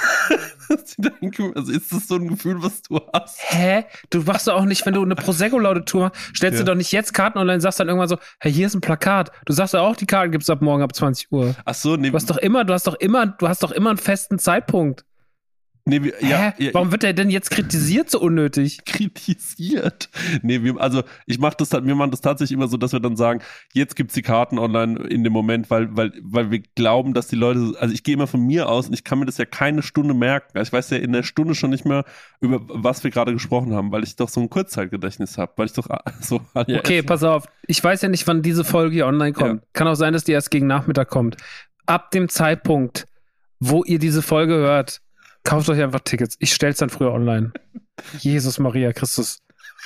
Also 1.56 1.72
ist 1.72 1.92
das 1.94 2.08
so 2.08 2.16
ein 2.16 2.28
Gefühl, 2.28 2.62
was 2.64 2.82
du 2.84 3.00
hast? 3.14 3.38
Hä? 3.40 3.86
Du 4.10 4.22
machst 4.24 4.48
doch 4.48 4.56
auch 4.56 4.66
nicht, 4.66 4.86
wenn 4.86 4.94
du 4.94 5.02
eine 5.04 5.16
Prosecco-Laudatur 5.16 6.02
machst, 6.06 6.36
stellst 6.36 6.60
Ja. 6.60 6.66
du 6.66 6.72
doch 6.72 6.78
nicht 6.78 6.92
jetzt 6.92 7.14
Karten 7.14 7.38
online, 7.38 7.62
sagst 7.62 7.80
dann 7.80 7.88
irgendwann 7.88 8.08
so, 8.08 8.18
hey, 8.40 8.52
hier 8.52 8.68
ist 8.68 8.74
ein 8.76 8.82
Plakat. 8.82 9.32
Du 9.46 9.54
sagst 9.54 9.74
ja 9.74 9.82
auch, 9.82 9.96
die 9.96 10.06
Karten 10.06 10.32
gibt's 10.32 10.50
ab 10.50 10.62
morgen 10.62 10.82
ab 10.82 10.96
20 10.96 11.32
Uhr. 11.32 11.56
Ach 11.66 11.74
so, 11.76 11.96
nee, 11.96 12.10
Du 12.10 12.16
hast 12.16 12.30
doch 12.30 12.38
immer, 12.38 12.63
du 12.64 12.74
hast 12.74 12.88
doch 12.88 12.96
immer, 12.96 13.26
du 13.28 13.48
hast 13.48 13.64
doch 13.64 13.72
immer 13.72 13.90
einen 13.90 14.00
festen 14.00 14.40
Zeitpunkt. 14.40 15.06
nee, 15.86 16.02
wir, 16.02 16.14
ja, 16.22 16.54
ja, 16.58 16.74
Warum 16.74 16.92
wird 16.92 17.04
der 17.04 17.14
denn 17.14 17.30
jetzt 17.30 17.52
kritisiert 17.52 18.10
so 18.10 18.22
unnötig? 18.22 18.86
kritisiert. 18.86 20.10
Nee, 20.42 20.64
wir, 20.64 20.80
also 20.80 21.04
ich 21.26 21.40
mache 21.40 21.56
das 21.58 21.72
wir 21.72 21.96
machen 21.96 22.12
das 22.12 22.22
tatsächlich 22.22 22.56
immer 22.56 22.68
so, 22.68 22.78
dass 22.78 22.94
wir 22.94 23.02
dann 23.02 23.18
sagen, 23.18 23.42
jetzt 23.74 23.96
gibt's 23.96 24.14
die 24.14 24.22
Karten 24.22 24.60
online 24.60 25.00
in 25.10 25.24
dem 25.24 25.34
Moment, 25.34 25.70
weil, 25.70 25.96
weil, 25.96 26.14
weil 26.22 26.52
wir 26.52 26.62
glauben, 26.76 27.14
dass 27.14 27.28
die 27.28 27.36
Leute, 27.36 27.74
also 27.80 27.94
ich 27.94 28.04
gehe 28.04 28.14
immer 28.14 28.28
von 28.28 28.42
mir 28.42 28.70
aus 28.70 28.88
und 28.88 28.94
ich 28.94 29.04
kann 29.04 29.20
mir 29.20 29.26
das 29.26 29.38
ja 29.38 29.46
keine 29.46 29.82
Stunde 29.82 30.14
merken. 30.14 30.58
Also 30.58 30.70
ich 30.70 30.74
weiß 30.74 30.90
ja 30.92 30.98
in 30.98 31.12
der 31.12 31.24
Stunde 31.24 31.54
schon 31.56 31.72
nicht 31.72 31.86
mehr, 31.86 32.06
über 32.40 32.62
was 32.68 33.04
wir 33.04 33.12
gerade 33.12 33.34
gesprochen 33.34 33.74
haben, 33.74 33.92
weil 33.92 34.04
ich 34.04 34.16
doch 34.16 34.30
so 34.30 34.40
ein 34.40 34.50
Kurzzeitgedächtnis 34.50 35.38
habe, 35.38 35.52
weil 35.58 35.66
ich 35.66 35.74
doch 35.74 35.90
ah, 35.90 36.04
so 36.22 36.42
ja, 36.68 36.80
Okay, 36.80 37.04
pass 37.04 37.24
auf. 37.24 37.46
Ich 37.68 37.84
weiß 37.84 38.02
ja 38.04 38.10
nicht, 38.10 38.26
wann 38.28 38.42
diese 38.42 38.64
Folge 38.64 38.94
hier 38.94 39.08
online 39.08 39.34
kommt. 39.34 39.64
Kann 39.74 39.88
auch 39.88 39.96
sein, 39.96 40.14
dass 40.14 40.24
die 40.24 40.32
erst 40.32 40.52
gegen 40.52 40.68
Nachmittag 40.68 41.10
kommt. 41.10 41.38
Ab 41.86 42.12
dem 42.12 42.30
Zeitpunkt, 42.30 43.08
wo 43.60 43.84
ihr 43.84 44.00
diese 44.00 44.22
Folge 44.22 44.54
hört, 44.54 45.02
kauft 45.44 45.70
euch 45.70 45.82
einfach 45.82 46.02
Tickets. 46.02 46.36
Ich 46.40 46.54
stell's 46.54 46.78
dann 46.78 46.90
früher 46.90 47.12
online. 47.12 47.52
Jesus 48.20 48.60
Maria 48.60 48.94
Christus. 48.94 49.40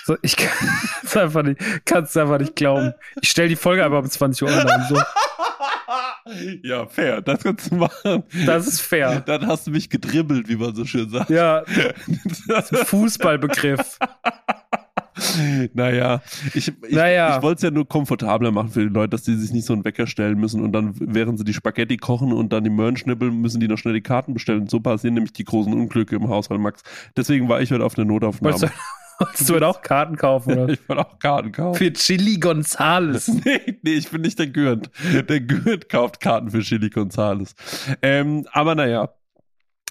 So, 0.06 0.18
ich 0.22 0.38
kann 0.38 0.70
es 1.04 1.18
einfach 1.18 1.44
nicht, 1.44 1.60
kann's 1.86 2.16
einfach 2.16 2.40
nicht 2.40 2.56
glauben. 2.56 2.94
Ich 3.22 3.30
stell 3.30 3.50
die 3.50 3.56
Folge 3.56 3.84
einfach 3.84 4.00
um 4.00 4.10
20 4.10 4.44
Uhr 4.44 4.50
online. 4.50 4.86
So, 4.88 4.96
ja, 6.64 6.86
fair, 6.88 7.22
das 7.22 7.44
kannst 7.44 7.72
du 7.72 7.76
machen. 7.76 8.24
das 8.46 8.68
ist 8.68 8.82
fair. 8.82 9.22
Dann 9.22 9.48
hast 9.48 9.68
du 9.68 9.72
mich 9.72 9.90
gedribbelt, 9.90 10.48
wie 10.48 10.56
man 10.56 10.76
so 10.76 10.86
schön 10.86 11.10
sagt. 11.10 11.30
Ja, 11.30 11.64
Fußballbegriff. 12.86 13.98
Naja, 15.74 16.22
ich, 16.54 16.68
ich, 16.68 16.96
Naja. 16.96 17.38
ich 17.38 17.44
wollte 17.44 17.58
es 17.58 17.62
ja 17.64 17.72
nur 17.72 17.88
komfortabler 17.88 18.52
machen 18.52 18.70
für 18.70 18.82
die 18.82 18.94
Leute, 18.94 19.10
dass 19.10 19.24
die 19.24 19.36
sich 19.36 19.52
nicht 19.52 19.66
so 19.66 19.74
einen 19.74 19.84
Wecker 19.86 20.08
stellen 20.08 20.40
müssen 20.40 20.62
und 20.62 20.72
dann, 20.72 20.94
während 21.00 21.38
sie 21.40 21.46
die 21.46 21.54
Spaghetti 21.54 21.98
kochen 21.98 22.34
und 22.34 22.54
dann 22.54 22.64
die 22.64 22.70
Möhren 22.70 22.98
schnippeln, 22.98 23.40
müssen 23.42 23.60
die 23.60 23.68
noch 23.68 23.78
schnell 23.78 23.94
die 23.94 24.02
Karten 24.02 24.34
bestellen. 24.34 24.68
So 24.68 24.80
passieren 24.80 25.16
nämlich 25.16 25.34
die 25.34 25.44
großen 25.44 25.74
Unglücke 25.74 26.16
im 26.16 26.30
Haushalt, 26.30 26.62
Max. 26.62 26.84
Deswegen 27.16 27.50
war 27.50 27.62
ich 27.62 27.72
heute 27.72 27.84
auf 27.86 27.98
eine 27.98 28.06
Notaufnahme. 28.06 28.54
Wolltest 28.54 28.74
du, 28.74 28.78
wolltest 29.26 29.50
du 29.50 29.54
denn 29.54 29.64
auch 29.64 29.82
Karten 29.82 30.16
kaufen, 30.16 30.54
oder? 30.54 30.70
ich 30.74 30.88
wollte 30.88 31.06
auch 31.08 31.20
Karten 31.20 31.52
kaufen. 31.52 31.78
Für 31.78 31.94
Chili 31.94 32.38
Gonzales. 32.40 33.28
Nee, 33.46 33.80
nee, 33.82 33.94
ich 33.94 34.10
bin 34.10 34.22
nicht 34.22 34.38
der 34.40 34.48
Gürnt. 34.48 34.90
Der 35.30 35.40
Gürnt 35.42 35.90
kauft 35.90 36.20
Karten 36.20 36.52
für 36.52 36.60
Chili 36.62 36.90
Gonzales. 36.90 37.56
Ähm, 38.02 38.46
aber 38.52 38.76
naja, 38.76 39.10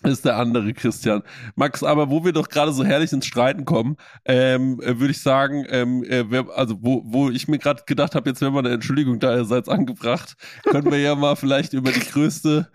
ist 0.02 0.24
der 0.24 0.36
andere 0.36 0.74
Christian. 0.74 1.22
Max, 1.54 1.82
aber 1.82 2.10
wo 2.10 2.24
wir 2.24 2.32
doch 2.32 2.48
gerade 2.48 2.72
so 2.72 2.84
herrlich 2.84 3.12
ins 3.12 3.26
Streiten 3.26 3.64
kommen, 3.64 3.96
ähm, 4.24 4.80
äh, 4.80 4.98
würde 4.98 5.12
ich 5.12 5.22
sagen, 5.22 5.64
ähm, 5.68 6.04
äh, 6.04 6.30
wer, 6.30 6.46
also 6.54 6.76
wo, 6.80 7.02
wo 7.06 7.30
ich 7.30 7.48
mir 7.48 7.58
gerade 7.58 7.82
gedacht 7.86 8.14
habe, 8.14 8.28
jetzt 8.28 8.40
wäre 8.40 8.52
mal 8.52 8.60
eine 8.60 8.74
Entschuldigung 8.74 9.18
deinerseits 9.20 9.68
angebracht, 9.68 10.36
können 10.64 10.90
wir 10.90 10.98
ja 10.98 11.14
mal 11.14 11.36
vielleicht 11.36 11.72
über 11.72 11.92
die 11.92 12.00
größte 12.00 12.68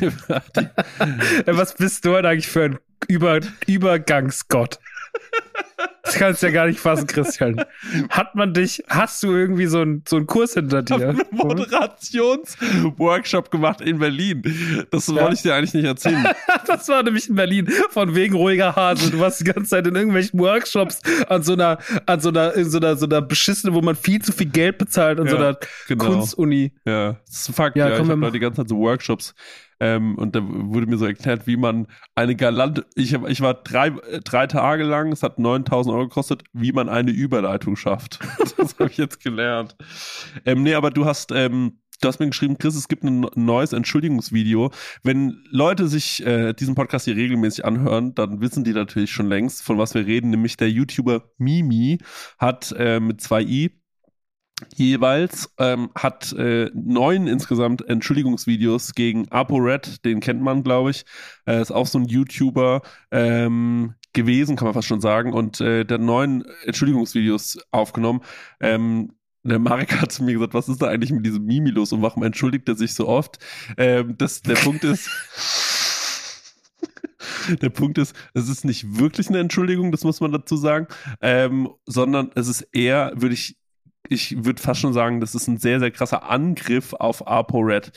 über 0.00 0.42
die, 0.56 0.68
Was 1.46 1.74
bist 1.74 2.04
du 2.04 2.14
denn 2.14 2.26
eigentlich 2.26 2.48
für 2.48 2.64
ein 2.64 2.78
Über 3.06 3.40
Übergangsgott? 3.66 4.78
Das 6.08 6.16
kannst 6.18 6.42
du 6.42 6.46
ja 6.46 6.52
gar 6.52 6.66
nicht 6.66 6.80
fassen, 6.80 7.06
Christian. 7.06 7.62
Hat 8.08 8.34
man 8.34 8.54
dich, 8.54 8.82
hast 8.88 9.22
du 9.22 9.32
irgendwie 9.34 9.66
so 9.66 9.80
einen 9.82 10.02
so 10.08 10.16
einen 10.16 10.26
Kurs 10.26 10.54
hinter 10.54 10.82
dir? 10.82 11.10
einen 11.10 11.20
Moderationsworkshop 11.30 13.50
gemacht 13.50 13.80
in 13.80 13.98
Berlin. 13.98 14.42
Das 14.90 15.06
Ja. 15.08 15.14
wollte 15.16 15.34
ich 15.34 15.42
dir 15.42 15.54
eigentlich 15.54 15.74
nicht 15.74 15.84
erzählen. 15.84 16.26
Das 16.66 16.88
war 16.88 17.02
nämlich 17.02 17.28
in 17.28 17.34
Berlin, 17.34 17.68
von 17.90 18.14
wegen 18.14 18.34
ruhiger 18.34 18.74
Hase. 18.76 19.10
Du 19.10 19.18
warst 19.20 19.40
die 19.40 19.44
ganze 19.44 19.70
Zeit 19.70 19.86
in 19.86 19.94
irgendwelchen 19.94 20.38
Workshops 20.40 21.00
an 21.28 21.42
so 21.42 21.54
einer, 21.54 21.78
an 22.06 22.20
so 22.20 22.28
einer, 22.28 22.54
in 22.54 22.68
so 22.70 22.78
einer, 22.78 22.96
so 22.96 23.06
einer 23.06 23.22
beschissenen, 23.22 23.74
wo 23.74 23.80
man 23.80 23.96
viel 23.96 24.20
zu 24.20 24.32
viel 24.32 24.48
Geld 24.48 24.78
bezahlt, 24.78 25.18
an 25.20 25.28
so 25.28 25.36
Ja, 25.36 25.48
einer 25.48 25.58
genau. 25.86 26.04
Kunstuni. 26.06 26.72
Ja, 26.84 27.16
das 27.26 27.40
ist 27.40 27.48
ein 27.50 27.54
Fakt. 27.54 27.76
Ja, 27.76 27.88
Ja, 27.88 27.96
komm, 27.96 28.06
ich 28.06 28.10
habe 28.12 28.20
da 28.22 28.30
die 28.30 28.38
ganze 28.38 28.62
Zeit 28.62 28.68
so 28.68 28.76
Workshops 28.78 29.34
ähm, 29.80 30.16
und 30.16 30.34
da 30.34 30.40
wurde 30.42 30.86
mir 30.86 30.98
so 30.98 31.06
erklärt, 31.06 31.46
wie 31.46 31.56
man 31.56 31.86
eine 32.14 32.34
galante, 32.34 32.86
ich, 32.94 33.12
ich 33.12 33.40
war 33.40 33.54
drei, 33.54 33.90
drei 34.24 34.46
Tage 34.46 34.84
lang, 34.84 35.12
es 35.12 35.22
hat 35.22 35.38
9000 35.38 35.94
Euro 35.94 36.08
gekostet, 36.08 36.44
wie 36.52 36.72
man 36.72 36.88
eine 36.88 37.10
Überleitung 37.10 37.76
schafft. 37.76 38.18
das 38.56 38.78
habe 38.78 38.90
ich 38.90 38.96
jetzt 38.96 39.22
gelernt. 39.22 39.76
Ähm, 40.44 40.62
nee, 40.62 40.74
aber 40.74 40.90
du 40.90 41.04
hast, 41.04 41.32
ähm, 41.32 41.78
du 42.00 42.08
hast 42.08 42.18
mir 42.18 42.26
geschrieben, 42.26 42.58
Chris, 42.58 42.74
es 42.74 42.88
gibt 42.88 43.04
ein 43.04 43.26
neues 43.34 43.72
Entschuldigungsvideo. 43.72 44.70
Wenn 45.02 45.44
Leute 45.50 45.88
sich 45.88 46.24
äh, 46.26 46.52
diesen 46.54 46.74
Podcast 46.74 47.04
hier 47.04 47.16
regelmäßig 47.16 47.64
anhören, 47.64 48.14
dann 48.14 48.40
wissen 48.40 48.64
die 48.64 48.72
natürlich 48.72 49.12
schon 49.12 49.28
längst, 49.28 49.62
von 49.62 49.78
was 49.78 49.94
wir 49.94 50.06
reden, 50.06 50.30
nämlich 50.30 50.56
der 50.56 50.70
YouTuber 50.70 51.30
Mimi 51.38 51.98
hat 52.38 52.74
äh, 52.76 53.00
mit 53.00 53.20
zwei 53.20 53.42
i 53.42 53.78
jeweils 54.74 55.52
ähm, 55.58 55.90
hat 55.94 56.32
äh, 56.32 56.70
neun 56.74 57.26
insgesamt 57.26 57.88
Entschuldigungsvideos 57.88 58.94
gegen 58.94 59.28
ApoRed, 59.30 60.04
den 60.04 60.20
kennt 60.20 60.42
man, 60.42 60.62
glaube 60.62 60.90
ich. 60.90 61.04
Äh, 61.46 61.62
ist 61.62 61.70
auch 61.70 61.86
so 61.86 61.98
ein 61.98 62.06
YouTuber 62.06 62.82
ähm, 63.10 63.94
gewesen, 64.12 64.56
kann 64.56 64.66
man 64.66 64.74
fast 64.74 64.88
schon 64.88 65.00
sagen. 65.00 65.32
Und 65.32 65.60
äh, 65.60 65.84
der 65.84 65.98
neun 65.98 66.44
Entschuldigungsvideos 66.64 67.58
aufgenommen. 67.70 68.20
Ähm, 68.60 69.12
der 69.44 69.58
Marek 69.58 70.00
hat 70.00 70.12
zu 70.12 70.24
mir 70.24 70.34
gesagt, 70.34 70.54
was 70.54 70.68
ist 70.68 70.82
da 70.82 70.88
eigentlich 70.88 71.12
mit 71.12 71.24
diesem 71.24 71.44
Mimi 71.44 71.70
los 71.70 71.92
und 71.92 72.02
warum 72.02 72.22
entschuldigt 72.22 72.68
er 72.68 72.74
sich 72.74 72.94
so 72.94 73.08
oft? 73.08 73.38
Ähm, 73.76 74.16
das, 74.18 74.42
der 74.42 74.56
Punkt 74.56 74.84
ist, 74.84 75.08
der 77.62 77.70
Punkt 77.70 77.98
ist, 77.98 78.14
es 78.34 78.48
ist 78.48 78.64
nicht 78.64 78.98
wirklich 78.98 79.28
eine 79.28 79.38
Entschuldigung, 79.38 79.92
das 79.92 80.04
muss 80.04 80.20
man 80.20 80.32
dazu 80.32 80.56
sagen, 80.56 80.88
ähm, 81.20 81.70
sondern 81.86 82.30
es 82.34 82.48
ist 82.48 82.62
eher, 82.72 83.12
würde 83.14 83.34
ich, 83.34 83.56
ich 84.10 84.44
würde 84.44 84.62
fast 84.62 84.80
schon 84.80 84.92
sagen, 84.92 85.20
das 85.20 85.34
ist 85.34 85.48
ein 85.48 85.58
sehr, 85.58 85.80
sehr 85.80 85.90
krasser 85.90 86.28
Angriff 86.28 86.92
auf 86.92 87.26
ApoRed. 87.26 87.92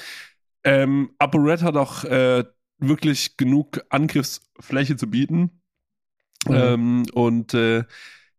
Ähm, 0.64 1.12
ApoRed 1.18 1.64
hat 1.64 1.76
auch 1.76 2.03
äh, 2.03 2.43
wirklich 2.78 3.38
genug 3.38 3.82
Angriffsfläche 3.89 4.95
zu 4.97 5.09
bieten. 5.09 5.62
Mhm. 6.47 6.53
Ähm, 6.53 7.05
und 7.14 7.53
äh, 7.53 7.84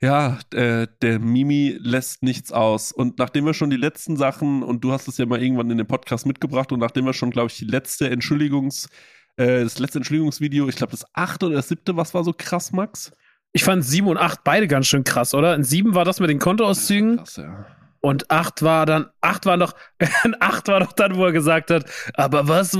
ja, 0.00 0.40
äh, 0.52 0.88
der 1.00 1.20
Mimi 1.20 1.76
lässt 1.78 2.24
nichts 2.24 2.50
aus. 2.50 2.90
Und 2.90 3.18
nachdem 3.18 3.46
wir 3.46 3.54
schon 3.54 3.70
die 3.70 3.76
letzten 3.76 4.16
Sachen, 4.16 4.64
und 4.64 4.82
du 4.82 4.92
hast 4.92 5.06
es 5.06 5.16
ja 5.16 5.26
mal 5.26 5.40
irgendwann 5.40 5.70
in 5.70 5.78
den 5.78 5.86
Podcast 5.86 6.26
mitgebracht, 6.26 6.72
und 6.72 6.80
nachdem 6.80 7.04
wir 7.04 7.12
schon, 7.12 7.30
glaube 7.30 7.50
ich, 7.50 7.58
die 7.58 7.66
letzte 7.66 8.10
Entschuldigungs, 8.10 8.88
äh, 9.36 9.62
das 9.62 9.78
letzte 9.78 10.00
Entschuldigungsvideo, 10.00 10.68
ich 10.68 10.74
glaube 10.76 10.90
das 10.90 11.06
achte 11.14 11.46
oder 11.46 11.56
das 11.56 11.68
siebte, 11.68 11.96
was 11.96 12.14
war 12.14 12.24
so 12.24 12.32
krass, 12.36 12.72
Max? 12.72 13.12
Ich 13.52 13.64
fand 13.64 13.84
sieben 13.84 14.08
und 14.08 14.16
acht 14.16 14.44
beide 14.44 14.66
ganz 14.66 14.86
schön 14.86 15.04
krass, 15.04 15.34
oder? 15.34 15.54
In 15.54 15.62
sieben 15.62 15.94
war 15.94 16.04
das 16.04 16.20
mit 16.20 16.30
den 16.30 16.38
Kontoauszügen 16.38 17.18
Krass, 17.18 17.36
ja. 17.36 17.66
und 18.00 18.30
acht 18.30 18.62
war 18.62 18.86
dann, 18.86 19.10
acht 19.20 19.44
war 19.44 19.58
noch, 19.58 19.74
acht 20.40 20.68
war 20.68 20.80
doch 20.80 20.92
dann, 20.92 21.16
wo 21.16 21.26
er 21.26 21.32
gesagt 21.32 21.70
hat, 21.70 21.84
aber 22.14 22.48
was, 22.48 22.78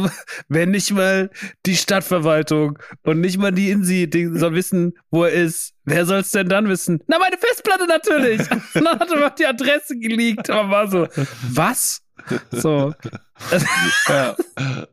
wenn 0.49 0.71
nicht 0.71 0.91
mal 0.93 1.31
die 1.67 1.77
Stadtverwaltung 1.77 2.79
und 3.03 3.21
nicht 3.21 3.37
mal 3.37 3.53
die 3.53 3.71
Insi, 3.71 4.09
die 4.09 4.27
soll 4.29 4.55
wissen, 4.55 4.95
wo 5.11 5.25
er 5.25 5.33
ist. 5.33 5.75
Wer 5.85 6.07
soll's 6.07 6.31
denn 6.31 6.49
dann 6.49 6.69
wissen? 6.69 7.03
Na, 7.07 7.19
meine 7.19 7.37
Festplatte 7.37 7.87
natürlich. 7.87 8.41
Und 8.75 8.85
dann 8.85 9.01
hat 9.01 9.11
er 9.11 9.19
mal 9.19 9.31
die 9.31 9.47
Adresse 9.47 9.99
geleakt. 9.99 10.49
Aber 10.49 10.71
war 10.71 10.89
so, 10.89 11.09
was? 11.51 12.03
So. 12.53 12.95
ja. 14.09 14.37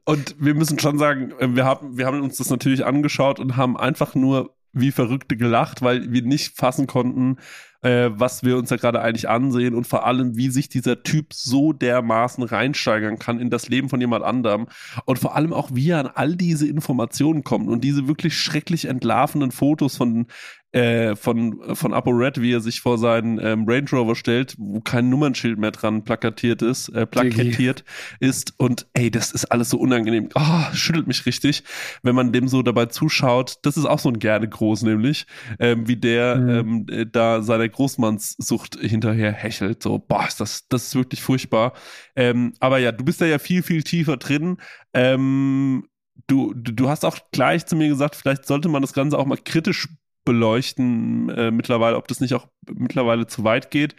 Und 0.03 0.35
wir 0.39 0.55
müssen 0.55 0.79
schon 0.79 0.97
sagen, 0.97 1.31
äh, 1.37 1.55
wir 1.55 1.63
haben, 1.63 1.95
wir 1.95 2.07
haben 2.07 2.21
uns 2.21 2.37
das 2.37 2.49
natürlich 2.49 2.85
angeschaut 2.85 3.39
und 3.39 3.55
haben 3.55 3.77
einfach 3.77 4.15
nur 4.15 4.55
wie 4.73 4.91
Verrückte 4.91 5.37
gelacht, 5.37 5.81
weil 5.81 6.11
wir 6.11 6.21
nicht 6.21 6.55
fassen 6.55 6.87
konnten, 6.87 7.37
äh, 7.81 8.09
was 8.11 8.43
wir 8.43 8.57
uns 8.57 8.69
da 8.69 8.75
gerade 8.75 9.01
eigentlich 9.01 9.29
ansehen 9.29 9.73
und 9.73 9.87
vor 9.87 10.05
allem, 10.05 10.35
wie 10.35 10.49
sich 10.49 10.69
dieser 10.69 11.01
Typ 11.03 11.33
so 11.33 11.73
dermaßen 11.73 12.43
reinsteigern 12.43 13.19
kann 13.19 13.39
in 13.39 13.49
das 13.49 13.69
Leben 13.69 13.89
von 13.89 14.01
jemand 14.01 14.23
anderem 14.23 14.67
und 15.05 15.19
vor 15.19 15.35
allem 15.35 15.53
auch, 15.53 15.69
wie 15.73 15.89
er 15.89 15.99
an 15.99 16.11
all 16.13 16.35
diese 16.35 16.67
Informationen 16.67 17.43
kommt 17.43 17.69
und 17.69 17.83
diese 17.83 18.07
wirklich 18.07 18.37
schrecklich 18.37 18.85
entlarvenden 18.85 19.51
Fotos 19.51 19.95
von 19.95 20.27
äh, 20.71 21.15
von, 21.15 21.75
von 21.75 21.93
ApoRed, 21.93 22.41
wie 22.41 22.53
er 22.53 22.61
sich 22.61 22.81
vor 22.81 22.97
seinen 22.97 23.39
ähm, 23.39 23.65
Range 23.67 23.89
Rover 23.91 24.15
stellt, 24.15 24.55
wo 24.59 24.81
kein 24.81 25.09
Nummernschild 25.09 25.57
mehr 25.57 25.71
dran 25.71 26.03
plakatiert 26.03 26.61
ist, 26.61 26.89
äh, 26.89 27.07
plakettiert 27.07 27.83
ist. 28.19 28.53
Und 28.57 28.87
ey, 28.93 29.09
das 29.09 29.31
ist 29.31 29.45
alles 29.45 29.71
so 29.71 29.79
unangenehm. 29.79 30.29
Oh, 30.35 30.73
schüttelt 30.73 31.07
mich 31.07 31.25
richtig, 31.25 31.63
wenn 32.03 32.13
man 32.13 32.31
dem 32.31 32.47
so 32.47 32.61
dabei 32.61 32.85
zuschaut. 32.85 33.57
Das 33.63 33.77
ist 33.77 33.85
auch 33.85 33.99
so 33.99 34.09
ein 34.09 34.19
gerne 34.19 34.47
groß, 34.47 34.83
nämlich, 34.83 35.25
ähm, 35.59 35.87
wie 35.87 35.97
der 35.97 36.35
mhm. 36.35 36.49
ähm, 36.49 36.85
äh, 36.89 37.05
da 37.05 37.41
seiner 37.41 37.67
Großmannssucht 37.67 38.77
hinterher 38.79 39.31
hechelt. 39.31 39.81
So, 39.81 39.97
boah, 39.97 40.27
ist 40.27 40.39
das, 40.39 40.67
das 40.67 40.87
ist 40.87 40.95
wirklich 40.95 41.23
furchtbar. 41.23 41.73
Ähm, 42.15 42.53
aber 42.59 42.77
ja, 42.77 42.91
du 42.91 43.03
bist 43.03 43.21
da 43.21 43.25
ja 43.25 43.39
viel, 43.39 43.63
viel 43.63 43.81
tiefer 43.83 44.17
drin. 44.17 44.57
Ähm, 44.93 45.87
du, 46.27 46.53
du 46.53 46.89
hast 46.89 47.05
auch 47.05 47.17
gleich 47.31 47.65
zu 47.65 47.75
mir 47.75 47.89
gesagt, 47.89 48.15
vielleicht 48.15 48.45
sollte 48.45 48.69
man 48.69 48.81
das 48.81 48.93
Ganze 48.93 49.17
auch 49.17 49.25
mal 49.25 49.37
kritisch 49.37 49.87
beleuchten 50.29 51.29
äh, 51.29 51.49
mittlerweile, 51.49 51.97
ob 51.97 52.07
das 52.07 52.19
nicht 52.19 52.35
auch 52.35 52.47
mittlerweile 52.71 53.25
zu 53.25 53.43
weit 53.43 53.71
geht. 53.71 53.95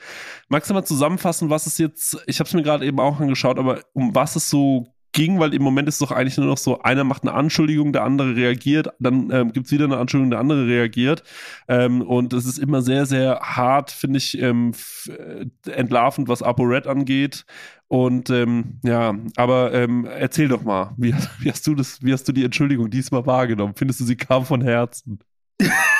Magst 0.49 0.71
du 0.71 0.75
mal 0.75 0.85
zusammenfassen, 0.85 1.51
was 1.51 1.67
es 1.67 1.77
jetzt, 1.79 2.23
ich 2.27 2.39
habe 2.39 2.47
es 2.47 2.55
mir 2.55 2.63
gerade 2.63 2.87
eben 2.87 3.01
auch 3.01 3.19
angeschaut, 3.19 3.59
aber 3.59 3.81
um 3.95 4.15
was 4.15 4.37
es 4.37 4.49
so 4.49 4.87
ging, 5.11 5.41
weil 5.41 5.55
im 5.55 5.63
Moment 5.63 5.89
ist 5.89 6.01
es 6.01 6.09
doch 6.09 6.13
eigentlich 6.13 6.37
nur 6.37 6.47
noch 6.47 6.57
so, 6.57 6.83
einer 6.83 7.03
macht 7.03 7.23
eine 7.23 7.33
Anschuldigung, 7.33 7.93
der 7.93 8.05
andere 8.05 8.37
reagiert, 8.37 8.91
dann 9.01 9.29
ähm, 9.33 9.53
gibt 9.53 9.67
es 9.67 9.73
wieder 9.73 9.87
eine 9.87 9.97
Anschuldigung, 9.97 10.31
der 10.31 10.39
andere 10.39 10.69
reagiert. 10.69 11.25
Ähm, 11.67 12.03
und 12.03 12.33
es 12.33 12.47
ist 12.47 12.59
immer 12.59 12.81
sehr, 12.81 13.07
sehr 13.07 13.41
hart, 13.41 13.91
finde 13.91 14.19
ich, 14.19 14.41
ähm, 14.41 14.73
äh, 15.09 15.47
entlarvend, 15.69 16.29
was 16.29 16.43
ApoRed 16.43 16.87
angeht. 16.87 17.45
Und 17.89 18.31
ähm, 18.31 18.79
ja, 18.85 19.17
aber 19.35 19.75
ähm, 19.75 20.05
erzähl 20.05 20.47
doch 20.47 20.63
mal, 20.63 20.95
wie, 20.97 21.13
wie 21.41 21.51
hast 21.51 21.67
du 21.67 21.75
das, 21.75 22.01
wie 22.05 22.13
hast 22.13 22.29
du 22.29 22.33
die 22.33 22.45
Entschuldigung 22.45 22.89
diesmal 22.89 23.27
wahrgenommen? 23.27 23.75
Findest 23.75 23.99
du, 23.99 24.05
sie 24.05 24.17
kam 24.17 24.45
von 24.45 24.63
Herzen? 24.63 25.19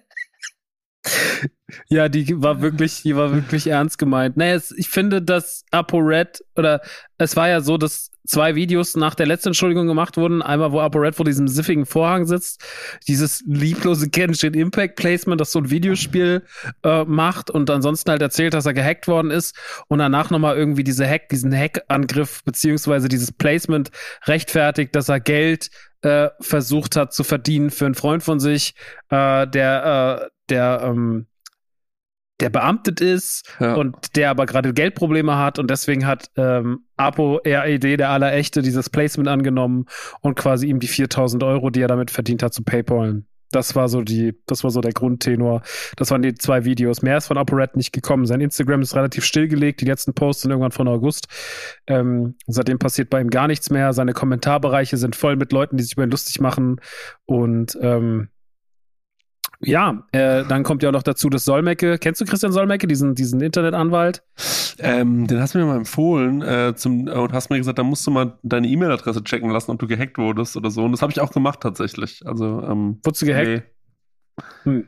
ja, 1.89 2.09
die 2.09 2.41
war 2.41 2.61
wirklich, 2.61 3.03
die 3.03 3.15
war 3.15 3.33
wirklich 3.33 3.67
ernst 3.67 3.97
gemeint. 3.97 4.37
Naja, 4.37 4.55
es, 4.55 4.71
ich 4.71 4.89
finde, 4.89 5.21
dass 5.21 5.63
ApoRed 5.71 6.43
oder 6.55 6.81
es 7.17 7.35
war 7.35 7.49
ja 7.49 7.61
so, 7.61 7.77
dass 7.77 8.11
zwei 8.25 8.55
Videos 8.55 8.95
nach 8.95 9.15
der 9.15 9.25
letzten 9.25 9.49
Entschuldigung 9.49 9.87
gemacht 9.87 10.17
wurden. 10.17 10.41
Einmal, 10.41 10.71
wo 10.71 10.79
ApoRed 10.79 11.15
vor 11.15 11.25
diesem 11.25 11.47
siffigen 11.47 11.85
Vorhang 11.85 12.25
sitzt, 12.25 12.63
dieses 13.07 13.43
lieblose 13.45 14.09
Genshin 14.09 14.53
Impact 14.53 14.95
Placement, 14.95 15.41
das 15.41 15.51
so 15.51 15.59
ein 15.59 15.69
Videospiel 15.69 16.43
äh, 16.83 17.03
macht 17.05 17.49
und 17.49 17.69
ansonsten 17.69 18.11
halt 18.11 18.21
erzählt, 18.21 18.53
dass 18.53 18.65
er 18.65 18.73
gehackt 18.73 19.07
worden 19.07 19.31
ist 19.31 19.55
und 19.87 19.99
danach 19.99 20.29
nochmal 20.29 20.55
irgendwie 20.55 20.83
diese 20.83 21.07
Hack, 21.07 21.29
diesen 21.29 21.55
Hack-Angriff 21.55 22.43
beziehungsweise 22.43 23.07
dieses 23.07 23.31
Placement 23.31 23.91
rechtfertigt, 24.25 24.95
dass 24.95 25.09
er 25.09 25.19
Geld 25.19 25.69
äh, 26.01 26.29
versucht 26.39 26.95
hat 26.95 27.13
zu 27.13 27.23
verdienen 27.23 27.69
für 27.69 27.85
einen 27.85 27.95
Freund 27.95 28.23
von 28.23 28.39
sich, 28.39 28.75
äh, 29.09 29.47
der, 29.47 30.21
äh, 30.23 30.29
der, 30.49 30.81
ähm, 30.83 31.27
der 32.41 32.49
beamtet 32.49 33.01
ist 33.01 33.49
ja. 33.59 33.75
und 33.75 34.15
der 34.15 34.31
aber 34.31 34.45
gerade 34.45 34.73
Geldprobleme 34.73 35.37
hat 35.37 35.59
und 35.59 35.69
deswegen 35.69 36.05
hat 36.05 36.29
ähm, 36.35 36.85
Apo 36.97 37.39
RED, 37.45 37.99
der 37.99 38.09
Allerechte, 38.09 38.61
dieses 38.61 38.89
Placement 38.89 39.29
angenommen 39.29 39.85
und 40.21 40.35
quasi 40.35 40.67
ihm 40.67 40.79
die 40.79 40.87
4000 40.87 41.43
Euro, 41.43 41.69
die 41.69 41.81
er 41.81 41.87
damit 41.87 42.11
verdient 42.11 42.43
hat, 42.43 42.53
zu 42.53 42.63
Paypalen. 42.63 43.27
Das 43.51 43.75
war 43.75 43.89
so 43.89 44.01
die, 44.01 44.33
das 44.47 44.63
war 44.63 44.71
so 44.71 44.81
der 44.81 44.93
Grundtenor. 44.93 45.61
Das 45.97 46.09
waren 46.09 46.21
die 46.21 46.33
zwei 46.35 46.63
Videos. 46.63 47.01
Mehr 47.01 47.17
ist 47.17 47.27
von 47.27 47.37
ApoRed 47.37 47.75
nicht 47.75 47.91
gekommen. 47.91 48.25
Sein 48.25 48.39
Instagram 48.39 48.81
ist 48.81 48.95
relativ 48.95 49.25
stillgelegt. 49.25 49.81
Die 49.81 49.85
letzten 49.85 50.13
Posts 50.13 50.43
sind 50.43 50.51
irgendwann 50.51 50.71
von 50.71 50.87
August. 50.87 51.27
Ähm, 51.85 52.35
seitdem 52.47 52.79
passiert 52.79 53.09
bei 53.09 53.19
ihm 53.19 53.29
gar 53.29 53.47
nichts 53.47 53.69
mehr. 53.69 53.91
Seine 53.91 54.13
Kommentarbereiche 54.13 54.95
sind 54.95 55.17
voll 55.17 55.35
mit 55.35 55.51
Leuten, 55.51 55.75
die 55.75 55.83
sich 55.83 55.93
über 55.93 56.03
ihn 56.03 56.11
lustig 56.11 56.39
machen. 56.39 56.79
Und 57.25 57.77
ähm, 57.81 58.29
ja, 59.63 60.03
äh, 60.11 60.43
dann 60.45 60.63
kommt 60.63 60.83
ja 60.83 60.91
noch 60.91 61.03
dazu 61.03 61.29
das 61.29 61.45
Solmecke. 61.45 61.97
Kennst 61.97 62.21
du 62.21 62.25
Christian 62.25 62.51
Solmecke, 62.51 62.87
diesen, 62.87 63.15
diesen 63.15 63.41
Internetanwalt? 63.41 64.23
Ähm, 64.79 65.27
den 65.27 65.39
hast 65.39 65.53
du 65.53 65.59
mir 65.59 65.65
mal 65.65 65.77
empfohlen 65.77 66.41
äh, 66.41 66.73
zum, 66.75 67.07
und 67.07 67.33
hast 67.33 67.49
mir 67.49 67.57
gesagt, 67.57 67.77
da 67.79 67.83
musst 67.83 68.05
du 68.07 68.11
mal 68.11 68.37
deine 68.43 68.67
E-Mail-Adresse 68.67 69.23
checken 69.23 69.49
lassen, 69.49 69.71
ob 69.71 69.79
du 69.79 69.87
gehackt 69.87 70.17
wurdest 70.17 70.57
oder 70.57 70.71
so. 70.71 70.83
Und 70.83 70.91
das 70.91 71.01
habe 71.01 71.11
ich 71.11 71.21
auch 71.21 71.31
gemacht 71.31 71.59
tatsächlich. 71.61 72.21
Also, 72.25 72.61
ähm, 72.63 72.99
Wurdest 73.03 73.21
du 73.21 73.25
gehackt? 73.27 73.47
Nee. 73.47 73.61
Hm. 74.63 74.87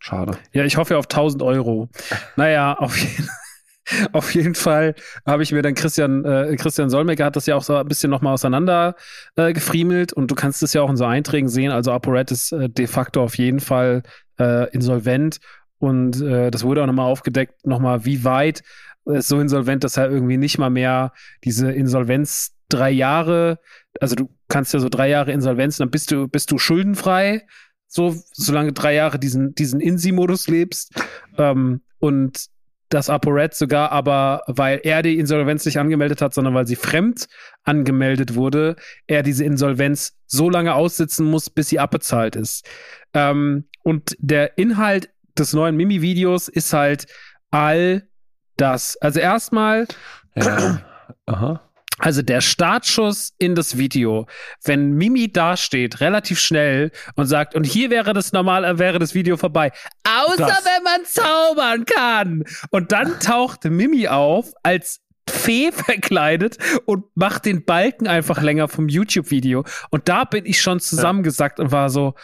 Schade. 0.00 0.38
Ja, 0.52 0.64
ich 0.64 0.76
hoffe 0.76 0.96
auf 0.96 1.06
1000 1.06 1.42
Euro. 1.42 1.88
Naja, 2.36 2.74
auf 2.74 2.96
jeden 2.96 3.24
Fall. 3.24 3.47
Auf 4.12 4.34
jeden 4.34 4.54
Fall 4.54 4.94
habe 5.26 5.42
ich 5.42 5.52
mir 5.52 5.62
dann 5.62 5.74
Christian, 5.74 6.24
äh, 6.24 6.56
Christian 6.56 6.90
Solmecke 6.90 7.24
hat 7.24 7.36
das 7.36 7.46
ja 7.46 7.56
auch 7.56 7.62
so 7.62 7.76
ein 7.76 7.86
bisschen 7.86 8.10
nochmal 8.10 8.34
auseinander 8.34 8.96
äh, 9.36 9.52
gefriemelt 9.52 10.12
und 10.12 10.30
du 10.30 10.34
kannst 10.34 10.62
es 10.62 10.72
ja 10.72 10.82
auch 10.82 10.90
in 10.90 10.96
so 10.96 11.04
Einträgen 11.04 11.48
sehen. 11.48 11.70
Also 11.70 11.92
ApoRed 11.92 12.30
ist 12.30 12.52
äh, 12.52 12.68
de 12.68 12.86
facto 12.86 13.22
auf 13.22 13.36
jeden 13.36 13.60
Fall 13.60 14.02
äh, 14.38 14.70
insolvent 14.70 15.38
und 15.78 16.20
äh, 16.20 16.50
das 16.50 16.64
wurde 16.64 16.82
auch 16.82 16.86
nochmal 16.86 17.10
aufgedeckt, 17.10 17.66
nochmal 17.66 18.04
wie 18.04 18.24
weit 18.24 18.62
ist 19.04 19.28
so 19.28 19.40
insolvent, 19.40 19.84
dass 19.84 19.96
er 19.96 20.10
irgendwie 20.10 20.36
nicht 20.36 20.58
mal 20.58 20.70
mehr 20.70 21.12
diese 21.44 21.72
Insolvenz 21.72 22.54
drei 22.68 22.90
Jahre, 22.90 23.58
also 24.00 24.14
du 24.14 24.28
kannst 24.48 24.74
ja 24.74 24.80
so 24.80 24.88
drei 24.88 25.08
Jahre 25.08 25.32
Insolvenz, 25.32 25.78
dann 25.78 25.90
bist 25.90 26.10
du, 26.10 26.28
bist 26.28 26.50
du 26.50 26.58
schuldenfrei, 26.58 27.46
so, 27.86 28.14
solange 28.32 28.72
drei 28.72 28.94
Jahre 28.94 29.18
diesen, 29.18 29.54
diesen 29.54 29.80
INSI-Modus 29.80 30.48
lebst. 30.48 30.92
Ähm, 31.38 31.80
und 31.98 32.48
dass 32.88 33.10
ApoRed 33.10 33.54
sogar 33.54 33.92
aber, 33.92 34.42
weil 34.46 34.80
er 34.82 35.02
die 35.02 35.18
Insolvenz 35.18 35.64
nicht 35.64 35.78
angemeldet 35.78 36.22
hat, 36.22 36.34
sondern 36.34 36.54
weil 36.54 36.66
sie 36.66 36.76
fremd 36.76 37.28
angemeldet 37.64 38.34
wurde, 38.34 38.76
er 39.06 39.22
diese 39.22 39.44
Insolvenz 39.44 40.16
so 40.26 40.48
lange 40.48 40.74
aussitzen 40.74 41.26
muss, 41.26 41.50
bis 41.50 41.68
sie 41.68 41.78
abbezahlt 41.78 42.36
ist. 42.36 42.66
Ähm, 43.14 43.64
und 43.82 44.16
der 44.18 44.58
Inhalt 44.58 45.10
des 45.38 45.52
neuen 45.52 45.76
Mimi-Videos 45.76 46.48
ist 46.48 46.72
halt 46.72 47.06
all 47.50 48.08
das. 48.56 48.96
Also 48.96 49.20
erstmal. 49.20 49.86
Ja. 50.34 50.82
Aha. 51.26 51.67
Also 51.98 52.22
der 52.22 52.40
Startschuss 52.40 53.34
in 53.38 53.54
das 53.54 53.76
Video, 53.76 54.26
wenn 54.64 54.92
Mimi 54.92 55.30
dasteht, 55.32 56.00
relativ 56.00 56.38
schnell 56.38 56.92
und 57.16 57.26
sagt, 57.26 57.54
und 57.54 57.64
hier 57.64 57.90
wäre 57.90 58.12
das 58.12 58.32
normal, 58.32 58.78
wäre 58.78 58.98
das 58.98 59.14
Video 59.14 59.36
vorbei. 59.36 59.72
Außer 60.04 60.46
das. 60.46 60.64
wenn 60.64 60.82
man 60.82 61.04
zaubern 61.04 61.84
kann. 61.84 62.44
Und 62.70 62.92
dann 62.92 63.18
taucht 63.20 63.64
Mimi 63.64 64.08
auf 64.08 64.52
als 64.62 65.00
Fee 65.28 65.72
verkleidet 65.72 66.58
und 66.86 67.04
macht 67.14 67.44
den 67.46 67.64
Balken 67.64 68.06
einfach 68.06 68.42
länger 68.42 68.68
vom 68.68 68.88
YouTube-Video. 68.88 69.64
Und 69.90 70.08
da 70.08 70.24
bin 70.24 70.46
ich 70.46 70.60
schon 70.60 70.80
zusammengesackt 70.80 71.60
und 71.60 71.72
war 71.72 71.90
so, 71.90 72.14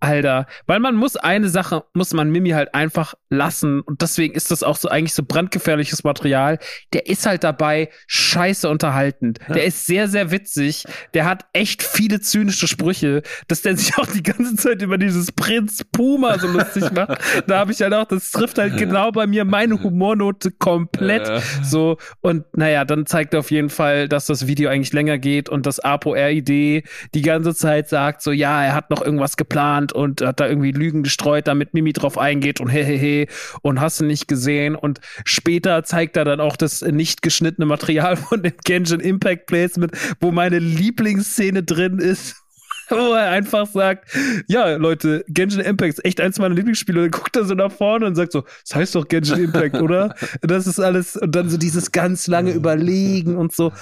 Alter, 0.00 0.46
weil 0.66 0.80
man 0.80 0.96
muss 0.96 1.16
eine 1.16 1.48
Sache, 1.50 1.84
muss 1.92 2.12
man 2.14 2.30
Mimi 2.30 2.50
halt 2.50 2.74
einfach 2.74 3.14
lassen 3.30 3.80
und 3.80 4.02
deswegen 4.02 4.34
ist 4.34 4.50
das 4.50 4.62
auch 4.62 4.76
so 4.76 4.88
eigentlich 4.88 5.14
so 5.14 5.22
brandgefährliches 5.22 6.02
Material. 6.02 6.58
Der 6.92 7.06
ist 7.06 7.26
halt 7.26 7.44
dabei 7.44 7.88
scheiße 8.08 8.68
unterhaltend. 8.68 9.38
Ja. 9.48 9.54
Der 9.54 9.64
ist 9.64 9.86
sehr, 9.86 10.08
sehr 10.08 10.32
witzig. 10.32 10.84
Der 11.14 11.24
hat 11.24 11.46
echt 11.52 11.82
viele 11.82 12.20
zynische 12.20 12.66
Sprüche, 12.66 13.22
dass 13.46 13.62
der 13.62 13.76
sich 13.76 13.96
auch 13.98 14.06
die 14.06 14.22
ganze 14.22 14.56
Zeit 14.56 14.82
über 14.82 14.98
dieses 14.98 15.30
Prinz 15.30 15.84
Puma 15.84 16.38
so 16.38 16.48
lustig 16.48 16.90
macht. 16.90 17.18
da 17.46 17.60
habe 17.60 17.72
ich 17.72 17.80
halt 17.80 17.94
auch, 17.94 18.04
das 18.04 18.32
trifft 18.32 18.58
halt 18.58 18.76
genau 18.76 19.12
bei 19.12 19.28
mir 19.28 19.44
meine 19.44 19.80
Humornote 19.80 20.50
komplett 20.50 21.28
ja. 21.28 21.40
so 21.62 21.98
und 22.20 22.44
naja, 22.56 22.84
dann 22.84 23.06
zeigt 23.06 23.34
er 23.34 23.40
auf 23.40 23.52
jeden 23.52 23.70
Fall, 23.70 24.08
dass 24.08 24.26
das 24.26 24.48
Video 24.48 24.68
eigentlich 24.70 24.92
länger 24.92 25.18
geht 25.18 25.48
und 25.48 25.66
das 25.66 25.78
Apo 25.78 26.12
RID 26.12 26.48
die 26.48 27.22
ganze 27.22 27.54
Zeit 27.54 27.88
sagt 27.88 28.22
so, 28.22 28.32
ja, 28.32 28.64
er 28.64 28.74
hat 28.74 28.90
noch 28.90 29.02
irgendwas 29.02 29.36
geplant 29.36 29.92
und 29.92 30.20
hat 30.20 30.40
da 30.40 30.48
irgendwie 30.48 30.72
Lügen 30.72 31.04
gestreut, 31.04 31.46
damit 31.46 31.74
Mimi 31.74 31.92
drauf 31.92 32.18
eingeht 32.18 32.60
und 32.60 32.68
hehehe 32.68 33.19
und 33.62 33.80
hast 33.80 34.00
du 34.00 34.04
nicht 34.04 34.28
gesehen. 34.28 34.74
Und 34.74 35.00
später 35.24 35.82
zeigt 35.84 36.16
er 36.16 36.24
dann 36.24 36.40
auch 36.40 36.56
das 36.56 36.82
nicht 36.82 37.22
geschnittene 37.22 37.66
Material 37.66 38.16
von 38.16 38.42
dem 38.42 38.54
Genshin 38.64 39.00
Impact 39.00 39.46
Placement, 39.46 39.92
wo 40.20 40.30
meine 40.30 40.58
Lieblingsszene 40.58 41.62
drin 41.62 41.98
ist 41.98 42.36
wo 42.90 43.14
er 43.14 43.30
einfach 43.30 43.66
sagt, 43.66 44.10
ja, 44.48 44.76
Leute, 44.76 45.24
Genshin 45.28 45.60
Impact 45.60 45.94
ist 45.94 46.04
echt 46.04 46.20
eins 46.20 46.38
meiner 46.38 46.54
Lieblingsspiele. 46.54 46.98
Und 46.98 47.04
dann 47.12 47.20
guckt 47.20 47.36
er 47.36 47.44
so 47.44 47.54
nach 47.54 47.72
vorne 47.72 48.06
und 48.06 48.14
sagt 48.14 48.32
so, 48.32 48.44
das 48.66 48.74
heißt 48.74 48.94
doch 48.94 49.08
Genshin 49.08 49.44
Impact, 49.44 49.76
oder? 49.80 50.14
Das 50.42 50.66
ist 50.66 50.80
alles, 50.80 51.16
und 51.16 51.34
dann 51.34 51.48
so 51.48 51.56
dieses 51.56 51.92
ganz 51.92 52.26
lange 52.26 52.52
Überlegen 52.52 53.36
und 53.36 53.52
so. 53.52 53.72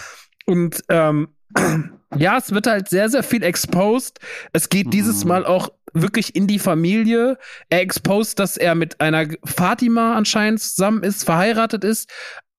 Und 0.46 0.82
ähm, 0.88 1.28
ja, 2.16 2.36
es 2.36 2.52
wird 2.52 2.66
halt 2.66 2.88
sehr, 2.88 3.08
sehr 3.08 3.22
viel 3.22 3.42
exposed. 3.42 4.18
Es 4.52 4.68
geht 4.68 4.92
dieses 4.92 5.24
mhm. 5.24 5.28
Mal 5.28 5.46
auch 5.46 5.70
wirklich 6.02 6.34
in 6.34 6.46
die 6.46 6.58
Familie. 6.58 7.38
Er 7.68 7.80
exposed, 7.80 8.38
dass 8.38 8.56
er 8.56 8.74
mit 8.74 9.00
einer 9.00 9.26
Fatima 9.44 10.14
anscheinend 10.14 10.60
zusammen 10.60 11.02
ist, 11.02 11.24
verheiratet 11.24 11.84
ist. 11.84 12.10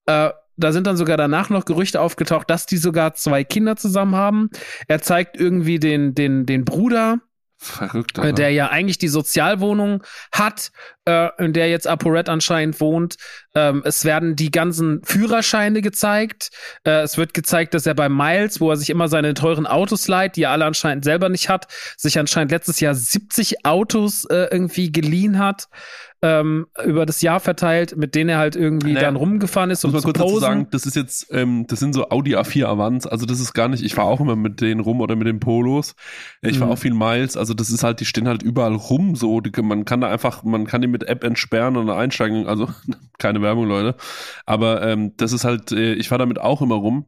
Äh, 0.06 0.30
da 0.56 0.72
sind 0.72 0.86
dann 0.86 0.96
sogar 0.96 1.16
danach 1.16 1.48
noch 1.48 1.64
Gerüchte 1.64 2.00
aufgetaucht, 2.00 2.50
dass 2.50 2.66
die 2.66 2.76
sogar 2.76 3.14
zwei 3.14 3.44
Kinder 3.44 3.76
zusammen 3.76 4.14
haben. 4.14 4.50
Er 4.88 5.00
zeigt 5.00 5.38
irgendwie 5.38 5.78
den, 5.78 6.14
den, 6.14 6.44
den 6.44 6.64
Bruder. 6.64 7.20
Verrückt, 7.62 8.16
äh, 8.16 8.32
der 8.32 8.50
ja 8.52 8.70
eigentlich 8.70 8.96
die 8.96 9.08
Sozialwohnung 9.08 10.02
hat, 10.32 10.72
äh, 11.04 11.28
in 11.38 11.52
der 11.52 11.68
jetzt 11.68 11.86
ApoRed 11.86 12.30
anscheinend 12.30 12.80
wohnt. 12.80 13.16
Ähm, 13.54 13.82
es 13.84 14.06
werden 14.06 14.34
die 14.34 14.50
ganzen 14.50 15.02
Führerscheine 15.04 15.82
gezeigt. 15.82 16.52
Äh, 16.84 17.02
es 17.02 17.18
wird 17.18 17.34
gezeigt, 17.34 17.74
dass 17.74 17.84
er 17.84 17.92
bei 17.94 18.08
Miles, 18.08 18.62
wo 18.62 18.70
er 18.70 18.78
sich 18.78 18.88
immer 18.88 19.08
seine 19.08 19.34
teuren 19.34 19.66
Autos 19.66 20.08
leiht, 20.08 20.36
die 20.36 20.44
er 20.44 20.52
alle 20.52 20.64
anscheinend 20.64 21.04
selber 21.04 21.28
nicht 21.28 21.50
hat, 21.50 21.66
sich 21.98 22.18
anscheinend 22.18 22.50
letztes 22.50 22.80
Jahr 22.80 22.94
70 22.94 23.66
Autos 23.66 24.24
äh, 24.24 24.48
irgendwie 24.50 24.90
geliehen 24.90 25.38
hat 25.38 25.68
ähm, 26.22 26.66
über 26.84 27.06
das 27.06 27.22
Jahr 27.22 27.40
verteilt, 27.40 27.96
mit 27.96 28.14
denen 28.14 28.30
er 28.30 28.38
halt 28.38 28.56
irgendwie 28.56 28.92
naja, 28.92 29.06
dann 29.06 29.16
rumgefahren 29.16 29.70
ist. 29.70 29.84
Um 29.84 29.92
muss 29.92 30.04
man 30.04 30.12
kurz 30.12 30.18
dazu 30.18 30.38
sagen, 30.38 30.68
das 30.70 30.84
ist 30.84 30.96
jetzt, 30.96 31.28
ähm, 31.32 31.66
das 31.66 31.80
sind 31.80 31.94
so 31.94 32.10
Audi 32.10 32.36
A4 32.36 32.66
Avants, 32.66 33.06
also 33.06 33.24
das 33.24 33.40
ist 33.40 33.54
gar 33.54 33.68
nicht, 33.68 33.82
ich 33.82 33.94
fahre 33.94 34.08
auch 34.08 34.20
immer 34.20 34.36
mit 34.36 34.60
denen 34.60 34.80
rum 34.80 35.00
oder 35.00 35.16
mit 35.16 35.26
den 35.26 35.40
Polos. 35.40 35.94
Ich 36.42 36.58
fahre 36.58 36.66
mhm. 36.66 36.72
auch 36.72 36.78
viel 36.78 36.94
Miles, 36.94 37.36
also 37.36 37.54
das 37.54 37.70
ist 37.70 37.82
halt, 37.82 38.00
die 38.00 38.04
stehen 38.04 38.28
halt 38.28 38.42
überall 38.42 38.74
rum 38.74 39.16
so, 39.16 39.40
man 39.62 39.84
kann 39.84 40.00
da 40.00 40.10
einfach, 40.10 40.42
man 40.44 40.66
kann 40.66 40.82
die 40.82 40.88
mit 40.88 41.04
App 41.04 41.24
entsperren 41.24 41.76
und 41.76 41.88
einsteigen, 41.88 42.46
also 42.46 42.68
keine 43.18 43.40
Werbung, 43.42 43.66
Leute. 43.66 43.96
Aber 44.46 44.82
ähm, 44.82 45.16
das 45.16 45.32
ist 45.32 45.44
halt, 45.44 45.72
äh, 45.72 45.94
ich 45.94 46.08
fahre 46.08 46.20
damit 46.20 46.40
auch 46.40 46.62
immer 46.62 46.76
rum. 46.76 47.06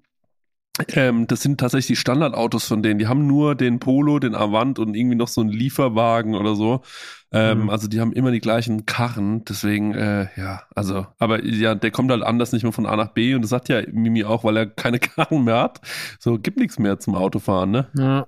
Ähm, 0.95 1.27
das 1.27 1.43
sind 1.43 1.61
tatsächlich 1.61 1.87
die 1.87 1.97
Standardautos 1.97 2.67
von 2.67 2.83
denen. 2.83 2.99
Die 2.99 3.07
haben 3.07 3.27
nur 3.27 3.55
den 3.55 3.79
Polo, 3.79 4.19
den 4.19 4.35
Avant 4.35 4.79
und 4.79 4.95
irgendwie 4.95 5.17
noch 5.17 5.29
so 5.29 5.43
einen 5.43 5.51
Lieferwagen 5.51 6.35
oder 6.35 6.55
so. 6.55 6.81
Ähm, 7.31 7.65
mhm. 7.65 7.71
Also 7.71 7.89
die 7.89 8.01
haben 8.01 8.13
immer 8.13 8.31
die 8.31 8.41
gleichen 8.41 8.87
Karren, 8.87 9.45
deswegen, 9.45 9.95
äh, 9.95 10.29
ja, 10.37 10.63
also, 10.75 11.07
aber 11.19 11.45
ja, 11.45 11.75
der 11.75 11.91
kommt 11.91 12.11
halt 12.11 12.23
anders 12.23 12.53
nicht 12.53 12.63
mehr 12.63 12.73
von 12.73 12.87
A 12.87 12.97
nach 12.97 13.09
B 13.09 13.35
und 13.35 13.43
das 13.43 13.51
sagt 13.51 13.69
ja 13.69 13.83
Mimi 13.91 14.25
auch, 14.25 14.45
weil 14.45 14.57
er 14.57 14.67
keine 14.67 14.99
Karren 14.99 15.45
mehr 15.45 15.61
hat. 15.61 15.81
So, 16.19 16.39
gibt 16.39 16.59
nichts 16.59 16.79
mehr 16.79 16.99
zum 16.99 17.15
Autofahren, 17.15 17.71
ne? 17.71 17.89
Ja. 17.97 18.27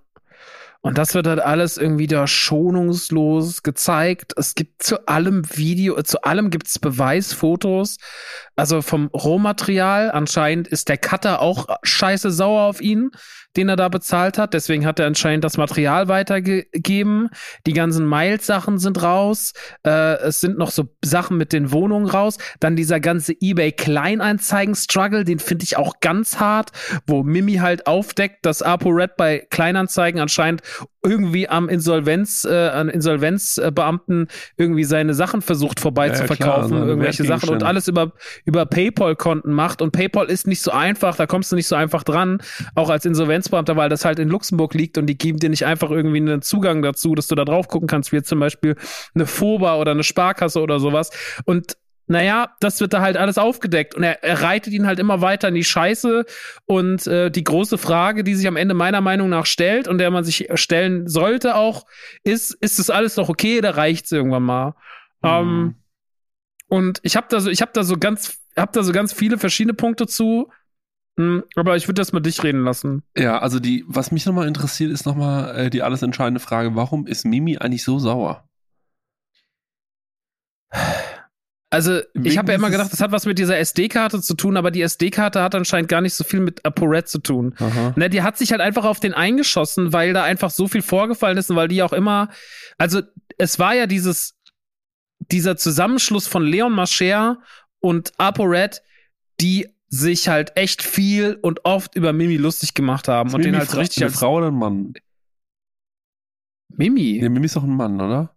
Und 0.85 0.99
das 0.99 1.15
wird 1.15 1.27
halt 1.27 1.41
alles 1.41 1.79
irgendwie 1.79 2.07
da 2.07 2.27
schonungslos 2.27 3.63
gezeigt. 3.63 4.35
Es 4.37 4.55
gibt 4.55 4.83
zu 4.83 5.09
allem 5.09 5.43
Video, 5.57 6.01
zu 6.03 6.23
allem 6.25 6.51
gibt's 6.51 6.79
Beweisfotos. 6.79 7.97
Also 8.57 8.83
vom 8.83 9.09
Rohmaterial. 9.09 10.11
Anscheinend 10.11 10.69
ist 10.69 10.89
der 10.89 10.99
Cutter 10.99 11.41
auch 11.41 11.67
scheiße 11.83 12.31
sauer 12.31 12.63
auf 12.63 12.81
ihn 12.81 13.11
den 13.57 13.69
er 13.69 13.77
da 13.77 13.89
bezahlt 13.89 14.39
hat. 14.39 14.55
Deswegen 14.55 14.87
hat 14.87 14.99
er 14.99 15.07
anscheinend 15.07 15.45
das 15.45 15.57
Material 15.57 16.09
weitergegeben. 16.09 17.31
Die 17.67 17.73
ganzen 17.73 18.09
Miles-Sachen 18.09 18.79
sind 18.79 19.03
raus. 19.03 19.53
Äh, 19.85 20.17
es 20.19 20.41
sind 20.41 20.59
noch 20.59 20.71
so 20.71 20.89
Sachen 21.05 21.37
mit 21.37 21.53
den 21.53 21.73
Wohnungen 21.73 22.07
raus. 22.07 22.39
Dann 22.61 22.77
dieser 22.77 23.01
ganze 23.01 23.33
eBay 23.41 23.73
Kleinanzeigen-Struggle, 23.73 25.25
den 25.25 25.39
finde 25.39 25.65
ich 25.65 25.77
auch 25.77 26.01
ganz 26.01 26.41
hart, 26.41 26.71
wo 27.07 27.23
Mimi 27.23 27.57
halt 27.57 27.87
aufdeckt, 27.87 28.45
dass 28.45 28.63
ApoRed 28.63 29.17
bei 29.17 29.47
Kleinanzeigen 29.51 30.21
anscheinend 30.21 30.63
irgendwie 31.05 31.49
am 31.49 31.69
Insolvenz, 31.69 32.45
äh, 32.45 32.69
an 32.69 32.89
Insolvenzbeamten 32.89 34.29
irgendwie 34.57 34.85
seine 34.85 35.15
Sachen 35.15 35.43
versucht 35.43 35.81
vorbei 35.81 36.09
ja, 36.09 36.15
zu 36.15 36.27
verkaufen, 36.27 36.71
klar, 36.71 36.87
irgendwelche 36.87 37.25
Sachen 37.25 37.51
und 37.51 37.63
alles 37.63 37.89
über, 37.89 38.13
über 38.45 38.67
PayPal-Konten 38.67 39.53
macht. 39.53 39.83
Und 39.83 39.93
PayPal 39.93 40.27
ist 40.27 40.47
nicht 40.47 40.63
so 40.63 40.71
einfach, 40.71 41.17
da 41.17 41.27
kommst 41.27 41.53
du 41.53 41.57
nicht 41.57 41.69
so 41.69 41.77
einfach 41.77 42.03
dran, 42.03 42.39
auch 42.75 42.91
als 42.91 43.05
Insolvenzbeamter, 43.05 43.77
weil 43.77 43.89
das 43.89 44.05
halt 44.05 44.19
in 44.19 44.29
Luxemburg 44.29 44.75
liegt 44.75 44.99
und 44.99 45.07
die 45.07 45.19
geben 45.19 45.39
dir 45.39 45.51
nicht 45.51 45.67
einfach 45.67 45.91
irgendwie 45.91 46.19
einen 46.19 46.43
Zugang 46.43 46.83
dazu, 46.83 47.15
dass 47.15 47.27
du 47.27 47.35
da 47.35 47.45
drauf 47.45 47.69
gucken 47.69 47.89
kannst, 47.89 48.13
wie 48.13 48.23
zum 48.23 48.41
Beispiel 48.41 48.77
eine 49.15 49.27
FOBA 49.27 49.77
oder 49.77 49.91
eine 49.91 50.05
Sparkasse 50.05 50.61
oder 50.61 50.81
sowas. 50.81 51.11
Und 51.45 51.77
naja, 52.07 52.55
das 52.61 52.81
wird 52.81 52.93
da 52.93 53.01
halt 53.01 53.17
alles 53.17 53.39
aufgedeckt 53.39 53.95
und 53.95 54.03
er, 54.03 54.23
er 54.23 54.43
reitet 54.43 54.73
ihn 54.73 54.87
halt 54.87 54.99
immer 54.99 55.21
weiter 55.21 55.49
in 55.49 55.55
die 55.55 55.65
Scheiße 55.65 56.25
und 56.67 57.07
äh, 57.07 57.31
die 57.31 57.45
große 57.45 57.79
Frage, 57.79 58.25
die 58.25 58.35
sich 58.35 58.47
am 58.47 58.57
Ende 58.57 58.75
meiner 58.75 59.01
Meinung 59.01 59.31
nach 59.31 59.47
stellt 59.47 59.89
und 59.89 59.99
der 59.99 60.11
man 60.11 60.25
sich 60.25 60.49
stellen 60.55 61.09
sollte 61.09 61.57
auch, 61.57 61.87
ist, 62.23 62.53
ist 62.55 62.79
das 62.79 62.91
alles 62.91 63.17
noch 63.17 63.29
okay 63.29 63.59
oder 63.59 63.77
reicht's 63.77 64.13
irgendwann 64.13 64.43
mal? 64.43 64.75
Mhm. 65.23 65.29
Ähm, 65.29 65.75
und 66.69 67.01
ich 67.03 67.17
habe 67.17 67.27
da 67.31 67.41
so, 67.41 67.51
ich 67.51 67.63
habe 67.63 67.73
da 67.73 67.85
so 67.85 67.97
ganz, 67.97 68.39
hab 68.57 68.73
da 68.73 68.83
so 68.83 68.93
ganz 68.93 69.13
viele 69.13 69.39
verschiedene 69.39 69.75
Punkte 69.75 70.07
zu, 70.07 70.51
hm, 71.17 71.45
aber 71.55 71.77
ich 71.77 71.87
würde 71.87 72.01
das 72.01 72.13
mal 72.13 72.21
dich 72.21 72.43
reden 72.43 72.65
lassen. 72.65 73.03
Ja, 73.17 73.39
also 73.39 73.61
die, 73.61 73.85
was 73.87 74.11
mich 74.11 74.27
nochmal 74.27 74.49
interessiert, 74.49 74.91
ist 74.91 75.07
nochmal 75.07 75.57
äh, 75.57 75.71
die 75.71 75.83
alles 75.83 76.03
entscheidende 76.03 76.41
Frage, 76.41 76.75
warum 76.75 77.07
ist 77.07 77.25
Mimi 77.25 77.57
eigentlich 77.57 77.85
so 77.85 77.99
sauer? 77.99 78.49
Also, 81.75 82.01
ich 82.23 82.39
habe 82.39 82.53
ja 82.53 82.57
immer 82.57 82.71
gedacht, 82.71 82.93
das 82.93 83.01
hat 83.01 83.11
was 83.11 83.27
mit 83.27 83.39
dieser 83.39 83.59
SD-Karte 83.59 84.21
zu 84.21 84.35
tun, 84.35 84.57
aber 84.57 84.71
die 84.71 84.83
SD-Karte 84.83 85.43
hat 85.43 85.55
anscheinend 85.55 85.89
gar 85.89 86.01
nicht 86.01 86.15
so 86.15 86.23
viel 86.23 86.41
mit 86.41 86.65
ApoRed 86.65 87.09
zu 87.09 87.19
tun. 87.19 87.55
Ne, 87.97 88.09
die 88.09 88.23
hat 88.23 88.39
sich 88.39 88.53
halt 88.53 88.61
einfach 88.61 88.85
auf 88.85 89.01
den 89.01 89.13
eingeschossen, 89.13 89.93
weil 89.93 90.13
da 90.13 90.23
einfach 90.23 90.51
so 90.51 90.69
viel 90.69 90.83
vorgefallen 90.83 91.37
ist 91.37 91.51
und 91.51 91.57
weil 91.57 91.69
die 91.69 91.83
auch 91.83 91.93
immer, 91.93 92.29
also 92.79 93.03
es 93.39 93.59
war 93.59 93.75
ja 93.75 93.87
dieses, 93.87 94.39
dieser 95.19 95.57
Zusammenschluss 95.57 96.29
von 96.29 96.45
Leon 96.45 96.73
Mascher 96.73 97.39
und 97.81 98.13
ApoRed, 98.19 98.83
die 99.41 99.69
sich 99.89 100.29
halt 100.29 100.57
echt 100.57 100.83
viel 100.83 101.39
und 101.43 101.65
oft 101.65 101.95
über 101.95 102.13
Mimi 102.13 102.37
lustig 102.37 102.75
gemacht 102.75 103.09
haben 103.09 103.29
ist 103.29 103.35
und 103.35 103.41
Mimi 103.41 103.53
den 103.53 103.59
halt 103.59 103.77
richtig 103.77 104.05
als 104.05 104.19
Frau 104.19 104.37
oder 104.37 104.49
ein 104.49 104.55
Mann. 104.55 104.95
Mimi? 106.69 107.19
Nee, 107.21 107.29
Mimi 107.29 107.47
ist 107.47 107.57
doch 107.57 107.65
ein 107.65 107.77
Mann, 107.77 108.01
oder? 108.01 108.34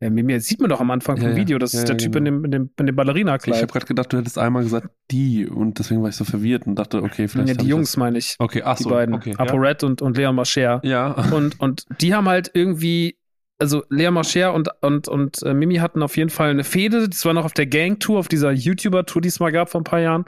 Ja, 0.00 0.10
mir 0.10 0.40
sieht 0.40 0.60
man 0.60 0.70
doch 0.70 0.80
am 0.80 0.92
Anfang 0.92 1.16
vom 1.16 1.30
ja, 1.30 1.36
Video, 1.36 1.58
das 1.58 1.72
ja, 1.72 1.80
ist 1.80 1.88
der 1.88 1.98
Typ 1.98 2.12
genau. 2.12 2.18
in 2.18 2.24
dem, 2.24 2.44
in 2.44 2.50
dem, 2.52 2.70
in 2.78 2.86
dem 2.86 2.94
Ballerina-Kleid. 2.94 3.56
Ich 3.56 3.62
habe 3.62 3.72
gerade 3.72 3.86
gedacht, 3.86 4.12
du 4.12 4.18
hättest 4.18 4.38
einmal 4.38 4.62
gesagt, 4.62 4.90
die, 5.10 5.46
und 5.46 5.80
deswegen 5.80 6.02
war 6.02 6.08
ich 6.08 6.14
so 6.14 6.24
verwirrt 6.24 6.68
und 6.68 6.76
dachte, 6.76 7.02
okay, 7.02 7.26
vielleicht. 7.26 7.48
Ja, 7.48 7.54
die 7.54 7.66
Jungs 7.66 7.96
meine 7.96 8.18
ich. 8.18 8.36
Okay, 8.38 8.62
ach 8.64 8.76
die 8.76 8.84
so. 8.84 8.90
beiden. 8.90 9.14
Okay, 9.14 9.34
ApoRed 9.36 9.82
und, 9.82 10.00
und 10.00 10.16
Leon 10.16 10.36
Mascher. 10.36 10.80
Ja. 10.84 11.08
Und, 11.32 11.60
und 11.60 11.84
die 12.00 12.14
haben 12.14 12.28
halt 12.28 12.50
irgendwie, 12.54 13.18
also 13.58 13.82
Lea 13.90 14.10
Mascher 14.10 14.54
und, 14.54 14.70
und, 14.80 15.08
und 15.08 15.42
äh, 15.42 15.52
Mimi 15.52 15.76
hatten 15.76 16.02
auf 16.02 16.16
jeden 16.16 16.30
Fall 16.30 16.50
eine 16.50 16.64
Fehde. 16.64 17.08
Das 17.08 17.24
war 17.24 17.34
noch 17.34 17.44
auf 17.44 17.52
der 17.52 17.66
Gang-Tour, 17.66 18.18
auf 18.18 18.28
dieser 18.28 18.52
YouTuber-Tour, 18.52 19.20
die 19.20 19.28
es 19.28 19.40
mal 19.40 19.52
gab 19.52 19.68
vor 19.68 19.80
ein 19.80 19.84
paar 19.84 20.00
Jahren. 20.00 20.24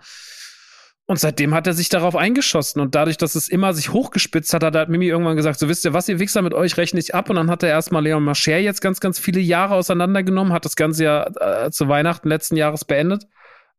Und 1.10 1.18
seitdem 1.18 1.54
hat 1.54 1.66
er 1.66 1.72
sich 1.72 1.88
darauf 1.88 2.14
eingeschossen. 2.14 2.80
Und 2.80 2.94
dadurch, 2.94 3.16
dass 3.16 3.34
es 3.34 3.48
immer 3.48 3.74
sich 3.74 3.92
hochgespitzt 3.92 4.54
hat, 4.54 4.62
hat 4.62 4.76
halt 4.76 4.90
Mimi 4.90 5.08
irgendwann 5.08 5.34
gesagt, 5.34 5.58
so 5.58 5.68
wisst 5.68 5.84
ihr 5.84 5.92
was, 5.92 6.08
ihr 6.08 6.20
Wichser, 6.20 6.40
mit 6.40 6.54
euch 6.54 6.76
rechne 6.76 7.00
ich 7.00 7.16
ab. 7.16 7.28
Und 7.28 7.34
dann 7.34 7.50
hat 7.50 7.64
er 7.64 7.68
erstmal 7.68 8.04
Leon 8.04 8.22
Mascher 8.22 8.58
jetzt 8.58 8.80
ganz, 8.80 9.00
ganz 9.00 9.18
viele 9.18 9.40
Jahre 9.40 9.74
auseinandergenommen, 9.74 10.52
hat 10.52 10.64
das 10.64 10.76
Ganze 10.76 11.02
ja 11.02 11.26
äh, 11.64 11.72
zu 11.72 11.88
Weihnachten 11.88 12.28
letzten 12.28 12.54
Jahres 12.54 12.84
beendet. 12.84 13.26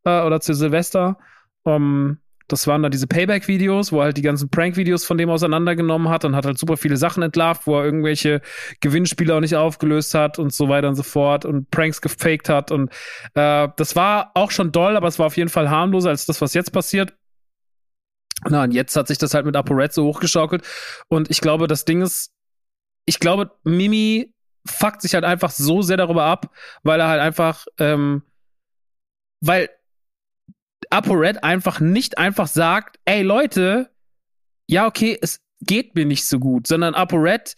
Äh, 0.03 0.23
oder 0.23 0.41
zu 0.41 0.53
Silvester. 0.53 1.19
Um, 1.63 2.17
das 2.49 2.67
waren 2.67 2.83
dann 2.83 2.91
diese 2.91 3.07
Payback-Videos, 3.07 3.93
wo 3.93 3.99
er 3.99 4.05
halt 4.05 4.17
die 4.17 4.23
ganzen 4.23 4.49
Prank-Videos 4.49 5.05
von 5.05 5.17
dem 5.17 5.29
auseinandergenommen 5.29 6.09
hat 6.09 6.25
und 6.25 6.35
hat 6.35 6.45
halt 6.45 6.57
super 6.57 6.75
viele 6.75 6.97
Sachen 6.97 7.23
entlarvt, 7.23 7.65
wo 7.65 7.77
er 7.77 7.85
irgendwelche 7.85 8.41
Gewinnspiele 8.81 9.33
auch 9.33 9.39
nicht 9.39 9.55
aufgelöst 9.55 10.13
hat 10.15 10.37
und 10.37 10.53
so 10.53 10.67
weiter 10.67 10.89
und 10.89 10.95
so 10.95 11.03
fort 11.03 11.45
und 11.45 11.71
Pranks 11.71 12.01
gefaked 12.01 12.49
hat. 12.49 12.71
Und 12.71 12.91
äh, 13.35 13.69
das 13.77 13.95
war 13.95 14.31
auch 14.33 14.51
schon 14.51 14.73
doll, 14.73 14.97
aber 14.97 15.07
es 15.07 15.17
war 15.17 15.27
auf 15.27 15.37
jeden 15.37 15.49
Fall 15.49 15.69
harmloser 15.69 16.09
als 16.09 16.25
das, 16.25 16.41
was 16.41 16.53
jetzt 16.53 16.73
passiert. 16.73 17.13
Na, 18.49 18.63
und 18.63 18.71
jetzt 18.71 18.95
hat 18.95 19.07
sich 19.07 19.17
das 19.17 19.33
halt 19.33 19.45
mit 19.45 19.55
ApoRed 19.55 19.93
so 19.93 20.05
hochgeschaukelt. 20.05 20.63
Und 21.07 21.29
ich 21.29 21.41
glaube, 21.41 21.67
das 21.67 21.85
Ding 21.85 22.01
ist, 22.01 22.31
ich 23.05 23.19
glaube, 23.19 23.51
Mimi 23.63 24.33
fuckt 24.65 25.01
sich 25.01 25.13
halt 25.13 25.25
einfach 25.25 25.51
so 25.51 25.81
sehr 25.81 25.97
darüber 25.97 26.23
ab, 26.23 26.53
weil 26.83 26.99
er 26.99 27.07
halt 27.07 27.21
einfach, 27.21 27.65
ähm, 27.77 28.23
weil 29.41 29.69
ApoRed 30.89 31.43
einfach 31.43 31.79
nicht 31.79 32.17
einfach 32.17 32.47
sagt, 32.47 32.99
ey 33.05 33.21
Leute, 33.21 33.89
ja, 34.67 34.87
okay, 34.87 35.17
es 35.21 35.41
geht 35.61 35.95
mir 35.95 36.05
nicht 36.05 36.25
so 36.25 36.39
gut, 36.39 36.67
sondern 36.67 36.95
ApoRed 36.95 37.55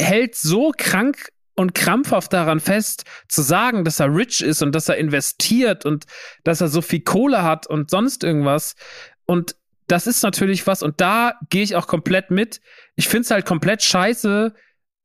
hält 0.00 0.34
so 0.34 0.72
krank 0.76 1.30
und 1.56 1.74
krampfhaft 1.74 2.32
daran 2.32 2.60
fest, 2.60 3.04
zu 3.28 3.42
sagen, 3.42 3.84
dass 3.84 3.98
er 3.98 4.14
rich 4.14 4.42
ist 4.42 4.62
und 4.62 4.72
dass 4.72 4.88
er 4.88 4.96
investiert 4.96 5.84
und 5.84 6.06
dass 6.44 6.60
er 6.60 6.68
so 6.68 6.82
viel 6.82 7.00
Kohle 7.00 7.42
hat 7.42 7.66
und 7.66 7.90
sonst 7.90 8.22
irgendwas. 8.22 8.76
Und 9.26 9.56
das 9.88 10.06
ist 10.06 10.22
natürlich 10.22 10.66
was, 10.66 10.82
und 10.82 11.00
da 11.00 11.34
gehe 11.50 11.62
ich 11.62 11.74
auch 11.74 11.86
komplett 11.86 12.30
mit. 12.30 12.60
Ich 12.94 13.08
finde 13.08 13.22
es 13.22 13.30
halt 13.30 13.46
komplett 13.46 13.82
scheiße, 13.82 14.54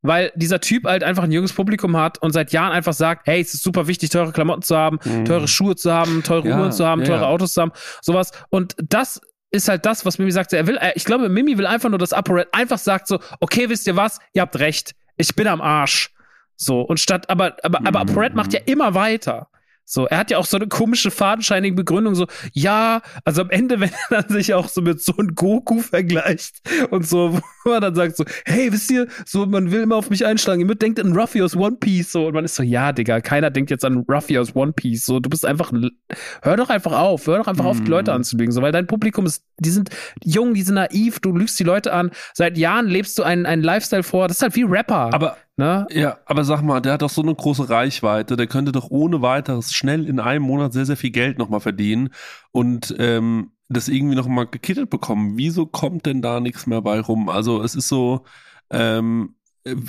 weil 0.02 0.32
dieser 0.36 0.60
Typ 0.60 0.86
halt 0.86 1.04
einfach 1.04 1.24
ein 1.24 1.32
junges 1.32 1.54
Publikum 1.54 1.98
hat 1.98 2.22
und 2.22 2.34
seit 2.34 2.52
Jahren 2.52 2.74
einfach 2.74 2.94
sagt, 2.94 3.26
hey, 3.26 3.42
es 3.42 3.54
ist 3.54 3.64
super 3.64 3.88
wichtig, 3.88 4.10
teure 4.10 4.34
Klamotten 4.34 4.62
zu 4.62 4.76
haben, 4.76 5.00
mhm. 5.04 5.26
teure 5.26 5.48
Schuhe 5.48 5.76
zu 5.76 5.92
haben, 5.92 6.22
teure 6.24 6.50
ja, 6.50 6.60
Uhren 6.60 6.72
zu 6.74 6.86
haben, 6.86 7.04
teure 7.06 7.22
ja. 7.22 7.28
Autos 7.28 7.54
zu 7.54 7.62
haben, 7.62 7.72
sowas. 8.02 8.32
Und 8.50 8.76
das 8.78 9.22
ist 9.50 9.70
halt 9.70 9.86
das, 9.86 10.06
was 10.06 10.20
Mimi 10.20 10.32
sagt. 10.32 10.52
Er 10.52 10.68
will, 10.68 10.78
ich 10.96 11.06
glaube, 11.06 11.30
Mimi 11.30 11.58
will 11.58 11.66
einfach 11.66 11.90
nur, 11.90 12.00
dass 12.00 12.12
ApoRed 12.12 12.50
einfach 12.54 12.78
sagt 12.78 13.08
so, 13.08 13.20
okay, 13.40 13.70
wisst 13.70 13.88
ihr 13.88 13.96
was? 13.96 14.20
Ihr 14.34 14.42
habt 14.42 14.60
recht. 14.60 14.94
Ich 15.16 15.34
bin 15.36 15.48
am 15.48 15.62
Arsch. 15.62 16.12
So. 16.58 16.82
Und 16.82 17.00
statt, 17.00 17.30
aber, 17.30 17.56
aber, 17.64 17.80
aber 17.80 18.04
mhm. 18.04 18.10
ApoRed 18.10 18.36
macht 18.36 18.52
ja 18.54 18.60
immer 18.66 18.96
weiter. 18.96 19.48
So, 19.86 20.06
er 20.08 20.18
hat 20.18 20.32
ja 20.32 20.38
auch 20.38 20.46
so 20.46 20.58
eine 20.58 20.68
komische, 20.68 21.12
fadenscheinige 21.12 21.76
Begründung, 21.76 22.16
so, 22.16 22.28
ja, 22.54 23.02
also 23.26 23.42
am 23.42 23.50
Ende, 23.50 23.80
wenn 23.80 23.92
er 24.10 24.22
dann 24.22 24.30
sich 24.30 24.54
auch 24.54 24.70
so 24.70 24.82
mit 24.82 25.02
so 25.02 25.16
einem 25.18 25.36
Goku 25.36 25.80
vergleicht 25.80 26.62
und 26.90 27.08
so, 27.08 27.40
wo 27.66 27.72
er 27.72 27.82
dann 27.82 27.96
sagt 27.96 28.18
so, 28.18 28.24
hey, 28.46 28.72
wisst 28.72 28.90
ihr, 28.92 29.08
so, 29.26 29.46
man 29.46 29.72
will 29.72 29.82
immer 29.82 29.96
auf 29.96 30.10
mich 30.10 30.26
einschlagen, 30.26 30.68
ihr 30.68 30.76
denkt 30.76 31.00
an 31.00 31.14
Ruffy 31.14 31.42
aus 31.42 31.56
One 31.56 31.78
Piece, 31.78 32.12
so, 32.12 32.28
und 32.28 32.34
man 32.34 32.46
ist 32.46 32.56
so, 32.56 32.64
ja, 32.64 32.92
Digga, 32.92 33.22
keiner 33.22 33.50
denkt 33.50 33.72
jetzt 33.72 33.86
an 33.86 34.06
Ruffy 34.10 34.40
aus 34.40 34.56
One 34.56 34.74
Piece, 34.74 35.06
so, 35.06 35.20
du 35.20 35.30
bist 35.30 35.46
einfach, 35.46 35.72
hör 36.42 36.58
doch 36.58 36.70
einfach 36.70 36.94
auf, 36.94 37.28
hör 37.28 37.40
doch 37.40 37.48
einfach 37.48 37.66
auf, 37.66 37.82
die 37.82 37.90
Leute 37.90 38.12
mhm. 38.12 38.18
anzulügen, 38.18 38.52
so, 38.52 38.62
weil 38.62 38.72
dein 38.72 38.88
Publikum 38.88 39.26
ist, 39.26 39.44
die 39.60 39.70
sind 39.70 39.90
jung, 40.24 40.54
die 40.54 40.64
sind 40.64 40.76
naiv, 40.76 41.20
du 41.20 41.36
lügst 41.36 41.60
die 41.60 41.64
Leute 41.64 41.94
an, 41.94 42.12
seit 42.34 42.58
Jahren 42.58 42.88
lebst 42.88 43.18
du 43.20 43.24
einen, 43.24 43.46
einen 43.46 43.64
Lifestyle 43.64 44.04
vor, 44.04 44.28
das 44.28 44.38
ist 44.38 44.44
halt 44.44 44.56
wie 44.56 44.64
Rapper. 44.64 45.14
Aber 45.14 45.38
Ne? 45.56 45.86
Ja, 45.92 46.18
aber 46.26 46.44
sag 46.46 46.64
mal, 46.64 46.80
der 46.80 46.94
hat 46.94 47.04
doch 47.04 47.12
so 47.12 47.22
eine 47.22 47.36
große 47.36 47.70
Reichweite, 47.70 48.36
der 48.36 48.48
könnte 48.48 48.72
doch 48.72 48.90
ohne 48.90 49.22
weiteres 49.22 49.72
schnell 49.72 50.08
in 50.08 50.20
einem 50.20 50.44
Monat 50.44 50.74
sehr, 50.74 50.86
sehr 50.86 50.98
viel 50.98 51.12
Geld 51.12 51.38
nochmal 51.38 51.60
verdienen 51.60 52.10
und 52.52 52.96
ähm, 52.98 53.52
das 53.70 53.88
irgendwie 53.88 54.16
nochmal 54.16 54.48
gekittet 54.48 54.90
bekommen. 54.90 55.38
Wieso 55.38 55.68
kommt 55.68 56.08
denn 56.08 56.22
da 56.24 56.40
nichts 56.40 56.66
mehr 56.66 56.82
bei 56.82 57.00
rum? 57.00 57.30
Also 57.30 57.62
es 57.62 57.76
ist 57.76 57.88
so, 57.88 58.24
ähm, 58.72 59.36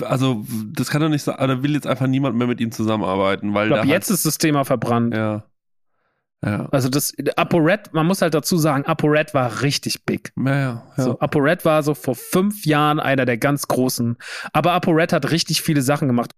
also 0.01 0.45
das 0.71 0.89
kann 0.89 1.01
doch 1.01 1.09
nicht 1.09 1.23
sein, 1.23 1.35
da 1.39 1.63
will 1.63 1.73
jetzt 1.73 1.87
einfach 1.87 2.07
niemand 2.07 2.35
mehr 2.37 2.47
mit 2.47 2.61
ihm 2.61 2.71
zusammenarbeiten, 2.71 3.53
weil 3.55 3.67
Ich 3.67 3.73
glaube, 3.73 3.87
jetzt 3.87 4.09
ist 4.11 4.25
das 4.25 4.37
Thema 4.37 4.65
verbrannt. 4.65 5.15
ja. 5.15 5.45
Ja. 6.43 6.67
Also 6.71 6.89
das 6.89 7.13
ApoRed, 7.35 7.93
man 7.93 8.05
muss 8.05 8.21
halt 8.21 8.33
dazu 8.33 8.57
sagen, 8.57 8.85
ApoRed 8.85 9.33
war 9.33 9.61
richtig 9.61 10.05
big. 10.05 10.31
Ja, 10.37 10.55
ja, 10.55 10.83
ja. 10.97 11.03
So, 11.03 11.19
ApoRed 11.19 11.65
war 11.65 11.81
so 11.81 11.95
vor 11.95 12.15
fünf 12.15 12.65
Jahren 12.65 12.99
einer 12.99 13.25
der 13.25 13.37
ganz 13.37 13.67
großen. 13.67 14.17
Aber 14.53 14.73
ApoRed 14.73 15.11
hat 15.11 15.31
richtig 15.31 15.61
viele 15.61 15.81
Sachen 15.81 16.07
gemacht. 16.07 16.31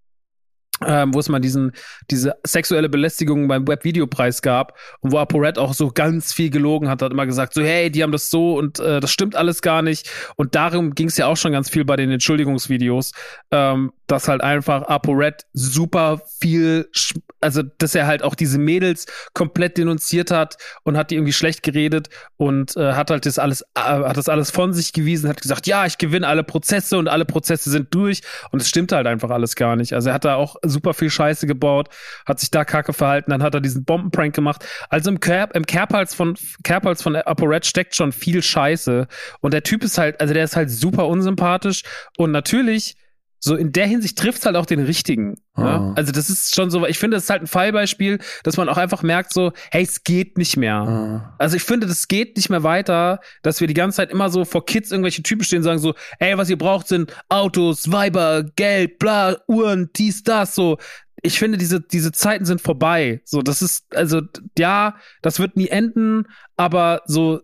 Ähm, 0.85 1.11
wo 1.11 1.19
es 1.19 1.27
mal 1.27 1.39
diesen, 1.39 1.71
diese 2.11 2.35
sexuelle 2.45 2.87
Belästigung 2.87 3.47
beim 3.47 3.67
Webvideopreis 3.67 4.43
gab 4.43 4.77
und 4.99 5.11
wo 5.11 5.17
ApoRed 5.17 5.57
auch 5.57 5.73
so 5.73 5.89
ganz 5.89 6.33
viel 6.33 6.51
gelogen 6.51 6.87
hat, 6.87 7.01
hat 7.01 7.11
immer 7.11 7.25
gesagt, 7.25 7.55
so, 7.55 7.63
hey, 7.63 7.89
die 7.89 8.03
haben 8.03 8.11
das 8.11 8.29
so 8.29 8.55
und 8.55 8.79
äh, 8.79 8.99
das 8.99 9.09
stimmt 9.09 9.35
alles 9.35 9.63
gar 9.63 9.81
nicht. 9.81 10.07
Und 10.35 10.53
darum 10.53 10.93
ging 10.93 11.07
es 11.07 11.17
ja 11.17 11.25
auch 11.25 11.35
schon 11.35 11.51
ganz 11.51 11.71
viel 11.71 11.83
bei 11.83 11.95
den 11.95 12.11
Entschuldigungsvideos, 12.11 13.11
ähm, 13.49 13.91
dass 14.05 14.27
halt 14.27 14.41
einfach 14.41 14.83
ApoRed 14.83 15.47
super 15.51 16.21
viel, 16.39 16.87
also 17.41 17.61
dass 17.63 17.95
er 17.95 18.07
halt 18.07 18.23
auch 18.23 18.35
diese 18.35 18.57
Mädels 18.57 19.05
komplett 19.33 19.77
denunziert 19.77 20.31
hat 20.31 20.57
und 20.83 20.97
hat 20.97 21.11
die 21.11 21.15
irgendwie 21.15 21.33
schlecht 21.33 21.63
geredet 21.63 22.09
und 22.37 22.75
äh, 22.77 22.93
hat 22.93 23.11
halt 23.11 23.25
das 23.25 23.39
alles, 23.39 23.61
äh, 23.75 23.79
hat 23.79 24.17
das 24.17 24.29
alles 24.29 24.51
von 24.51 24.73
sich 24.73 24.93
gewiesen, 24.93 25.29
hat 25.29 25.41
gesagt, 25.41 25.67
ja, 25.67 25.85
ich 25.85 25.97
gewinne 25.97 26.27
alle 26.27 26.43
Prozesse 26.43 26.97
und 26.97 27.07
alle 27.07 27.25
Prozesse 27.25 27.69
sind 27.69 27.93
durch 27.93 28.21
und 28.51 28.61
es 28.61 28.69
stimmt 28.69 28.91
halt 28.91 29.07
einfach 29.07 29.29
alles 29.29 29.55
gar 29.55 29.75
nicht. 29.75 29.93
Also 29.93 30.09
er 30.09 30.15
hat 30.15 30.25
da 30.25 30.35
auch 30.35 30.55
super 30.63 30.93
viel 30.93 31.09
Scheiße 31.09 31.47
gebaut, 31.47 31.89
hat 32.25 32.39
sich 32.39 32.51
da 32.51 32.65
kacke 32.65 32.93
verhalten, 32.93 33.31
dann 33.31 33.43
hat 33.43 33.53
er 33.53 33.61
diesen 33.61 33.85
Bombenprank 33.85 34.33
gemacht. 34.35 34.65
Also 34.89 35.09
im, 35.09 35.19
Kerb, 35.19 35.55
im 35.55 35.65
Kerbhals 35.65 36.13
von 36.13 36.35
Kerbhals 36.63 37.01
von 37.01 37.15
ApoRed 37.15 37.65
steckt 37.65 37.95
schon 37.95 38.11
viel 38.11 38.41
Scheiße 38.41 39.07
und 39.41 39.53
der 39.53 39.63
Typ 39.63 39.83
ist 39.83 39.97
halt, 39.97 40.19
also 40.21 40.33
der 40.33 40.43
ist 40.43 40.55
halt 40.55 40.71
super 40.71 41.07
unsympathisch 41.07 41.83
und 42.17 42.31
natürlich 42.31 42.95
so 43.47 43.55
in 43.55 43.71
der 43.71 43.87
Hinsicht 43.87 44.17
trifft 44.17 44.39
es 44.39 44.45
halt 44.45 44.55
auch 44.55 44.65
den 44.65 44.79
richtigen. 44.79 45.35
Ah. 45.53 45.63
Ja? 45.63 45.93
Also 45.95 46.11
das 46.11 46.29
ist 46.29 46.53
schon 46.53 46.69
so, 46.69 46.85
ich 46.85 46.99
finde, 46.99 47.17
das 47.17 47.23
ist 47.23 47.29
halt 47.29 47.41
ein 47.41 47.47
Fallbeispiel, 47.47 48.19
dass 48.43 48.57
man 48.57 48.69
auch 48.69 48.77
einfach 48.77 49.01
merkt 49.01 49.33
so, 49.33 49.53
hey, 49.71 49.83
es 49.83 50.03
geht 50.03 50.37
nicht 50.37 50.57
mehr. 50.57 50.75
Ah. 50.75 51.35
Also 51.39 51.55
ich 51.55 51.63
finde, 51.63 51.87
das 51.87 52.07
geht 52.07 52.35
nicht 52.35 52.49
mehr 52.49 52.63
weiter, 52.63 53.19
dass 53.41 53.59
wir 53.59 53.67
die 53.67 53.73
ganze 53.73 53.97
Zeit 53.97 54.11
immer 54.11 54.29
so 54.29 54.45
vor 54.45 54.65
Kids 54.65 54.91
irgendwelche 54.91 55.23
Typen 55.23 55.43
stehen 55.43 55.59
und 55.59 55.63
sagen 55.63 55.79
so, 55.79 55.95
ey, 56.19 56.37
was 56.37 56.49
ihr 56.49 56.57
braucht 56.57 56.87
sind 56.87 57.11
Autos, 57.29 57.91
Weiber, 57.91 58.43
Geld, 58.55 58.99
bla, 58.99 59.37
Uhren, 59.47 59.89
dies, 59.95 60.23
das, 60.23 60.53
so. 60.53 60.77
Ich 61.23 61.39
finde, 61.39 61.57
diese, 61.57 61.81
diese 61.81 62.11
Zeiten 62.11 62.45
sind 62.45 62.61
vorbei. 62.61 63.21
So, 63.25 63.41
das 63.41 63.63
ist, 63.63 63.85
also, 63.95 64.21
ja, 64.57 64.95
das 65.23 65.39
wird 65.39 65.57
nie 65.57 65.67
enden, 65.67 66.25
aber 66.57 67.01
so, 67.05 67.41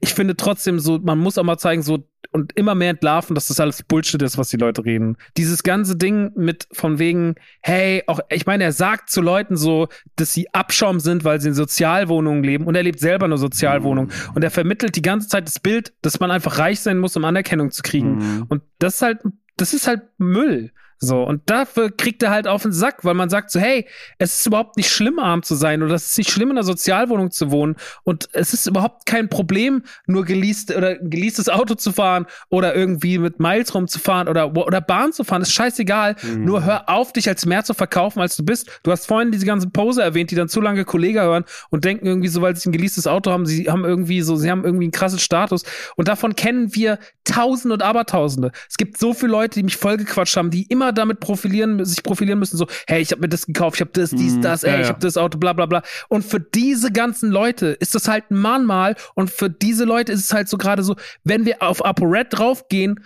ich 0.00 0.12
finde 0.12 0.36
trotzdem 0.36 0.78
so, 0.80 0.98
man 0.98 1.18
muss 1.18 1.38
auch 1.38 1.44
mal 1.44 1.56
zeigen, 1.56 1.82
so, 1.82 2.06
und 2.34 2.52
immer 2.56 2.74
mehr 2.74 2.90
entlarven, 2.90 3.36
dass 3.36 3.46
das 3.46 3.60
alles 3.60 3.84
Bullshit 3.84 4.20
ist, 4.20 4.36
was 4.36 4.48
die 4.48 4.56
Leute 4.56 4.84
reden. 4.84 5.16
Dieses 5.36 5.62
ganze 5.62 5.94
Ding 5.94 6.32
mit 6.34 6.66
von 6.72 6.98
wegen, 6.98 7.36
hey, 7.60 8.02
auch, 8.08 8.18
ich 8.28 8.44
meine, 8.44 8.64
er 8.64 8.72
sagt 8.72 9.08
zu 9.08 9.20
Leuten 9.20 9.56
so, 9.56 9.86
dass 10.16 10.32
sie 10.32 10.52
Abschaum 10.52 10.98
sind, 10.98 11.22
weil 11.22 11.40
sie 11.40 11.50
in 11.50 11.54
Sozialwohnungen 11.54 12.42
leben 12.42 12.66
und 12.66 12.74
er 12.74 12.82
lebt 12.82 12.98
selber 12.98 13.26
in 13.26 13.32
einer 13.32 13.38
Sozialwohnung. 13.38 14.10
Und 14.34 14.42
er 14.42 14.50
vermittelt 14.50 14.96
die 14.96 15.02
ganze 15.02 15.28
Zeit 15.28 15.46
das 15.46 15.60
Bild, 15.60 15.92
dass 16.02 16.18
man 16.18 16.32
einfach 16.32 16.58
reich 16.58 16.80
sein 16.80 16.98
muss, 16.98 17.16
um 17.16 17.24
Anerkennung 17.24 17.70
zu 17.70 17.82
kriegen. 17.82 18.16
Mhm. 18.16 18.46
Und 18.48 18.62
das 18.80 18.96
ist 18.96 19.02
halt, 19.02 19.18
das 19.56 19.72
ist 19.72 19.86
halt 19.86 20.02
Müll. 20.18 20.72
So, 20.98 21.22
und 21.22 21.42
dafür 21.50 21.90
kriegt 21.90 22.22
er 22.22 22.30
halt 22.30 22.46
auf 22.46 22.62
den 22.62 22.72
Sack, 22.72 23.04
weil 23.04 23.14
man 23.14 23.28
sagt 23.28 23.50
so, 23.50 23.60
hey, 23.60 23.86
es 24.18 24.38
ist 24.38 24.46
überhaupt 24.46 24.76
nicht 24.76 24.90
schlimm, 24.90 25.18
arm 25.18 25.42
zu 25.42 25.54
sein 25.54 25.82
oder 25.82 25.94
es 25.94 26.12
ist 26.12 26.18
nicht 26.18 26.30
schlimm, 26.30 26.50
in 26.50 26.56
einer 26.56 26.64
Sozialwohnung 26.64 27.30
zu 27.30 27.50
wohnen 27.50 27.76
und 28.04 28.28
es 28.32 28.54
ist 28.54 28.66
überhaupt 28.66 29.06
kein 29.06 29.28
Problem, 29.28 29.82
nur 30.06 30.24
geleast 30.24 30.74
oder 30.74 30.90
ein 31.00 31.10
geleastes 31.10 31.48
Auto 31.48 31.74
zu 31.74 31.92
fahren 31.92 32.26
oder 32.48 32.74
irgendwie 32.74 33.18
mit 33.18 33.40
Miles 33.40 33.74
rumzufahren 33.74 34.28
oder, 34.28 34.56
oder 34.56 34.80
Bahn 34.80 35.12
zu 35.12 35.24
fahren, 35.24 35.42
ist 35.42 35.52
scheißegal. 35.52 36.16
Mhm. 36.22 36.44
Nur 36.44 36.64
hör 36.64 36.88
auf, 36.88 37.12
dich 37.12 37.28
als 37.28 37.46
mehr 37.46 37.64
zu 37.64 37.74
verkaufen, 37.74 38.20
als 38.20 38.36
du 38.36 38.44
bist. 38.44 38.80
Du 38.82 38.90
hast 38.90 39.06
vorhin 39.06 39.32
diese 39.32 39.46
ganzen 39.46 39.72
Poser 39.72 40.02
erwähnt, 40.02 40.30
die 40.30 40.34
dann 40.34 40.48
zu 40.48 40.60
lange 40.60 40.84
Kollege 40.84 41.20
hören 41.20 41.44
und 41.70 41.84
denken 41.84 42.06
irgendwie 42.06 42.28
so, 42.28 42.42
weil 42.42 42.56
sie 42.56 42.68
ein 42.68 42.72
geleastes 42.72 43.06
Auto 43.06 43.30
haben, 43.30 43.46
sie 43.46 43.70
haben 43.70 43.84
irgendwie 43.84 44.20
so, 44.22 44.36
sie 44.36 44.50
haben 44.50 44.64
irgendwie 44.64 44.84
einen 44.84 44.92
krassen 44.92 45.18
Status 45.18 45.64
und 45.96 46.08
davon 46.08 46.36
kennen 46.36 46.74
wir 46.74 46.98
Tausende 47.24 47.74
und 47.74 47.82
Abertausende. 47.82 48.52
Es 48.68 48.76
gibt 48.76 48.98
so 48.98 49.14
viele 49.14 49.32
Leute, 49.32 49.58
die 49.58 49.62
mich 49.62 49.76
vollgequatscht 49.76 50.36
haben, 50.36 50.50
die 50.50 50.64
immer 50.64 50.83
damit 50.92 51.20
profilieren, 51.20 51.84
sich 51.84 52.02
profilieren 52.02 52.38
müssen, 52.38 52.56
so, 52.56 52.66
hey, 52.86 53.00
ich 53.00 53.10
habe 53.10 53.20
mir 53.20 53.28
das 53.28 53.46
gekauft, 53.46 53.76
ich 53.76 53.80
habe 53.80 53.90
das, 53.92 54.10
dies, 54.10 54.34
Mhm, 54.34 54.42
das, 54.42 54.62
ja, 54.62 54.70
ey, 54.70 54.80
ich 54.80 54.86
ja. 54.86 54.88
habe 54.88 55.00
das 55.00 55.16
Auto, 55.16 55.38
bla 55.38 55.52
bla 55.52 55.66
bla. 55.66 55.82
Und 56.08 56.24
für 56.24 56.40
diese 56.40 56.92
ganzen 56.92 57.30
Leute 57.30 57.68
ist 57.68 57.94
das 57.94 58.08
halt 58.08 58.30
ein 58.30 58.36
Mahnmal 58.36 58.96
und 59.14 59.30
für 59.30 59.50
diese 59.50 59.84
Leute 59.84 60.12
ist 60.12 60.24
es 60.24 60.32
halt 60.32 60.48
so 60.48 60.58
gerade 60.58 60.82
so, 60.82 60.96
wenn 61.24 61.44
wir 61.44 61.62
auf 61.62 61.84
ApoRed 61.84 62.28
draufgehen, 62.30 63.00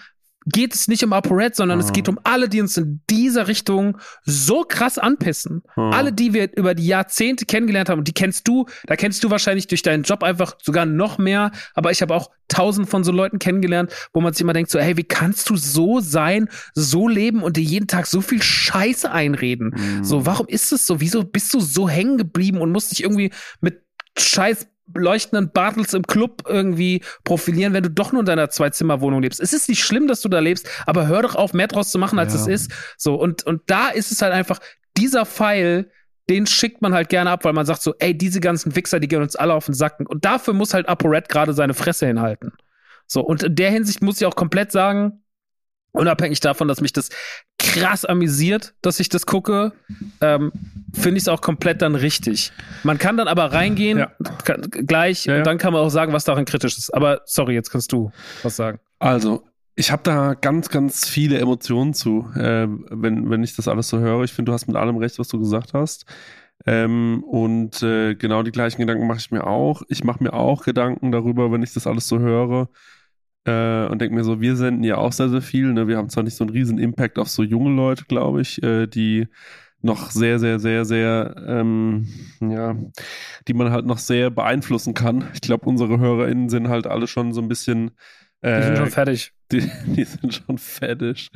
geht 0.51 0.75
es 0.75 0.89
nicht 0.89 1.05
um 1.05 1.13
ApoRed, 1.13 1.55
sondern 1.55 1.79
es 1.81 1.89
Ah. 1.89 1.93
geht 1.93 2.09
um 2.09 2.19
alle, 2.25 2.49
die 2.49 2.61
uns 2.61 2.77
in 2.77 3.01
dieser 3.11 3.49
Richtung 3.49 3.99
so 4.25 4.65
krass 4.67 4.99
anpissen. 4.99 5.63
Ah. 5.77 5.91
Alle, 5.91 6.13
die 6.13 6.33
wir 6.35 6.57
über 6.57 6.75
die 6.75 6.87
Jahrzehnte 6.87 7.45
kennengelernt 7.47 7.89
haben, 7.89 7.99
und 8.01 8.09
die 8.09 8.13
kennst 8.13 8.47
du, 8.49 8.67
da 8.87 8.97
kennst 8.97 9.23
du 9.25 9.31
wahrscheinlich 9.31 9.67
durch 9.67 9.83
deinen 9.83 10.03
Job 10.03 10.23
einfach 10.23 10.57
sogar 10.63 10.87
noch 10.87 11.19
mehr, 11.19 11.53
aber 11.75 11.91
ich 11.91 12.03
habe 12.03 12.15
auch 12.15 12.31
tausend 12.49 12.89
von 12.89 13.05
so 13.05 13.13
Leuten 13.13 13.39
kennengelernt, 13.39 13.93
wo 14.13 14.21
man 14.21 14.33
sich 14.33 14.41
immer 14.41 14.55
denkt, 14.55 14.71
so, 14.71 14.79
hey, 14.79 14.97
wie 14.97 15.05
kannst 15.05 15.51
du 15.51 15.57
so 15.57 16.01
sein, 16.01 16.49
so 16.75 17.07
leben 17.07 17.43
und 17.43 17.57
dir 17.59 17.63
jeden 17.63 17.87
Tag 17.89 18.07
so 18.07 18.21
viel 18.23 18.43
Scheiße 18.43 19.11
einreden? 19.11 19.75
Mhm. 19.77 20.05
So, 20.05 20.25
warum 20.25 20.47
ist 20.49 20.73
es 20.73 20.87
so? 20.87 21.01
Wieso 21.01 21.25
bist 21.25 21.53
du 21.53 21.61
so 21.61 21.89
hängen 21.89 22.17
geblieben 22.17 22.61
und 22.63 22.73
musst 22.73 22.91
dich 22.91 23.03
irgendwie 23.03 23.31
mit 23.61 23.83
scheiß 24.17 24.67
leuchtenden 24.95 25.51
Bartels 25.53 25.95
im 25.95 26.03
Club 26.03 26.43
irgendwie 26.49 27.03
profilieren, 27.25 27.73
wenn 27.73 27.83
du 27.83 27.91
doch 27.91 28.13
nur 28.13 28.21
in 28.21 28.27
deiner 28.27 28.51
Zwei-Zimmer-Wohnung 28.51 29.23
lebst. 29.23 29.41
Es 29.41 29.53
ist 29.53 29.69
nicht 29.69 29.83
schlimm, 29.83 30.09
dass 30.09 30.21
du 30.21 30.29
da 30.29 30.39
lebst, 30.39 30.69
aber 30.87 31.07
hör 31.07 31.23
doch 31.23 31.35
auf, 31.35 31.53
mehr 31.53 31.69
draus 31.69 31.91
zu 31.91 31.99
machen, 31.99 32.19
als 32.19 32.35
Ja. 32.35 32.41
es 32.41 32.47
ist. 32.47 32.73
So, 32.97 33.15
und, 33.15 33.45
und 33.45 33.63
da 33.67 33.89
ist 33.89 34.13
es 34.13 34.23
halt 34.23 34.33
einfach, 34.33 34.59
dieser 34.97 35.27
Pfeil, 35.27 35.91
den 36.29 36.47
schickt 36.47 36.83
man 36.83 36.93
halt 36.95 37.09
gerne 37.09 37.31
ab, 37.31 37.45
weil 37.45 37.53
man 37.53 37.67
sagt 37.67 37.83
so, 37.83 37.95
ey, 37.99 38.17
diese 38.17 38.41
ganzen 38.41 38.77
Wichser, 38.77 39.01
die 39.01 39.09
gehen 39.09 39.23
uns 39.23 39.37
alle 39.37 39.55
auf 39.55 39.67
den 39.67 39.75
Sacken. 39.75 40.07
Und 40.07 40.25
dafür 40.25 40.55
muss 40.55 40.75
halt 40.75 40.89
ApoRed 40.89 41.29
gerade 41.29 41.53
seine 41.55 41.75
Fresse 41.75 42.07
hinhalten. 42.07 42.53
So, 43.07 43.23
und 43.23 43.43
in 43.43 43.55
der 43.55 43.71
Hinsicht 43.71 44.03
muss 44.03 44.21
ich 44.21 44.27
auch 44.27 44.37
komplett 44.37 44.71
sagen, 44.71 45.23
unabhängig 45.93 46.41
davon, 46.41 46.69
dass 46.69 46.81
mich 46.81 46.93
das 46.93 47.09
krass 47.59 48.05
amüsiert, 48.05 48.75
dass 48.83 49.01
ich 49.01 49.09
das 49.09 49.27
gucke, 49.27 49.73
ähm, 50.21 50.53
finde 50.95 51.17
ich 51.19 51.25
es 51.25 51.29
auch 51.29 51.41
komplett 51.41 51.83
dann 51.83 51.95
richtig. 51.95 52.53
Man 52.85 52.99
kann 52.99 53.17
dann 53.17 53.29
aber 53.29 53.53
reingehen, 53.53 53.99
Ja. 53.99 54.13
kann, 54.45 54.63
gleich, 54.63 55.25
Ja, 55.27 55.33
ja. 55.35 55.39
und 55.39 55.47
dann 55.47 55.59
kann 55.59 55.73
man 55.73 55.83
auch 55.83 55.89
sagen, 55.91 56.13
was 56.13 56.25
daran 56.25 56.45
kritisch 56.45 56.79
ist. 56.79 56.91
Aber 56.95 57.23
sorry, 57.25 57.55
jetzt 57.55 57.71
kannst 57.71 57.93
du 57.93 58.11
was 58.43 58.57
sagen. 58.57 58.79
Also, 58.99 59.45
ich 59.77 59.93
habe 59.93 60.03
da 60.03 60.35
ganz, 60.35 60.69
ganz 60.71 61.09
viele 61.09 61.39
Emotionen 61.39 61.95
zu, 61.95 62.29
äh, 62.35 62.67
wenn, 62.91 63.31
wenn 63.31 63.43
ich 63.45 63.55
das 63.57 63.69
alles 63.69 63.89
so 63.89 63.99
höre. 63.99 64.25
Ich 64.25 64.33
finde, 64.33 64.51
du 64.51 64.55
hast 64.55 64.67
mit 64.67 64.77
allem 64.77 64.97
recht, 64.97 65.19
was 65.19 65.29
du 65.29 65.39
gesagt 65.39 65.73
hast. 65.75 66.05
Ähm, 66.67 67.23
und 67.25 67.83
äh, 67.85 68.15
genau 68.17 68.43
die 68.43 68.51
gleichen 68.51 68.81
Gedanken 68.81 69.07
mache 69.07 69.19
ich 69.19 69.31
mir 69.31 69.47
auch. 69.47 69.83
Ich 69.89 70.03
mache 70.03 70.23
mir 70.23 70.33
auch 70.33 70.65
Gedanken 70.65 71.13
darüber, 71.13 71.53
wenn 71.53 71.63
ich 71.63 71.73
das 71.73 71.87
alles 71.87 72.09
so 72.09 72.19
höre. 72.19 72.69
Äh, 73.49 73.89
und 73.91 74.01
denke 74.01 74.15
mir 74.15 74.25
so, 74.25 74.41
wir 74.41 74.57
senden 74.57 74.85
ja 74.85 74.97
auch 74.97 75.13
sehr, 75.13 75.29
sehr 75.29 75.43
viel. 75.43 75.73
Ne? 75.73 75.89
Wir 75.89 75.97
haben 75.97 76.09
zwar 76.09 76.23
nicht 76.23 76.37
so 76.37 76.45
einen 76.45 76.53
riesen 76.53 76.79
Impact 76.79 77.19
auf 77.19 77.29
so 77.29 77.43
junge 77.43 77.71
Leute, 77.71 78.05
glaube 78.05 78.41
ich, 78.43 78.63
äh, 78.63 78.87
die 78.87 79.29
noch 79.81 80.11
sehr, 80.11 80.39
sehr, 80.39 80.59
sehr, 80.59 80.85
sehr, 80.85 81.37
ähm, 81.47 82.09
ja, 82.41 82.77
die 83.47 83.55
man 83.55 83.71
halt 83.71 83.87
noch 83.87 83.99
sehr 83.99 84.31
beeinflussen 84.31 84.93
kann. 84.93 85.29
Ich 85.35 85.41
glaube, 85.41 85.67
unsere 85.67 85.99
HörerInnen 85.99 86.49
sind 86.49 86.69
halt 86.69 86.87
alle 86.87 87.07
schon 87.07 87.33
so 87.33 87.41
ein 87.41 87.49
bisschen 87.49 87.93
Die 88.45 88.63
sind 88.63 88.75
äh, 88.75 88.77
schon 88.77 88.91
fertig. 88.91 89.33
die, 89.53 89.69
die 89.87 90.05
sind 90.05 90.35
schon 90.35 90.59
fettisch. 90.59 91.31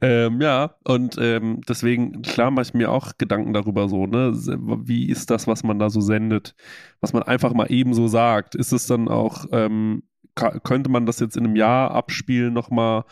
Ähm, 0.00 0.40
ja, 0.40 0.76
und 0.84 1.16
ähm, 1.18 1.60
deswegen, 1.68 2.22
klar, 2.22 2.50
mache 2.50 2.66
ich 2.66 2.74
mir 2.74 2.90
auch 2.90 3.12
Gedanken 3.18 3.52
darüber 3.52 3.88
so, 3.88 4.06
ne? 4.06 4.32
Wie 4.34 5.08
ist 5.08 5.30
das, 5.30 5.46
was 5.46 5.64
man 5.64 5.78
da 5.78 5.90
so 5.90 6.00
sendet? 6.00 6.54
Was 7.00 7.12
man 7.12 7.22
einfach 7.22 7.52
mal 7.54 7.70
eben 7.72 7.94
so 7.94 8.08
sagt? 8.08 8.54
Ist 8.54 8.72
es 8.72 8.86
dann 8.86 9.08
auch, 9.08 9.46
ähm, 9.52 10.02
könnte 10.36 10.90
man 10.90 11.06
das 11.06 11.18
jetzt 11.18 11.36
in 11.36 11.44
einem 11.44 11.56
Jahr 11.56 11.90
abspielen 11.90 12.52
nochmal 12.52 13.04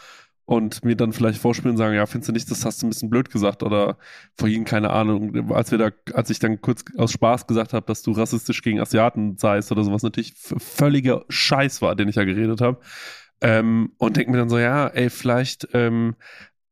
und 0.47 0.85
mir 0.85 0.95
dann 0.95 1.13
vielleicht 1.13 1.41
vorspielen 1.41 1.73
und 1.73 1.79
sagen, 1.79 1.95
ja, 1.95 2.07
findest 2.07 2.29
du 2.29 2.33
nicht, 2.33 2.51
das 2.51 2.65
hast 2.65 2.83
du 2.83 2.87
ein 2.87 2.91
bisschen 2.91 3.11
blöd 3.11 3.31
gesagt 3.31 3.63
oder 3.63 3.97
vorhin, 4.37 4.65
keine 4.65 4.91
Ahnung, 4.91 5.51
als 5.53 5.71
wir 5.71 5.79
da, 5.79 5.91
als 6.13 6.29
ich 6.31 6.39
dann 6.39 6.61
kurz 6.61 6.85
aus 6.99 7.13
Spaß 7.13 7.47
gesagt 7.47 7.73
habe, 7.73 7.87
dass 7.87 8.03
du 8.03 8.13
rassistisch 8.13 8.61
gegen 8.63 8.81
Asiaten 8.81 9.39
seist 9.39 9.73
oder 9.73 9.85
sowas 9.85 10.03
natürlich 10.03 10.35
völliger 10.35 11.25
Scheiß 11.29 11.81
war, 11.81 11.97
den 11.97 12.09
ich 12.09 12.17
ja 12.17 12.25
geredet 12.25 12.61
habe. 12.61 12.79
Ähm, 13.41 13.93
und 13.99 14.17
denke 14.17 14.33
mir 14.33 14.39
dann 14.39 14.51
so, 14.51 14.59
ja, 14.59 14.87
ey, 14.89 15.09
vielleicht, 15.11 15.69
ähm, 15.73 16.15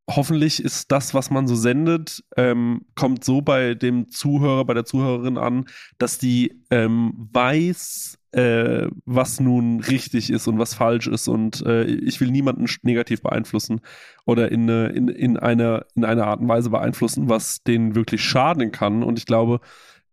hoffentlich 0.09 0.63
ist 0.63 0.91
das, 0.91 1.13
was 1.13 1.29
man 1.29 1.47
so 1.47 1.55
sendet, 1.55 2.23
ähm, 2.37 2.85
kommt 2.95 3.23
so 3.23 3.41
bei 3.41 3.73
dem 3.73 4.09
Zuhörer, 4.09 4.65
bei 4.65 4.73
der 4.73 4.85
Zuhörerin 4.85 5.37
an, 5.37 5.65
dass 5.97 6.17
die 6.17 6.61
ähm, 6.69 7.29
weiß, 7.31 8.17
äh, 8.33 8.87
was 9.05 9.39
nun 9.39 9.79
richtig 9.79 10.31
ist 10.31 10.47
und 10.47 10.57
was 10.57 10.73
falsch 10.73 11.07
ist 11.07 11.27
und 11.27 11.63
äh, 11.65 11.83
ich 11.83 12.19
will 12.19 12.31
niemanden 12.31 12.65
negativ 12.81 13.21
beeinflussen 13.21 13.81
oder 14.25 14.51
in, 14.51 14.67
in, 14.67 15.07
in, 15.07 15.37
einer, 15.37 15.85
in 15.95 16.03
einer 16.03 16.25
Art 16.25 16.39
und 16.39 16.47
Weise 16.47 16.71
beeinflussen, 16.71 17.29
was 17.29 17.63
denen 17.63 17.95
wirklich 17.95 18.23
schaden 18.23 18.71
kann. 18.71 19.03
Und 19.03 19.19
ich 19.19 19.27
glaube, 19.27 19.59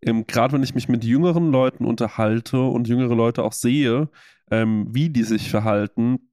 ähm, 0.03 0.27
gerade 0.27 0.53
wenn 0.53 0.63
ich 0.63 0.75
mich 0.75 0.89
mit 0.89 1.03
jüngeren 1.03 1.51
Leuten 1.51 1.85
unterhalte 1.85 2.61
und 2.61 2.89
jüngere 2.89 3.15
Leute 3.15 3.43
auch 3.43 3.53
sehe, 3.53 4.11
ähm, 4.51 4.89
wie 4.91 5.09
die 5.09 5.23
sich 5.23 5.49
verhalten, 5.49 6.30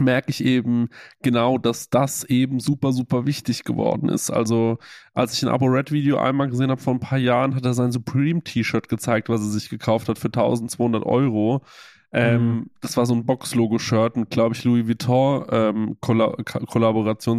merke 0.00 0.30
ich 0.30 0.44
eben 0.44 0.88
genau, 1.22 1.58
dass 1.58 1.90
das 1.90 2.24
eben 2.24 2.60
super, 2.60 2.92
super 2.92 3.26
wichtig 3.26 3.64
geworden 3.64 4.08
ist. 4.08 4.30
Also, 4.30 4.78
als 5.14 5.34
ich 5.34 5.42
ein 5.42 5.48
Abo 5.48 5.66
Red 5.66 5.92
Video 5.92 6.18
einmal 6.18 6.48
gesehen 6.48 6.70
habe 6.70 6.80
vor 6.80 6.94
ein 6.94 7.00
paar 7.00 7.18
Jahren, 7.18 7.54
hat 7.54 7.64
er 7.64 7.74
sein 7.74 7.92
Supreme 7.92 8.42
T-Shirt 8.42 8.88
gezeigt, 8.88 9.28
was 9.28 9.40
er 9.40 9.48
sich 9.48 9.68
gekauft 9.68 10.08
hat 10.08 10.18
für 10.18 10.28
1200 10.28 11.04
Euro. 11.04 11.62
Ähm, 12.12 12.46
mhm. 12.46 12.70
Das 12.80 12.96
war 12.96 13.04
so 13.04 13.14
ein 13.14 13.26
Box-Logo-Shirt 13.26 14.16
mit, 14.16 14.30
glaube 14.30 14.54
ich, 14.54 14.64
Louis 14.64 14.86
Vuitton 14.86 15.46
ähm, 15.50 15.96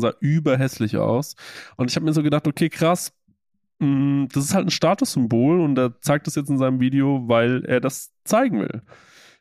sah 0.01 0.14
überhässlich 0.20 0.97
aus. 0.97 1.36
Und 1.78 1.89
ich 1.89 1.95
habe 1.95 2.05
mir 2.05 2.14
so 2.14 2.22
gedacht, 2.22 2.47
okay, 2.47 2.70
krass, 2.70 3.14
mh, 3.80 3.88
mm, 3.88 4.28
das 4.34 4.45
ist 4.45 4.53
halt 4.53 4.68
ein 4.68 4.72
Statussymbol 4.72 5.62
und 5.62 5.78
er 5.78 5.99
zeigt 6.01 6.28
das 6.28 6.36
jetzt 6.36 6.49
in 6.49 6.58
seinem 6.58 6.80
Video, 6.80 7.28
weil 7.28 7.66
er 7.66 7.80
das 7.80 8.12
zeigen 8.24 8.60
will. 8.60 8.82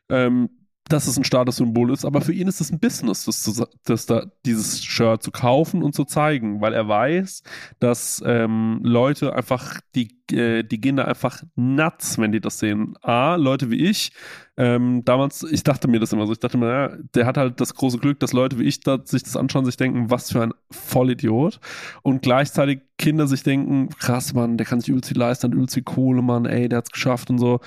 Ähm, 0.09 0.49
dass 0.87 1.07
es 1.07 1.17
ein 1.17 1.23
Statussymbol 1.23 1.91
ist, 1.91 2.05
aber 2.05 2.21
für 2.21 2.33
ihn 2.33 2.47
ist 2.47 2.61
es 2.61 2.71
ein 2.71 2.79
Business, 2.79 3.25
das, 3.25 3.63
das 3.85 4.05
da, 4.05 4.25
dieses 4.45 4.83
Shirt 4.83 5.23
zu 5.23 5.31
kaufen 5.31 5.83
und 5.83 5.93
zu 5.93 6.05
zeigen, 6.05 6.61
weil 6.61 6.73
er 6.73 6.87
weiß, 6.87 7.43
dass 7.79 8.21
ähm, 8.25 8.79
Leute 8.83 9.35
einfach, 9.35 9.79
die, 9.95 10.16
äh, 10.31 10.63
die 10.63 10.81
gehen 10.81 10.97
da 10.97 11.05
einfach 11.05 11.43
nuts, 11.55 12.17
wenn 12.17 12.31
die 12.31 12.41
das 12.41 12.59
sehen. 12.59 12.95
A, 13.01 13.35
Leute 13.35 13.71
wie 13.71 13.87
ich, 13.89 14.11
ähm, 14.59 15.05
damals, 15.05 15.43
ich 15.43 15.61
dachte 15.61 15.87
mir 15.87 15.99
das 15.99 16.13
immer 16.13 16.25
so, 16.25 16.33
ich 16.33 16.39
dachte 16.39 16.57
mir, 16.57 16.67
ja, 16.67 16.97
der 17.13 17.27
hat 17.27 17.37
halt 17.37 17.61
das 17.61 17.75
große 17.75 17.99
Glück, 17.99 18.19
dass 18.19 18.33
Leute 18.33 18.57
wie 18.57 18.63
ich 18.63 18.79
da, 18.79 18.99
sich 19.03 19.21
das 19.21 19.37
anschauen, 19.37 19.65
sich 19.65 19.77
denken, 19.77 20.09
was 20.09 20.31
für 20.31 20.41
ein 20.41 20.53
Vollidiot. 20.71 21.59
Und 22.01 22.23
gleichzeitig 22.23 22.79
Kinder 22.97 23.27
sich 23.27 23.43
denken, 23.43 23.89
krass, 23.89 24.33
Mann, 24.33 24.57
der 24.57 24.65
kann 24.65 24.79
sich 24.79 24.89
übelst 24.89 25.09
viel 25.09 25.19
leisten, 25.19 25.51
übelst 25.51 25.75
viel 25.75 25.83
Kohle, 25.83 26.23
Mann, 26.23 26.47
ey, 26.47 26.67
der 26.67 26.79
hat's 26.79 26.89
geschafft 26.89 27.29
und 27.29 27.37
so. 27.37 27.59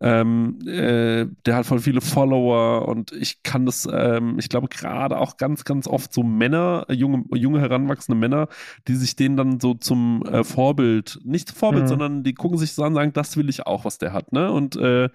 Ähm, 0.00 0.58
äh, 0.66 1.26
der 1.44 1.56
hat 1.56 1.66
voll 1.66 1.80
viele 1.80 2.00
Follower 2.00 2.88
und 2.88 3.12
ich 3.12 3.42
kann 3.42 3.66
das, 3.66 3.86
ähm, 3.92 4.38
ich 4.38 4.48
glaube 4.48 4.68
gerade 4.68 5.18
auch 5.18 5.36
ganz, 5.36 5.64
ganz 5.64 5.86
oft 5.86 6.14
so 6.14 6.22
Männer, 6.22 6.86
junge, 6.88 7.24
junge 7.34 7.60
heranwachsende 7.60 8.18
Männer, 8.18 8.48
die 8.86 8.94
sich 8.94 9.16
denen 9.16 9.36
dann 9.36 9.60
so 9.60 9.74
zum 9.74 10.22
äh, 10.22 10.42
Vorbild, 10.44 11.20
nicht 11.24 11.50
Vorbild, 11.50 11.84
mhm. 11.84 11.88
sondern 11.88 12.07
die 12.08 12.34
gucken 12.34 12.58
sich 12.58 12.72
so 12.72 12.82
an 12.82 12.88
und 12.88 12.94
sagen, 12.96 13.12
das 13.12 13.36
will 13.36 13.48
ich 13.48 13.66
auch, 13.66 13.84
was 13.84 13.98
der 13.98 14.12
hat, 14.12 14.32
ne? 14.32 14.50
Und 14.50 14.76
äh, 14.76 15.08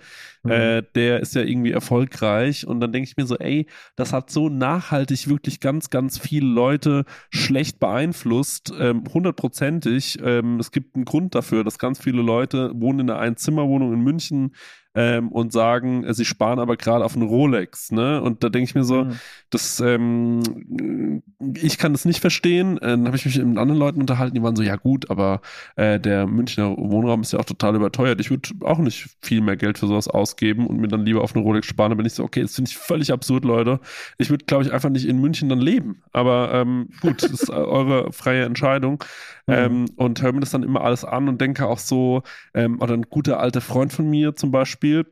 mhm. 0.44 0.52
äh, 0.52 0.84
der 0.96 1.20
ist 1.20 1.36
ja 1.36 1.42
irgendwie 1.42 1.72
erfolgreich 1.72 2.66
und 2.68 2.80
dann 2.80 2.92
denke 2.92 3.10
ich 3.10 3.18
mir 3.18 3.26
so, 3.26 3.38
ey, 3.38 3.68
das 3.96 4.14
hat 4.14 4.30
so 4.30 4.50
nachhaltig 4.50 5.28
wirklich 5.28 5.60
ganz, 5.60 5.90
ganz 5.90 6.18
viele 6.18 6.48
Leute 6.48 7.06
schlecht 7.30 7.80
beeinflusst, 7.80 8.74
ähm, 8.78 9.04
hundertprozentig. 9.14 10.20
Ähm, 10.24 10.60
es 10.60 10.72
gibt 10.72 10.96
einen 10.96 11.06
Grund 11.06 11.36
dafür, 11.36 11.64
dass 11.64 11.78
ganz 11.80 12.00
viele 12.00 12.22
Leute 12.22 12.72
wohnen 12.76 13.02
in 13.02 13.10
einer 13.10 13.20
Einzimmerwohnung 13.20 13.94
in 13.94 14.02
München, 14.02 14.54
ähm, 14.96 15.30
und 15.30 15.52
sagen, 15.52 16.04
äh, 16.04 16.14
sie 16.14 16.26
sparen 16.26 16.60
aber 16.60 16.78
gerade 16.78 17.04
auf 17.04 17.16
einen 17.16 17.28
Rolex. 17.28 17.92
Ne? 17.92 18.22
Und 18.22 18.44
da 18.44 18.50
denke 18.50 18.66
ich 18.66 18.76
mir 18.76 18.84
so, 18.84 19.06
mhm. 19.06 19.20
das, 19.50 19.80
ähm, 19.80 21.24
ich 21.56 21.78
kann 21.78 21.94
das 21.94 22.06
nicht 22.06 22.20
verstehen. 22.20 22.78
Äh, 22.78 22.90
dann 22.90 23.06
habe 23.08 23.18
ich 23.18 23.26
mich 23.26 23.38
mit 23.38 23.58
anderen 23.58 23.80
Leuten 23.80 24.02
unterhalten, 24.02 24.36
die 24.36 24.44
waren 24.44 24.56
so, 24.56 24.64
ja 24.64 24.76
gut, 24.76 25.10
aber 25.10 25.42
äh, 25.76 26.00
der 26.00 26.28
Münchner 26.28 26.76
Wohnraum 26.78 27.22
ist 27.22 27.34
ja 27.34 27.40
auch 27.40 27.46
total 27.46 27.76
überteuert. 27.76 28.20
Ich 28.20 28.30
würde 28.30 28.50
auch 28.62 28.80
nicht 28.80 29.10
viel 29.22 29.42
mehr 29.42 29.58
Geld 29.58 29.78
für 29.78 29.88
sowas 29.88 30.08
ausgeben 30.08 30.68
und 30.68 30.78
mir 30.78 30.88
dann 30.88 31.06
lieber 31.06 31.22
auf 31.22 31.36
eine 31.36 31.44
Rolex 31.44 31.68
sparen. 31.68 31.90
Da 31.90 31.96
bin 31.96 32.06
ich 32.06 32.14
so, 32.14 32.24
okay, 32.24 32.42
das 32.42 32.56
finde 32.56 32.70
ich 32.70 32.78
völlig 32.78 33.12
absurd, 33.12 33.46
Leute. 33.46 33.80
Ich 34.18 34.30
würde, 34.30 34.46
glaube 34.46 34.64
ich, 34.64 34.72
einfach 34.72 34.90
nicht 34.90 35.06
in 35.06 35.20
München 35.20 35.50
dann 35.50 35.60
leben. 35.60 36.04
Aber 36.12 36.52
ähm, 36.54 36.90
gut, 37.02 37.24
das 37.24 37.32
ist 37.32 37.50
eure 37.50 38.12
freie 38.12 38.46
Entscheidung. 38.46 39.04
Mhm. 39.48 39.54
Ähm, 39.54 39.86
und 39.96 40.22
höre 40.22 40.32
mir 40.32 40.40
das 40.40 40.52
dann 40.52 40.64
immer 40.64 40.82
alles 40.82 41.04
an 41.04 41.28
und 41.28 41.42
denke 41.42 41.68
auch 41.68 41.80
so, 41.80 42.24
ähm, 42.54 42.80
oder 42.82 42.94
ein 42.94 43.04
guter 43.04 43.40
alter 43.40 43.60
Freund 43.62 43.92
von 43.92 44.10
mir 44.10 44.36
zum 44.36 44.52
Beispiel, 44.84 45.06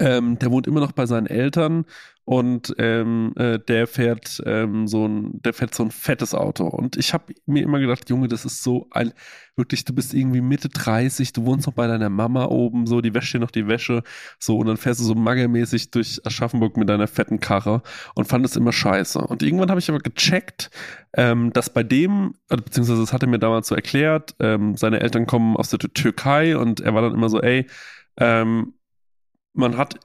ähm, 0.00 0.38
der 0.38 0.50
wohnt 0.50 0.66
immer 0.66 0.80
noch 0.80 0.92
bei 0.92 1.06
seinen 1.06 1.26
Eltern 1.26 1.84
und 2.24 2.74
ähm, 2.78 3.32
äh, 3.36 3.60
der 3.60 3.86
fährt 3.86 4.42
ähm, 4.44 4.88
so 4.88 5.06
ein, 5.06 5.40
der 5.42 5.54
fährt 5.54 5.76
so 5.76 5.84
ein 5.84 5.92
fettes 5.92 6.34
Auto. 6.34 6.66
Und 6.66 6.96
ich 6.96 7.14
habe 7.14 7.32
mir 7.46 7.62
immer 7.62 7.78
gedacht, 7.78 8.10
Junge, 8.10 8.26
das 8.26 8.44
ist 8.44 8.64
so 8.64 8.88
ein, 8.90 9.12
wirklich, 9.54 9.84
du 9.84 9.94
bist 9.94 10.12
irgendwie 10.12 10.40
Mitte 10.40 10.68
30, 10.68 11.32
du 11.32 11.46
wohnst 11.46 11.68
noch 11.68 11.74
bei 11.74 11.86
deiner 11.86 12.10
Mama 12.10 12.46
oben, 12.46 12.88
so, 12.88 13.00
die 13.00 13.14
wäscht 13.14 13.32
dir 13.32 13.38
noch 13.38 13.52
die 13.52 13.68
Wäsche, 13.68 14.02
so, 14.40 14.58
und 14.58 14.66
dann 14.66 14.76
fährst 14.76 14.98
du 14.98 15.04
so 15.04 15.14
maggermäßig 15.14 15.92
durch 15.92 16.20
Aschaffenburg 16.24 16.76
mit 16.76 16.88
deiner 16.88 17.06
fetten 17.06 17.38
Karre 17.38 17.82
und 18.16 18.26
fand 18.26 18.44
es 18.44 18.56
immer 18.56 18.72
scheiße. 18.72 19.20
Und 19.20 19.44
irgendwann 19.44 19.70
habe 19.70 19.78
ich 19.78 19.88
aber 19.88 20.00
gecheckt, 20.00 20.72
ähm, 21.16 21.52
dass 21.52 21.72
bei 21.72 21.84
dem, 21.84 22.34
beziehungsweise 22.48 23.02
das 23.02 23.12
hat 23.12 23.22
er 23.22 23.28
mir 23.28 23.38
damals 23.38 23.68
so 23.68 23.76
erklärt, 23.76 24.34
ähm, 24.40 24.76
seine 24.76 24.98
Eltern 24.98 25.28
kommen 25.28 25.56
aus 25.56 25.70
der 25.70 25.78
Türkei 25.78 26.58
und 26.58 26.80
er 26.80 26.92
war 26.92 27.02
dann 27.02 27.14
immer 27.14 27.28
so, 27.28 27.40
ey, 27.40 27.66
ähm, 28.18 28.74
man 29.52 29.76
hat 29.76 30.00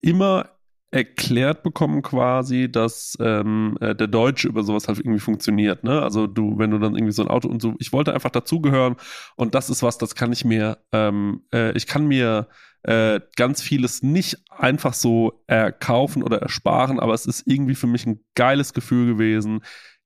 immer 0.00 0.50
erklärt 0.90 1.62
bekommen 1.62 2.00
quasi, 2.00 2.70
dass 2.70 3.16
ähm, 3.20 3.76
äh, 3.80 3.94
der 3.94 4.06
Deutsche 4.06 4.48
über 4.48 4.62
sowas 4.62 4.88
halt 4.88 4.98
irgendwie 4.98 5.20
funktioniert. 5.20 5.84
Ne? 5.84 6.00
Also 6.02 6.26
du, 6.26 6.58
wenn 6.58 6.70
du 6.70 6.78
dann 6.78 6.94
irgendwie 6.94 7.12
so 7.12 7.22
ein 7.22 7.28
Auto 7.28 7.48
und 7.48 7.60
so, 7.60 7.74
ich 7.78 7.92
wollte 7.92 8.14
einfach 8.14 8.30
dazugehören 8.30 8.96
und 9.36 9.54
das 9.54 9.68
ist 9.68 9.82
was, 9.82 9.98
das 9.98 10.14
kann 10.14 10.32
ich 10.32 10.46
mir, 10.46 10.78
ähm, 10.92 11.42
äh, 11.52 11.76
ich 11.76 11.86
kann 11.86 12.06
mir 12.06 12.48
äh, 12.84 13.20
ganz 13.36 13.60
vieles 13.60 14.02
nicht 14.02 14.38
einfach 14.50 14.94
so 14.94 15.42
erkaufen 15.46 16.22
oder 16.22 16.40
ersparen, 16.40 17.00
aber 17.00 17.12
es 17.12 17.26
ist 17.26 17.42
irgendwie 17.46 17.74
für 17.74 17.86
mich 17.86 18.06
ein 18.06 18.24
geiles 18.34 18.72
Gefühl 18.72 19.06
gewesen. 19.06 19.60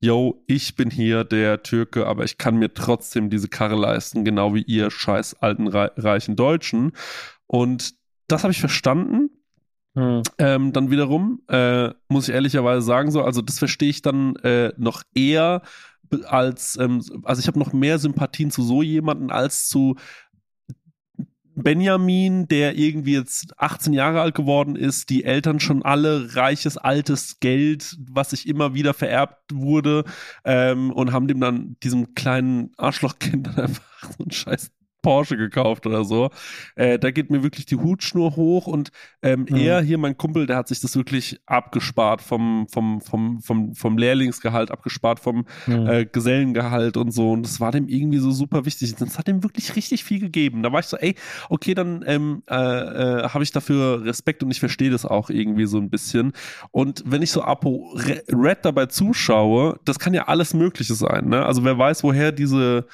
Yo, 0.05 0.43
ich 0.49 0.75
bin 0.75 0.91
hier 0.91 1.23
der 1.23 1.63
Türke, 1.63 2.09
aber 2.09 2.25
ich 2.25 2.37
kann 2.37 2.57
mir 2.57 2.75
trotzdem 2.75 3.31
diese 3.31 3.47
Karre 3.47 3.77
leisten, 3.77 4.25
genau 4.25 4.53
wie 4.53 4.63
ihr 4.63 4.91
scheiß 4.91 5.35
alten 5.35 5.69
reichen 5.69 6.35
Deutschen. 6.35 6.91
Und 7.47 7.95
das 8.27 8.43
habe 8.43 8.51
ich 8.51 8.59
verstanden. 8.59 9.31
Hm. 9.95 10.23
Ähm, 10.39 10.73
dann 10.73 10.91
wiederum, 10.91 11.43
äh, 11.47 11.91
muss 12.09 12.29
ich 12.29 12.35
ehrlicherweise 12.35 12.85
sagen, 12.85 13.13
so, 13.13 13.23
also 13.23 13.43
das 13.43 13.61
verstehe 13.61 13.91
ich 13.91 14.03
dann 14.03 14.35
äh, 14.37 14.73
noch 14.77 15.05
eher 15.15 15.63
als, 16.25 16.77
ähm, 16.81 17.01
also 17.23 17.39
ich 17.39 17.47
habe 17.47 17.61
noch 17.61 17.73
mehr 17.73 18.01
Sympathien 18.01 18.51
zu 18.51 18.65
so 18.65 18.83
jemanden 18.83 19.31
als 19.31 19.69
zu 19.69 19.95
Benjamin, 21.55 22.49
der 22.49 22.77
irgendwie 22.77 23.15
jetzt 23.15 23.59
18 23.59 23.93
Jahre 23.93 24.21
alt 24.21 24.35
geworden 24.35 24.77
ist, 24.77 25.11
die 25.11 25.25
Eltern 25.25 25.61
schon 25.61 25.83
alle 25.83 26.35
reiches, 26.35 26.77
altes 26.77 27.41
Geld, 27.41 27.97
was 27.99 28.31
sich 28.31 28.49
immer 28.49 28.75
wieder 28.75 28.95
vererbt 28.95 29.53
wurde, 29.53 30.05
ähm, 30.45 30.91
und 30.93 31.13
haben 31.13 31.29
dem 31.29 31.41
dann 31.41 31.77
diesem 31.83 32.15
kleinen 32.15 32.73
Arschlochkind 32.77 33.47
dann 33.57 33.57
einfach 33.67 34.13
so 34.17 34.25
einen 34.25 34.31
scheiß 34.31 34.71
Porsche 35.03 35.37
gekauft 35.37 35.87
oder 35.87 36.05
so. 36.05 36.31
Äh, 36.77 36.99
da 36.99 37.11
geht 37.11 37.31
mir 37.31 37.43
wirklich 37.43 37.67
die 37.67 37.77
Hutschnur 37.77 38.37
hoch 38.37 38.67
und 38.67 38.91
ähm, 39.23 39.47
mhm. 39.49 39.57
er 39.57 39.83
hier, 39.83 39.99
mein 39.99 40.17
Kumpel, 40.17 40.47
der 40.47 40.57
hat 40.57 40.69
sich 40.69 40.81
das 40.81 40.97
wirklich 40.97 41.41
abgespart 41.47 42.23
vom, 42.23 42.67
vom, 42.69 43.01
vom, 43.01 43.41
vom, 43.41 43.75
vom 43.75 43.99
Lehrlingsgehalt, 43.99 44.71
abgespart 44.71 45.21
vom 45.21 45.45
mhm. 45.67 45.87
äh, 45.87 46.07
Gesellengehalt 46.07 46.97
und 46.97 47.11
so. 47.13 47.33
Und 47.33 47.43
das 47.43 47.61
war 47.61 47.73
dem 47.73 47.89
irgendwie 47.89 48.19
so 48.19 48.31
super 48.31 48.65
wichtig. 48.65 48.95
Das 48.95 49.19
hat 49.19 49.29
ihm 49.29 49.43
wirklich 49.43 49.77
richtig 49.77 50.05
viel 50.05 50.21
gegeben. 50.21 50.63
Da 50.63 50.73
war 50.73 50.81
ich 50.81 50.87
so, 50.87 50.97
ey, 50.97 51.17
okay, 51.49 51.75
dann 51.75 52.05
ähm, 52.07 52.43
äh, 52.49 52.55
äh, 52.55 53.29
habe 53.29 53.43
ich 53.43 53.51
dafür 53.51 54.05
Respekt 54.05 54.43
und 54.43 54.51
ich 54.51 54.61
verstehe 54.61 54.91
das 54.91 55.05
auch 55.05 55.31
irgendwie 55.31 55.67
so 55.67 55.79
ein 55.79 55.91
bisschen. 55.91 56.33
Und 56.71 57.03
wenn 57.07 57.23
ich 57.23 57.33
so 57.33 57.43
Apo 57.43 57.97
Red 57.97 58.59
dabei 58.63 58.87
zuschaue, 58.87 59.79
das 59.85 59.99
kann 59.99 60.15
ja 60.15 60.29
alles 60.29 60.55
Mögliche 60.55 60.95
sein. 60.95 61.29
Ne? 61.29 61.45
Also 61.45 61.65
wer 61.65 61.77
weiß, 61.77 62.03
woher 62.05 62.33
diese 62.33 62.87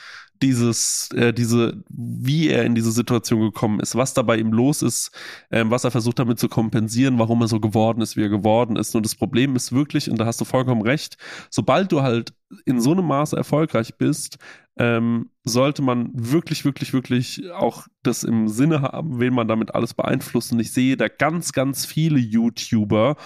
dieses, 0.43 1.11
äh, 1.14 1.32
diese, 1.32 1.82
wie 1.89 2.49
er 2.49 2.64
in 2.64 2.74
diese 2.74 2.93
Situation 2.93 3.41
gekommen 3.41 3.80
ist, 3.80 3.95
was 3.95 4.14
da 4.14 4.22
bei 4.22 4.36
ihm 4.36 4.53
los 4.53 4.82
ist, 4.82 5.11
ähm, 5.51 5.70
was 5.70 5.84
er 5.84 5.91
versucht 5.91 6.18
damit 6.18 6.39
zu 6.39 6.49
kompensieren, 6.49 7.18
warum 7.18 7.41
er 7.43 7.49
so 7.49 7.61
geworden 7.61 8.01
ist, 8.01 8.16
wie 8.16 8.22
er 8.22 8.28
geworden 8.28 8.76
ist. 8.76 8.95
Und 8.95 9.05
das 9.05 9.14
Problem 9.14 9.57
ist 9.57 9.72
wirklich, 9.72 10.11
und 10.11 10.18
da 10.18 10.26
hast 10.26 10.41
du 10.41 10.45
vollkommen 10.45 10.82
recht, 10.82 11.16
sobald 11.51 11.93
du 11.93 12.03
halt 12.03 12.32
in 12.64 12.80
so 12.80 12.93
einem 12.93 13.07
Maße 13.07 13.36
erfolgreich 13.36 13.97
bist, 13.97 14.39
ähm, 14.78 15.30
sollte 15.45 15.82
man 15.82 16.11
wirklich, 16.14 16.64
wirklich, 16.64 16.93
wirklich 16.93 17.51
auch 17.53 17.86
das 18.03 18.22
im 18.22 18.49
Sinne 18.49 18.82
haben, 18.82 19.18
wen 19.18 19.34
man 19.34 19.49
damit 19.49 19.74
alles 19.74 19.93
beeinflussen. 19.93 20.61
Ich 20.61 20.72
sehe 20.72 20.97
da 20.97 21.09
ganz, 21.09 21.53
ganz 21.53 21.84
viele 21.84 22.18
YouTuber, 22.18 23.16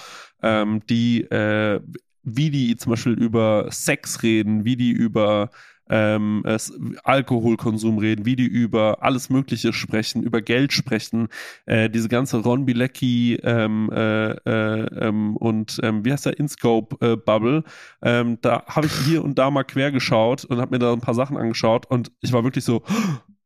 ähm, 0.43 0.81
die, 0.89 1.23
äh, 1.23 1.81
wie 2.23 2.51
die 2.51 2.77
zum 2.77 2.91
Beispiel 2.91 3.13
über 3.13 3.67
Sex 3.71 4.23
reden, 4.23 4.65
wie 4.65 4.77
die 4.77 4.93
über 4.93 5.51
ähm, 5.93 6.43
es, 6.47 6.72
Alkoholkonsum 7.05 7.99
reden, 7.99 8.24
wie 8.24 8.34
die 8.34 8.47
über 8.47 9.03
alles 9.03 9.30
Mögliche 9.30 9.72
sprechen, 9.72 10.22
über 10.22 10.40
Geld 10.40 10.72
sprechen, 10.72 11.28
äh, 11.66 11.90
diese 11.90 12.09
ganze 12.09 12.38
Ron 12.38 12.64
Bilecki 12.64 13.36
ähm, 13.43 13.90
äh, 13.93 14.30
äh, 14.32 15.07
ähm, 15.07 15.36
und 15.36 15.78
ähm, 15.82 16.05
wie 16.05 16.12
heißt 16.12 16.26
der 16.26 16.38
InScope 16.38 16.97
äh, 17.07 17.16
Bubble, 17.16 17.64
ähm, 18.03 18.38
da 18.40 18.64
habe 18.66 18.86
ich 18.86 18.93
hier 19.05 19.22
und 19.22 19.38
da 19.38 19.51
mal 19.51 19.64
quer 19.64 19.93
geschaut 19.93 20.45
und 20.45 20.61
habe 20.61 20.74
mir 20.74 20.78
da 20.78 20.93
ein 20.93 21.01
paar 21.01 21.14
Sachen 21.14 21.36
angeschaut 21.36 21.86
und 21.86 22.11
ich 22.20 22.32
war 22.32 22.43
wirklich 22.43 22.64
so, 22.64 22.82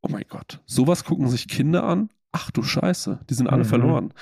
oh 0.00 0.08
mein 0.08 0.24
Gott, 0.28 0.60
sowas 0.66 1.04
gucken 1.04 1.28
sich 1.28 1.48
Kinder 1.48 1.84
an? 1.84 2.10
ach 2.36 2.50
du 2.50 2.62
Scheiße, 2.62 3.20
die 3.30 3.34
sind 3.34 3.48
alle 3.48 3.64
mhm. 3.64 3.68
verloren. 3.68 4.14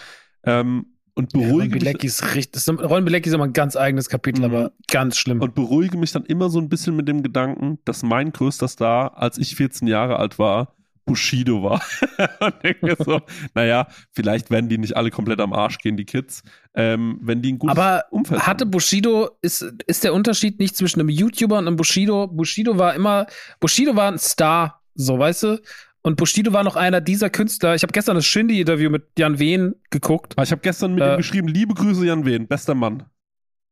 Ähm, 0.45 0.87
und 1.15 1.33
beruhige 1.33 1.79
ja, 1.79 1.93
mich. 1.93 2.05
Ist 2.05 2.35
richtig, 2.35 2.67
Ron 2.69 3.05
Bilecki 3.05 3.29
ist 3.29 3.35
immer 3.35 3.45
ein 3.45 3.53
ganz 3.53 3.77
eigenes 3.77 4.09
Kapitel, 4.09 4.41
mhm. 4.41 4.55
aber 4.55 4.73
ganz 4.91 5.17
schlimm. 5.17 5.41
Und 5.41 5.55
beruhige 5.55 5.97
mich 5.97 6.13
dann 6.13 6.25
immer 6.25 6.51
so 6.51 6.59
ein 6.59 6.69
bisschen 6.69 6.97
mit 6.97 7.09
dem 7.09 7.23
Gedanken, 7.23 7.79
dass 7.85 8.03
mein 8.03 8.33
größter 8.33 8.69
Star, 8.69 9.17
als 9.17 9.39
ich 9.39 9.55
14 9.55 9.87
Jahre 9.87 10.19
alt 10.19 10.39
war, 10.39 10.75
Bushido 11.07 11.63
war. 11.63 11.83
und 12.41 12.55
denke 12.63 12.97
so, 13.05 13.21
naja, 13.55 13.87
vielleicht 14.13 14.51
werden 14.51 14.69
die 14.69 14.79
nicht 14.79 14.97
alle 14.97 15.11
komplett 15.11 15.41
am 15.41 15.53
Arsch 15.53 15.79
gehen, 15.79 15.97
die 15.97 16.05
Kids, 16.05 16.43
ähm, 16.75 17.19
wenn 17.23 17.43
die 17.43 17.53
ein 17.53 17.59
gutes 17.59 17.77
Aber 17.77 18.05
Umfeld 18.11 18.47
hatte 18.47 18.65
haben. 18.65 18.71
Bushido, 18.71 19.31
ist, 19.43 19.63
ist 19.87 20.05
der 20.05 20.15
Unterschied 20.15 20.59
nicht 20.59 20.77
zwischen 20.77 21.01
einem 21.01 21.11
YouTuber 21.11 21.59
und 21.59 21.67
einem 21.67 21.77
Bushido? 21.77 22.27
Bushido 22.27 22.79
war 22.79 22.95
immer, 22.95 23.27
Bushido 23.61 23.95
war 23.95 24.11
ein 24.11 24.19
Star, 24.19 24.83
so 24.95 25.19
weißt 25.19 25.43
du? 25.45 25.63
Und 26.07 26.17
Bushido 26.17 26.53
war 26.53 26.65
noch 26.65 26.77
einer 26.77 27.01
dieser 27.01 27.31
Künstler. 27.31 27.75
Ich 27.75 27.83
habe 27.83 27.93
gestern 27.93 28.15
das 28.15 28.27
Shindy-Interview 28.27 28.91
mit 28.91 29.05
Jan 29.19 29.39
Wehn 29.39 29.75
geguckt. 29.89 30.35
Ah, 30.37 30.43
ich 30.43 30.53
habe 30.53 30.61
gestern 30.61 30.95
mit 30.95 31.03
äh, 31.03 31.15
ihm 31.15 31.17
geschrieben, 31.17 31.49
liebe 31.49 31.73
Grüße 31.73 32.05
Jan 32.05 32.27
Wehn, 32.27 32.47
bester 32.47 32.75
Mann. 32.75 33.05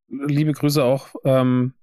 Liebe 0.08 0.52
Grüße 0.52 0.82
auch. 0.82 1.08
Ähm, 1.24 1.74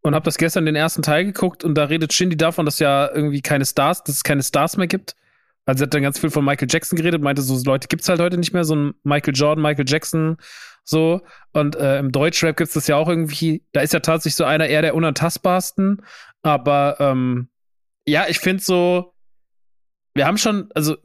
und 0.00 0.14
habe 0.14 0.24
das 0.24 0.38
gestern 0.38 0.64
den 0.64 0.74
ersten 0.74 1.02
Teil 1.02 1.26
geguckt 1.26 1.64
und 1.64 1.74
da 1.74 1.84
redet 1.84 2.14
Shindy 2.14 2.36
davon, 2.36 2.64
dass 2.64 2.78
ja 2.78 3.10
irgendwie 3.14 3.42
keine 3.42 3.66
Stars, 3.66 4.02
dass 4.02 4.16
es 4.16 4.24
keine 4.24 4.42
Stars 4.42 4.78
mehr 4.78 4.86
gibt. 4.86 5.16
Also 5.66 5.84
er 5.84 5.86
hat 5.86 5.94
dann 5.94 6.02
ganz 6.02 6.18
viel 6.18 6.30
von 6.30 6.46
Michael 6.46 6.68
Jackson 6.70 6.96
geredet, 6.96 7.22
meinte, 7.22 7.42
so 7.42 7.62
Leute 7.62 7.88
gibt's 7.88 8.08
halt 8.08 8.20
heute 8.20 8.38
nicht 8.38 8.54
mehr, 8.54 8.64
so 8.64 8.74
ein 8.74 8.94
Michael 9.04 9.34
Jordan, 9.34 9.62
Michael 9.62 9.84
Jackson, 9.86 10.38
so. 10.82 11.20
Und 11.52 11.76
äh, 11.76 11.98
im 11.98 12.10
Deutschrap 12.10 12.56
gibt's 12.56 12.72
das 12.72 12.86
ja 12.86 12.96
auch 12.96 13.08
irgendwie, 13.08 13.64
da 13.72 13.82
ist 13.82 13.92
ja 13.92 14.00
tatsächlich 14.00 14.36
so 14.36 14.44
einer 14.44 14.66
eher 14.66 14.80
der 14.80 14.94
unantastbarsten. 14.94 16.00
Aber 16.40 16.96
ähm, 17.00 17.48
ja, 18.06 18.24
ich 18.28 18.40
finde 18.40 18.62
so, 18.62 19.12
wir 20.14 20.26
haben 20.26 20.38
schon, 20.38 20.68
also 20.74 20.96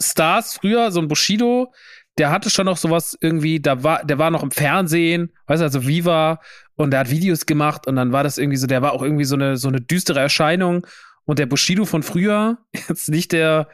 Stars 0.00 0.54
früher, 0.54 0.90
so 0.90 1.00
ein 1.00 1.08
Bushido, 1.08 1.72
der 2.18 2.30
hatte 2.30 2.50
schon 2.50 2.66
noch 2.66 2.76
sowas 2.76 3.16
irgendwie, 3.20 3.60
da 3.60 3.82
war, 3.82 4.04
der 4.04 4.18
war 4.18 4.30
noch 4.30 4.42
im 4.42 4.50
Fernsehen, 4.50 5.32
weißt 5.46 5.60
du, 5.60 5.64
also 5.64 5.86
Viva, 5.86 6.40
und 6.76 6.90
der 6.90 7.00
hat 7.00 7.10
Videos 7.10 7.46
gemacht 7.46 7.86
und 7.86 7.96
dann 7.96 8.12
war 8.12 8.22
das 8.22 8.38
irgendwie 8.38 8.58
so, 8.58 8.66
der 8.66 8.82
war 8.82 8.92
auch 8.92 9.02
irgendwie 9.02 9.24
so 9.24 9.34
eine, 9.34 9.56
so 9.56 9.68
eine 9.68 9.80
düstere 9.80 10.20
Erscheinung. 10.20 10.86
Und 11.24 11.38
der 11.38 11.46
Bushido 11.46 11.84
von 11.86 12.02
früher, 12.02 12.58
jetzt 12.88 13.08
nicht 13.08 13.32
der 13.32 13.68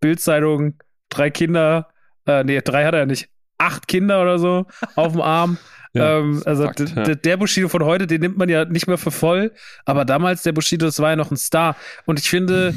Bildzeitung, 0.00 0.74
drei 1.08 1.30
Kinder, 1.30 1.88
äh, 2.26 2.44
nee, 2.44 2.60
drei 2.60 2.84
hat 2.84 2.94
er 2.94 3.06
nicht, 3.06 3.28
acht 3.58 3.88
Kinder 3.88 4.20
oder 4.22 4.38
so 4.38 4.66
auf 4.96 5.12
dem 5.12 5.20
Arm. 5.20 5.58
Ja, 5.92 6.18
ähm, 6.18 6.42
also 6.44 6.64
Fakt, 6.64 6.80
ja. 6.80 7.14
der 7.14 7.36
Bushido 7.36 7.68
von 7.68 7.84
heute, 7.84 8.06
den 8.06 8.20
nimmt 8.20 8.36
man 8.36 8.48
ja 8.48 8.64
nicht 8.66 8.86
mehr 8.86 8.98
für 8.98 9.10
voll, 9.10 9.52
aber 9.86 10.04
damals 10.04 10.42
der 10.42 10.52
Bushido, 10.52 10.84
das 10.84 10.98
war 10.98 11.10
ja 11.10 11.16
noch 11.16 11.30
ein 11.30 11.38
Star. 11.38 11.76
Und 12.04 12.18
ich 12.18 12.28
finde, 12.28 12.74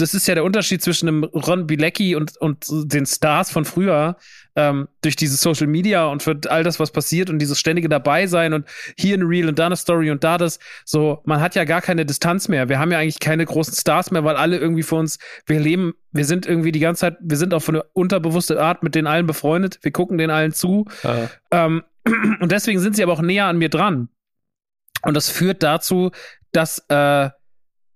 das 0.00 0.14
ist 0.14 0.26
ja 0.28 0.34
der 0.34 0.44
Unterschied 0.44 0.82
zwischen 0.82 1.06
dem 1.06 1.24
Ron 1.24 1.66
Bilecki 1.66 2.14
und, 2.14 2.36
und 2.38 2.66
den 2.68 3.06
Stars 3.06 3.50
von 3.50 3.64
früher, 3.64 4.16
ähm, 4.56 4.88
durch 5.02 5.14
diese 5.14 5.36
Social 5.36 5.66
Media 5.66 6.06
und 6.06 6.22
für 6.22 6.38
all 6.48 6.64
das, 6.64 6.80
was 6.80 6.90
passiert 6.90 7.30
und 7.30 7.38
dieses 7.38 7.58
ständige 7.58 7.88
Dabeisein 7.88 8.52
und 8.52 8.66
hier 8.96 9.16
ein 9.16 9.22
Reel 9.22 9.48
und 9.48 9.58
da 9.58 9.66
eine 9.66 9.76
Story 9.76 10.10
und 10.10 10.24
da 10.24 10.36
das, 10.36 10.58
so, 10.84 11.20
man 11.24 11.40
hat 11.40 11.54
ja 11.54 11.64
gar 11.64 11.80
keine 11.80 12.04
Distanz 12.04 12.48
mehr. 12.48 12.68
Wir 12.68 12.78
haben 12.78 12.90
ja 12.90 12.98
eigentlich 12.98 13.20
keine 13.20 13.44
großen 13.44 13.74
Stars 13.74 14.10
mehr, 14.10 14.24
weil 14.24 14.36
alle 14.36 14.58
irgendwie 14.58 14.82
für 14.82 14.96
uns, 14.96 15.18
wir 15.46 15.60
leben, 15.60 15.94
wir 16.12 16.24
sind 16.24 16.46
irgendwie 16.46 16.72
die 16.72 16.80
ganze 16.80 17.00
Zeit, 17.00 17.16
wir 17.20 17.36
sind 17.36 17.54
auf 17.54 17.68
eine 17.68 17.82
unterbewusste 17.82 18.60
Art 18.60 18.82
mit 18.82 18.94
den 18.94 19.06
allen 19.06 19.26
befreundet, 19.26 19.78
wir 19.82 19.92
gucken 19.92 20.18
den 20.18 20.30
allen 20.30 20.52
zu. 20.52 20.86
Ähm, 21.50 21.84
und 22.40 22.50
deswegen 22.50 22.80
sind 22.80 22.96
sie 22.96 23.02
aber 23.02 23.12
auch 23.12 23.22
näher 23.22 23.46
an 23.46 23.58
mir 23.58 23.68
dran. 23.68 24.08
Und 25.02 25.14
das 25.14 25.30
führt 25.30 25.62
dazu, 25.62 26.10
dass 26.50 26.84
äh, 26.88 27.30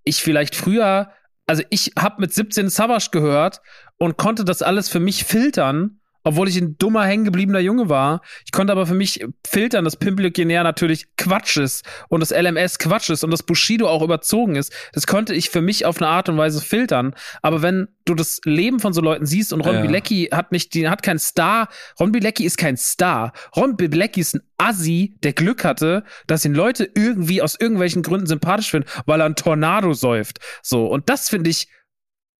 ich 0.05 0.21
vielleicht 0.21 0.55
früher 0.55 1.11
also 1.45 1.63
ich 1.69 1.93
habe 1.97 2.21
mit 2.21 2.33
17 2.33 2.69
Savage 2.69 3.09
gehört 3.11 3.61
und 3.97 4.17
konnte 4.17 4.45
das 4.45 4.61
alles 4.61 4.89
für 4.89 4.99
mich 4.99 5.25
filtern, 5.25 5.99
obwohl 6.23 6.47
ich 6.47 6.57
ein 6.57 6.77
dummer, 6.77 7.05
hängengebliebener 7.05 7.59
Junge 7.59 7.89
war. 7.89 8.21
Ich 8.45 8.51
konnte 8.51 8.71
aber 8.71 8.85
für 8.85 8.93
mich 8.93 9.25
filtern, 9.45 9.85
dass 9.85 9.97
Pimpelogionär 9.97 10.63
natürlich 10.63 11.07
Quatsch 11.17 11.57
ist 11.57 11.85
und 12.09 12.19
das 12.21 12.31
LMS 12.31 12.79
Quatsch 12.79 13.09
ist 13.09 13.23
und 13.23 13.31
das 13.31 13.43
Bushido 13.43 13.87
auch 13.87 14.01
überzogen 14.01 14.55
ist. 14.55 14.73
Das 14.93 15.07
konnte 15.07 15.33
ich 15.33 15.49
für 15.49 15.61
mich 15.61 15.85
auf 15.85 15.97
eine 15.97 16.07
Art 16.07 16.29
und 16.29 16.37
Weise 16.37 16.61
filtern. 16.61 17.15
Aber 17.41 17.61
wenn 17.61 17.87
du 18.05 18.15
das 18.15 18.39
Leben 18.45 18.79
von 18.79 18.93
so 18.93 19.01
Leuten 19.01 19.25
siehst 19.25 19.53
und 19.53 19.61
Ron 19.61 19.75
ja. 19.75 19.81
Bilecki 19.81 20.29
hat 20.31 20.51
nicht, 20.51 20.73
die 20.73 20.87
hat 20.89 21.03
keinen 21.03 21.19
Star. 21.19 21.69
Ron 21.99 22.11
Bilecki 22.11 22.45
ist 22.45 22.57
kein 22.57 22.77
Star. 22.77 23.33
Ron 23.55 23.75
Bilecki 23.75 24.21
ist 24.21 24.35
ein 24.35 24.41
Assi, 24.57 25.15
der 25.23 25.33
Glück 25.33 25.63
hatte, 25.63 26.03
dass 26.27 26.45
ihn 26.45 26.53
Leute 26.53 26.89
irgendwie 26.95 27.41
aus 27.41 27.59
irgendwelchen 27.59 28.01
Gründen 28.01 28.27
sympathisch 28.27 28.71
finden, 28.71 28.89
weil 29.05 29.19
er 29.19 29.25
ein 29.25 29.35
Tornado 29.35 29.93
säuft. 29.93 30.39
So. 30.61 30.85
Und 30.85 31.09
das 31.09 31.29
finde 31.29 31.49
ich 31.49 31.67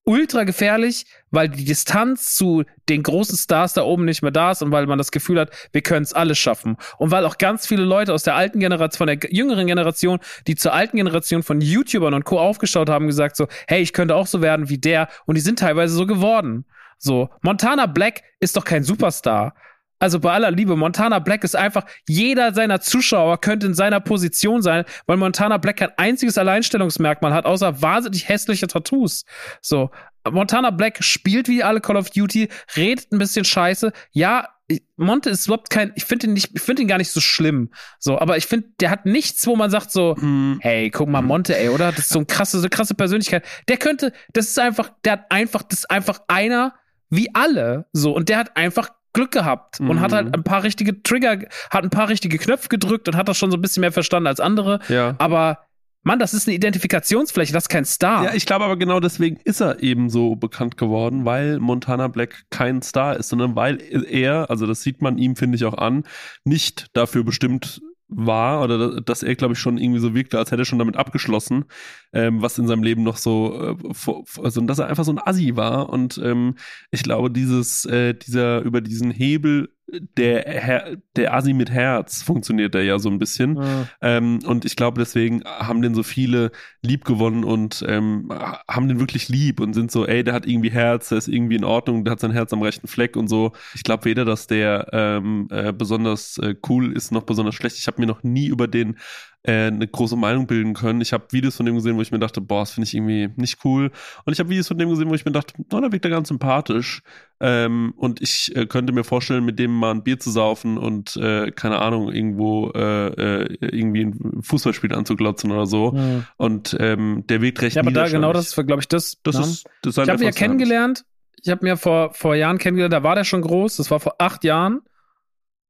ultra 0.05 0.43
gefährlich, 0.43 1.05
weil 1.31 1.49
die 1.49 1.65
Distanz 1.65 2.35
zu 2.35 2.63
den 2.89 3.03
großen 3.03 3.37
Stars 3.37 3.73
da 3.73 3.83
oben 3.83 4.05
nicht 4.05 4.21
mehr 4.21 4.31
da 4.31 4.51
ist 4.51 4.61
und 4.61 4.71
weil 4.71 4.85
man 4.85 4.97
das 4.97 5.11
Gefühl 5.11 5.39
hat, 5.39 5.51
wir 5.71 5.81
können 5.81 6.03
es 6.03 6.13
alles 6.13 6.37
schaffen. 6.37 6.77
Und 6.97 7.11
weil 7.11 7.25
auch 7.25 7.37
ganz 7.37 7.65
viele 7.65 7.83
Leute 7.83 8.13
aus 8.13 8.23
der 8.23 8.35
alten 8.35 8.59
Generation, 8.59 8.97
von 8.97 9.07
der 9.07 9.17
jüngeren 9.31 9.67
Generation, 9.67 10.19
die 10.47 10.55
zur 10.55 10.73
alten 10.73 10.97
Generation 10.97 11.43
von 11.43 11.61
YouTubern 11.61 12.13
und 12.13 12.25
Co. 12.25 12.39
aufgeschaut 12.39 12.89
haben, 12.89 13.07
gesagt 13.07 13.35
so, 13.35 13.47
hey, 13.67 13.81
ich 13.81 13.93
könnte 13.93 14.15
auch 14.15 14.27
so 14.27 14.41
werden 14.41 14.69
wie 14.69 14.77
der. 14.77 15.07
Und 15.25 15.35
die 15.35 15.41
sind 15.41 15.59
teilweise 15.59 15.95
so 15.95 16.05
geworden. 16.05 16.65
So, 16.97 17.29
Montana 17.41 17.85
Black 17.85 18.23
ist 18.39 18.55
doch 18.55 18.65
kein 18.65 18.83
Superstar. 18.83 19.55
Also 20.03 20.19
bei 20.19 20.33
aller 20.33 20.51
Liebe, 20.51 20.75
Montana 20.75 21.19
Black 21.19 21.45
ist 21.45 21.55
einfach, 21.55 21.85
jeder 22.09 22.53
seiner 22.53 22.81
Zuschauer 22.81 23.39
könnte 23.39 23.67
in 23.67 23.73
seiner 23.73 24.01
Position 24.01 24.61
sein, 24.61 24.83
weil 25.05 25.15
Montana 25.15 25.57
Black 25.59 25.77
kein 25.77 25.91
einziges 25.95 26.37
Alleinstellungsmerkmal 26.37 27.33
hat, 27.33 27.45
außer 27.45 27.81
wahnsinnig 27.81 28.27
hässliche 28.27 28.67
Tattoos. 28.67 29.23
So. 29.61 29.91
Montana 30.29 30.71
Black 30.71 31.01
spielt 31.01 31.47
wie 31.47 31.63
alle 31.63 31.79
Call 31.79 31.95
of 31.95 32.09
Duty, 32.09 32.49
redet 32.75 33.13
ein 33.13 33.17
bisschen 33.17 33.45
scheiße. 33.45 33.93
Ja, 34.11 34.49
Monte 34.97 35.29
ist 35.29 35.45
überhaupt 35.45 35.69
kein, 35.69 35.93
ich 35.95 36.03
finde 36.03 36.27
ihn 36.27 36.33
nicht, 36.33 36.49
ich 36.53 36.61
finde 36.61 36.81
ihn 36.81 36.89
gar 36.89 36.97
nicht 36.97 37.11
so 37.11 37.21
schlimm. 37.21 37.71
So, 37.97 38.19
aber 38.19 38.35
ich 38.35 38.45
finde, 38.45 38.67
der 38.81 38.89
hat 38.89 39.05
nichts, 39.05 39.47
wo 39.47 39.55
man 39.55 39.69
sagt 39.69 39.89
so, 39.89 40.15
mm. 40.15 40.57
hey, 40.59 40.89
guck 40.89 41.07
mal, 41.07 41.21
Monte, 41.21 41.57
ey, 41.57 41.69
oder? 41.69 41.93
Das 41.93 41.99
ist 41.99 42.09
so 42.09 42.19
eine 42.19 42.25
krasse, 42.25 42.57
so 42.57 42.63
eine 42.63 42.69
krasse 42.69 42.93
Persönlichkeit. 42.93 43.45
Der 43.69 43.77
könnte, 43.77 44.11
das 44.33 44.47
ist 44.47 44.59
einfach, 44.59 44.91
der 45.05 45.13
hat 45.13 45.31
einfach, 45.31 45.63
das 45.63 45.79
ist 45.79 45.89
einfach 45.89 46.19
einer 46.27 46.73
wie 47.09 47.33
alle. 47.33 47.85
So, 47.93 48.13
und 48.13 48.27
der 48.27 48.37
hat 48.37 48.57
einfach 48.57 48.89
Glück 49.13 49.31
gehabt 49.31 49.79
und 49.79 49.99
hat 50.01 50.11
halt 50.11 50.27
mhm. 50.27 50.33
ein 50.33 50.43
paar 50.43 50.63
richtige 50.63 51.01
Trigger, 51.03 51.39
hat 51.69 51.83
ein 51.83 51.89
paar 51.89 52.09
richtige 52.09 52.37
Knöpfe 52.37 52.67
gedrückt 52.67 53.07
und 53.07 53.15
hat 53.15 53.27
das 53.27 53.37
schon 53.37 53.51
so 53.51 53.57
ein 53.57 53.61
bisschen 53.61 53.81
mehr 53.81 53.91
verstanden 53.91 54.27
als 54.27 54.39
andere. 54.39 54.79
Ja. 54.89 55.15
Aber 55.19 55.59
Mann, 56.05 56.19
das 56.19 56.33
ist 56.33 56.47
eine 56.47 56.55
Identifikationsfläche, 56.55 57.53
das 57.53 57.65
ist 57.65 57.69
kein 57.69 57.85
Star. 57.85 58.25
Ja, 58.25 58.33
ich 58.33 58.45
glaube 58.45 58.65
aber 58.65 58.75
genau 58.75 58.99
deswegen 58.99 59.37
ist 59.45 59.61
er 59.61 59.81
eben 59.81 60.09
so 60.09 60.35
bekannt 60.35 60.75
geworden, 60.75 61.23
weil 61.23 61.59
Montana 61.59 62.09
Black 62.09 62.43
kein 62.49 62.81
Star 62.81 63.15
ist, 63.15 63.29
sondern 63.29 63.55
weil 63.55 63.81
er, 63.81 64.49
also 64.49 64.67
das 64.67 64.81
sieht 64.81 65.01
man 65.01 65.17
ihm, 65.17 65.37
finde 65.37 65.55
ich, 65.55 65.63
auch 65.63 65.77
an, 65.77 66.03
nicht 66.43 66.87
dafür 66.93 67.23
bestimmt 67.23 67.81
war 68.07 68.63
oder 68.63 69.01
dass 69.01 69.23
er, 69.23 69.35
glaube 69.35 69.53
ich, 69.53 69.59
schon 69.59 69.77
irgendwie 69.77 69.99
so 69.99 70.13
wirkte, 70.13 70.37
als 70.37 70.51
hätte 70.51 70.61
er 70.63 70.65
schon 70.65 70.79
damit 70.79 70.97
abgeschlossen, 70.97 71.65
ähm, 72.13 72.41
was 72.41 72.57
in 72.57 72.67
seinem 72.67 72.83
Leben 72.83 73.03
noch 73.03 73.17
so, 73.17 73.75
äh, 73.77 74.13
also 74.41 74.61
dass 74.61 74.79
er 74.79 74.87
einfach 74.87 75.03
so 75.05 75.11
ein 75.11 75.21
Assi 75.23 75.55
war. 75.55 75.89
Und 75.89 76.19
ähm, 76.23 76.55
ich 76.91 77.03
glaube, 77.03 77.31
dieses, 77.31 77.85
äh, 77.85 78.13
dieser 78.13 78.61
über 78.61 78.81
diesen 78.81 79.11
Hebel 79.11 79.69
der, 80.17 80.41
Her 80.41 80.97
der 81.15 81.33
Asi 81.33 81.53
mit 81.53 81.69
Herz 81.69 82.23
funktioniert 82.23 82.73
der 82.73 82.83
ja 82.83 82.99
so 82.99 83.09
ein 83.09 83.19
bisschen. 83.19 83.57
Ja. 83.57 83.87
Ähm, 84.01 84.39
und 84.45 84.65
ich 84.65 84.75
glaube, 84.75 84.99
deswegen 84.99 85.43
haben 85.45 85.81
den 85.81 85.95
so 85.95 86.03
viele 86.03 86.51
lieb 86.81 87.05
gewonnen 87.05 87.43
und 87.43 87.83
ähm, 87.87 88.29
haben 88.67 88.87
den 88.87 88.99
wirklich 88.99 89.29
lieb 89.29 89.59
und 89.59 89.73
sind 89.73 89.91
so, 89.91 90.05
ey, 90.05 90.23
der 90.23 90.33
hat 90.33 90.45
irgendwie 90.45 90.71
Herz, 90.71 91.09
der 91.09 91.17
ist 91.17 91.27
irgendwie 91.27 91.55
in 91.55 91.63
Ordnung, 91.63 92.03
der 92.03 92.11
hat 92.11 92.19
sein 92.19 92.31
Herz 92.31 92.53
am 92.53 92.61
rechten 92.61 92.87
Fleck 92.87 93.15
und 93.15 93.27
so. 93.27 93.51
Ich 93.75 93.83
glaube 93.83 94.05
weder, 94.05 94.25
dass 94.25 94.47
der 94.47 94.87
ähm, 94.91 95.47
äh, 95.51 95.71
besonders 95.71 96.37
äh, 96.37 96.55
cool 96.67 96.91
ist, 96.95 97.11
noch 97.11 97.23
besonders 97.23 97.55
schlecht. 97.55 97.77
Ich 97.77 97.87
habe 97.87 98.01
mir 98.01 98.07
noch 98.07 98.23
nie 98.23 98.47
über 98.47 98.67
den 98.67 98.97
äh, 99.43 99.67
eine 99.67 99.87
große 99.87 100.15
Meinung 100.15 100.47
bilden 100.47 100.73
können. 100.73 101.01
Ich 101.01 101.11
habe 101.11 101.25
Videos 101.31 101.57
von 101.57 101.65
dem 101.65 101.75
gesehen, 101.75 101.97
wo 101.97 102.01
ich 102.01 102.11
mir 102.11 102.19
dachte, 102.19 102.39
boah, 102.41 102.61
das 102.61 102.71
finde 102.71 102.87
ich 102.87 102.93
irgendwie 102.93 103.29
nicht 103.35 103.59
cool. 103.65 103.91
Und 104.25 104.33
ich 104.33 104.39
habe 104.39 104.49
Videos 104.49 104.69
von 104.69 104.77
dem 104.77 104.89
gesehen, 104.89 105.09
wo 105.09 105.13
ich 105.13 105.25
mir 105.25 105.31
dachte, 105.31 105.53
oh, 105.57 105.79
da 105.79 105.91
wirkt 105.91 106.05
er 106.05 106.11
ganz 106.11 106.29
sympathisch. 106.29 107.01
Ähm, 107.41 107.93
und 107.97 108.21
ich 108.21 108.55
äh, 108.55 108.65
könnte 108.65 108.93
mir 108.93 109.03
vorstellen, 109.03 109.43
mit 109.43 109.59
dem 109.59 109.71
mal 109.71 109.91
ein 109.91 110.03
Bier 110.03 110.17
zu 110.17 110.31
saufen 110.31 110.77
und 110.77 111.17
äh, 111.17 111.51
keine 111.51 111.79
Ahnung, 111.79 112.09
irgendwo 112.09 112.71
äh, 112.71 113.07
äh 113.07 113.57
irgendwie 113.59 114.05
ein 114.05 114.41
Fußballspiel 114.41 114.93
anzuglotzen 114.93 115.51
oder 115.51 115.65
so. 115.65 115.93
Ja. 115.93 116.23
Und 116.37 116.77
ähm, 116.79 117.25
der 117.27 117.41
wirkt 117.41 117.61
recht 117.61 117.75
Ja, 117.75 117.81
aber 117.81 117.91
da 117.91 118.07
genau 118.07 118.31
das 118.31 118.47
ist, 118.47 118.65
glaube 118.65 118.81
ich, 118.81 118.87
das. 118.87 119.17
das, 119.23 119.35
ist, 119.35 119.65
das 119.81 119.97
ich 119.97 120.09
habe 120.09 120.21
ihn 120.21 120.25
ja 120.25 120.31
kennengelernt. 120.31 121.03
Ich 121.41 121.51
habe 121.51 121.65
mir 121.65 121.75
vor, 121.75 122.13
vor 122.13 122.35
Jahren 122.35 122.57
kennengelernt, 122.57 122.93
da 122.93 123.03
war 123.03 123.15
der 123.15 123.25
schon 123.25 123.41
groß, 123.41 123.75
das 123.75 123.91
war 123.91 123.99
vor 123.99 124.15
acht 124.19 124.45
Jahren 124.45 124.79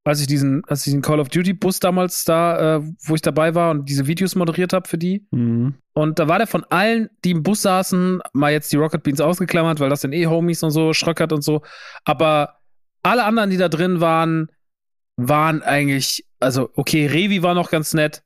als 0.05 0.19
ich 0.19 0.27
diesen, 0.27 0.63
als 0.65 0.85
ich 0.85 0.93
den 0.93 1.01
Call 1.01 1.19
of 1.19 1.29
Duty 1.29 1.53
Bus 1.53 1.79
damals 1.79 2.25
da, 2.25 2.77
äh, 2.77 2.81
wo 3.05 3.15
ich 3.15 3.21
dabei 3.21 3.55
war 3.55 3.71
und 3.71 3.87
diese 3.87 4.05
Videos 4.07 4.35
moderiert 4.35 4.73
habe 4.73 4.87
für 4.87 4.97
die. 4.97 5.25
Mhm. 5.31 5.75
Und 5.93 6.19
da 6.19 6.27
war 6.27 6.39
der 6.39 6.47
von 6.47 6.65
allen, 6.69 7.09
die 7.23 7.31
im 7.31 7.43
Bus 7.43 7.61
saßen, 7.61 8.21
mal 8.33 8.51
jetzt 8.51 8.71
die 8.73 8.77
Rocket 8.77 9.03
Beans 9.03 9.21
ausgeklammert, 9.21 9.79
weil 9.79 9.89
das 9.89 10.01
sind 10.01 10.13
eh 10.13 10.27
Homies 10.27 10.61
und 10.63 10.71
so, 10.71 10.93
Schröckert 10.93 11.31
und 11.31 11.41
so. 11.41 11.61
Aber 12.03 12.59
alle 13.01 13.23
anderen, 13.23 13.49
die 13.49 13.57
da 13.57 13.69
drin 13.69 14.01
waren, 14.01 14.49
waren 15.15 15.61
eigentlich, 15.61 16.25
also 16.39 16.69
okay, 16.75 17.05
Revi 17.05 17.43
war 17.43 17.53
noch 17.53 17.69
ganz 17.69 17.93
nett, 17.93 18.23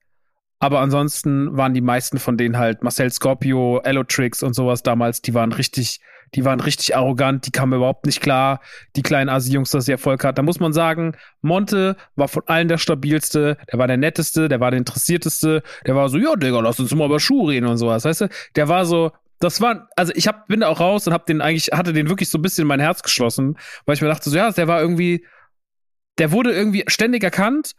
Aber 0.59 0.79
ansonsten 0.79 1.55
waren 1.55 1.73
die 1.73 1.81
meisten 1.81 2.17
von 2.17 2.37
denen 2.37 2.57
halt 2.57 2.83
Marcel 2.83 3.11
Scorpio, 3.11 3.79
Elotrix 3.83 4.41
und 4.41 4.53
sowas 4.53 4.81
damals, 4.81 5.21
die 5.21 5.33
waren 5.33 5.53
richtig, 5.53 5.99
die 6.35 6.45
waren 6.45 6.59
richtig 6.59 6.95
arrogant, 6.95 7.45
die 7.45 7.51
kamen 7.51 7.73
überhaupt 7.73 8.05
nicht 8.05 8.21
klar, 8.21 8.61
die 8.95 9.01
kleinen 9.01 9.29
Asi-Jungs, 9.29 9.71
dass 9.71 9.85
sie 9.85 9.91
Erfolg 9.91 10.23
hatten. 10.23 10.35
Da 10.35 10.41
muss 10.41 10.59
man 10.59 10.73
sagen, 10.73 11.15
Monte 11.41 11.95
war 12.15 12.27
von 12.27 12.43
allen 12.47 12.67
der 12.67 12.77
stabilste, 12.77 13.57
der 13.71 13.79
war 13.79 13.87
der 13.87 13.97
netteste, 13.97 14.49
der 14.49 14.59
war 14.59 14.71
der 14.71 14.77
interessierteste, 14.77 15.63
der 15.85 15.95
war 15.95 16.09
so, 16.09 16.17
ja, 16.17 16.35
Digga, 16.35 16.59
lass 16.59 16.79
uns 16.79 16.93
mal 16.93 17.05
über 17.05 17.19
Schuhe 17.19 17.51
reden 17.51 17.67
und 17.67 17.77
sowas, 17.77 18.05
weißt 18.05 18.21
du? 18.21 18.29
Der 18.55 18.67
war 18.67 18.85
so, 18.85 19.11
das 19.39 19.61
war, 19.61 19.87
also 19.95 20.11
ich 20.15 20.27
hab, 20.27 20.47
bin 20.47 20.61
da 20.61 20.67
auch 20.67 20.79
raus 20.79 21.07
und 21.07 21.13
hab 21.13 21.25
den 21.25 21.41
eigentlich, 21.41 21.69
hatte 21.71 21.93
den 21.93 22.09
wirklich 22.09 22.29
so 22.29 22.37
ein 22.37 22.41
bisschen 22.41 22.63
in 22.63 22.67
mein 22.67 22.79
Herz 22.79 23.03
geschlossen, 23.03 23.57
weil 23.85 23.95
ich 23.95 24.01
mir 24.01 24.07
dachte, 24.07 24.29
so, 24.29 24.35
ja, 24.35 24.51
der 24.51 24.67
war 24.67 24.81
irgendwie, 24.81 25.25
der 26.17 26.31
wurde 26.31 26.51
irgendwie 26.51 26.83
ständig 26.87 27.23
erkannt, 27.23 27.73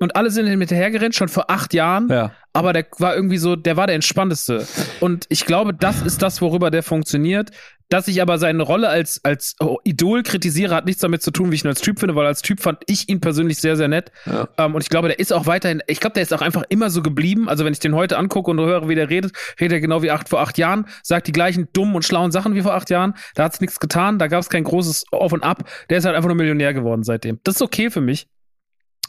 und 0.00 0.14
alle 0.14 0.30
sind 0.30 0.46
ihm 0.46 0.60
hinterhergerannt, 0.60 1.14
schon 1.14 1.28
vor 1.28 1.50
acht 1.50 1.74
Jahren. 1.74 2.08
Ja. 2.08 2.32
Aber 2.52 2.72
der 2.72 2.86
war 2.98 3.14
irgendwie 3.14 3.38
so, 3.38 3.56
der 3.56 3.76
war 3.76 3.86
der 3.86 3.96
entspannteste. 3.96 4.66
Und 5.00 5.26
ich 5.28 5.44
glaube, 5.44 5.74
das 5.74 6.02
ist 6.02 6.22
das, 6.22 6.40
worüber 6.40 6.70
der 6.70 6.82
funktioniert. 6.82 7.50
Dass 7.88 8.06
ich 8.08 8.20
aber 8.20 8.38
seine 8.38 8.62
Rolle 8.62 8.88
als, 8.88 9.20
als 9.24 9.56
Idol 9.84 10.22
kritisiere, 10.22 10.74
hat 10.74 10.84
nichts 10.84 11.00
damit 11.00 11.22
zu 11.22 11.30
tun, 11.30 11.50
wie 11.50 11.54
ich 11.54 11.64
ihn 11.64 11.68
als 11.68 11.80
Typ 11.80 11.98
finde, 11.98 12.14
weil 12.14 12.26
als 12.26 12.42
Typ 12.42 12.60
fand 12.60 12.78
ich 12.86 13.08
ihn 13.08 13.20
persönlich 13.20 13.58
sehr, 13.58 13.76
sehr 13.76 13.88
nett. 13.88 14.12
Ja. 14.26 14.48
Ähm, 14.58 14.74
und 14.74 14.82
ich 14.82 14.90
glaube, 14.90 15.08
der 15.08 15.18
ist 15.18 15.32
auch 15.32 15.46
weiterhin, 15.46 15.82
ich 15.86 16.00
glaube, 16.00 16.14
der 16.14 16.22
ist 16.22 16.32
auch 16.34 16.42
einfach 16.42 16.64
immer 16.68 16.90
so 16.90 17.02
geblieben. 17.02 17.48
Also 17.48 17.64
wenn 17.64 17.72
ich 17.72 17.78
den 17.78 17.94
heute 17.94 18.18
angucke 18.18 18.50
und 18.50 18.60
höre, 18.60 18.88
wie 18.88 18.94
der 18.94 19.08
redet, 19.08 19.32
redet 19.60 19.76
er 19.76 19.80
genau 19.80 20.02
wie 20.02 20.10
acht 20.10 20.28
vor 20.28 20.40
acht 20.40 20.58
Jahren, 20.58 20.86
sagt 21.02 21.26
die 21.26 21.32
gleichen 21.32 21.68
dummen 21.72 21.94
und 21.94 22.04
schlauen 22.04 22.30
Sachen 22.30 22.54
wie 22.54 22.62
vor 22.62 22.74
acht 22.74 22.90
Jahren. 22.90 23.14
Da 23.34 23.44
hat 23.44 23.54
es 23.54 23.60
nichts 23.60 23.80
getan, 23.80 24.18
da 24.18 24.26
gab 24.26 24.40
es 24.40 24.50
kein 24.50 24.64
großes 24.64 25.06
Auf 25.10 25.32
und 25.32 25.42
Ab. 25.42 25.68
Der 25.88 25.98
ist 25.98 26.04
halt 26.04 26.16
einfach 26.16 26.28
nur 26.28 26.36
Millionär 26.36 26.74
geworden 26.74 27.04
seitdem. 27.04 27.40
Das 27.44 27.56
ist 27.56 27.62
okay 27.62 27.90
für 27.90 28.00
mich. 28.00 28.28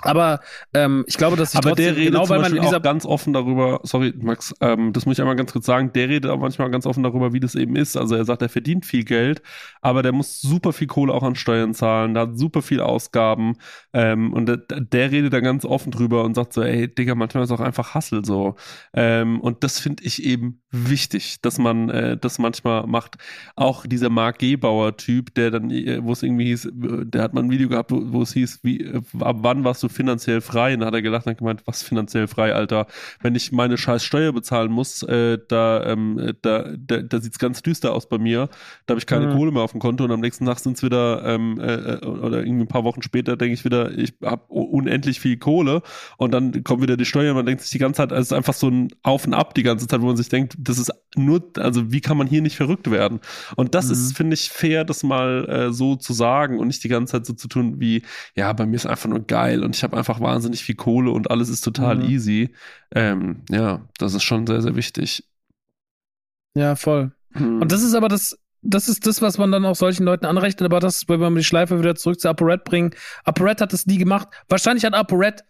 Aber 0.02 0.40
ähm, 0.74 1.04
ich 1.08 1.18
glaube, 1.18 1.36
dass 1.36 1.54
ich 1.54 1.58
aber 1.58 1.74
der 1.74 1.96
redet 1.96 2.14
genau, 2.14 2.30
weil 2.30 2.40
man 2.40 2.56
in 2.56 2.62
dieser 2.62 2.78
auch 2.78 2.82
ganz 2.82 3.06
offen 3.06 3.34
darüber. 3.34 3.82
Sorry, 3.84 4.14
Max, 4.18 4.54
ähm, 4.62 4.94
das 4.94 5.06
muss 5.06 5.18
ich 5.18 5.22
einmal 5.22 5.36
ganz 5.36 5.52
kurz 5.52 5.66
sagen. 5.66 5.92
Der 5.94 6.08
redet 6.08 6.32
auch 6.32 6.40
manchmal 6.40 6.72
ganz 6.72 6.86
offen 6.86 7.04
darüber, 7.04 7.34
wie 7.34 7.40
das 7.40 7.56
eben 7.56 7.76
ist. 7.76 7.98
Also 7.98 8.16
er 8.16 8.26
sagt, 8.26 8.42
er 8.42 8.50
verdient 8.50 8.86
viel 8.86 9.04
Geld, 9.04 9.42
aber 9.82 10.02
der 10.02 10.12
muss 10.12 10.40
super 10.42 10.72
viel 10.72 10.88
Kohle 10.88 11.14
auch 11.14 11.24
an 11.24 11.36
Steuern 11.36 11.74
zahlen. 11.74 12.14
Da 12.14 12.22
hat 12.22 12.38
super 12.38 12.62
viel 12.62 12.80
Ausgaben 12.80 13.58
ähm, 13.94 14.34
und 14.34 14.46
der, 14.48 14.58
der 14.58 15.12
redet 15.12 15.34
da 15.34 15.40
ganz 15.40 15.66
offen 15.66 15.92
drüber 15.92 16.24
und 16.24 16.36
sagt 16.36 16.54
so, 16.54 16.62
ey, 16.62 16.88
Digga, 16.94 17.16
manchmal 17.16 17.44
ist 17.44 17.52
auch 17.52 17.60
einfach 17.60 17.96
Hassel 17.96 18.24
so. 18.24 18.56
Ähm, 18.94 19.40
und 19.40 19.64
das 19.64 19.80
finde 19.80 20.04
ich 20.04 20.24
eben 20.24 20.62
wichtig, 20.72 21.42
dass 21.42 21.58
man 21.58 21.90
äh, 21.90 22.18
das 22.18 22.38
manchmal 22.38 22.86
macht. 22.86 23.18
Auch 23.56 23.86
dieser 23.88 24.10
Mark 24.10 24.40
Gebauer-Typ, 24.40 25.34
der 25.34 25.52
dann, 25.52 25.72
äh, 25.72 26.04
wo 26.04 26.12
es 26.12 26.22
irgendwie 26.22 26.46
hieß, 26.46 26.70
der 26.74 27.24
hat 27.24 27.34
mal 27.34 27.44
ein 27.44 27.50
Video 27.50 27.68
gehabt, 27.68 27.92
wo, 27.92 28.22
es 28.22 28.34
hieß, 28.34 28.60
wie, 28.64 28.82
äh, 28.82 29.02
ab 29.22 29.38
wann 29.40 29.64
warst 29.64 29.82
du 29.82 29.90
finanziell 29.90 30.42
frei? 30.42 30.74
Und 30.74 30.82
dann 30.82 30.88
hat 30.88 30.94
er 30.94 31.02
gelacht 31.02 31.26
und 31.26 31.38
gemeint, 31.38 31.64
was 31.66 31.82
finanziell 31.82 32.28
frei, 32.28 32.54
Alter? 32.54 32.86
Wenn 33.22 33.34
ich 33.34 33.52
meine 33.52 33.78
scheiß 33.78 34.04
Steuer 34.04 34.34
bezahlen 34.34 34.72
muss, 34.72 35.02
äh, 35.04 35.40
da, 35.48 35.84
ähm, 35.86 36.34
da, 36.44 36.76
da, 36.78 37.02
da 37.02 37.20
sieht's 37.20 37.40
ganz 37.40 37.64
düster 37.64 37.94
aus 37.94 38.08
bei 38.08 38.20
mir. 38.20 38.50
Da 38.86 38.94
habe 38.94 39.00
ich 39.00 39.08
keine 39.08 39.28
mhm. 39.28 39.32
Kohle 39.32 39.52
mehr 39.52 39.64
auf 39.64 39.72
dem 39.72 39.80
Konto 39.80 40.04
und 40.04 40.12
am 40.12 40.20
nächsten 40.20 40.46
Tag 40.46 40.60
sind's 40.60 40.84
wieder, 40.84 41.26
ähm, 41.26 41.60
äh, 41.60 41.74
äh 41.74 42.06
oder 42.06 42.44
irgendwie 42.44 42.66
ein 42.66 42.68
paar 42.68 42.84
Wochen 42.84 43.02
später 43.02 43.36
denke 43.38 43.54
ich 43.54 43.66
wieder, 43.66 43.79
ich 43.88 44.14
habe 44.24 44.44
unendlich 44.48 45.20
viel 45.20 45.38
Kohle 45.38 45.82
und 46.18 46.32
dann 46.32 46.64
kommt 46.64 46.82
wieder 46.82 46.98
die 46.98 47.06
Steuer 47.06 47.32
und 47.32 47.38
man 47.38 47.46
denkt 47.46 47.62
sich 47.62 47.72
die 47.72 47.78
ganze 47.78 47.98
Zeit, 47.98 48.12
es 48.12 48.28
ist 48.28 48.34
einfach 48.34 48.54
so 48.54 48.70
ein 48.70 48.90
Auf 49.04 49.26
und 49.26 49.34
Ab 49.34 49.54
die 49.54 49.64
ganze 49.64 49.88
Zeit, 49.88 50.02
wo 50.02 50.08
man 50.08 50.18
sich 50.18 50.30
denkt, 50.30 50.56
das 50.58 50.78
ist 50.78 50.92
nur, 51.16 51.52
also 51.58 51.92
wie 51.92 52.02
kann 52.02 52.18
man 52.18 52.28
hier 52.28 52.42
nicht 52.42 52.58
verrückt 52.58 52.92
werden? 52.92 53.20
Und 53.56 53.76
das 53.76 53.88
mhm. 53.88 53.94
ist, 53.94 54.18
finde 54.18 54.34
ich, 54.34 54.50
fair, 54.50 54.84
das 54.84 55.04
mal 55.04 55.48
äh, 55.50 55.74
so 55.74 55.96
zu 55.96 56.14
sagen 56.14 56.60
und 56.60 56.68
nicht 56.68 56.84
die 56.84 56.90
ganze 56.90 57.14
Zeit 57.14 57.26
so 57.26 57.34
zu 57.34 57.48
tun 57.48 57.80
wie, 57.80 58.04
ja, 58.36 58.52
bei 58.54 58.66
mir 58.66 58.76
ist 58.76 58.86
einfach 58.86 59.10
nur 59.10 59.26
geil 59.26 59.64
und 59.64 59.76
ich 59.76 59.84
habe 59.84 59.98
einfach 59.98 60.20
wahnsinnig 60.20 60.64
viel 60.64 60.76
Kohle 60.76 61.12
und 61.12 61.32
alles 61.32 61.50
ist 61.50 61.62
total 61.62 61.98
mhm. 61.98 62.10
easy. 62.10 62.50
Ähm, 62.94 63.44
ja, 63.50 63.88
das 63.98 64.14
ist 64.14 64.24
schon 64.24 64.46
sehr, 64.48 64.62
sehr 64.62 64.76
wichtig. 64.76 65.24
Ja, 66.56 66.76
voll. 66.76 67.12
Mhm. 67.34 67.62
Und 67.62 67.72
das 67.72 67.84
ist 67.84 67.94
aber 67.94 68.08
das, 68.08 68.38
das 68.62 68.90
ist 68.90 69.06
das, 69.08 69.22
was 69.22 69.38
man 69.38 69.52
dann 69.52 69.66
auch 69.66 69.76
solchen 69.76 70.04
Leuten 70.04 70.26
anrechnet, 70.26 70.66
aber 70.66 70.80
das, 70.80 71.08
wenn 71.08 71.20
wir 71.20 71.30
die 71.32 71.44
Schleife 71.44 71.80
wieder 71.80 71.96
zurück 71.96 72.20
zu 72.20 72.30
ApoRed 72.30 72.64
bringen. 72.64 72.92
ApoRed 73.24 73.62
hat 73.62 73.74
das 73.74 73.86
nie 73.86 73.98
gemacht. 73.98 74.28
Wahrscheinlich 74.48 74.86
hat 74.86 74.94
ApoRed, 74.94 75.44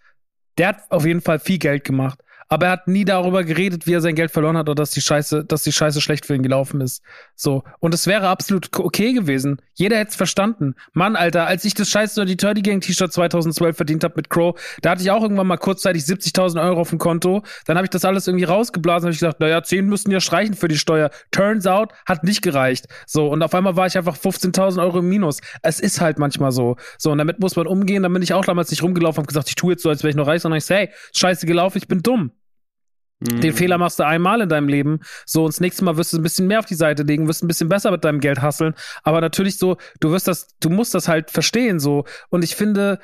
der 0.57 0.69
hat 0.69 0.83
auf 0.89 1.05
jeden 1.05 1.21
Fall 1.21 1.39
viel 1.39 1.57
Geld 1.57 1.83
gemacht 1.83 2.19
aber 2.49 2.65
er 2.65 2.71
hat 2.73 2.87
nie 2.87 3.05
darüber 3.05 3.43
geredet, 3.43 3.85
wie 3.85 3.93
er 3.93 4.01
sein 4.01 4.15
Geld 4.15 4.31
verloren 4.31 4.57
hat 4.57 4.67
oder 4.67 4.75
dass 4.75 4.89
die 4.89 5.01
Scheiße, 5.01 5.45
dass 5.45 5.63
die 5.63 5.71
Scheiße 5.71 6.01
schlecht 6.01 6.25
für 6.25 6.35
ihn 6.35 6.41
gelaufen 6.41 6.81
ist. 6.81 7.03
So. 7.35 7.63
Und 7.79 7.93
es 7.93 8.07
wäre 8.07 8.27
absolut 8.27 8.69
okay 8.77 9.13
gewesen. 9.13 9.61
Jeder 9.75 9.97
hätte 9.97 10.09
es 10.09 10.15
verstanden. 10.15 10.73
Mann, 10.93 11.15
Alter, 11.15 11.45
als 11.45 11.63
ich 11.63 11.75
das 11.75 11.89
Scheiße 11.89 12.19
oder 12.19 12.25
die 12.25 12.37
Turdy 12.37 12.63
Gang 12.63 12.81
T-Shirt 12.81 13.13
2012 13.13 13.75
verdient 13.75 14.03
habe 14.03 14.15
mit 14.17 14.29
Crow, 14.29 14.59
da 14.81 14.91
hatte 14.91 15.03
ich 15.03 15.11
auch 15.11 15.21
irgendwann 15.21 15.47
mal 15.47 15.57
kurzzeitig 15.57 16.03
70.000 16.03 16.61
Euro 16.61 16.81
auf 16.81 16.89
dem 16.89 16.97
Konto. 16.97 17.43
Dann 17.65 17.77
habe 17.77 17.85
ich 17.85 17.91
das 17.91 18.03
alles 18.03 18.27
irgendwie 18.27 18.45
rausgeblasen 18.45 19.07
und 19.07 19.13
ich 19.13 19.19
gesagt, 19.19 19.39
naja, 19.39 19.61
10 19.61 19.85
müssen 19.85 20.09
ja 20.09 20.19
streichen 20.19 20.55
für 20.55 20.67
die 20.67 20.77
Steuer. 20.77 21.11
Turns 21.29 21.67
out, 21.67 21.93
hat 22.07 22.23
nicht 22.23 22.41
gereicht. 22.41 22.87
So. 23.05 23.27
Und 23.27 23.43
auf 23.43 23.53
einmal 23.53 23.75
war 23.75 23.85
ich 23.85 23.95
einfach 23.95 24.17
15.000 24.17 24.81
Euro 24.81 24.99
im 24.99 25.09
Minus. 25.09 25.39
Es 25.61 25.79
ist 25.79 26.01
halt 26.01 26.17
manchmal 26.17 26.51
so. 26.51 26.77
So. 26.97 27.11
Und 27.11 27.19
damit 27.19 27.39
muss 27.39 27.55
man 27.55 27.67
umgehen. 27.67 28.01
Dann 28.01 28.13
bin 28.13 28.23
ich 28.23 28.33
auch 28.33 28.45
damals 28.45 28.71
nicht 28.71 28.81
rumgelaufen 28.81 29.21
und 29.21 29.27
gesagt, 29.27 29.49
ich 29.49 29.55
tue 29.55 29.73
jetzt 29.73 29.83
so, 29.83 29.89
als 29.89 30.01
wäre 30.01 30.09
ich 30.09 30.15
noch 30.15 30.27
reich, 30.27 30.41
sondern 30.41 30.57
ich 30.57 30.65
sage, 30.65 30.79
hey, 30.79 30.89
scheiße 31.13 31.45
gelaufen, 31.45 31.77
ich 31.77 31.87
bin 31.87 32.01
dumm. 32.01 32.31
Den 33.21 33.51
mhm. 33.51 33.55
Fehler 33.55 33.77
machst 33.77 33.99
du 33.99 34.05
einmal 34.05 34.41
in 34.41 34.49
deinem 34.49 34.69
Leben. 34.69 35.01
So, 35.25 35.43
und 35.43 35.53
das 35.53 35.59
nächste 35.59 35.83
Mal 35.83 35.97
wirst 35.97 36.13
du 36.13 36.17
ein 36.17 36.23
bisschen 36.23 36.47
mehr 36.47 36.59
auf 36.59 36.65
die 36.65 36.75
Seite 36.75 37.03
legen, 37.03 37.27
wirst 37.27 37.43
ein 37.43 37.47
bisschen 37.47 37.67
besser 37.67 37.91
mit 37.91 38.05
deinem 38.05 38.21
Geld 38.21 38.41
hasseln. 38.41 38.75
Aber 39.03 39.19
natürlich 39.19 39.57
so, 39.57 39.77
du 39.99 40.11
wirst 40.11 40.27
das, 40.27 40.55
du 40.59 40.69
musst 40.69 40.95
das 40.95 41.07
halt 41.09 41.29
verstehen, 41.29 41.79
so. 41.79 42.05
Und 42.29 42.43
ich 42.43 42.55
finde, 42.55 42.99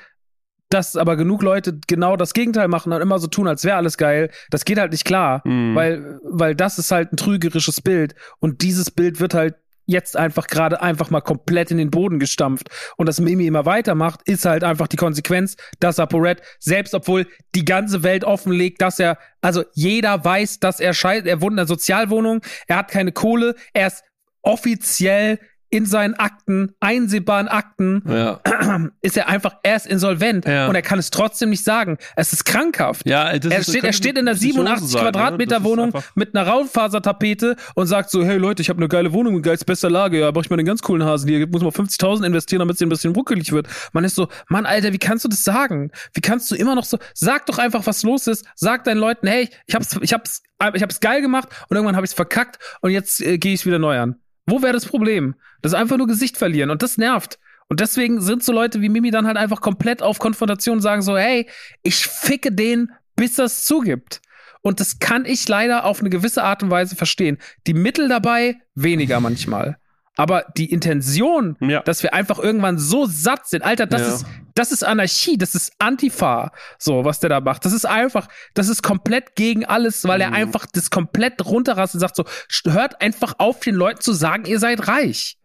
dass 0.69 0.95
aber 0.95 1.15
genug 1.17 1.43
Leute 1.43 1.79
genau 1.87 2.15
das 2.15 2.33
Gegenteil 2.33 2.69
machen 2.69 2.91
und 2.93 3.01
immer 3.01 3.19
so 3.19 3.27
tun, 3.27 3.47
als 3.47 3.63
wäre 3.65 3.77
alles 3.77 3.97
geil, 3.97 4.31
das 4.49 4.65
geht 4.65 4.79
halt 4.79 4.93
nicht 4.93 5.05
klar. 5.05 5.41
Mhm. 5.43 5.75
Weil, 5.75 6.19
weil 6.23 6.55
das 6.55 6.79
ist 6.79 6.91
halt 6.91 7.11
ein 7.11 7.17
trügerisches 7.17 7.81
Bild. 7.81 8.15
Und 8.39 8.61
dieses 8.61 8.91
Bild 8.91 9.19
wird 9.19 9.33
halt 9.33 9.55
jetzt 9.85 10.17
einfach 10.17 10.47
gerade 10.47 10.81
einfach 10.81 11.09
mal 11.09 11.21
komplett 11.21 11.71
in 11.71 11.77
den 11.77 11.91
Boden 11.91 12.19
gestampft. 12.19 12.69
Und 12.97 13.07
das 13.07 13.19
Mimi 13.19 13.45
immer 13.45 13.65
weitermacht, 13.65 14.21
ist 14.25 14.45
halt 14.45 14.63
einfach 14.63 14.87
die 14.87 14.97
Konsequenz, 14.97 15.55
dass 15.79 15.99
ApoRed, 15.99 16.41
selbst 16.59 16.93
obwohl 16.93 17.27
die 17.53 17.65
ganze 17.65 18.03
Welt 18.03 18.23
offenlegt, 18.23 18.81
dass 18.81 18.99
er, 18.99 19.17
also 19.41 19.63
jeder 19.73 20.23
weiß, 20.23 20.59
dass 20.59 20.79
er 20.79 20.93
scheiße, 20.93 21.27
er 21.27 21.41
wohnt 21.41 21.53
in 21.53 21.59
einer 21.59 21.67
Sozialwohnung, 21.67 22.41
er 22.67 22.77
hat 22.77 22.91
keine 22.91 23.11
Kohle, 23.11 23.55
er 23.73 23.87
ist 23.87 24.03
offiziell 24.41 25.39
in 25.69 25.85
seinen 25.85 26.13
Akten, 26.13 26.73
einsehbaren 26.79 27.47
Akten, 27.47 28.03
ja. 28.07 28.39
ist 29.01 29.17
er 29.17 29.27
einfach 29.27 29.57
erst 29.63 29.87
insolvent 29.87 30.45
ja. 30.45 30.67
und 30.67 30.75
er 30.75 30.81
kann 30.81 30.99
es 30.99 31.11
trotzdem 31.11 31.49
nicht 31.49 31.63
sagen. 31.63 31.97
Es 32.15 32.33
ist 32.33 32.45
krankhaft. 32.45 33.07
Ja, 33.07 33.29
er, 33.29 33.43
ist, 33.43 33.69
steht, 33.69 33.83
er 33.83 33.93
steht 33.93 34.17
in 34.17 34.25
der 34.25 34.35
87 34.35 34.87
sein, 34.87 35.01
Quadratmeter? 35.01 35.63
Wohnung 35.63 35.93
mit 36.15 36.35
einer 36.35 36.47
Raulfasertapete 36.47 37.55
und 37.75 37.87
sagt 37.87 38.09
so, 38.09 38.23
hey 38.23 38.37
Leute, 38.37 38.61
ich 38.61 38.69
habe 38.69 38.77
eine 38.77 38.87
geile 38.87 39.11
Wohnung 39.13 39.35
mit 39.35 39.43
geils 39.43 39.65
bester 39.65 39.89
Lage, 39.89 40.19
ja, 40.19 40.31
brauche 40.31 40.45
ich 40.45 40.49
mal 40.49 40.57
einen 40.57 40.65
ganz 40.65 40.81
coolen 40.81 41.03
Hasen 41.03 41.27
hier, 41.27 41.47
muss 41.47 41.61
mal 41.61 41.69
50.000 41.69 42.25
investieren, 42.25 42.59
damit 42.59 42.77
sie 42.77 42.85
ein 42.85 42.89
bisschen 42.89 43.13
ruckelig 43.13 43.51
wird. 43.51 43.67
Man 43.93 44.03
ist 44.03 44.15
so, 44.15 44.27
Mann, 44.47 44.65
Alter, 44.65 44.93
wie 44.93 44.97
kannst 44.97 45.25
du 45.25 45.29
das 45.29 45.43
sagen? 45.43 45.91
Wie 46.13 46.21
kannst 46.21 46.49
du 46.51 46.55
immer 46.55 46.75
noch 46.75 46.85
so, 46.85 46.97
sag 47.13 47.45
doch 47.47 47.57
einfach, 47.57 47.85
was 47.85 48.03
los 48.03 48.27
ist, 48.27 48.45
sag 48.55 48.83
deinen 48.83 48.99
Leuten, 48.99 49.27
hey, 49.27 49.49
ich 49.65 49.75
hab's, 49.75 49.97
ich 50.01 50.13
hab's, 50.13 50.43
ich 50.73 50.81
hab's 50.81 50.99
geil 50.99 51.21
gemacht 51.21 51.49
und 51.69 51.75
irgendwann 51.75 51.95
habe 51.95 52.05
ich's 52.05 52.13
verkackt 52.13 52.59
und 52.81 52.91
jetzt 52.91 53.21
äh, 53.21 53.37
gehe 53.37 53.53
ich 53.53 53.65
wieder 53.65 53.79
neu 53.79 53.99
an. 53.99 54.15
Wo 54.45 54.61
wäre 54.61 54.73
das 54.73 54.85
Problem? 54.85 55.35
Das 55.61 55.71
ist 55.71 55.77
einfach 55.77 55.97
nur 55.97 56.07
Gesicht 56.07 56.37
verlieren 56.37 56.69
und 56.69 56.81
das 56.81 56.97
nervt. 56.97 57.39
Und 57.67 57.79
deswegen 57.79 58.21
sind 58.21 58.43
so 58.43 58.53
Leute 58.53 58.81
wie 58.81 58.89
Mimi 58.89 59.09
dann 59.09 59.25
halt 59.25 59.37
einfach 59.37 59.61
komplett 59.61 60.03
auf 60.03 60.19
Konfrontation 60.19 60.77
und 60.77 60.81
sagen 60.81 61.01
so, 61.01 61.17
hey, 61.17 61.49
ich 61.81 62.05
ficke 62.05 62.51
den, 62.51 62.91
bis 63.15 63.35
das 63.35 63.65
zugibt. 63.65 64.21
Und 64.61 64.79
das 64.79 64.99
kann 64.99 65.25
ich 65.25 65.47
leider 65.47 65.85
auf 65.85 65.99
eine 65.99 66.09
gewisse 66.09 66.43
Art 66.43 66.63
und 66.63 66.71
Weise 66.71 66.95
verstehen. 66.95 67.37
Die 67.67 67.73
Mittel 67.73 68.07
dabei 68.07 68.57
weniger 68.75 69.19
manchmal. 69.19 69.77
Aber 70.17 70.45
die 70.55 70.71
Intention, 70.71 71.57
ja. 71.59 71.81
dass 71.81 72.01
wir 72.01 72.13
einfach 72.13 72.39
irgendwann 72.39 72.77
so 72.77 73.05
satt 73.05 73.47
sind, 73.47 73.63
Alter, 73.63 73.85
das 73.85 74.01
ja. 74.01 74.07
ist, 74.07 74.25
das 74.55 74.71
ist 74.71 74.83
Anarchie, 74.83 75.37
das 75.37 75.55
ist 75.55 75.73
Antifa, 75.77 76.53
so, 76.79 77.03
was 77.03 77.19
der 77.19 77.29
da 77.29 77.41
macht. 77.41 77.65
Das 77.65 77.73
ist 77.73 77.85
einfach, 77.85 78.29
das 78.53 78.69
ist 78.69 78.81
komplett 78.81 79.35
gegen 79.35 79.65
alles, 79.65 80.05
weil 80.05 80.19
mhm. 80.19 80.21
er 80.23 80.31
einfach 80.33 80.65
das 80.71 80.89
komplett 80.89 81.45
runterrastet 81.45 81.95
und 81.95 81.99
sagt 81.99 82.15
so, 82.15 82.71
hört 82.71 83.01
einfach 83.01 83.35
auf, 83.39 83.59
den 83.59 83.75
Leuten 83.75 83.99
zu 83.99 84.13
sagen, 84.13 84.45
ihr 84.45 84.59
seid 84.59 84.87
reich. 84.87 85.37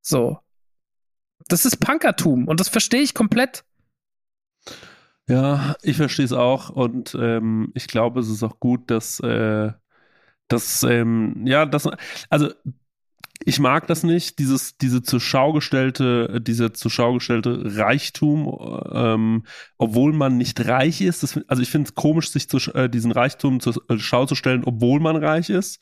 So. 0.00 0.38
Das 1.48 1.66
ist 1.66 1.78
Punkertum 1.78 2.48
und 2.48 2.60
das 2.60 2.68
verstehe 2.68 3.02
ich 3.02 3.14
komplett. 3.14 3.64
Ja, 5.28 5.76
ich 5.82 5.98
verstehe 5.98 6.24
es 6.24 6.32
auch 6.32 6.70
und 6.70 7.14
ähm, 7.20 7.70
ich 7.74 7.86
glaube, 7.86 8.20
es 8.20 8.30
ist 8.30 8.42
auch 8.42 8.58
gut, 8.58 8.90
dass, 8.90 9.20
äh, 9.20 9.72
dass 10.48 10.82
ähm, 10.82 11.42
ja, 11.46 11.66
dass, 11.66 11.86
also 12.30 12.50
ich 13.44 13.60
mag 13.60 13.86
das 13.86 14.02
nicht, 14.02 14.38
dieses, 14.38 14.76
diese 14.78 15.02
zur 15.02 15.20
Schau 15.20 15.52
gestellte, 15.52 16.40
dieser 16.40 16.74
zur 16.74 16.90
Schau 16.90 17.14
gestellte 17.14 17.62
Reichtum, 17.76 18.58
ähm, 18.92 19.44
obwohl 19.76 20.12
man 20.12 20.36
nicht 20.36 20.66
reich 20.66 21.00
ist. 21.00 21.22
Das, 21.22 21.38
also 21.46 21.62
ich 21.62 21.70
finde 21.70 21.88
es 21.88 21.94
komisch, 21.94 22.30
sich 22.30 22.48
zu, 22.48 22.58
äh, 22.74 22.90
diesen 22.90 23.12
Reichtum 23.12 23.60
zur 23.60 23.82
äh, 23.88 23.98
Schau 23.98 24.26
zu 24.26 24.34
stellen, 24.34 24.64
obwohl 24.64 25.00
man 25.00 25.16
reich 25.16 25.50
ist. 25.50 25.80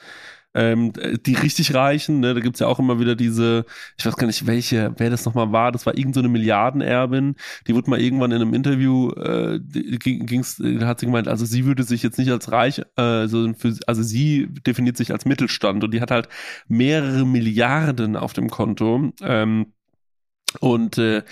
Ähm, 0.56 0.92
die 1.26 1.34
richtig 1.34 1.74
Reichen, 1.74 2.20
ne, 2.20 2.32
da 2.34 2.40
gibt's 2.40 2.60
ja 2.60 2.66
auch 2.66 2.78
immer 2.78 2.98
wieder 2.98 3.14
diese, 3.14 3.66
ich 3.98 4.06
weiß 4.06 4.16
gar 4.16 4.26
nicht, 4.26 4.46
welche, 4.46 4.94
wer 4.96 5.10
das 5.10 5.26
nochmal 5.26 5.52
war, 5.52 5.70
das 5.70 5.84
war 5.84 5.96
irgendeine 5.96 6.28
so 6.28 6.32
Milliardenerbin, 6.32 7.36
die 7.66 7.74
wurde 7.74 7.90
mal 7.90 8.00
irgendwann 8.00 8.32
in 8.32 8.40
einem 8.40 8.54
Interview, 8.54 9.10
äh, 9.12 9.60
ging's, 9.60 10.60
hat 10.80 11.00
sie 11.00 11.06
gemeint, 11.06 11.28
also 11.28 11.44
sie 11.44 11.66
würde 11.66 11.82
sich 11.82 12.02
jetzt 12.02 12.18
nicht 12.18 12.30
als 12.30 12.50
reich, 12.50 12.78
äh, 12.96 13.02
also, 13.02 13.52
für, 13.54 13.76
also 13.86 14.02
sie 14.02 14.48
definiert 14.66 14.96
sich 14.96 15.12
als 15.12 15.26
Mittelstand 15.26 15.84
und 15.84 15.92
die 15.92 16.00
hat 16.00 16.10
halt 16.10 16.28
mehrere 16.68 17.26
Milliarden 17.26 18.16
auf 18.16 18.32
dem 18.32 18.48
Konto. 18.48 19.12
Ähm, 19.20 19.72
und 20.60 20.98
äh, 20.98 21.22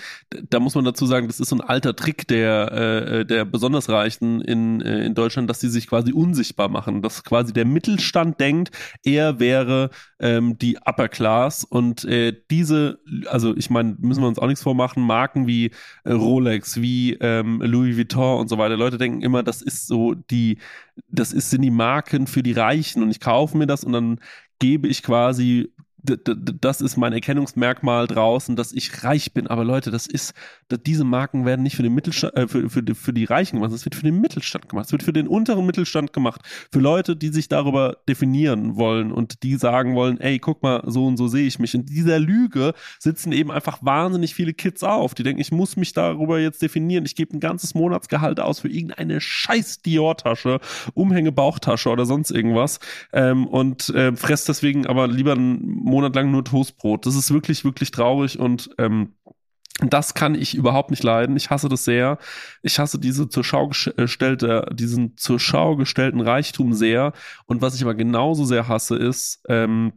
da 0.49 0.59
muss 0.59 0.75
man 0.75 0.85
dazu 0.85 1.05
sagen, 1.05 1.27
das 1.27 1.39
ist 1.39 1.49
so 1.49 1.55
ein 1.55 1.61
alter 1.61 1.95
Trick 1.95 2.27
der, 2.27 2.71
äh, 2.71 3.25
der 3.25 3.45
besonders 3.45 3.89
Reichen 3.89 4.41
in, 4.41 4.81
äh, 4.81 5.05
in 5.05 5.15
Deutschland, 5.15 5.49
dass 5.49 5.59
sie 5.59 5.69
sich 5.69 5.87
quasi 5.87 6.11
unsichtbar 6.11 6.69
machen, 6.69 7.01
dass 7.01 7.23
quasi 7.23 7.53
der 7.53 7.65
Mittelstand 7.65 8.39
denkt, 8.39 8.71
er 9.03 9.39
wäre 9.39 9.89
ähm, 10.19 10.57
die 10.57 10.77
Upper 10.77 11.09
Class. 11.09 11.63
Und 11.63 12.05
äh, 12.05 12.33
diese, 12.49 12.99
also 13.27 13.55
ich 13.55 13.69
meine, 13.69 13.95
müssen 13.99 14.21
wir 14.21 14.27
uns 14.27 14.39
auch 14.39 14.47
nichts 14.47 14.63
vormachen, 14.63 15.03
Marken 15.03 15.47
wie 15.47 15.71
äh, 16.03 16.11
Rolex, 16.11 16.81
wie 16.81 17.13
ähm, 17.13 17.61
Louis 17.61 17.97
Vuitton 17.97 18.39
und 18.39 18.49
so 18.49 18.57
weiter, 18.57 18.77
Leute 18.77 18.97
denken 18.97 19.21
immer, 19.21 19.43
das 19.43 19.61
ist 19.61 19.87
so 19.87 20.13
die, 20.13 20.57
das 21.07 21.33
ist, 21.33 21.49
sind 21.49 21.61
die 21.61 21.71
Marken 21.71 22.27
für 22.27 22.43
die 22.43 22.53
Reichen 22.53 23.03
und 23.03 23.11
ich 23.11 23.19
kaufe 23.19 23.57
mir 23.57 23.67
das 23.67 23.83
und 23.83 23.93
dann 23.93 24.19
gebe 24.59 24.87
ich 24.87 25.03
quasi 25.03 25.71
das 26.05 26.81
ist 26.81 26.97
mein 26.97 27.13
Erkennungsmerkmal 27.13 28.07
draußen, 28.07 28.55
dass 28.55 28.71
ich 28.71 29.03
reich 29.03 29.33
bin. 29.33 29.47
Aber 29.47 29.63
Leute, 29.63 29.91
das 29.91 30.07
ist, 30.07 30.33
diese 30.85 31.03
Marken 31.03 31.45
werden 31.45 31.63
nicht 31.63 31.75
für 31.75 31.83
den 31.83 31.93
Mittelstand, 31.93 32.35
äh, 32.35 32.47
für, 32.47 32.69
für, 32.69 32.83
für 32.93 33.13
die 33.13 33.25
Reichen 33.25 33.57
gemacht, 33.57 33.73
das 33.73 33.85
wird 33.85 33.95
für 33.95 34.03
den 34.03 34.19
Mittelstand 34.19 34.69
gemacht. 34.69 34.87
Es 34.87 34.91
wird 34.91 35.03
für 35.03 35.13
den 35.13 35.27
unteren 35.27 35.65
Mittelstand 35.65 36.13
gemacht. 36.13 36.41
Für 36.71 36.79
Leute, 36.79 37.15
die 37.15 37.29
sich 37.29 37.47
darüber 37.47 37.97
definieren 38.07 38.75
wollen 38.75 39.11
und 39.11 39.43
die 39.43 39.55
sagen 39.55 39.95
wollen, 39.95 40.19
ey, 40.19 40.39
guck 40.39 40.63
mal, 40.63 40.83
so 40.85 41.05
und 41.05 41.17
so 41.17 41.27
sehe 41.27 41.47
ich 41.47 41.59
mich. 41.59 41.73
In 41.73 41.85
dieser 41.85 42.19
Lüge 42.19 42.73
sitzen 42.99 43.31
eben 43.31 43.51
einfach 43.51 43.79
wahnsinnig 43.81 44.35
viele 44.35 44.53
Kids 44.53 44.83
auf, 44.83 45.13
die 45.13 45.23
denken, 45.23 45.41
ich 45.41 45.51
muss 45.51 45.75
mich 45.75 45.93
darüber 45.93 46.39
jetzt 46.39 46.61
definieren. 46.61 47.05
Ich 47.05 47.15
gebe 47.15 47.35
ein 47.35 47.39
ganzes 47.39 47.73
Monatsgehalt 47.73 48.39
aus 48.39 48.59
für 48.59 48.69
irgendeine 48.69 49.21
scheiß 49.21 49.81
Dior-Tasche, 49.81 50.59
Umhänge-Bauchtasche 50.93 51.89
oder 51.89 52.05
sonst 52.05 52.31
irgendwas 52.31 52.79
ähm, 53.13 53.47
und 53.47 53.89
äh, 53.89 54.15
fress 54.15 54.45
deswegen 54.45 54.85
aber 54.87 55.07
lieber 55.07 55.33
ein 55.33 55.59
Monat 55.95 56.15
lang 56.15 56.29
nur 56.29 56.43
Toastbrot. 56.43 57.05
Das 57.05 57.15
ist 57.15 57.31
wirklich, 57.31 57.63
wirklich 57.63 57.91
traurig 57.91 58.37
und 58.37 58.69
ähm, 58.77 59.13
das 59.79 60.13
kann 60.13 60.35
ich 60.35 60.55
überhaupt 60.55 60.89
nicht 60.89 61.03
leiden. 61.03 61.35
Ich 61.37 61.49
hasse 61.49 61.69
das 61.69 61.85
sehr. 61.85 62.17
Ich 62.61 62.79
hasse 62.79 62.99
diese 62.99 63.29
zur 63.29 63.43
Schau 63.43 63.69
gestellte, 63.69 64.67
diesen 64.73 65.17
zur 65.17 65.39
Schau 65.39 65.75
gestellten 65.75 66.21
Reichtum 66.21 66.73
sehr. 66.73 67.13
Und 67.45 67.61
was 67.61 67.75
ich 67.75 67.81
aber 67.81 67.95
genauso 67.95 68.45
sehr 68.45 68.67
hasse, 68.67 68.95
ist, 68.95 69.41
ähm, 69.49 69.93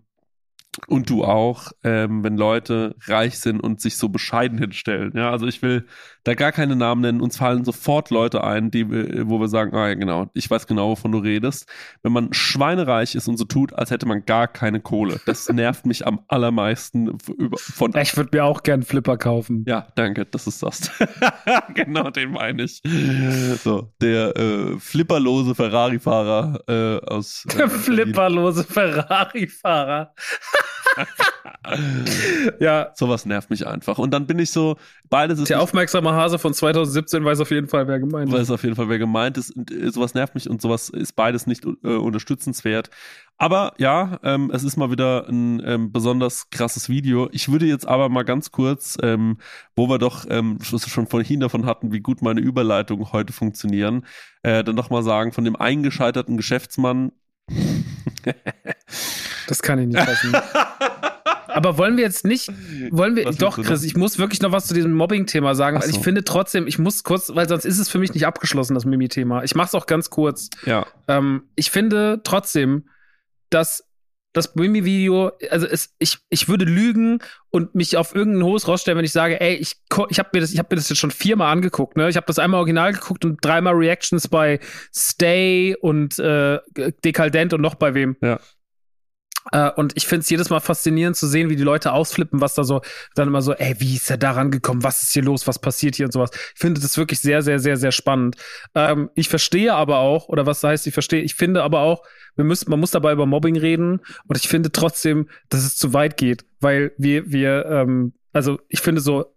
und 0.86 1.10
du 1.10 1.24
auch, 1.24 1.72
ähm, 1.82 2.22
wenn 2.22 2.36
Leute 2.36 2.94
reich 3.06 3.38
sind 3.38 3.60
und 3.60 3.80
sich 3.80 3.96
so 3.96 4.08
bescheiden 4.08 4.58
hinstellen. 4.58 5.12
Ja, 5.16 5.30
also 5.30 5.46
ich 5.46 5.60
will 5.62 5.86
da 6.28 6.34
gar 6.34 6.52
keine 6.52 6.76
Namen 6.76 7.00
nennen. 7.00 7.20
Uns 7.22 7.38
fallen 7.38 7.64
sofort 7.64 8.10
Leute 8.10 8.44
ein, 8.44 8.70
die, 8.70 8.86
wo 9.26 9.40
wir 9.40 9.48
sagen, 9.48 9.74
ah 9.74 9.88
ja, 9.88 9.94
genau, 9.94 10.30
ich 10.34 10.50
weiß 10.50 10.66
genau, 10.66 10.90
wovon 10.90 11.12
du 11.12 11.18
redest. 11.18 11.66
Wenn 12.02 12.12
man 12.12 12.34
schweinereich 12.34 13.14
ist 13.14 13.28
und 13.28 13.38
so 13.38 13.44
tut, 13.44 13.72
als 13.72 13.90
hätte 13.90 14.06
man 14.06 14.24
gar 14.26 14.46
keine 14.46 14.80
Kohle. 14.80 15.20
Das 15.24 15.48
nervt 15.52 15.86
mich 15.86 16.06
am 16.06 16.20
allermeisten 16.28 17.16
von. 17.56 17.94
Ich 17.96 18.16
würde 18.16 18.36
mir 18.36 18.44
auch 18.44 18.62
gern 18.62 18.82
Flipper 18.82 19.16
kaufen. 19.16 19.64
Ja, 19.66 19.88
danke, 19.94 20.26
das 20.26 20.46
ist 20.46 20.62
das. 20.62 20.90
genau, 21.74 22.10
den 22.10 22.32
meine 22.32 22.64
ich. 22.64 22.82
So, 23.62 23.90
der 24.02 24.36
äh, 24.36 24.78
flipperlose 24.78 25.54
Ferrari-Fahrer 25.54 26.60
äh, 26.68 27.06
aus. 27.06 27.46
Äh, 27.56 27.68
flipperlose 27.68 28.64
Ferrari-Fahrer. 28.64 30.12
ja. 32.60 32.92
Sowas 32.94 33.26
nervt 33.26 33.50
mich 33.50 33.66
einfach. 33.66 33.98
Und 33.98 34.12
dann 34.12 34.26
bin 34.26 34.38
ich 34.38 34.50
so, 34.50 34.76
beides 35.08 35.38
ist. 35.38 35.48
Der 35.48 35.60
aufmerksame 35.60 36.12
Hase 36.12 36.38
von 36.38 36.54
2017 36.54 37.24
weiß 37.24 37.40
auf 37.40 37.50
jeden 37.50 37.68
Fall, 37.68 37.88
wer 37.88 38.00
gemeint 38.00 38.28
ist. 38.28 38.38
Weiß 38.38 38.50
auf 38.50 38.62
jeden 38.62 38.76
Fall, 38.76 38.88
wer 38.88 38.98
gemeint 38.98 39.38
ist. 39.38 39.50
Und 39.50 39.70
äh, 39.70 39.90
sowas 39.90 40.14
nervt 40.14 40.34
mich 40.34 40.48
und 40.48 40.62
sowas 40.62 40.88
ist 40.88 41.12
beides 41.12 41.46
nicht 41.46 41.64
äh, 41.64 41.88
unterstützenswert. 41.88 42.90
Aber 43.40 43.74
ja, 43.78 44.18
ähm, 44.24 44.50
es 44.52 44.64
ist 44.64 44.76
mal 44.76 44.90
wieder 44.90 45.28
ein 45.28 45.62
ähm, 45.64 45.92
besonders 45.92 46.50
krasses 46.50 46.88
Video. 46.88 47.28
Ich 47.30 47.50
würde 47.50 47.66
jetzt 47.66 47.86
aber 47.86 48.08
mal 48.08 48.24
ganz 48.24 48.50
kurz, 48.50 48.98
ähm, 49.00 49.38
wo 49.76 49.88
wir 49.88 49.98
doch 49.98 50.26
ähm, 50.28 50.58
schon 50.62 51.06
vorhin 51.06 51.38
davon 51.38 51.64
hatten, 51.64 51.92
wie 51.92 52.00
gut 52.00 52.20
meine 52.20 52.40
Überleitungen 52.40 53.12
heute 53.12 53.32
funktionieren, 53.32 54.04
äh, 54.42 54.64
dann 54.64 54.74
noch 54.74 54.90
mal 54.90 55.04
sagen, 55.04 55.32
von 55.32 55.44
dem 55.44 55.54
eingescheiterten 55.54 56.36
Geschäftsmann 56.36 57.12
das 59.48 59.62
kann 59.62 59.78
ich 59.78 59.86
nicht 59.86 60.00
fassen. 60.00 60.36
Aber 61.48 61.78
wollen 61.78 61.96
wir 61.96 62.04
jetzt 62.04 62.24
nicht, 62.24 62.52
wollen 62.90 63.16
wir, 63.16 63.24
was 63.24 63.36
doch, 63.36 63.60
Chris, 63.60 63.82
ich 63.82 63.96
muss 63.96 64.18
wirklich 64.18 64.40
noch 64.42 64.52
was 64.52 64.66
zu 64.66 64.74
diesem 64.74 64.92
Mobbing-Thema 64.92 65.54
sagen, 65.54 65.80
weil 65.80 65.88
so. 65.88 65.96
ich 65.96 66.02
finde 66.04 66.22
trotzdem, 66.22 66.66
ich 66.66 66.78
muss 66.78 67.02
kurz, 67.02 67.34
weil 67.34 67.48
sonst 67.48 67.64
ist 67.64 67.78
es 67.78 67.88
für 67.88 67.98
mich 67.98 68.14
nicht 68.14 68.26
abgeschlossen, 68.26 68.74
das 68.74 68.84
Mimi-Thema. 68.84 69.42
Ich 69.42 69.54
mach's 69.54 69.74
auch 69.74 69.86
ganz 69.86 70.10
kurz. 70.10 70.50
Ja. 70.66 70.86
Ähm, 71.08 71.44
ich 71.56 71.70
finde 71.70 72.20
trotzdem, 72.22 72.88
dass 73.50 73.87
das 74.38 74.54
Mimi-Video, 74.54 75.32
also 75.50 75.66
es, 75.66 75.94
ich, 75.98 76.18
ich 76.30 76.48
würde 76.48 76.64
lügen 76.64 77.18
und 77.50 77.74
mich 77.74 77.96
auf 77.96 78.14
irgendein 78.14 78.44
hohes 78.44 78.68
rausstellen, 78.68 78.96
wenn 78.96 79.04
ich 79.04 79.12
sage, 79.12 79.40
ey, 79.40 79.54
ich, 79.54 79.76
ich 80.08 80.18
habe 80.18 80.30
mir, 80.32 80.46
hab 80.46 80.70
mir 80.70 80.76
das 80.76 80.88
jetzt 80.88 80.98
schon 80.98 81.10
viermal 81.10 81.52
angeguckt, 81.52 81.96
ne? 81.96 82.08
Ich 82.08 82.16
habe 82.16 82.26
das 82.26 82.38
einmal 82.38 82.58
original 82.58 82.92
geguckt 82.92 83.24
und 83.24 83.38
dreimal 83.44 83.74
Reactions 83.74 84.28
bei 84.28 84.60
Stay 84.94 85.76
und 85.80 86.18
äh, 86.18 86.58
Dekadent 87.04 87.52
und 87.52 87.60
noch 87.60 87.74
bei 87.74 87.94
wem. 87.94 88.16
Ja. 88.22 88.40
Uh, 89.54 89.70
und 89.76 89.92
ich 89.96 90.06
finde 90.06 90.22
es 90.22 90.30
jedes 90.30 90.50
Mal 90.50 90.60
faszinierend 90.60 91.16
zu 91.16 91.26
sehen, 91.26 91.48
wie 91.48 91.56
die 91.56 91.62
Leute 91.62 91.92
ausflippen, 91.92 92.40
was 92.40 92.54
da 92.54 92.64
so, 92.64 92.82
dann 93.14 93.28
immer 93.28 93.40
so, 93.40 93.54
ey, 93.54 93.76
wie 93.78 93.96
ist 93.96 94.10
er 94.10 94.18
da 94.18 94.32
rangekommen? 94.32 94.82
Was 94.84 95.02
ist 95.02 95.12
hier 95.12 95.22
los? 95.22 95.46
Was 95.46 95.58
passiert 95.58 95.96
hier 95.96 96.06
und 96.06 96.12
sowas? 96.12 96.30
Ich 96.54 96.60
finde 96.60 96.80
das 96.80 96.98
wirklich 96.98 97.20
sehr, 97.20 97.42
sehr, 97.42 97.58
sehr, 97.58 97.76
sehr 97.76 97.92
spannend. 97.92 98.36
Ähm, 98.74 99.10
ich 99.14 99.28
verstehe 99.28 99.74
aber 99.74 99.98
auch, 99.98 100.28
oder 100.28 100.44
was 100.46 100.62
heißt, 100.62 100.86
ich 100.86 100.92
verstehe, 100.92 101.22
ich 101.22 101.34
finde 101.34 101.62
aber 101.62 101.80
auch, 101.80 102.02
wir 102.36 102.44
müssen, 102.44 102.70
man 102.70 102.78
muss 102.78 102.90
dabei 102.90 103.12
über 103.12 103.26
Mobbing 103.26 103.56
reden 103.56 104.00
und 104.26 104.36
ich 104.36 104.48
finde 104.48 104.70
trotzdem, 104.70 105.28
dass 105.48 105.64
es 105.64 105.76
zu 105.76 105.92
weit 105.92 106.16
geht, 106.16 106.44
weil 106.60 106.92
wir, 106.98 107.30
wir, 107.30 107.66
ähm, 107.66 108.12
also 108.32 108.60
ich 108.68 108.80
finde 108.80 109.00
so 109.00 109.34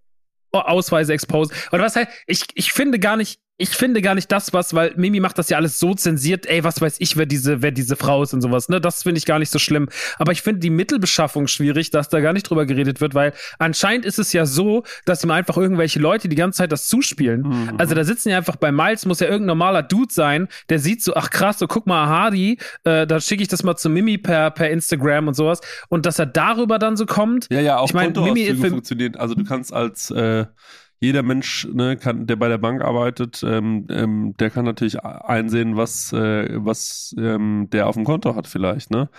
Ausweise 0.52 1.14
exposen. 1.14 1.56
Oder 1.72 1.84
was 1.84 1.96
heißt, 1.96 2.10
ich, 2.28 2.46
ich 2.56 2.74
finde 2.74 3.00
gar 3.00 3.16
nicht, 3.16 3.40
ich 3.57 3.69
finde 3.69 4.02
gar 4.02 4.15
nicht 4.15 4.32
das, 4.32 4.53
was, 4.53 4.73
weil 4.73 4.94
Mimi 4.95 5.19
macht 5.19 5.38
das 5.38 5.49
ja 5.49 5.57
alles 5.57 5.78
so 5.78 5.94
zensiert, 5.94 6.48
ey, 6.48 6.64
was 6.64 6.82
weiß 6.82 6.95
ich, 6.98 7.15
wer 7.15 7.28
diese, 7.28 7.61
wer 7.61 7.72
diese 7.72 7.95
Frau 7.95 8.23
ist 8.23 8.34
und 8.34 8.41
sowas, 8.41 8.69
ne? 8.69 8.82
Das 8.82 9.03
finde 9.03 9.19
ich 9.19 9.26
gar 9.26 9.38
nicht 9.38 9.52
so 9.52 9.60
schlimm. 9.60 9.88
Aber 10.18 10.32
ich 10.32 10.41
finde 10.41 10.61
die 10.61 10.72
Mittelbeschaffung 10.72 11.48
schwierig, 11.48 11.91
dass 11.91 12.10
da 12.10 12.22
gar 12.22 12.34
nicht 12.34 12.49
drüber 12.49 12.65
geredet 12.65 13.02
wird, 13.02 13.14
weil 13.14 13.34
anscheinend 13.60 14.06
ist 14.06 14.18
es 14.18 14.34
ja 14.34 14.48
so, 14.48 14.84
dass 15.06 15.23
ihm 15.23 15.30
einfach 15.30 15.57
irgendwelche 15.57 15.99
Leute 15.99 16.28
die 16.28 16.36
ganze 16.36 16.57
Zeit 16.57 16.72
das 16.72 16.88
zuspielen. 16.88 17.41
Mhm. 17.41 17.73
Also 17.78 17.94
da 17.94 18.03
sitzen 18.03 18.30
ja 18.30 18.38
einfach 18.38 18.56
bei 18.56 18.72
Miles, 18.72 19.06
muss 19.06 19.19
ja 19.19 19.28
irgendein 19.28 19.48
normaler 19.57 19.84
Dude 19.84 20.11
sein, 20.11 20.48
der 20.69 20.80
sieht 20.80 21.03
so, 21.03 21.14
ach 21.14 21.30
krass, 21.30 21.60
so 21.60 21.68
guck 21.68 21.86
mal, 21.86 22.07
Hardy, 22.07 22.57
äh, 22.84 23.06
da 23.06 23.19
schicke 23.19 23.44
ich 23.44 23.48
das 23.48 23.61
mal 23.61 23.76
zu 23.76 23.90
Mimi 23.90 24.18
per, 24.18 24.49
per 24.49 24.72
Instagram 24.72 25.28
und 25.28 25.36
sowas. 25.36 25.61
Und 25.90 26.07
dass 26.07 26.18
er 26.18 26.26
darüber 26.26 26.80
dann 26.80 26.98
so 26.98 27.06
kommt. 27.06 27.48
Ja, 27.52 27.60
ja, 27.60 27.78
auch 27.78 27.90
ich 27.90 27.94
mein, 27.94 28.11
Mimi 28.14 28.56
funktioniert. 28.56 29.18
Also 29.18 29.36
du 29.36 29.44
kannst 29.44 29.72
als 29.72 30.10
äh 30.10 30.45
jeder 31.02 31.23
Mensch, 31.23 31.68
ne, 31.73 31.98
kann, 31.98 32.28
der 32.28 32.36
bei 32.36 32.48
der 32.48 32.60
Bank 32.60 32.84
arbeitet, 32.84 33.44
ähm, 33.44 33.88
ähm, 33.90 34.36
der 34.40 34.52
kann 34.52 34.65
natürlich 34.65 35.03
einsehen, 35.03 35.76
was, 35.76 36.14
äh, 36.14 36.48
was 36.64 37.15
ähm, 37.18 37.68
der 37.72 37.88
auf 37.88 37.95
dem 37.95 38.06
Konto 38.06 38.36
hat 38.36 38.45
vielleicht, 38.45 38.91
ne? 38.91 39.10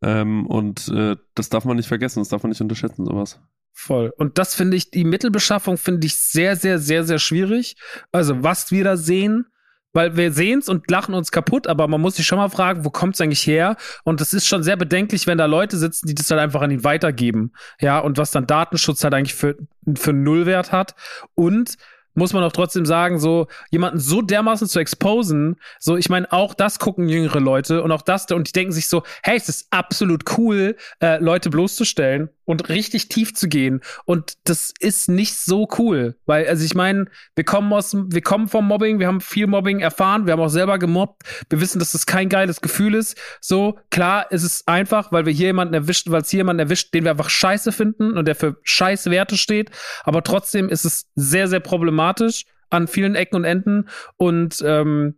Ähm, 0.00 0.46
und 0.46 0.88
äh, 0.88 1.16
das 1.34 1.48
darf 1.48 1.64
man 1.64 1.76
nicht 1.76 1.88
vergessen, 1.88 2.20
das 2.20 2.28
darf 2.28 2.44
man 2.44 2.50
nicht 2.50 2.60
unterschätzen, 2.60 3.04
sowas. 3.04 3.40
Voll. 3.72 4.12
Und 4.16 4.38
das 4.38 4.54
finde 4.54 4.76
ich, 4.76 4.92
die 4.92 5.04
Mittelbeschaffung 5.04 5.76
finde 5.76 6.06
ich 6.06 6.16
sehr, 6.16 6.54
sehr, 6.54 6.78
sehr, 6.78 7.02
sehr 7.02 7.18
schwierig. 7.18 7.76
Also, 8.12 8.44
was 8.44 8.70
wir 8.70 8.84
da 8.84 8.96
sehen, 8.96 9.46
weil 9.94 10.16
wir 10.16 10.32
sehen's 10.32 10.68
und 10.68 10.90
lachen 10.90 11.14
uns 11.14 11.32
kaputt, 11.32 11.66
aber 11.66 11.88
man 11.88 12.00
muss 12.00 12.16
sich 12.16 12.26
schon 12.26 12.38
mal 12.38 12.50
fragen, 12.50 12.84
wo 12.84 12.90
kommt's 12.90 13.20
eigentlich 13.20 13.46
her? 13.46 13.76
Und 14.02 14.20
das 14.20 14.34
ist 14.34 14.46
schon 14.46 14.62
sehr 14.62 14.76
bedenklich, 14.76 15.26
wenn 15.26 15.38
da 15.38 15.46
Leute 15.46 15.78
sitzen, 15.78 16.06
die 16.06 16.14
das 16.14 16.30
halt 16.30 16.40
einfach 16.40 16.60
an 16.60 16.70
ihn 16.70 16.84
weitergeben. 16.84 17.52
Ja, 17.80 18.00
und 18.00 18.18
was 18.18 18.30
dann 18.30 18.46
Datenschutz 18.46 19.02
halt 19.02 19.14
eigentlich 19.14 19.34
für, 19.34 19.56
für 19.94 20.12
Nullwert 20.12 20.72
hat. 20.72 20.94
Und 21.34 21.76
muss 22.14 22.32
man 22.32 22.44
auch 22.44 22.52
trotzdem 22.52 22.86
sagen, 22.86 23.18
so 23.18 23.48
jemanden 23.70 23.98
so 23.98 24.22
dermaßen 24.22 24.68
zu 24.68 24.78
exposen, 24.78 25.56
so 25.80 25.96
ich 25.96 26.08
meine, 26.08 26.30
auch 26.32 26.54
das 26.54 26.78
gucken 26.78 27.08
jüngere 27.08 27.40
Leute 27.40 27.82
und 27.82 27.92
auch 27.92 28.02
das 28.02 28.30
und 28.30 28.48
die 28.48 28.52
denken 28.52 28.72
sich 28.72 28.88
so, 28.88 29.02
hey, 29.22 29.36
es 29.36 29.48
ist 29.48 29.66
absolut 29.70 30.38
cool, 30.38 30.76
äh, 31.00 31.18
Leute 31.18 31.50
bloßzustellen 31.50 32.30
und 32.44 32.68
richtig 32.68 33.08
tief 33.08 33.34
zu 33.34 33.48
gehen. 33.48 33.80
Und 34.04 34.34
das 34.44 34.72
ist 34.78 35.08
nicht 35.08 35.36
so 35.36 35.68
cool, 35.78 36.16
weil 36.26 36.46
also 36.46 36.64
ich 36.64 36.74
meine, 36.74 37.06
wir 37.34 37.44
kommen 37.44 37.72
aus 37.72 37.94
wir 37.94 38.22
kommen 38.22 38.48
vom 38.48 38.66
Mobbing, 38.66 38.98
wir 38.98 39.06
haben 39.06 39.20
viel 39.20 39.46
Mobbing 39.46 39.80
erfahren, 39.80 40.26
wir 40.26 40.32
haben 40.32 40.40
auch 40.40 40.48
selber 40.48 40.78
gemobbt, 40.78 41.22
wir 41.48 41.60
wissen, 41.60 41.78
dass 41.78 41.92
das 41.92 42.06
kein 42.06 42.28
geiles 42.28 42.60
Gefühl 42.60 42.94
ist. 42.94 43.16
So, 43.40 43.78
klar, 43.90 44.30
ist 44.30 44.42
es 44.42 44.66
einfach, 44.66 45.12
weil 45.12 45.26
wir 45.26 45.32
hier 45.32 45.46
jemanden 45.46 45.74
erwischen, 45.74 46.12
weil 46.12 46.22
es 46.22 46.30
hier 46.30 46.38
jemanden 46.38 46.60
erwischt, 46.60 46.94
den 46.94 47.04
wir 47.04 47.12
einfach 47.12 47.30
scheiße 47.30 47.72
finden 47.72 48.16
und 48.16 48.26
der 48.26 48.34
für 48.34 48.56
scheiß 48.62 49.10
Werte 49.10 49.36
steht, 49.36 49.70
aber 50.04 50.22
trotzdem 50.22 50.68
ist 50.68 50.84
es 50.84 51.06
sehr 51.14 51.48
sehr 51.48 51.60
problematisch 51.60 52.44
an 52.70 52.88
vielen 52.88 53.14
Ecken 53.14 53.36
und 53.36 53.44
Enden. 53.44 53.88
Und 54.16 54.62
ähm, 54.66 55.14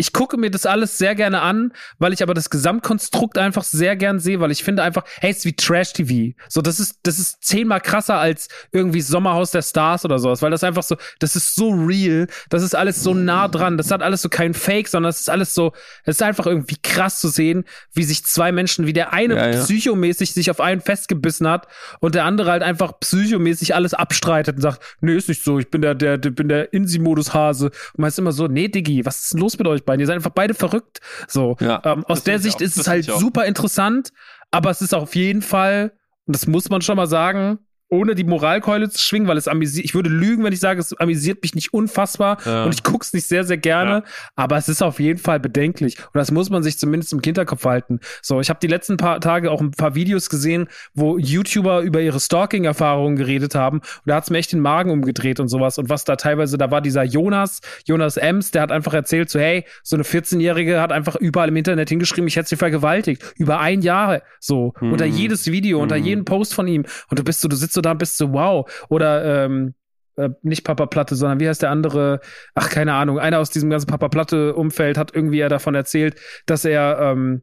ich 0.00 0.12
gucke 0.12 0.36
mir 0.36 0.50
das 0.50 0.64
alles 0.64 0.96
sehr 0.96 1.16
gerne 1.16 1.40
an, 1.42 1.72
weil 1.98 2.12
ich 2.12 2.22
aber 2.22 2.32
das 2.32 2.50
Gesamtkonstrukt 2.50 3.36
einfach 3.36 3.64
sehr 3.64 3.96
gern 3.96 4.20
sehe, 4.20 4.38
weil 4.38 4.52
ich 4.52 4.62
finde 4.62 4.84
einfach, 4.84 5.02
hey, 5.20 5.32
es 5.32 5.38
ist 5.38 5.44
wie 5.44 5.56
Trash-TV. 5.56 6.36
So, 6.48 6.62
das 6.62 6.78
ist, 6.78 7.00
das 7.02 7.18
ist 7.18 7.42
zehnmal 7.42 7.80
krasser 7.80 8.16
als 8.16 8.48
irgendwie 8.70 9.00
Sommerhaus 9.00 9.50
der 9.50 9.62
Stars 9.62 10.04
oder 10.04 10.20
sowas, 10.20 10.40
weil 10.40 10.52
das 10.52 10.62
einfach 10.62 10.84
so, 10.84 10.96
das 11.18 11.34
ist 11.34 11.56
so 11.56 11.70
real, 11.70 12.28
das 12.48 12.62
ist 12.62 12.76
alles 12.76 13.02
so 13.02 13.12
nah 13.12 13.48
dran, 13.48 13.76
das 13.76 13.90
hat 13.90 14.02
alles 14.02 14.22
so 14.22 14.28
kein 14.28 14.54
Fake, 14.54 14.86
sondern 14.86 15.10
es 15.10 15.18
ist 15.20 15.30
alles 15.30 15.52
so, 15.52 15.72
es 16.04 16.16
ist 16.16 16.22
einfach 16.22 16.46
irgendwie 16.46 16.76
krass 16.80 17.18
zu 17.18 17.26
sehen, 17.26 17.64
wie 17.92 18.04
sich 18.04 18.24
zwei 18.24 18.52
Menschen, 18.52 18.86
wie 18.86 18.92
der 18.92 19.12
eine 19.12 19.34
ja, 19.34 19.50
ja. 19.50 19.60
psychomäßig 19.64 20.32
sich 20.32 20.48
auf 20.52 20.60
einen 20.60 20.80
festgebissen 20.80 21.48
hat 21.48 21.66
und 21.98 22.14
der 22.14 22.24
andere 22.24 22.52
halt 22.52 22.62
einfach 22.62 23.00
psychomäßig 23.00 23.74
alles 23.74 23.94
abstreitet 23.94 24.56
und 24.56 24.62
sagt, 24.62 24.80
nee, 25.00 25.16
ist 25.16 25.28
nicht 25.28 25.42
so, 25.42 25.58
ich 25.58 25.70
bin 25.70 25.82
der, 25.82 25.96
der, 25.96 26.18
der 26.18 26.30
bin 26.30 26.48
der 26.48 26.72
Insi-Modus-Hase. 26.72 27.66
Und 27.66 27.98
man 27.98 28.08
ist 28.08 28.18
immer 28.20 28.30
so, 28.30 28.46
nee, 28.46 28.68
Diggi, 28.68 29.04
was 29.04 29.22
ist 29.22 29.34
denn 29.34 29.40
los 29.40 29.58
mit 29.58 29.66
euch 29.66 29.84
beiden? 29.88 30.00
Ihr 30.00 30.06
seid 30.06 30.16
einfach 30.16 30.30
beide 30.30 30.54
verrückt. 30.54 31.00
So. 31.26 31.56
Ja, 31.60 31.82
ähm, 31.84 32.04
aus 32.04 32.22
der 32.22 32.38
Sicht 32.38 32.56
auch, 32.56 32.60
ist 32.60 32.76
es 32.76 32.86
halt 32.86 33.04
super 33.04 33.44
interessant, 33.46 34.10
aber 34.50 34.70
es 34.70 34.80
ist 34.80 34.94
auf 34.94 35.14
jeden 35.14 35.42
Fall, 35.42 35.92
und 36.26 36.36
das 36.36 36.46
muss 36.46 36.70
man 36.70 36.82
schon 36.82 36.96
mal 36.96 37.06
sagen, 37.06 37.58
ohne 37.90 38.14
die 38.14 38.24
Moralkeule 38.24 38.90
zu 38.90 38.98
schwingen, 38.98 39.28
weil 39.28 39.36
es 39.36 39.48
amüsiert, 39.48 39.84
ich 39.84 39.94
würde 39.94 40.10
lügen, 40.10 40.44
wenn 40.44 40.52
ich 40.52 40.60
sage, 40.60 40.80
es 40.80 40.98
amüsiert 40.98 41.42
mich 41.42 41.54
nicht 41.54 41.72
unfassbar 41.72 42.38
ja. 42.44 42.64
und 42.64 42.74
ich 42.74 42.82
guck's 42.82 43.12
nicht 43.12 43.26
sehr, 43.26 43.44
sehr 43.44 43.56
gerne, 43.56 43.90
ja. 43.90 44.02
aber 44.36 44.56
es 44.56 44.68
ist 44.68 44.82
auf 44.82 45.00
jeden 45.00 45.18
Fall 45.18 45.40
bedenklich 45.40 45.98
und 45.98 46.14
das 46.14 46.30
muss 46.30 46.50
man 46.50 46.62
sich 46.62 46.78
zumindest 46.78 47.12
im 47.12 47.20
Hinterkopf 47.24 47.64
halten. 47.64 48.00
So, 48.22 48.40
ich 48.40 48.50
habe 48.50 48.60
die 48.60 48.66
letzten 48.66 48.96
paar 48.96 49.20
Tage 49.20 49.50
auch 49.50 49.60
ein 49.60 49.70
paar 49.70 49.94
Videos 49.94 50.28
gesehen, 50.28 50.68
wo 50.94 51.18
YouTuber 51.18 51.80
über 51.80 52.00
ihre 52.00 52.20
Stalking-Erfahrungen 52.20 53.16
geredet 53.16 53.54
haben 53.54 53.78
und 53.78 54.02
da 54.04 54.16
hat's 54.16 54.30
mir 54.30 54.38
echt 54.38 54.52
den 54.52 54.60
Magen 54.60 54.90
umgedreht 54.90 55.40
und 55.40 55.48
sowas 55.48 55.78
und 55.78 55.88
was 55.88 56.04
da 56.04 56.16
teilweise, 56.16 56.58
da 56.58 56.70
war 56.70 56.82
dieser 56.82 57.04
Jonas, 57.04 57.60
Jonas 57.86 58.16
Ems, 58.18 58.50
der 58.50 58.62
hat 58.62 58.72
einfach 58.72 58.92
erzählt 58.92 59.30
so, 59.30 59.38
hey, 59.38 59.64
so 59.82 59.96
eine 59.96 60.04
14-Jährige 60.04 60.80
hat 60.80 60.92
einfach 60.92 61.16
überall 61.16 61.48
im 61.48 61.56
Internet 61.56 61.88
hingeschrieben, 61.88 62.28
ich 62.28 62.36
hätte 62.36 62.50
sie 62.50 62.56
vergewaltigt, 62.56 63.22
über 63.36 63.60
ein 63.60 63.80
Jahr, 63.80 64.20
so, 64.40 64.74
mhm. 64.80 64.92
unter 64.92 65.06
jedes 65.06 65.46
Video, 65.50 65.78
mhm. 65.78 65.82
unter 65.84 65.96
jeden 65.96 66.24
Post 66.26 66.52
von 66.52 66.68
ihm 66.68 66.84
und 67.08 67.18
du 67.18 67.24
bist 67.24 67.40
so, 67.40 67.48
du 67.48 67.56
sitzt 67.56 67.77
so 67.78 67.80
da 67.80 67.94
bist 67.94 68.16
so, 68.16 68.32
wow. 68.32 68.68
Oder 68.88 69.44
ähm, 69.44 69.74
äh, 70.16 70.30
nicht 70.42 70.64
Papa 70.64 70.86
Platte, 70.86 71.14
sondern 71.14 71.38
wie 71.40 71.48
heißt 71.48 71.62
der 71.62 71.70
andere? 71.70 72.20
Ach, 72.54 72.68
keine 72.68 72.94
Ahnung. 72.94 73.18
Einer 73.18 73.38
aus 73.38 73.50
diesem 73.50 73.70
ganzen 73.70 73.86
Papa 73.86 74.08
Platte-Umfeld 74.08 74.98
hat 74.98 75.14
irgendwie 75.14 75.38
ja 75.38 75.48
davon 75.48 75.74
erzählt, 75.74 76.20
dass 76.46 76.64
er, 76.64 76.98
ähm, 77.00 77.42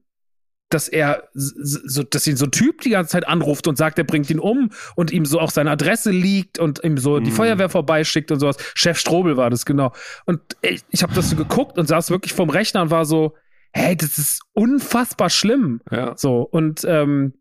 dass 0.70 0.90
er 0.90 1.30
so, 1.34 2.04
dass 2.04 2.28
ihn 2.28 2.36
so 2.36 2.46
ein 2.46 2.52
Typ 2.52 2.82
die 2.82 2.90
ganze 2.90 3.12
Zeit 3.12 3.28
anruft 3.28 3.68
und 3.68 3.78
sagt, 3.78 3.98
er 3.98 4.04
bringt 4.04 4.30
ihn 4.30 4.40
um 4.40 4.72
und 4.96 5.12
ihm 5.12 5.26
so 5.26 5.40
auch 5.40 5.52
seine 5.52 5.72
Adresse 5.72 6.12
liegt 6.12 6.60
und 6.60 6.84
ihm 6.84 6.98
so 6.98 7.20
die 7.20 7.30
mhm. 7.30 7.36
Feuerwehr 7.36 7.70
vorbeischickt 7.70 8.32
und 8.32 8.40
sowas. 8.40 8.58
Chef 8.74 8.98
Strobel 8.98 9.38
war 9.38 9.50
das, 9.50 9.66
genau. 9.66 9.94
Und 10.26 10.42
ich, 10.62 10.82
ich 10.90 11.02
habe 11.02 11.14
das 11.14 11.30
so 11.30 11.38
geguckt 11.38 11.78
und 11.78 11.88
saß 11.88 12.10
wirklich 12.10 12.34
vorm 12.34 12.50
Rechner 12.50 12.82
und 12.82 12.90
war 12.90 13.06
so, 13.06 13.36
hey, 13.72 13.96
das 13.96 14.18
ist 14.18 14.42
unfassbar 14.54 15.30
schlimm. 15.30 15.82
Ja. 15.92 16.14
So, 16.18 16.42
und 16.42 16.84
ähm, 16.86 17.36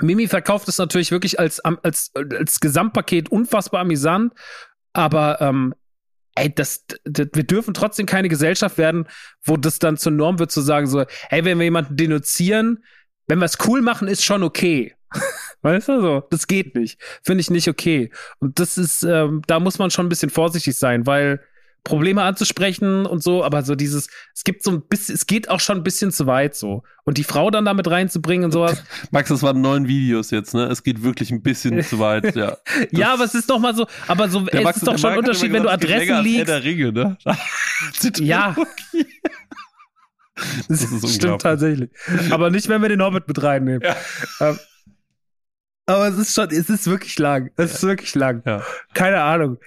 Mimi 0.00 0.26
verkauft 0.28 0.68
es 0.68 0.78
natürlich 0.78 1.10
wirklich 1.10 1.38
als, 1.38 1.60
als, 1.60 2.12
als 2.14 2.60
Gesamtpaket 2.60 3.30
unfassbar 3.30 3.82
amüsant, 3.82 4.32
aber 4.92 5.40
ähm, 5.40 5.74
ey, 6.34 6.52
das, 6.54 6.84
das, 7.04 7.28
wir 7.32 7.44
dürfen 7.44 7.74
trotzdem 7.74 8.06
keine 8.06 8.28
Gesellschaft 8.28 8.78
werden, 8.78 9.06
wo 9.42 9.56
das 9.56 9.78
dann 9.78 9.96
zur 9.96 10.12
Norm 10.12 10.38
wird, 10.38 10.50
zu 10.50 10.60
sagen 10.60 10.86
so, 10.86 11.04
hey, 11.28 11.44
wenn 11.44 11.58
wir 11.58 11.64
jemanden 11.64 11.96
denunzieren, 11.96 12.84
wenn 13.26 13.38
wir 13.38 13.46
es 13.46 13.58
cool 13.66 13.82
machen, 13.82 14.08
ist 14.08 14.24
schon 14.24 14.42
okay. 14.42 14.94
weißt 15.62 15.88
du 15.88 16.00
so? 16.00 16.22
Das 16.30 16.46
geht 16.46 16.74
nicht. 16.74 17.00
Finde 17.22 17.40
ich 17.40 17.50
nicht 17.50 17.68
okay. 17.68 18.10
Und 18.38 18.58
das 18.58 18.76
ist, 18.76 19.02
ähm, 19.02 19.42
da 19.46 19.60
muss 19.60 19.78
man 19.78 19.90
schon 19.90 20.06
ein 20.06 20.10
bisschen 20.10 20.30
vorsichtig 20.30 20.76
sein, 20.76 21.06
weil 21.06 21.40
Probleme 21.84 22.22
anzusprechen 22.22 23.04
und 23.04 23.22
so, 23.22 23.44
aber 23.44 23.62
so 23.62 23.74
dieses, 23.74 24.08
es 24.34 24.42
gibt 24.42 24.62
so 24.62 24.70
ein 24.70 24.82
bisschen, 24.88 25.14
es 25.14 25.26
geht 25.26 25.50
auch 25.50 25.60
schon 25.60 25.78
ein 25.78 25.82
bisschen 25.82 26.10
zu 26.10 26.26
weit 26.26 26.56
so. 26.56 26.82
Und 27.04 27.18
die 27.18 27.24
Frau 27.24 27.50
dann 27.50 27.66
damit 27.66 27.88
reinzubringen 27.90 28.46
und 28.46 28.52
sowas. 28.52 28.82
Max, 29.10 29.28
das 29.28 29.42
waren 29.42 29.60
neun 29.60 29.86
Videos 29.86 30.30
jetzt, 30.30 30.54
ne? 30.54 30.64
Es 30.64 30.82
geht 30.82 31.02
wirklich 31.02 31.30
ein 31.30 31.42
bisschen 31.42 31.82
zu 31.82 31.98
weit, 31.98 32.34
ja. 32.34 32.56
ja, 32.90 33.12
aber 33.12 33.24
es 33.24 33.34
ist 33.34 33.50
doch 33.50 33.58
mal 33.58 33.74
so, 33.74 33.86
aber 34.06 34.30
so, 34.30 34.46
es 34.50 34.64
Max, 34.64 34.78
ist 34.78 34.86
doch 34.86 34.98
schon 34.98 35.10
ein 35.10 35.18
Unterschied, 35.18 35.52
wenn 35.52 35.62
du 35.62 35.68
Adressen 35.68 36.22
liegst. 36.22 36.48
Der 36.48 36.64
Ringe, 36.64 36.90
ne? 36.90 37.18
ja. 38.20 38.56
Das, 40.68 41.00
das 41.00 41.14
stimmt 41.14 41.42
tatsächlich. 41.42 41.90
Aber 42.30 42.50
nicht, 42.50 42.68
wenn 42.68 42.80
wir 42.80 42.88
den 42.88 43.02
Hobbit 43.02 43.28
mit 43.28 43.42
reinnehmen. 43.42 43.82
Ja. 43.82 43.96
Ähm, 44.40 44.58
aber 45.86 46.08
es 46.08 46.16
ist 46.16 46.34
schon, 46.34 46.48
es 46.48 46.70
ist 46.70 46.86
wirklich 46.86 47.18
lang. 47.18 47.50
Es 47.56 47.72
ja. 47.72 47.76
ist 47.76 47.82
wirklich 47.82 48.14
lang. 48.14 48.42
Ja. 48.46 48.62
Keine 48.94 49.20
Ahnung. 49.20 49.58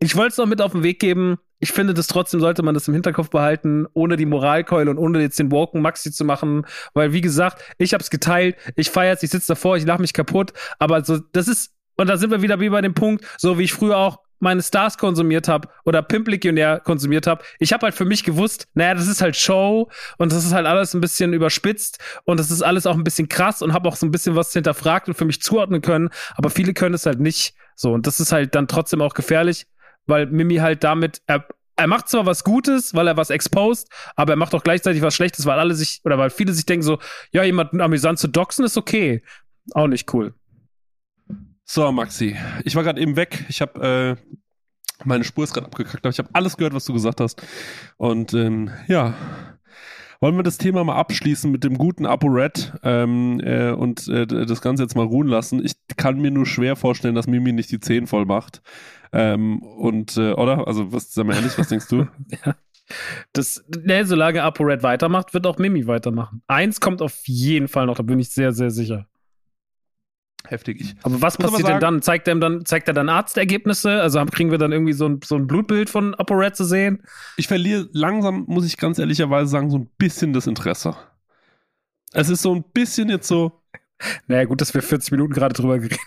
Ich 0.00 0.16
wollte 0.16 0.32
es 0.32 0.36
noch 0.36 0.46
mit 0.46 0.60
auf 0.60 0.72
den 0.72 0.82
Weg 0.82 0.98
geben 0.98 1.38
ich 1.60 1.72
finde 1.72 1.94
das 1.94 2.06
trotzdem 2.06 2.40
sollte 2.40 2.62
man 2.62 2.74
das 2.74 2.88
im 2.88 2.94
Hinterkopf 2.94 3.30
behalten, 3.30 3.86
ohne 3.92 4.16
die 4.16 4.26
Moralkeule 4.26 4.90
und 4.90 4.98
ohne 4.98 5.20
jetzt 5.20 5.38
den 5.38 5.52
Woken 5.52 5.82
Maxi 5.82 6.10
zu 6.10 6.24
machen, 6.24 6.66
weil 6.94 7.12
wie 7.12 7.20
gesagt, 7.20 7.62
ich 7.78 7.94
hab's 7.94 8.10
geteilt, 8.10 8.56
ich 8.76 8.90
feier's, 8.90 9.22
ich 9.22 9.30
sitze 9.30 9.48
davor, 9.48 9.76
ich 9.76 9.84
lach 9.84 9.98
mich 9.98 10.14
kaputt, 10.14 10.52
aber 10.78 11.04
so 11.04 11.18
das 11.32 11.48
ist 11.48 11.72
und 11.96 12.08
da 12.08 12.16
sind 12.16 12.30
wir 12.30 12.40
wieder 12.40 12.60
wie 12.60 12.70
bei 12.70 12.80
dem 12.80 12.94
Punkt, 12.94 13.26
so 13.36 13.58
wie 13.58 13.64
ich 13.64 13.74
früher 13.74 13.98
auch 13.98 14.20
meine 14.40 14.62
Stars 14.62 14.96
konsumiert 14.96 15.48
habe 15.48 15.68
oder 15.84 16.00
Pimp 16.00 16.26
Legionär 16.28 16.80
konsumiert 16.80 17.26
habe. 17.26 17.44
Ich 17.58 17.74
habe 17.74 17.84
halt 17.84 17.94
für 17.94 18.06
mich 18.06 18.24
gewusst, 18.24 18.68
naja, 18.72 18.94
das 18.94 19.06
ist 19.06 19.20
halt 19.20 19.36
Show 19.36 19.90
und 20.16 20.32
das 20.32 20.46
ist 20.46 20.54
halt 20.54 20.66
alles 20.66 20.94
ein 20.94 21.02
bisschen 21.02 21.34
überspitzt 21.34 21.98
und 22.24 22.40
das 22.40 22.50
ist 22.50 22.62
alles 22.62 22.86
auch 22.86 22.94
ein 22.94 23.04
bisschen 23.04 23.28
krass 23.28 23.60
und 23.60 23.74
habe 23.74 23.86
auch 23.86 23.96
so 23.96 24.06
ein 24.06 24.10
bisschen 24.10 24.34
was 24.34 24.52
hinterfragt 24.54 25.08
und 25.08 25.14
für 25.14 25.26
mich 25.26 25.42
zuordnen 25.42 25.82
können, 25.82 26.08
aber 26.36 26.48
viele 26.48 26.72
können 26.72 26.94
es 26.94 27.04
halt 27.04 27.20
nicht. 27.20 27.54
So 27.76 27.92
und 27.92 28.06
das 28.06 28.18
ist 28.18 28.32
halt 28.32 28.54
dann 28.54 28.66
trotzdem 28.66 29.02
auch 29.02 29.12
gefährlich 29.12 29.66
weil 30.10 30.26
Mimi 30.26 30.56
halt 30.56 30.84
damit, 30.84 31.22
er, 31.26 31.46
er 31.76 31.86
macht 31.86 32.08
zwar 32.08 32.26
was 32.26 32.44
Gutes, 32.44 32.94
weil 32.94 33.08
er 33.08 33.16
was 33.16 33.30
exposed, 33.30 33.88
aber 34.16 34.34
er 34.34 34.36
macht 34.36 34.54
auch 34.54 34.62
gleichzeitig 34.62 35.00
was 35.00 35.14
Schlechtes, 35.14 35.46
weil 35.46 35.58
alle 35.58 35.74
sich, 35.74 36.02
oder 36.04 36.18
weil 36.18 36.28
viele 36.28 36.52
sich 36.52 36.66
denken 36.66 36.82
so, 36.82 36.98
ja, 37.32 37.42
jemanden 37.42 37.80
amüsant 37.80 38.18
zu 38.18 38.28
doxen 38.28 38.64
ist 38.64 38.76
okay. 38.76 39.22
Auch 39.72 39.86
nicht 39.86 40.12
cool. 40.12 40.34
So, 41.64 41.90
Maxi, 41.92 42.36
ich 42.64 42.74
war 42.74 42.82
gerade 42.82 43.00
eben 43.00 43.16
weg. 43.16 43.46
Ich 43.48 43.60
habe 43.62 44.16
äh, 44.18 44.34
meine 45.04 45.24
Spur 45.24 45.44
ist 45.44 45.54
gerade 45.54 45.66
abgekackt, 45.66 46.04
aber 46.04 46.10
ich 46.10 46.18
habe 46.18 46.28
alles 46.32 46.56
gehört, 46.56 46.74
was 46.74 46.84
du 46.84 46.92
gesagt 46.92 47.20
hast. 47.20 47.42
Und 47.96 48.34
ähm, 48.34 48.70
ja, 48.88 49.14
wollen 50.20 50.36
wir 50.36 50.42
das 50.42 50.58
Thema 50.58 50.84
mal 50.84 50.96
abschließen 50.96 51.50
mit 51.50 51.64
dem 51.64 51.78
guten 51.78 52.06
ApoRed 52.06 52.74
ähm, 52.82 53.40
äh, 53.40 53.70
und 53.70 54.06
äh, 54.08 54.26
das 54.26 54.60
Ganze 54.60 54.82
jetzt 54.82 54.94
mal 54.94 55.06
ruhen 55.06 55.28
lassen? 55.28 55.64
Ich 55.64 55.72
kann 55.96 56.20
mir 56.20 56.30
nur 56.30 56.46
schwer 56.46 56.76
vorstellen, 56.76 57.14
dass 57.14 57.26
Mimi 57.26 57.52
nicht 57.52 57.70
die 57.70 57.80
10 57.80 58.06
voll 58.06 58.26
macht. 58.26 58.62
Ähm, 59.12 59.62
und, 59.62 60.16
äh, 60.16 60.32
oder? 60.32 60.66
Also, 60.68 60.92
was, 60.92 61.12
sag 61.12 61.26
mal 61.26 61.34
ehrlich, 61.34 61.58
was 61.58 61.68
denkst 61.68 61.88
du? 61.88 62.06
ja. 62.44 62.54
Das, 63.32 63.64
ne, 63.82 64.04
solange 64.04 64.42
ApoRed 64.42 64.82
weitermacht, 64.82 65.32
wird 65.32 65.46
auch 65.46 65.58
Mimi 65.58 65.86
weitermachen. 65.86 66.42
Eins 66.46 66.80
kommt 66.80 67.02
auf 67.02 67.22
jeden 67.24 67.68
Fall 67.68 67.86
noch, 67.86 67.96
da 67.96 68.02
bin 68.02 68.18
ich 68.18 68.30
sehr, 68.30 68.52
sehr 68.52 68.70
sicher. 68.70 69.06
Heftig. 70.50 70.80
Ich 70.80 70.96
aber 71.04 71.22
was 71.22 71.36
passiert 71.36 71.60
aber 71.62 71.74
denn 71.74 71.80
dann? 71.80 72.02
Zeigt 72.02 72.26
er 72.26 72.34
dann, 72.34 72.64
zeigt 72.64 72.88
er 72.88 72.94
dann 72.94 73.08
Arztergebnisse? 73.08 74.02
Also 74.02 74.24
kriegen 74.26 74.50
wir 74.50 74.58
dann 74.58 74.72
irgendwie 74.72 74.92
so 74.92 75.08
ein, 75.08 75.20
so 75.24 75.36
ein 75.36 75.46
Blutbild 75.46 75.88
von 75.88 76.16
ApoRed 76.16 76.56
zu 76.56 76.64
sehen? 76.64 77.04
Ich 77.36 77.46
verliere 77.46 77.88
langsam, 77.92 78.46
muss 78.48 78.66
ich 78.66 78.76
ganz 78.76 78.98
ehrlicherweise 78.98 79.48
sagen, 79.48 79.70
so 79.70 79.78
ein 79.78 79.88
bisschen 79.96 80.32
das 80.32 80.48
Interesse. 80.48 80.96
Es 82.12 82.28
ist 82.28 82.42
so 82.42 82.52
ein 82.52 82.64
bisschen 82.64 83.08
jetzt 83.08 83.28
so. 83.28 83.62
Naja, 84.26 84.44
gut, 84.46 84.60
dass 84.60 84.72
wir 84.72 84.82
40 84.82 85.12
Minuten 85.12 85.34
gerade 85.34 85.52
drüber 85.52 85.78
geredet 85.78 86.00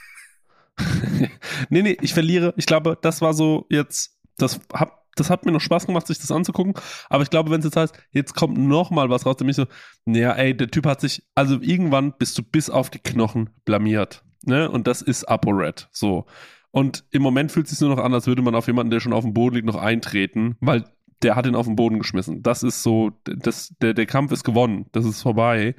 nee, 1.70 1.84
nee, 1.84 1.98
ich 2.02 2.14
verliere. 2.14 2.54
Ich 2.58 2.66
glaube, 2.66 2.98
das 3.00 3.22
war 3.22 3.34
so 3.34 3.68
jetzt, 3.70 4.18
das 4.38 4.60
hab, 4.74 5.06
das 5.16 5.30
hat 5.30 5.46
mir 5.46 5.52
noch 5.52 5.62
Spaß 5.62 5.86
gemacht, 5.86 6.08
sich 6.08 6.20
das 6.20 6.32
anzugucken. 6.32 6.74
Aber 7.10 7.24
ich 7.24 7.30
glaube, 7.30 7.52
wenn 7.52 7.60
es 7.60 7.66
jetzt 7.66 7.78
heißt, 7.78 7.96
jetzt 8.12 8.34
kommt 8.34 8.58
noch 8.58 8.90
mal 8.90 9.10
was 9.10 9.26
raus, 9.26 9.36
dann 9.38 9.46
bin 9.46 9.52
ich 9.52 9.58
so, 9.58 9.68
naja, 10.06 10.34
ey, 10.34 10.58
der 10.58 10.70
Typ 10.70 10.86
hat 10.86 11.02
sich, 11.02 11.24
also 11.36 11.60
irgendwann 11.62 12.14
bist 12.18 12.38
du 12.38 12.44
bis 12.44 12.70
auf 12.70 12.90
die 12.90 13.00
Knochen 13.00 13.52
blamiert. 13.64 14.24
Ne? 14.44 14.70
Und 14.70 14.88
das 14.88 15.02
ist 15.02 15.26
ApoRed. 15.26 15.90
So. 15.92 16.26
Und 16.72 17.06
im 17.12 17.22
Moment 17.22 17.52
fühlt 17.52 17.66
es 17.66 17.72
sich 17.72 17.82
nur 17.82 17.96
noch 17.96 18.04
an, 18.04 18.14
als 18.14 18.28
würde 18.28 18.42
man 18.42 18.56
auf 18.56 18.68
jemanden, 18.68 18.92
der 18.92 19.00
schon 19.00 19.14
auf 19.14 19.24
dem 19.24 19.34
Boden 19.34 19.56
liegt, 19.56 19.68
noch 19.68 19.76
eintreten, 19.76 20.58
weil 20.60 20.86
der 21.22 21.36
hat 21.36 21.46
ihn 21.46 21.56
auf 21.56 21.66
den 21.66 21.76
Boden 21.76 22.00
geschmissen. 22.00 22.44
Das 22.44 22.64
ist 22.64 22.84
so, 22.84 23.12
das, 23.24 23.74
der, 23.82 23.94
der 23.94 24.06
Kampf 24.06 24.32
ist 24.32 24.44
gewonnen. 24.44 24.88
Das 24.92 25.06
ist 25.06 25.22
vorbei. 25.22 25.76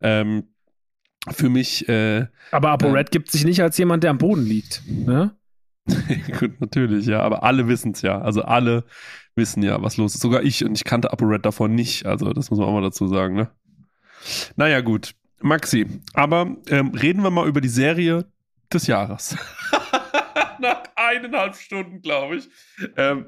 Ähm, 0.00 0.44
für 1.30 1.48
mich. 1.48 1.88
Äh, 1.88 2.26
aber 2.52 2.70
ApoRed 2.70 3.08
äh, 3.08 3.10
gibt 3.10 3.30
sich 3.30 3.44
nicht 3.44 3.60
als 3.60 3.76
jemand, 3.78 4.04
der 4.04 4.10
am 4.10 4.18
Boden 4.18 4.44
liegt. 4.44 4.82
Ne? 4.88 5.36
Gut, 6.38 6.60
natürlich, 6.60 7.06
ja. 7.06 7.20
Aber 7.20 7.42
alle 7.42 7.68
wissen 7.68 7.92
es 7.92 8.02
ja. 8.02 8.20
Also 8.20 8.42
alle 8.42 8.84
wissen 9.34 9.62
ja, 9.62 9.82
was 9.82 9.96
los 9.96 10.14
ist. 10.14 10.20
Sogar 10.20 10.42
ich. 10.42 10.64
Und 10.64 10.76
ich 10.76 10.84
kannte 10.84 11.12
ApoRed 11.12 11.44
davor 11.44 11.68
nicht. 11.68 12.06
Also 12.06 12.32
das 12.32 12.50
muss 12.50 12.58
man 12.58 12.68
auch 12.68 12.72
mal 12.72 12.82
dazu 12.82 13.06
sagen. 13.08 13.34
Ne? 13.34 13.50
Naja, 14.56 14.80
gut. 14.80 15.14
Maxi, 15.40 15.86
aber 16.14 16.56
ähm, 16.68 16.88
reden 16.94 17.22
wir 17.22 17.30
mal 17.30 17.46
über 17.46 17.60
die 17.60 17.68
Serie 17.68 18.24
des 18.72 18.86
Jahres. 18.86 19.36
Nach 20.58 20.82
eineinhalb 20.96 21.54
Stunden, 21.54 22.00
glaube 22.00 22.36
ich. 22.36 22.48
Ähm, 22.96 23.26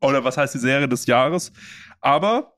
oder 0.00 0.24
was 0.24 0.36
heißt 0.36 0.54
die 0.54 0.58
Serie 0.58 0.88
des 0.88 1.06
Jahres? 1.06 1.52
Aber 2.00 2.56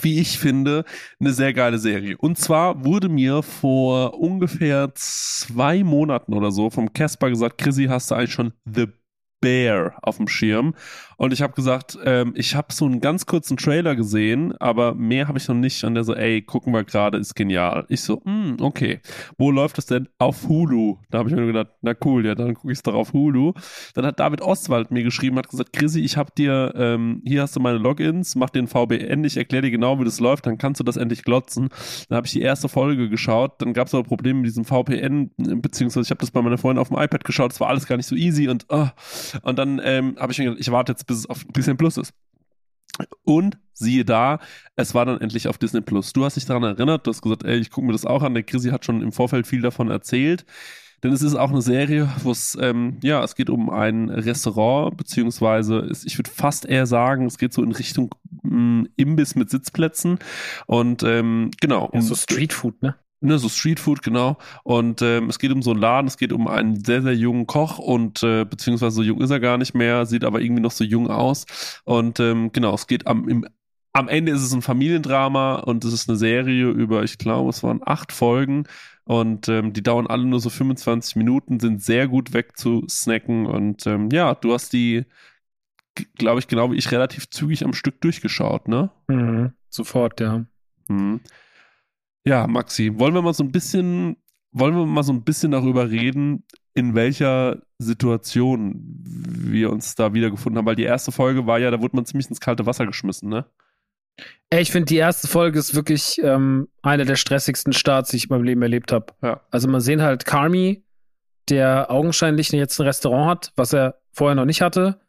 wie 0.00 0.20
ich 0.20 0.38
finde, 0.38 0.84
eine 1.20 1.32
sehr 1.32 1.52
geile 1.52 1.78
Serie. 1.78 2.16
Und 2.18 2.38
zwar 2.38 2.84
wurde 2.84 3.08
mir 3.08 3.42
vor 3.42 4.18
ungefähr 4.18 4.90
zwei 4.94 5.82
Monaten 5.84 6.34
oder 6.34 6.50
so 6.50 6.68
vom 6.70 6.92
Casper 6.92 7.30
gesagt, 7.30 7.58
Chrissy, 7.58 7.86
hast 7.86 8.10
du 8.10 8.14
eigentlich 8.14 8.32
schon 8.32 8.52
The 8.64 8.88
Bear 9.40 9.96
auf 10.02 10.16
dem 10.16 10.28
Schirm? 10.28 10.74
Und 11.18 11.32
ich 11.32 11.42
habe 11.42 11.52
gesagt, 11.52 11.98
ähm, 12.04 12.32
ich 12.36 12.54
habe 12.54 12.72
so 12.72 12.86
einen 12.86 13.00
ganz 13.00 13.26
kurzen 13.26 13.56
Trailer 13.56 13.96
gesehen, 13.96 14.56
aber 14.60 14.94
mehr 14.94 15.26
habe 15.26 15.36
ich 15.36 15.48
noch 15.48 15.56
nicht. 15.56 15.82
Und 15.82 15.94
der 15.94 16.04
so, 16.04 16.14
ey, 16.14 16.42
gucken 16.42 16.72
wir 16.72 16.84
gerade, 16.84 17.18
ist 17.18 17.34
genial. 17.34 17.84
Ich 17.88 18.02
so, 18.02 18.22
mm, 18.24 18.58
okay. 18.60 19.00
Wo 19.36 19.50
läuft 19.50 19.78
das 19.78 19.86
denn? 19.86 20.08
Auf 20.18 20.48
Hulu. 20.48 20.98
Da 21.10 21.18
habe 21.18 21.28
ich 21.28 21.34
mir 21.34 21.44
gedacht, 21.44 21.72
na 21.82 21.92
cool, 22.04 22.24
ja, 22.24 22.36
dann 22.36 22.54
gucke 22.54 22.70
ich 22.70 22.78
es 22.78 22.84
doch 22.84 22.94
auf 22.94 23.12
Hulu. 23.12 23.52
Dann 23.94 24.06
hat 24.06 24.20
David 24.20 24.42
Ostwald 24.42 24.92
mir 24.92 25.02
geschrieben, 25.02 25.36
hat 25.38 25.48
gesagt, 25.48 25.72
Chrissy, 25.72 26.00
ich 26.02 26.16
habe 26.16 26.30
dir, 26.38 26.72
ähm, 26.76 27.20
hier 27.26 27.42
hast 27.42 27.56
du 27.56 27.60
meine 27.60 27.78
Logins, 27.78 28.36
mach 28.36 28.50
den 28.50 28.68
VBN, 28.68 29.24
ich 29.24 29.36
erkläre 29.36 29.62
dir 29.62 29.70
genau, 29.72 29.98
wie 29.98 30.04
das 30.04 30.20
läuft, 30.20 30.46
dann 30.46 30.56
kannst 30.56 30.78
du 30.78 30.84
das 30.84 30.96
endlich 30.96 31.24
glotzen. 31.24 31.68
Dann 32.08 32.16
habe 32.16 32.28
ich 32.28 32.32
die 32.32 32.42
erste 32.42 32.68
Folge 32.68 33.08
geschaut, 33.08 33.60
dann 33.60 33.72
gab 33.72 33.88
es 33.88 33.94
aber 33.94 34.04
Probleme 34.04 34.40
mit 34.40 34.46
diesem 34.50 34.64
VPN, 34.64 35.32
beziehungsweise 35.36 36.04
ich 36.04 36.10
habe 36.10 36.20
das 36.20 36.30
bei 36.30 36.42
meiner 36.42 36.58
Freundin 36.58 36.80
auf 36.80 36.90
dem 36.90 36.98
iPad 36.98 37.24
geschaut, 37.24 37.52
es 37.52 37.58
war 37.58 37.68
alles 37.68 37.86
gar 37.86 37.96
nicht 37.96 38.06
so 38.06 38.14
easy 38.14 38.46
und, 38.46 38.66
oh. 38.68 38.86
und 39.42 39.58
dann 39.58 39.80
ähm, 39.82 40.14
habe 40.20 40.30
ich 40.30 40.38
mir 40.38 40.44
gedacht, 40.44 40.60
ich 40.60 40.70
warte 40.70 40.92
jetzt, 40.92 41.07
bis 41.08 41.18
es 41.18 41.26
auf 41.26 41.44
Disney 41.44 41.74
Plus 41.74 41.96
ist. 41.96 42.12
Und 43.24 43.58
siehe 43.72 44.04
da, 44.04 44.40
es 44.76 44.94
war 44.94 45.06
dann 45.06 45.20
endlich 45.20 45.48
auf 45.48 45.58
Disney 45.58 45.80
Plus. 45.80 46.12
Du 46.12 46.24
hast 46.24 46.36
dich 46.36 46.46
daran 46.46 46.64
erinnert, 46.64 47.06
du 47.06 47.10
hast 47.10 47.22
gesagt, 47.22 47.44
ey, 47.44 47.58
ich 47.58 47.70
gucke 47.70 47.86
mir 47.86 47.92
das 47.92 48.06
auch 48.06 48.22
an. 48.22 48.34
Der 48.34 48.42
Chrissy 48.42 48.70
hat 48.70 48.84
schon 48.84 49.02
im 49.02 49.12
Vorfeld 49.12 49.46
viel 49.46 49.60
davon 49.60 49.90
erzählt. 49.90 50.44
Denn 51.02 51.12
es 51.12 51.22
ist 51.22 51.36
auch 51.36 51.50
eine 51.50 51.62
Serie, 51.62 52.10
wo 52.24 52.32
es, 52.32 52.58
ähm, 52.60 52.98
ja, 53.02 53.22
es 53.22 53.36
geht 53.36 53.50
um 53.50 53.70
ein 53.70 54.08
Restaurant, 54.08 54.96
beziehungsweise 54.96 55.78
ist, 55.78 56.04
ich 56.04 56.18
würde 56.18 56.30
fast 56.30 56.66
eher 56.66 56.86
sagen, 56.86 57.26
es 57.26 57.38
geht 57.38 57.52
so 57.52 57.62
in 57.62 57.70
Richtung 57.70 58.12
mh, 58.42 58.56
mm, 58.56 58.88
Imbiss 58.96 59.36
mit 59.36 59.48
Sitzplätzen. 59.48 60.18
Und 60.66 61.04
ähm, 61.04 61.52
genau. 61.60 61.88
Ja, 61.92 62.00
so 62.00 62.16
Streetfood, 62.16 62.82
ne? 62.82 62.96
Ne, 63.20 63.38
so 63.38 63.48
Streetfood, 63.48 64.02
genau. 64.02 64.38
Und 64.62 65.02
ähm, 65.02 65.28
es 65.28 65.40
geht 65.40 65.50
um 65.50 65.60
so 65.60 65.72
einen 65.72 65.80
Laden, 65.80 66.06
es 66.06 66.18
geht 66.18 66.32
um 66.32 66.46
einen 66.46 66.84
sehr, 66.84 67.02
sehr 67.02 67.16
jungen 67.16 67.46
Koch 67.48 67.78
und 67.78 68.22
äh, 68.22 68.44
beziehungsweise 68.44 68.94
so 68.94 69.02
jung 69.02 69.20
ist 69.20 69.30
er 69.30 69.40
gar 69.40 69.58
nicht 69.58 69.74
mehr, 69.74 70.06
sieht 70.06 70.24
aber 70.24 70.40
irgendwie 70.40 70.62
noch 70.62 70.70
so 70.70 70.84
jung 70.84 71.10
aus. 71.10 71.80
Und 71.84 72.20
ähm, 72.20 72.52
genau, 72.52 72.74
es 72.74 72.86
geht 72.86 73.08
am, 73.08 73.28
im, 73.28 73.44
am 73.92 74.08
Ende 74.08 74.30
ist 74.30 74.42
es 74.42 74.52
ein 74.52 74.62
Familiendrama 74.62 75.56
und 75.56 75.84
es 75.84 75.92
ist 75.92 76.08
eine 76.08 76.16
Serie 76.16 76.68
über, 76.68 77.02
ich 77.02 77.18
glaube, 77.18 77.50
es 77.50 77.64
waren 77.64 77.80
acht 77.84 78.12
Folgen 78.12 78.64
und 79.04 79.48
ähm, 79.48 79.72
die 79.72 79.82
dauern 79.82 80.06
alle 80.06 80.24
nur 80.24 80.38
so 80.38 80.50
25 80.50 81.16
Minuten, 81.16 81.58
sind 81.58 81.82
sehr 81.82 82.06
gut 82.06 82.32
weg 82.34 82.56
zu 82.56 82.84
snacken 82.88 83.46
und 83.46 83.84
ähm, 83.88 84.10
ja, 84.12 84.36
du 84.36 84.52
hast 84.52 84.72
die, 84.72 85.06
glaube 86.16 86.38
ich, 86.38 86.46
genau 86.46 86.70
wie 86.70 86.76
ich, 86.76 86.92
relativ 86.92 87.30
zügig 87.30 87.64
am 87.64 87.72
Stück 87.72 88.00
durchgeschaut, 88.00 88.68
ne? 88.68 88.90
Mhm, 89.08 89.54
sofort, 89.70 90.20
ja. 90.20 90.44
Mhm. 90.86 91.20
Ja, 92.28 92.46
Maxi, 92.46 92.92
wollen 92.98 93.14
wir 93.14 93.22
mal 93.22 93.32
so 93.32 93.42
ein 93.42 93.50
bisschen, 93.50 94.18
wollen 94.52 94.76
wir 94.76 94.84
mal 94.84 95.02
so 95.02 95.14
ein 95.14 95.24
bisschen 95.24 95.50
darüber 95.50 95.90
reden, 95.90 96.44
in 96.74 96.94
welcher 96.94 97.62
Situation 97.78 98.74
wir 99.02 99.72
uns 99.72 99.94
da 99.94 100.12
wiedergefunden 100.12 100.58
haben, 100.58 100.66
weil 100.66 100.76
die 100.76 100.82
erste 100.82 101.10
Folge 101.10 101.46
war 101.46 101.58
ja, 101.58 101.70
da 101.70 101.80
wurde 101.80 101.96
man 101.96 102.04
ziemlich 102.04 102.28
ins 102.28 102.40
kalte 102.40 102.66
Wasser 102.66 102.84
geschmissen, 102.84 103.30
ne? 103.30 103.46
Ey, 104.50 104.60
ich 104.60 104.70
finde, 104.70 104.84
die 104.86 104.96
erste 104.96 105.26
Folge 105.26 105.58
ist 105.58 105.74
wirklich 105.74 106.20
ähm, 106.22 106.68
einer 106.82 107.06
der 107.06 107.16
stressigsten 107.16 107.72
Starts, 107.72 108.10
die 108.10 108.18
ich 108.18 108.24
in 108.24 108.30
meinem 108.30 108.44
Leben 108.44 108.60
erlebt 108.60 108.92
habe. 108.92 109.06
Ja. 109.22 109.40
Also 109.50 109.66
man 109.66 109.80
sehen 109.80 110.02
halt 110.02 110.26
Carmi, 110.26 110.84
der 111.48 111.90
augenscheinlich 111.90 112.52
jetzt 112.52 112.78
ein 112.78 112.86
Restaurant 112.86 113.30
hat, 113.30 113.52
was 113.56 113.72
er 113.72 114.02
vorher 114.12 114.34
noch 114.34 114.44
nicht 114.44 114.60
hatte, 114.60 115.00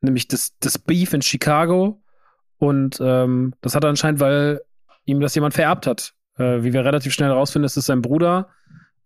nämlich 0.00 0.26
das, 0.26 0.56
das 0.58 0.78
Beef 0.78 1.12
in 1.12 1.20
Chicago. 1.20 2.02
Und 2.56 2.98
ähm, 3.02 3.52
das 3.60 3.74
hat 3.74 3.84
er 3.84 3.90
anscheinend, 3.90 4.20
weil 4.20 4.62
ihm 5.04 5.20
das 5.20 5.34
jemand 5.34 5.52
vererbt 5.52 5.86
hat. 5.86 6.14
Äh, 6.38 6.62
wie 6.62 6.72
wir 6.72 6.84
relativ 6.84 7.12
schnell 7.12 7.28
herausfinden, 7.28 7.66
ist 7.66 7.76
es 7.76 7.86
sein 7.86 8.02
Bruder, 8.02 8.48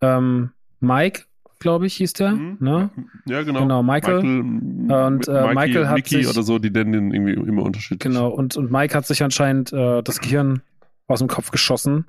ähm, 0.01 0.51
Mike, 0.81 1.23
glaube 1.59 1.87
ich, 1.87 1.95
hieß 1.95 2.13
der. 2.15 2.33
Mhm. 2.33 2.57
Ne? 2.61 2.91
Ja, 3.27 3.43
genau. 3.43 3.61
Genau, 3.61 3.83
Michael. 3.83 4.23
Michael 4.23 5.07
und 5.07 5.29
äh, 5.29 5.33
Mikey, 5.33 5.55
Michael 5.55 5.89
hat 5.89 5.97
Mickey 5.97 6.17
sich, 6.17 6.29
oder 6.29 6.43
so, 6.43 6.59
die 6.59 6.71
nennen 6.71 6.93
den 6.93 7.11
irgendwie 7.13 7.33
immer 7.33 7.63
unterschiedlich. 7.63 8.01
Genau, 8.01 8.29
und, 8.29 8.57
und 8.57 8.71
Mike 8.71 8.95
hat 8.95 9.07
sich 9.07 9.23
anscheinend 9.23 9.73
äh, 9.73 10.03
das 10.03 10.21
Gehirn 10.21 10.63
aus 11.09 11.19
dem 11.21 11.29
Kopf 11.29 11.51
geschossen, 11.51 12.07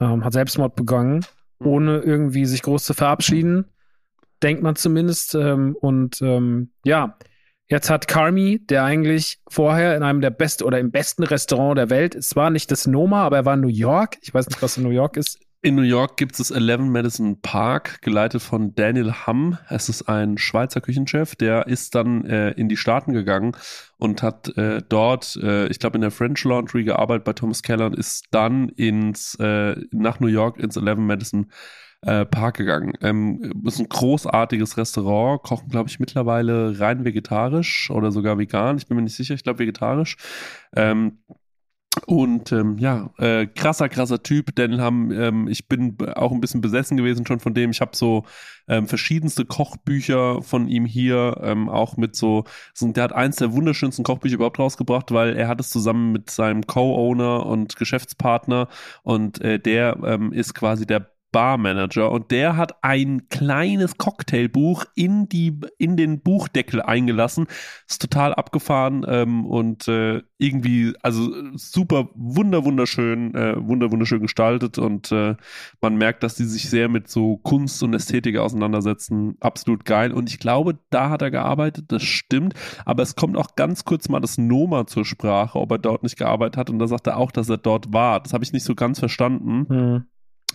ähm, 0.00 0.24
hat 0.24 0.32
Selbstmord 0.32 0.74
begangen, 0.74 1.24
mhm. 1.60 1.66
ohne 1.66 1.98
irgendwie 1.98 2.44
sich 2.46 2.62
groß 2.62 2.84
zu 2.84 2.94
verabschieden. 2.94 3.66
Denkt 4.42 4.62
man 4.62 4.76
zumindest. 4.76 5.34
Ähm, 5.34 5.76
und 5.80 6.20
ähm, 6.22 6.70
ja, 6.84 7.16
Jetzt 7.70 7.88
hat 7.88 8.08
Carmi, 8.08 8.58
der 8.66 8.82
eigentlich 8.82 9.38
vorher 9.46 9.96
in 9.96 10.02
einem 10.02 10.20
der 10.20 10.30
besten 10.30 10.64
oder 10.64 10.80
im 10.80 10.90
besten 10.90 11.22
Restaurant 11.22 11.78
der 11.78 11.88
Welt, 11.88 12.16
es 12.16 12.34
war 12.34 12.50
nicht 12.50 12.72
das 12.72 12.88
Noma, 12.88 13.22
aber 13.22 13.36
er 13.36 13.44
war 13.44 13.54
in 13.54 13.60
New 13.60 13.68
York. 13.68 14.18
Ich 14.22 14.34
weiß 14.34 14.48
nicht, 14.48 14.60
was 14.60 14.76
in 14.76 14.82
New 14.82 14.90
York 14.90 15.16
ist. 15.16 15.38
In 15.62 15.76
New 15.76 15.82
York 15.82 16.16
gibt 16.16 16.32
es 16.32 16.38
das 16.38 16.50
11 16.50 16.80
Madison 16.80 17.40
Park, 17.42 18.02
geleitet 18.02 18.42
von 18.42 18.74
Daniel 18.74 19.12
Hamm. 19.12 19.56
Es 19.68 19.88
ist 19.88 20.08
ein 20.08 20.36
Schweizer 20.36 20.80
Küchenchef, 20.80 21.36
der 21.36 21.68
ist 21.68 21.94
dann 21.94 22.24
äh, 22.24 22.50
in 22.52 22.68
die 22.68 22.76
Staaten 22.76 23.12
gegangen 23.12 23.52
und 23.98 24.20
hat 24.20 24.56
äh, 24.56 24.82
dort, 24.88 25.36
äh, 25.40 25.68
ich 25.68 25.78
glaube, 25.78 25.96
in 25.96 26.00
der 26.00 26.10
French 26.10 26.42
Laundry 26.42 26.82
gearbeitet 26.82 27.24
bei 27.24 27.34
Thomas 27.34 27.62
Keller 27.62 27.86
und 27.86 27.96
ist 27.96 28.24
dann 28.32 28.70
ins, 28.70 29.36
äh, 29.36 29.76
nach 29.92 30.18
New 30.18 30.26
York 30.26 30.58
ins 30.58 30.76
11 30.76 30.98
Madison 30.98 31.46
Park 31.46 31.89
äh, 32.02 32.24
Park 32.24 32.56
gegangen. 32.56 32.94
Ähm, 33.02 33.62
ist 33.64 33.78
ein 33.78 33.88
großartiges 33.88 34.76
Restaurant, 34.76 35.42
kochen, 35.42 35.68
glaube 35.68 35.88
ich, 35.88 36.00
mittlerweile 36.00 36.78
rein 36.80 37.04
vegetarisch 37.04 37.90
oder 37.90 38.10
sogar 38.12 38.38
vegan. 38.38 38.78
Ich 38.78 38.86
bin 38.86 38.96
mir 38.96 39.02
nicht 39.02 39.16
sicher, 39.16 39.34
ich 39.34 39.42
glaube 39.42 39.60
vegetarisch. 39.60 40.16
Ähm, 40.74 41.18
und 42.06 42.52
ähm, 42.52 42.78
ja, 42.78 43.10
äh, 43.18 43.46
krasser, 43.46 43.88
krasser 43.88 44.22
Typ, 44.22 44.54
denn 44.54 44.80
haben, 44.80 45.10
ähm, 45.10 45.48
ich 45.48 45.66
bin 45.68 45.96
auch 46.14 46.30
ein 46.30 46.40
bisschen 46.40 46.60
besessen 46.60 46.96
gewesen 46.96 47.26
schon 47.26 47.40
von 47.40 47.52
dem. 47.52 47.72
Ich 47.72 47.80
habe 47.80 47.96
so 47.96 48.24
ähm, 48.68 48.86
verschiedenste 48.86 49.44
Kochbücher 49.44 50.40
von 50.40 50.68
ihm 50.68 50.86
hier, 50.86 51.40
ähm, 51.42 51.68
auch 51.68 51.96
mit 51.96 52.14
so, 52.14 52.44
der 52.80 53.02
hat 53.02 53.12
eins 53.12 53.36
der 53.36 53.52
wunderschönsten 53.52 54.04
Kochbücher 54.04 54.36
überhaupt 54.36 54.60
rausgebracht, 54.60 55.10
weil 55.10 55.36
er 55.36 55.48
hat 55.48 55.60
es 55.60 55.68
zusammen 55.70 56.12
mit 56.12 56.30
seinem 56.30 56.64
Co-Owner 56.66 57.44
und 57.44 57.74
Geschäftspartner 57.76 58.68
und 59.02 59.40
äh, 59.40 59.58
der 59.58 59.98
ähm, 60.04 60.32
ist 60.32 60.54
quasi 60.54 60.86
der 60.86 61.10
Barmanager 61.32 62.10
und 62.10 62.30
der 62.30 62.56
hat 62.56 62.82
ein 62.82 63.28
kleines 63.28 63.98
Cocktailbuch 63.98 64.84
in 64.94 65.28
die 65.28 65.58
in 65.78 65.96
den 65.96 66.20
Buchdeckel 66.20 66.82
eingelassen. 66.82 67.46
Ist 67.88 68.02
total 68.02 68.34
abgefahren 68.34 69.04
ähm, 69.08 69.46
und 69.46 69.86
äh, 69.88 70.22
irgendwie 70.38 70.94
also 71.02 71.30
super 71.54 72.08
wunder 72.14 72.64
wunderschön 72.64 73.34
äh, 73.34 73.54
wunder 73.56 73.92
wunderschön 73.92 74.22
gestaltet 74.22 74.78
und 74.78 75.12
äh, 75.12 75.36
man 75.80 75.96
merkt, 75.96 76.22
dass 76.22 76.34
die 76.34 76.44
sich 76.44 76.68
sehr 76.68 76.88
mit 76.88 77.08
so 77.08 77.36
Kunst 77.38 77.82
und 77.82 77.94
Ästhetik 77.94 78.36
auseinandersetzen. 78.36 79.36
Absolut 79.40 79.84
geil 79.84 80.12
und 80.12 80.28
ich 80.30 80.38
glaube, 80.38 80.78
da 80.90 81.10
hat 81.10 81.22
er 81.22 81.30
gearbeitet. 81.30 81.86
Das 81.88 82.02
stimmt, 82.02 82.54
aber 82.84 83.02
es 83.02 83.14
kommt 83.14 83.36
auch 83.36 83.54
ganz 83.54 83.84
kurz 83.84 84.08
mal 84.08 84.20
das 84.20 84.38
Noma 84.38 84.86
zur 84.86 85.04
Sprache, 85.04 85.58
ob 85.58 85.70
er 85.70 85.78
dort 85.78 86.02
nicht 86.02 86.18
gearbeitet 86.18 86.56
hat 86.56 86.70
und 86.70 86.78
da 86.78 86.88
sagt 86.88 87.06
er 87.06 87.18
auch, 87.18 87.30
dass 87.30 87.48
er 87.48 87.58
dort 87.58 87.92
war. 87.92 88.20
Das 88.20 88.32
habe 88.32 88.42
ich 88.42 88.52
nicht 88.52 88.64
so 88.64 88.74
ganz 88.74 88.98
verstanden. 88.98 89.66
Hm. 89.68 90.04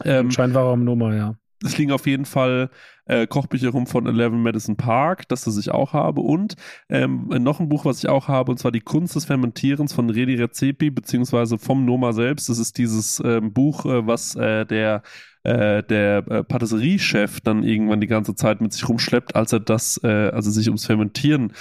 Ähm, 0.04 0.30
am 0.38 0.84
Nummer, 0.84 1.16
ja. 1.16 1.36
Es 1.64 1.78
liegen 1.78 1.92
auf 1.92 2.06
jeden 2.06 2.26
Fall 2.26 2.70
äh, 3.06 3.28
Kochbücher 3.28 3.70
rum 3.70 3.88
von 3.88 4.06
Eleven 4.08 4.44
Madison 4.44 4.76
Park, 4.76 5.28
das 5.30 5.46
das 5.46 5.58
ich 5.58 5.72
auch 5.72 5.94
habe. 5.94 6.22
Und 6.22 6.56
ähm, 6.90 7.28
noch 7.30 7.60
ein 7.60 7.70
Buch, 7.70 7.86
was 7.86 8.00
ich 8.00 8.10
auch 8.10 8.28
habe, 8.28 8.52
und 8.52 8.58
zwar 8.58 8.72
Die 8.72 8.82
Kunst 8.82 9.16
des 9.16 9.26
Fermentierens 9.26 9.94
von 9.94 10.10
Redi 10.10 10.36
Recepi, 10.36 10.90
beziehungsweise 10.90 11.58
vom 11.58 11.86
Noma 11.86 12.12
selbst. 12.12 12.50
Das 12.50 12.60
ist 12.60 12.78
dieses 12.78 13.22
ähm, 13.24 13.54
Buch, 13.54 13.86
äh, 13.86 14.06
was 14.06 14.36
äh, 14.36 14.66
der 14.66 15.02
äh, 15.46 15.84
der 15.84 16.28
äh, 16.28 16.44
Patisserie-Chef 16.44 17.40
dann 17.42 17.62
irgendwann 17.62 18.02
die 18.02 18.08
ganze 18.08 18.34
Zeit 18.34 18.62
mit 18.62 18.74
sich 18.74 18.90
rumschleppt, 18.90 19.36
als 19.36 19.54
er 19.54 19.60
das, 19.60 20.02
äh, 20.04 20.08
also 20.08 20.50
sich 20.50 20.68
ums 20.68 20.88
Fermentieren 20.88 21.54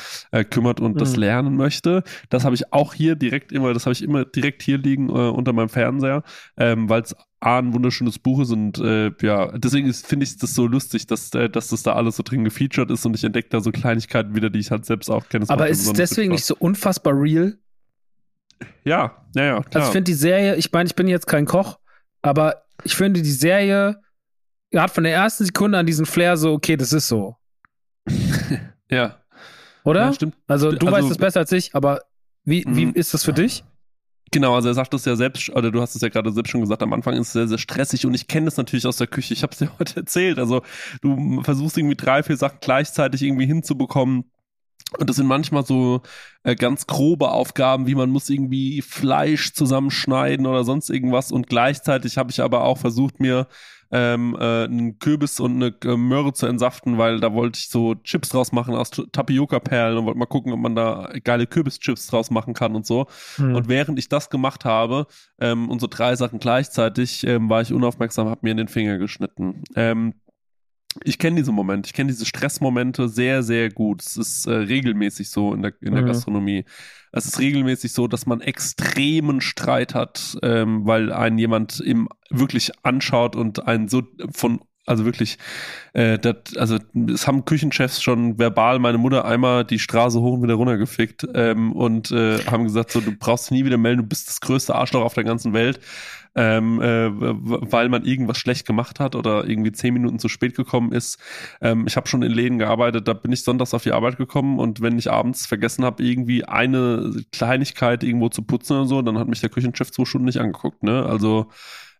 kümmert 0.48 0.80
und 0.80 0.94
mhm. 0.94 0.98
das 0.98 1.16
lernen 1.16 1.56
möchte. 1.56 2.02
Das 2.30 2.46
habe 2.46 2.54
ich 2.54 2.72
auch 2.72 2.94
hier 2.94 3.14
direkt 3.14 3.52
immer, 3.52 3.74
das 3.74 3.84
habe 3.84 3.92
ich 3.92 4.02
immer 4.02 4.24
direkt 4.24 4.62
hier 4.62 4.78
liegen 4.78 5.10
unter 5.10 5.52
meinem 5.52 5.68
Fernseher, 5.68 6.22
ähm, 6.56 6.88
weil 6.88 7.02
es 7.02 7.14
A, 7.44 7.58
ein 7.58 7.74
wunderschönes 7.74 8.18
Buch 8.18 8.40
ist 8.40 8.50
und 8.50 8.78
äh, 8.78 9.12
ja, 9.20 9.56
deswegen 9.58 9.92
finde 9.92 10.24
ich 10.24 10.38
das 10.38 10.54
so 10.54 10.66
lustig, 10.66 11.06
dass, 11.06 11.32
äh, 11.34 11.50
dass 11.50 11.68
das 11.68 11.82
da 11.82 11.94
alles 11.94 12.16
so 12.16 12.22
drin 12.22 12.44
gefeatured 12.44 12.90
ist 12.90 13.04
und 13.04 13.14
ich 13.14 13.22
entdecke 13.22 13.48
da 13.50 13.60
so 13.60 13.70
Kleinigkeiten 13.70 14.34
wieder, 14.34 14.48
die 14.48 14.60
ich 14.60 14.70
halt 14.70 14.86
selbst 14.86 15.10
auch 15.10 15.28
kenne. 15.28 15.44
Aber 15.48 15.68
ist 15.68 15.86
es 15.86 15.92
deswegen 15.92 16.32
nicht 16.32 16.44
so 16.44 16.56
unfassbar 16.58 17.12
real? 17.14 17.58
Ja, 18.84 19.26
ja, 19.34 19.44
ja. 19.44 19.60
Klar. 19.60 19.66
Also 19.74 19.88
ich 19.88 19.92
finde 19.92 20.04
die 20.04 20.14
Serie, 20.14 20.56
ich 20.56 20.72
meine, 20.72 20.86
ich 20.86 20.94
bin 20.94 21.06
jetzt 21.06 21.26
kein 21.26 21.44
Koch, 21.44 21.78
aber 22.22 22.64
ich 22.82 22.94
finde, 22.94 23.20
die 23.20 23.30
Serie 23.30 24.00
hat 24.74 24.90
von 24.90 25.04
der 25.04 25.12
ersten 25.12 25.44
Sekunde 25.44 25.78
an 25.78 25.86
diesen 25.86 26.06
Flair 26.06 26.36
so, 26.36 26.52
okay, 26.52 26.76
das 26.76 26.92
ist 26.92 27.08
so. 27.08 27.36
ja. 28.90 29.20
Oder? 29.84 30.06
Ja, 30.06 30.12
stimmt. 30.14 30.36
Also 30.46 30.72
du 30.72 30.86
also, 30.86 30.98
weißt 30.98 31.10
es 31.10 31.18
besser 31.18 31.40
als 31.40 31.52
ich, 31.52 31.74
aber 31.74 32.00
wie, 32.44 32.64
wie 32.68 32.86
mhm. 32.86 32.94
ist 32.94 33.12
das 33.12 33.24
für 33.24 33.32
dich? 33.32 33.64
Genau, 34.30 34.54
also 34.54 34.68
er 34.68 34.74
sagt 34.74 34.92
es 34.94 35.04
ja 35.04 35.14
selbst, 35.16 35.50
oder 35.50 35.70
du 35.70 35.80
hast 35.80 35.94
es 35.94 36.02
ja 36.02 36.08
gerade 36.08 36.32
selbst 36.32 36.50
schon 36.50 36.60
gesagt, 36.60 36.82
am 36.82 36.92
Anfang 36.92 37.14
ist 37.14 37.28
es 37.28 37.32
sehr, 37.34 37.48
sehr 37.48 37.58
stressig 37.58 38.04
und 38.04 38.14
ich 38.14 38.26
kenne 38.26 38.46
das 38.46 38.56
natürlich 38.56 38.86
aus 38.86 38.96
der 38.96 39.06
Küche. 39.06 39.32
Ich 39.34 39.42
habe 39.42 39.52
es 39.52 39.58
dir 39.58 39.70
heute 39.78 39.96
erzählt. 39.96 40.38
Also 40.38 40.62
du 41.02 41.42
versuchst 41.42 41.78
irgendwie 41.78 41.96
drei, 41.96 42.22
vier 42.22 42.36
Sachen 42.36 42.58
gleichzeitig 42.60 43.22
irgendwie 43.22 43.46
hinzubekommen 43.46 44.24
und 44.98 45.10
das 45.10 45.16
sind 45.16 45.26
manchmal 45.26 45.64
so 45.66 46.02
äh, 46.44 46.54
ganz 46.54 46.86
grobe 46.86 47.30
Aufgaben, 47.30 47.86
wie 47.86 47.94
man 47.94 48.10
muss 48.10 48.30
irgendwie 48.30 48.80
Fleisch 48.82 49.52
zusammenschneiden 49.52 50.46
oder 50.46 50.64
sonst 50.64 50.90
irgendwas. 50.90 51.32
Und 51.32 51.48
gleichzeitig 51.48 52.16
habe 52.16 52.30
ich 52.30 52.40
aber 52.40 52.62
auch 52.64 52.78
versucht, 52.78 53.18
mir 53.18 53.48
ähm, 53.94 54.36
äh, 54.40 54.64
einen 54.64 54.98
Kürbis 54.98 55.38
und 55.38 55.62
eine 55.62 55.74
äh, 55.84 55.96
Möhre 55.96 56.32
zu 56.32 56.46
entsaften, 56.46 56.98
weil 56.98 57.20
da 57.20 57.32
wollte 57.32 57.60
ich 57.60 57.68
so 57.68 57.94
Chips 57.94 58.30
draus 58.30 58.50
machen 58.50 58.74
aus 58.74 58.90
Tapioca-Perlen 58.90 59.96
und 59.96 60.04
wollte 60.06 60.18
mal 60.18 60.26
gucken, 60.26 60.52
ob 60.52 60.58
man 60.58 60.74
da 60.74 61.12
geile 61.22 61.46
Kürbischips 61.46 62.08
draus 62.08 62.32
machen 62.32 62.54
kann 62.54 62.74
und 62.74 62.84
so. 62.84 63.06
Mhm. 63.38 63.54
Und 63.54 63.68
während 63.68 64.00
ich 64.00 64.08
das 64.08 64.30
gemacht 64.30 64.64
habe 64.64 65.06
ähm, 65.38 65.70
und 65.70 65.80
so 65.80 65.86
drei 65.86 66.16
Sachen 66.16 66.40
gleichzeitig, 66.40 67.24
ähm, 67.24 67.48
war 67.48 67.62
ich 67.62 67.72
unaufmerksam, 67.72 68.28
habe 68.28 68.40
mir 68.42 68.50
in 68.50 68.56
den 68.56 68.68
Finger 68.68 68.98
geschnitten. 68.98 69.62
Ähm, 69.76 70.14
ich 71.02 71.18
kenne 71.18 71.36
diese 71.36 71.52
Momente, 71.52 71.88
ich 71.88 71.92
kenne 71.92 72.10
diese 72.10 72.26
Stressmomente 72.26 73.08
sehr, 73.08 73.42
sehr 73.42 73.70
gut. 73.70 74.02
Es 74.02 74.16
ist 74.16 74.46
äh, 74.46 74.52
regelmäßig 74.52 75.30
so 75.30 75.52
in 75.54 75.62
der, 75.62 75.72
in 75.80 75.94
der 75.94 76.02
mhm. 76.02 76.08
Gastronomie. 76.08 76.64
Es 77.12 77.26
ist 77.26 77.38
regelmäßig 77.38 77.92
so, 77.92 78.08
dass 78.08 78.26
man 78.26 78.40
extremen 78.40 79.40
Streit 79.40 79.94
hat, 79.94 80.36
ähm, 80.42 80.86
weil 80.86 81.12
einen 81.12 81.38
jemand 81.38 81.80
im 81.80 82.08
wirklich 82.30 82.72
anschaut 82.84 83.36
und 83.36 83.66
einen 83.66 83.88
so 83.88 84.02
von 84.32 84.60
also 84.86 85.04
wirklich, 85.04 85.38
äh, 85.92 86.18
dat, 86.18 86.56
also 86.58 86.78
es 87.12 87.26
haben 87.26 87.44
Küchenchefs 87.44 88.02
schon 88.02 88.38
verbal 88.38 88.78
meine 88.78 88.98
Mutter 88.98 89.24
einmal 89.24 89.64
die 89.64 89.78
Straße 89.78 90.20
hoch 90.20 90.34
und 90.34 90.42
wieder 90.42 90.54
runter 90.54 90.76
gefickt 90.76 91.26
ähm, 91.34 91.72
und 91.72 92.10
äh, 92.10 92.38
haben 92.44 92.64
gesagt, 92.64 92.92
so 92.92 93.00
du 93.00 93.12
brauchst 93.16 93.50
nie 93.50 93.64
wieder 93.64 93.78
melden, 93.78 94.02
du 94.02 94.08
bist 94.08 94.28
das 94.28 94.40
größte 94.40 94.74
Arschloch 94.74 95.02
auf 95.02 95.14
der 95.14 95.24
ganzen 95.24 95.52
Welt 95.52 95.80
ähm, 96.36 96.80
äh, 96.80 97.10
weil 97.12 97.88
man 97.88 98.04
irgendwas 98.04 98.38
schlecht 98.38 98.66
gemacht 98.66 99.00
hat 99.00 99.14
oder 99.14 99.48
irgendwie 99.48 99.72
zehn 99.72 99.94
Minuten 99.94 100.18
zu 100.18 100.28
spät 100.28 100.56
gekommen 100.56 100.92
ist. 100.92 101.18
Ähm, 101.60 101.86
ich 101.86 101.96
habe 101.96 102.08
schon 102.08 102.22
in 102.22 102.32
Läden 102.32 102.58
gearbeitet, 102.58 103.06
da 103.06 103.12
bin 103.12 103.32
ich 103.32 103.44
sonntags 103.44 103.74
auf 103.74 103.82
die 103.82 103.92
Arbeit 103.92 104.16
gekommen 104.16 104.58
und 104.58 104.80
wenn 104.80 104.98
ich 104.98 105.10
abends 105.10 105.46
vergessen 105.46 105.84
habe, 105.84 106.02
irgendwie 106.02 106.44
eine 106.44 107.22
Kleinigkeit 107.32 108.02
irgendwo 108.02 108.28
zu 108.28 108.42
putzen 108.42 108.76
oder 108.76 108.86
so, 108.86 109.02
dann 109.02 109.18
hat 109.18 109.28
mich 109.28 109.40
der 109.40 109.50
Küchenchef 109.50 109.92
zwei 109.92 110.04
Stunden 110.04 110.26
nicht 110.26 110.40
angeguckt. 110.40 110.82
Ne? 110.82 111.04
Also 111.06 111.50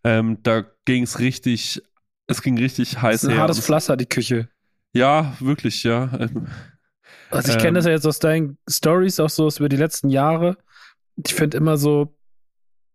ähm, 0.03 0.37
da 0.43 0.63
ging 0.85 1.03
es 1.03 1.19
richtig, 1.19 1.81
es 2.27 2.41
ging 2.41 2.57
richtig 2.57 3.01
heiß. 3.01 3.21
Das 3.21 3.23
ist 3.23 3.29
ein 3.29 3.41
hartes 3.41 3.59
Pflaster, 3.59 3.97
die 3.97 4.07
Küche. 4.07 4.49
Ja, 4.93 5.35
wirklich, 5.39 5.83
ja. 5.83 6.09
Also 7.29 7.51
ich 7.51 7.57
kenne 7.57 7.73
das 7.79 7.85
ja 7.85 7.91
jetzt 7.91 8.07
aus 8.07 8.19
deinen 8.19 8.57
Stories 8.69 9.19
auch 9.19 9.29
so 9.29 9.49
über 9.57 9.69
die 9.69 9.75
letzten 9.75 10.09
Jahre. 10.09 10.57
Ich 11.23 11.33
finde 11.33 11.57
immer 11.57 11.77
so, 11.77 12.15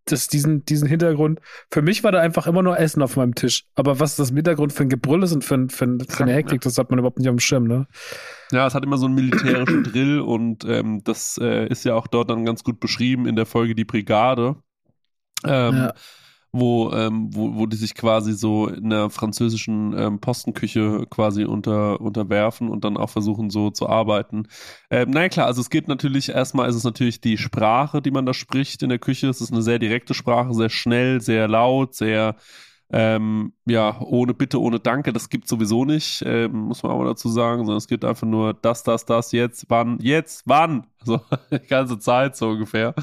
das, 0.05 0.27
diesen, 0.27 0.65
diesen 0.65 0.87
Hintergrund. 0.87 1.39
Für 1.69 1.81
mich 1.81 2.03
war 2.03 2.11
da 2.11 2.19
einfach 2.19 2.47
immer 2.47 2.63
nur 2.63 2.79
Essen 2.79 3.03
auf 3.03 3.17
meinem 3.17 3.35
Tisch. 3.35 3.65
Aber 3.75 3.99
was 3.99 4.15
das 4.15 4.31
im 4.31 4.35
Hintergrund 4.37 4.73
für 4.73 4.83
ein 4.83 4.89
Gebrüll 4.89 5.21
ist 5.23 5.31
und 5.31 5.45
für, 5.45 5.67
für, 5.69 5.97
für 6.07 6.23
eine 6.23 6.33
Hektik, 6.33 6.61
das 6.61 6.77
hat 6.77 6.89
man 6.89 6.99
überhaupt 6.99 7.19
nicht 7.19 7.29
auf 7.29 7.35
dem 7.35 7.39
Schirm, 7.39 7.65
ne? 7.65 7.87
Ja, 8.51 8.65
es 8.65 8.73
hat 8.73 8.83
immer 8.83 8.97
so 8.97 9.05
einen 9.05 9.15
militärischen 9.15 9.83
Drill 9.83 10.19
und 10.19 10.65
ähm, 10.65 11.03
das 11.03 11.37
äh, 11.39 11.67
ist 11.67 11.85
ja 11.85 11.93
auch 11.93 12.07
dort 12.07 12.29
dann 12.29 12.45
ganz 12.45 12.63
gut 12.63 12.79
beschrieben 12.79 13.27
in 13.27 13.35
der 13.35 13.45
Folge 13.45 13.75
Die 13.75 13.85
Brigade. 13.85 14.55
Ähm, 15.45 15.75
ja 15.75 15.93
wo, 16.51 16.91
ähm, 16.91 17.29
wo, 17.31 17.55
wo 17.55 17.65
die 17.65 17.77
sich 17.77 17.95
quasi 17.95 18.33
so 18.33 18.67
in 18.67 18.89
der 18.89 19.09
französischen 19.09 19.97
ähm, 19.97 20.19
Postenküche 20.19 21.05
quasi 21.09 21.45
unter, 21.45 22.01
unterwerfen 22.01 22.69
und 22.69 22.83
dann 22.83 22.97
auch 22.97 23.09
versuchen 23.09 23.49
so 23.49 23.69
zu 23.69 23.87
arbeiten. 23.87 24.47
Ähm, 24.89 25.11
naja 25.11 25.29
klar, 25.29 25.47
also 25.47 25.61
es 25.61 25.69
geht 25.69 25.87
natürlich, 25.87 26.29
erstmal 26.29 26.69
ist 26.69 26.75
es 26.75 26.83
natürlich 26.83 27.21
die 27.21 27.37
Sprache, 27.37 28.01
die 28.01 28.11
man 28.11 28.25
da 28.25 28.33
spricht 28.33 28.83
in 28.83 28.89
der 28.89 28.99
Küche. 28.99 29.29
Es 29.29 29.39
ist 29.39 29.51
eine 29.51 29.61
sehr 29.61 29.79
direkte 29.79 30.13
Sprache, 30.13 30.53
sehr 30.53 30.69
schnell, 30.69 31.21
sehr 31.21 31.47
laut, 31.47 31.95
sehr 31.95 32.35
ähm, 32.93 33.53
ja, 33.65 33.99
ohne 34.01 34.33
Bitte, 34.33 34.59
ohne 34.59 34.79
Danke, 34.79 35.13
das 35.13 35.29
gibt 35.29 35.47
sowieso 35.47 35.85
nicht, 35.85 36.23
ähm, 36.25 36.51
muss 36.51 36.83
man 36.83 36.91
auch 36.91 36.99
mal 36.99 37.05
dazu 37.05 37.29
sagen, 37.29 37.59
sondern 37.59 37.77
es 37.77 37.87
gibt 37.87 38.03
einfach 38.03 38.27
nur 38.27 38.53
das, 38.53 38.83
das, 38.83 39.05
das, 39.05 39.31
jetzt, 39.31 39.65
wann, 39.69 39.97
jetzt, 40.01 40.43
wann, 40.45 40.87
so 41.03 41.21
die 41.51 41.67
ganze 41.67 41.99
Zeit 41.99 42.35
so 42.35 42.49
ungefähr. 42.49 42.93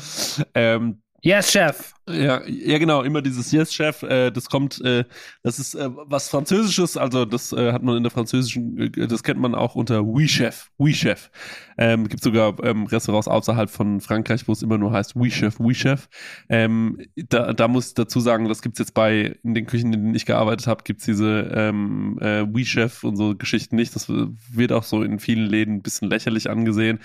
Ähm, 0.54 1.00
Yes, 1.20 1.50
Chef. 1.50 1.94
Ja, 2.08 2.46
ja, 2.46 2.78
genau, 2.78 3.02
immer 3.02 3.20
dieses 3.20 3.50
Yes, 3.50 3.74
Chef. 3.74 4.04
Äh, 4.04 4.30
das 4.30 4.48
kommt, 4.48 4.80
äh, 4.82 5.04
das 5.42 5.58
ist 5.58 5.74
äh, 5.74 5.88
was 5.90 6.28
Französisches, 6.28 6.96
also 6.96 7.24
das 7.24 7.52
äh, 7.52 7.72
hat 7.72 7.82
man 7.82 7.96
in 7.96 8.04
der 8.04 8.12
französischen, 8.12 8.78
äh, 8.78 9.06
das 9.08 9.24
kennt 9.24 9.40
man 9.40 9.56
auch 9.56 9.74
unter 9.74 10.04
Oui 10.04 10.28
Chef, 10.28 10.70
Oui 10.78 10.94
Chef. 10.94 11.28
Ähm, 11.76 12.08
gibt 12.08 12.22
sogar 12.22 12.54
ähm, 12.62 12.86
Restaurants 12.86 13.26
außerhalb 13.26 13.68
von 13.68 14.00
Frankreich, 14.00 14.46
wo 14.46 14.52
es 14.52 14.62
immer 14.62 14.78
nur 14.78 14.92
heißt 14.92 15.16
Oui 15.16 15.30
Chef, 15.32 15.58
Oui 15.58 15.74
Chef. 15.74 16.08
Ähm, 16.48 16.98
da, 17.16 17.52
da 17.52 17.66
muss 17.66 17.88
ich 17.88 17.94
dazu 17.94 18.20
sagen, 18.20 18.48
das 18.48 18.62
gibt's 18.62 18.78
jetzt 18.78 18.94
bei 18.94 19.36
in 19.42 19.54
den 19.54 19.66
Küchen, 19.66 19.92
in 19.92 20.00
denen 20.04 20.14
ich 20.14 20.24
gearbeitet 20.24 20.68
habe, 20.68 20.84
gibt's 20.84 21.04
diese 21.04 21.50
ähm, 21.52 22.16
äh, 22.22 22.42
Oui 22.42 22.64
Chef 22.64 23.02
und 23.02 23.16
so 23.16 23.34
Geschichten 23.36 23.74
nicht. 23.74 23.94
Das 23.96 24.08
wird 24.08 24.70
auch 24.72 24.84
so 24.84 25.02
in 25.02 25.18
vielen 25.18 25.46
Läden 25.46 25.76
ein 25.76 25.82
bisschen 25.82 26.08
lächerlich 26.08 26.48
angesehen. 26.48 27.00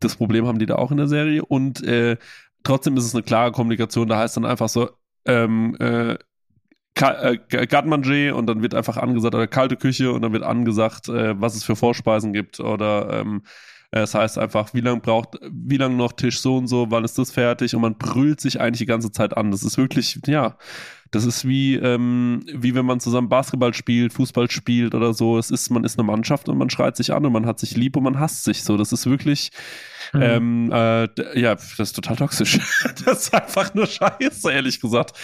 Das 0.00 0.16
Problem 0.16 0.46
haben 0.46 0.58
die 0.58 0.66
da 0.66 0.76
auch 0.76 0.90
in 0.90 0.96
der 0.96 1.08
Serie 1.08 1.44
und 1.44 1.82
äh, 1.84 2.16
trotzdem 2.62 2.96
ist 2.96 3.04
es 3.04 3.14
eine 3.14 3.22
klare 3.22 3.52
Kommunikation. 3.52 4.08
Da 4.08 4.18
heißt 4.18 4.36
dann 4.36 4.44
einfach 4.44 4.68
so, 4.68 4.90
ähm, 5.26 5.76
äh, 5.80 6.16
äh 6.94 8.32
und 8.32 8.46
dann 8.46 8.62
wird 8.62 8.74
einfach 8.74 8.96
angesagt, 8.96 9.34
oder 9.34 9.46
kalte 9.46 9.76
Küche 9.76 10.12
und 10.12 10.22
dann 10.22 10.32
wird 10.32 10.42
angesagt, 10.42 11.08
äh, 11.08 11.40
was 11.40 11.54
es 11.56 11.64
für 11.64 11.76
Vorspeisen 11.76 12.32
gibt 12.32 12.60
oder 12.60 13.20
ähm, 13.20 13.42
es 13.92 14.14
heißt 14.14 14.38
einfach, 14.38 14.72
wie 14.72 14.80
lange 14.80 15.00
braucht, 15.00 15.38
wie 15.50 15.76
lange 15.76 15.96
noch 15.96 16.12
Tisch 16.12 16.40
so 16.40 16.56
und 16.56 16.68
so, 16.68 16.90
wann 16.90 17.04
ist 17.04 17.18
das 17.18 17.32
fertig 17.32 17.74
und 17.74 17.82
man 17.82 17.96
brüllt 17.96 18.40
sich 18.40 18.60
eigentlich 18.60 18.78
die 18.78 18.86
ganze 18.86 19.10
Zeit 19.10 19.36
an. 19.36 19.50
Das 19.50 19.64
ist 19.64 19.78
wirklich, 19.78 20.20
ja, 20.26 20.56
das 21.10 21.24
ist 21.24 21.46
wie, 21.46 21.74
ähm, 21.74 22.44
wie 22.52 22.74
wenn 22.74 22.86
man 22.86 23.00
zusammen 23.00 23.28
Basketball 23.28 23.74
spielt, 23.74 24.12
Fußball 24.12 24.50
spielt 24.50 24.94
oder 24.94 25.12
so. 25.12 25.38
Es 25.38 25.50
ist, 25.50 25.70
man 25.70 25.82
ist 25.82 25.98
eine 25.98 26.06
Mannschaft 26.06 26.48
und 26.48 26.56
man 26.56 26.70
schreit 26.70 26.96
sich 26.96 27.12
an 27.12 27.26
und 27.26 27.32
man 27.32 27.46
hat 27.46 27.58
sich 27.58 27.76
lieb 27.76 27.96
und 27.96 28.04
man 28.04 28.20
hasst 28.20 28.44
sich 28.44 28.62
so. 28.62 28.76
Das 28.76 28.92
ist 28.92 29.06
wirklich, 29.06 29.50
mhm. 30.12 30.22
ähm, 30.22 30.72
äh, 30.72 31.08
ja, 31.40 31.54
das 31.56 31.78
ist 31.78 31.94
total 31.94 32.16
toxisch. 32.16 32.60
das 33.04 33.24
ist 33.24 33.34
einfach 33.34 33.74
nur 33.74 33.86
scheiße, 33.86 34.52
ehrlich 34.52 34.80
gesagt. 34.80 35.18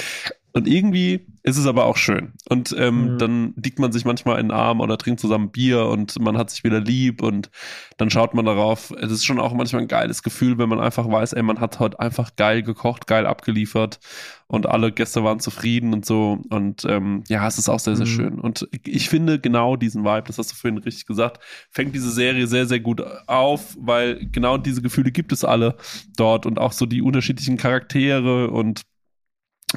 Und 0.56 0.66
irgendwie 0.66 1.26
ist 1.42 1.58
es 1.58 1.66
aber 1.66 1.84
auch 1.84 1.98
schön. 1.98 2.32
Und 2.48 2.74
ähm, 2.78 3.12
mhm. 3.12 3.18
dann 3.18 3.54
liegt 3.62 3.78
man 3.78 3.92
sich 3.92 4.06
manchmal 4.06 4.40
in 4.40 4.46
den 4.46 4.56
Arm 4.56 4.80
oder 4.80 4.96
trinkt 4.96 5.20
zusammen 5.20 5.50
Bier 5.50 5.84
und 5.84 6.18
man 6.18 6.38
hat 6.38 6.48
sich 6.48 6.64
wieder 6.64 6.80
lieb 6.80 7.22
und 7.22 7.50
dann 7.98 8.08
schaut 8.08 8.32
man 8.32 8.46
darauf. 8.46 8.90
Es 8.98 9.12
ist 9.12 9.26
schon 9.26 9.38
auch 9.38 9.52
manchmal 9.52 9.82
ein 9.82 9.88
geiles 9.88 10.22
Gefühl, 10.22 10.56
wenn 10.56 10.70
man 10.70 10.80
einfach 10.80 11.06
weiß, 11.12 11.34
ey, 11.34 11.42
man 11.42 11.60
hat 11.60 11.78
heute 11.78 12.00
einfach 12.00 12.36
geil 12.36 12.62
gekocht, 12.62 13.06
geil 13.06 13.26
abgeliefert 13.26 13.98
und 14.46 14.66
alle 14.66 14.92
Gäste 14.92 15.22
waren 15.22 15.40
zufrieden 15.40 15.92
und 15.92 16.06
so. 16.06 16.38
Und 16.48 16.86
ähm, 16.86 17.22
ja, 17.28 17.46
es 17.46 17.58
ist 17.58 17.68
auch 17.68 17.80
sehr, 17.80 17.96
sehr 17.96 18.06
mhm. 18.06 18.10
schön. 18.10 18.40
Und 18.40 18.66
ich 18.82 19.10
finde 19.10 19.38
genau 19.38 19.76
diesen 19.76 20.04
Vibe, 20.04 20.28
das 20.28 20.38
hast 20.38 20.52
du 20.52 20.56
vorhin 20.56 20.78
richtig 20.78 21.04
gesagt, 21.04 21.44
fängt 21.70 21.94
diese 21.94 22.10
Serie 22.10 22.46
sehr, 22.46 22.64
sehr 22.64 22.80
gut 22.80 23.02
auf, 23.26 23.76
weil 23.78 24.26
genau 24.32 24.56
diese 24.56 24.80
Gefühle 24.80 25.12
gibt 25.12 25.32
es 25.32 25.44
alle 25.44 25.76
dort 26.16 26.46
und 26.46 26.58
auch 26.58 26.72
so 26.72 26.86
die 26.86 27.02
unterschiedlichen 27.02 27.58
Charaktere 27.58 28.48
und 28.48 28.86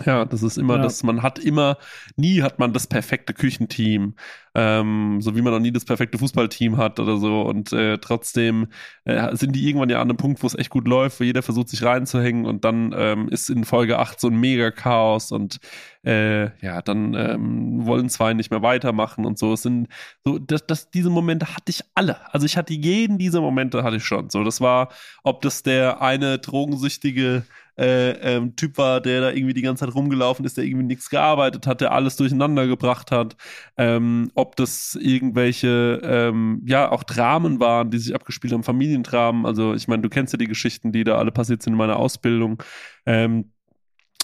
ja, 0.06 0.24
das 0.24 0.44
ist 0.44 0.58
immer, 0.58 0.76
ja. 0.76 0.84
dass 0.84 1.02
man 1.02 1.24
hat 1.24 1.40
immer, 1.40 1.80
nie 2.16 2.44
hat 2.44 2.60
man 2.60 2.74
das 2.74 2.86
perfekte 2.86 3.34
Küchenteam, 3.34 4.14
ähm, 4.54 5.20
so 5.20 5.36
wie 5.36 5.42
man 5.42 5.52
auch 5.52 5.60
nie 5.60 5.72
das 5.72 5.84
perfekte 5.84 6.20
Fußballteam 6.20 6.78
hat 6.78 7.00
oder 7.00 7.18
so. 7.18 7.42
Und 7.42 7.74
äh, 7.74 7.98
trotzdem 7.98 8.68
äh, 9.06 9.36
sind 9.36 9.56
die 9.56 9.68
irgendwann 9.68 9.90
ja 9.90 9.98
an 9.98 10.08
einem 10.08 10.18
Punkt, 10.18 10.44
wo 10.44 10.48
es 10.48 10.54
echt 10.54 10.70
gut 10.70 10.88
läuft, 10.88 11.20
wo 11.20 11.24
jeder 11.24 11.42
versucht, 11.42 11.70
sich 11.70 11.82
reinzuhängen 11.82 12.46
und 12.46 12.66
dann 12.66 12.94
ähm, 12.96 13.30
ist 13.30 13.50
in 13.50 13.66
Folge 13.66 13.98
8 13.98 14.20
so 14.20 14.28
ein 14.28 14.40
mega 14.40 14.70
Chaos 14.70 15.32
und 15.32 15.60
äh, 16.06 16.56
ja, 16.64 16.84
dann 16.84 17.16
ähm, 17.16 17.86
wollen 17.88 18.10
zwei 18.10 18.36
nicht 18.36 18.52
mehr 18.52 18.62
weitermachen 18.62 19.26
und 19.26 19.40
so. 19.40 19.54
Es 19.54 19.64
sind 19.64 19.88
so, 20.24 20.38
das, 20.38 20.68
das, 20.68 20.92
diese 20.92 21.10
Momente 21.10 21.56
hatte 21.56 21.72
ich 21.72 21.82
alle. 21.96 22.32
Also 22.32 22.46
ich 22.46 22.58
hatte 22.58 22.74
jeden 22.74 23.18
dieser 23.18 23.42
Momente 23.42 23.84
hatte 23.84 23.98
ich 23.98 24.06
schon. 24.06 24.30
So, 24.30 24.44
das 24.44 24.62
war, 24.62 24.90
ob 25.24 25.42
das 25.42 25.64
der 25.64 26.00
eine 26.04 26.38
drogensüchtige 26.38 27.44
äh, 27.80 28.12
ähm, 28.36 28.56
Typ 28.56 28.78
war, 28.78 29.02
der 29.02 29.22
da 29.22 29.32
irgendwie 29.32 29.54
die 29.54 29.62
ganze 29.62 29.86
Zeit 29.86 29.96
rumgelaufen 29.96 30.46
ist, 30.46 30.58
der 30.58 30.66
irgendwie 30.66 30.86
nichts 30.86 31.10
gearbeitet 31.10 31.66
hat, 31.66 31.82
der 31.82 31.94
alles 31.94 32.18
durcheinander 32.18 32.68
gebracht 32.68 33.12
hat. 33.12 33.38
Ähm, 33.78 34.32
ob 34.36 34.56
das 34.58 34.96
irgendwelche, 35.00 36.02
ähm, 36.04 36.62
ja, 36.66 36.92
auch 36.92 37.04
Dramen 37.04 37.60
waren, 37.60 37.90
die 37.92 38.00
sich 38.00 38.14
abgespielt 38.14 38.54
haben, 38.54 38.64
Familiendramen. 38.64 39.46
Also 39.46 39.74
ich 39.74 39.88
meine, 39.88 40.02
du 40.02 40.10
kennst 40.10 40.34
ja 40.34 40.38
die 40.38 40.48
Geschichten, 40.48 40.92
die 40.92 41.04
da 41.06 41.18
alle 41.18 41.32
passiert 41.32 41.64
sind 41.64 41.74
in 41.74 41.78
meiner 41.78 41.98
Ausbildung. 41.98 42.62
Ähm, 43.06 43.52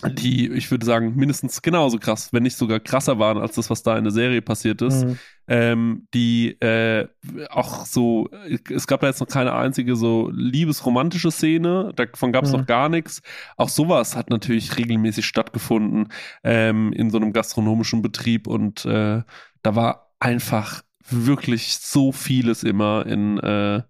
die, 0.04 0.52
ich 0.52 0.70
würde 0.72 0.86
sagen, 0.86 1.16
mindestens 1.16 1.62
genauso 1.62 1.98
krass, 1.98 2.34
wenn 2.34 2.44
nicht 2.44 2.58
sogar 2.58 2.80
krasser 2.80 3.18
waren 3.18 3.38
als 3.38 3.56
das, 3.56 3.70
was 3.70 3.82
da 3.82 3.98
in 3.98 4.04
der 4.04 4.12
Serie 4.12 4.42
passiert 4.42 4.82
ist. 4.82 5.06
Mhm. 5.06 5.20
Ähm, 5.48 6.08
die 6.14 6.60
äh, 6.60 7.08
auch 7.50 7.86
so, 7.86 8.30
es 8.70 8.88
gab 8.88 9.02
da 9.02 9.08
jetzt 9.08 9.20
noch 9.20 9.28
keine 9.28 9.54
einzige 9.54 9.96
so 9.96 10.30
liebesromantische 10.34 11.32
Szene, 11.32 11.94
davon 11.96 12.32
gab 12.32 12.44
es 12.44 12.52
mhm. 12.52 12.60
noch 12.60 12.66
gar 12.66 12.90
nichts. 12.90 13.22
Auch 13.56 13.70
sowas 13.70 14.16
hat 14.16 14.30
natürlich 14.30 14.78
regelmäßig 14.78 15.26
stattgefunden 15.26 16.10
ähm, 16.44 16.92
in 16.94 17.10
so 17.10 17.18
einem 17.18 17.32
gastronomischen 17.32 18.02
Betrieb 18.02 18.48
und 18.48 18.86
äh, 18.86 19.22
da 19.62 19.76
war 19.76 20.12
einfach 20.20 20.84
wirklich 21.10 21.78
so 21.78 22.12
vieles 22.12 22.64
immer 22.64 23.06
in 23.06 23.38
äh, 23.40 23.82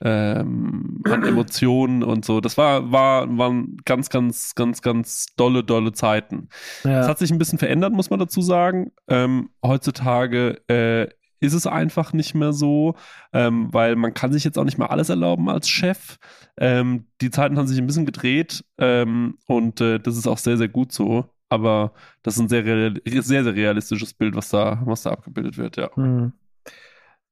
ähm, 0.00 1.02
an 1.04 1.24
Emotionen 1.24 2.02
und 2.02 2.24
so. 2.24 2.40
Das 2.40 2.56
war, 2.56 2.90
war, 2.92 3.38
waren 3.38 3.76
ganz, 3.84 4.10
ganz, 4.10 4.54
ganz, 4.54 4.82
ganz 4.82 5.26
dolle, 5.36 5.64
dolle 5.64 5.92
Zeiten. 5.92 6.48
Es 6.78 6.84
ja. 6.84 7.08
hat 7.08 7.18
sich 7.18 7.30
ein 7.30 7.38
bisschen 7.38 7.58
verändert, 7.58 7.92
muss 7.92 8.10
man 8.10 8.18
dazu 8.18 8.42
sagen. 8.42 8.92
Ähm, 9.08 9.50
heutzutage 9.64 10.60
äh, 10.68 11.08
ist 11.40 11.52
es 11.52 11.66
einfach 11.66 12.12
nicht 12.12 12.34
mehr 12.34 12.52
so, 12.52 12.94
ähm, 13.32 13.68
weil 13.72 13.96
man 13.96 14.14
kann 14.14 14.32
sich 14.32 14.44
jetzt 14.44 14.58
auch 14.58 14.64
nicht 14.64 14.78
mehr 14.78 14.90
alles 14.90 15.10
erlauben 15.10 15.48
als 15.48 15.68
Chef. 15.68 16.18
Ähm, 16.56 17.06
die 17.20 17.30
Zeiten 17.30 17.58
haben 17.58 17.66
sich 17.66 17.78
ein 17.78 17.86
bisschen 17.86 18.06
gedreht 18.06 18.64
ähm, 18.78 19.38
und 19.46 19.80
äh, 19.80 20.00
das 20.00 20.16
ist 20.16 20.26
auch 20.26 20.38
sehr, 20.38 20.56
sehr 20.56 20.68
gut 20.68 20.92
so. 20.92 21.30
aber 21.54 21.92
das 22.22 22.34
ist 22.34 22.40
ein 22.40 22.48
sehr, 22.48 22.64
sehr, 22.64 23.44
sehr 23.44 23.54
realistisches 23.54 24.14
Bild, 24.14 24.34
was 24.34 24.48
da, 24.48 24.82
was 24.84 25.02
da 25.02 25.10
abgebildet 25.10 25.56
wird, 25.56 25.76
ja. 25.76 25.94
Hm. 25.94 26.32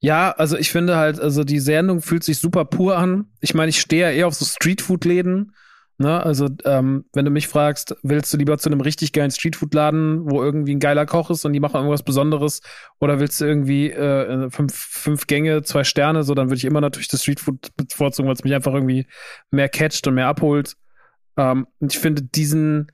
Ja, 0.05 0.33
also 0.33 0.57
ich 0.59 0.73
finde 0.73 0.97
halt, 0.97 1.21
also 1.21 1.45
die 1.45 1.61
Sendung 1.61 2.03
fühlt 2.03 2.25
sich 2.25 2.39
super 2.39 2.65
pur 2.65 2.99
an. 2.99 3.27
Ich 3.41 3.55
meine, 3.55 3.71
ich 3.71 3.81
stehe 3.81 4.03
ja 4.03 4.11
eher 4.11 4.27
auf 4.27 4.35
so 4.35 4.45
Streetfood-Läden. 4.45 5.55
Ne? 5.99 6.21
Also, 6.21 6.49
ähm, 6.65 7.05
wenn 7.13 7.25
du 7.25 7.31
mich 7.31 7.47
fragst, 7.47 7.95
willst 8.03 8.35
du 8.35 8.37
lieber 8.37 8.59
zu 8.59 8.69
einem 8.69 8.81
richtig 8.81 9.13
geilen 9.13 9.31
Streetfood-Laden, 9.31 10.29
wo 10.29 10.43
irgendwie 10.43 10.75
ein 10.75 10.81
geiler 10.81 11.07
Koch 11.07 11.31
ist 11.31 11.45
und 11.45 11.53
die 11.53 11.61
machen 11.61 11.77
irgendwas 11.77 12.03
Besonderes, 12.03 12.63
oder 12.99 13.21
willst 13.21 13.41
du 13.41 13.45
irgendwie 13.45 13.93
äh, 13.93 14.51
fünf, 14.51 14.75
fünf 14.75 15.29
Gänge, 15.29 15.63
zwei 15.63 15.85
Sterne, 15.85 16.25
so, 16.25 16.35
dann 16.35 16.49
würde 16.49 16.57
ich 16.57 16.65
immer 16.65 16.81
natürlich 16.81 17.07
das 17.07 17.23
Streetfood 17.23 17.69
bevorzugen, 17.77 18.27
weil 18.27 18.35
es 18.35 18.43
mich 18.43 18.55
einfach 18.55 18.75
irgendwie 18.75 19.07
mehr 19.53 19.69
catcht 19.69 20.05
und 20.09 20.15
mehr 20.15 20.27
abholt. 20.27 20.75
Ähm, 21.37 21.69
und 21.79 21.93
ich 21.95 22.01
finde 22.01 22.23
diesen, 22.23 22.91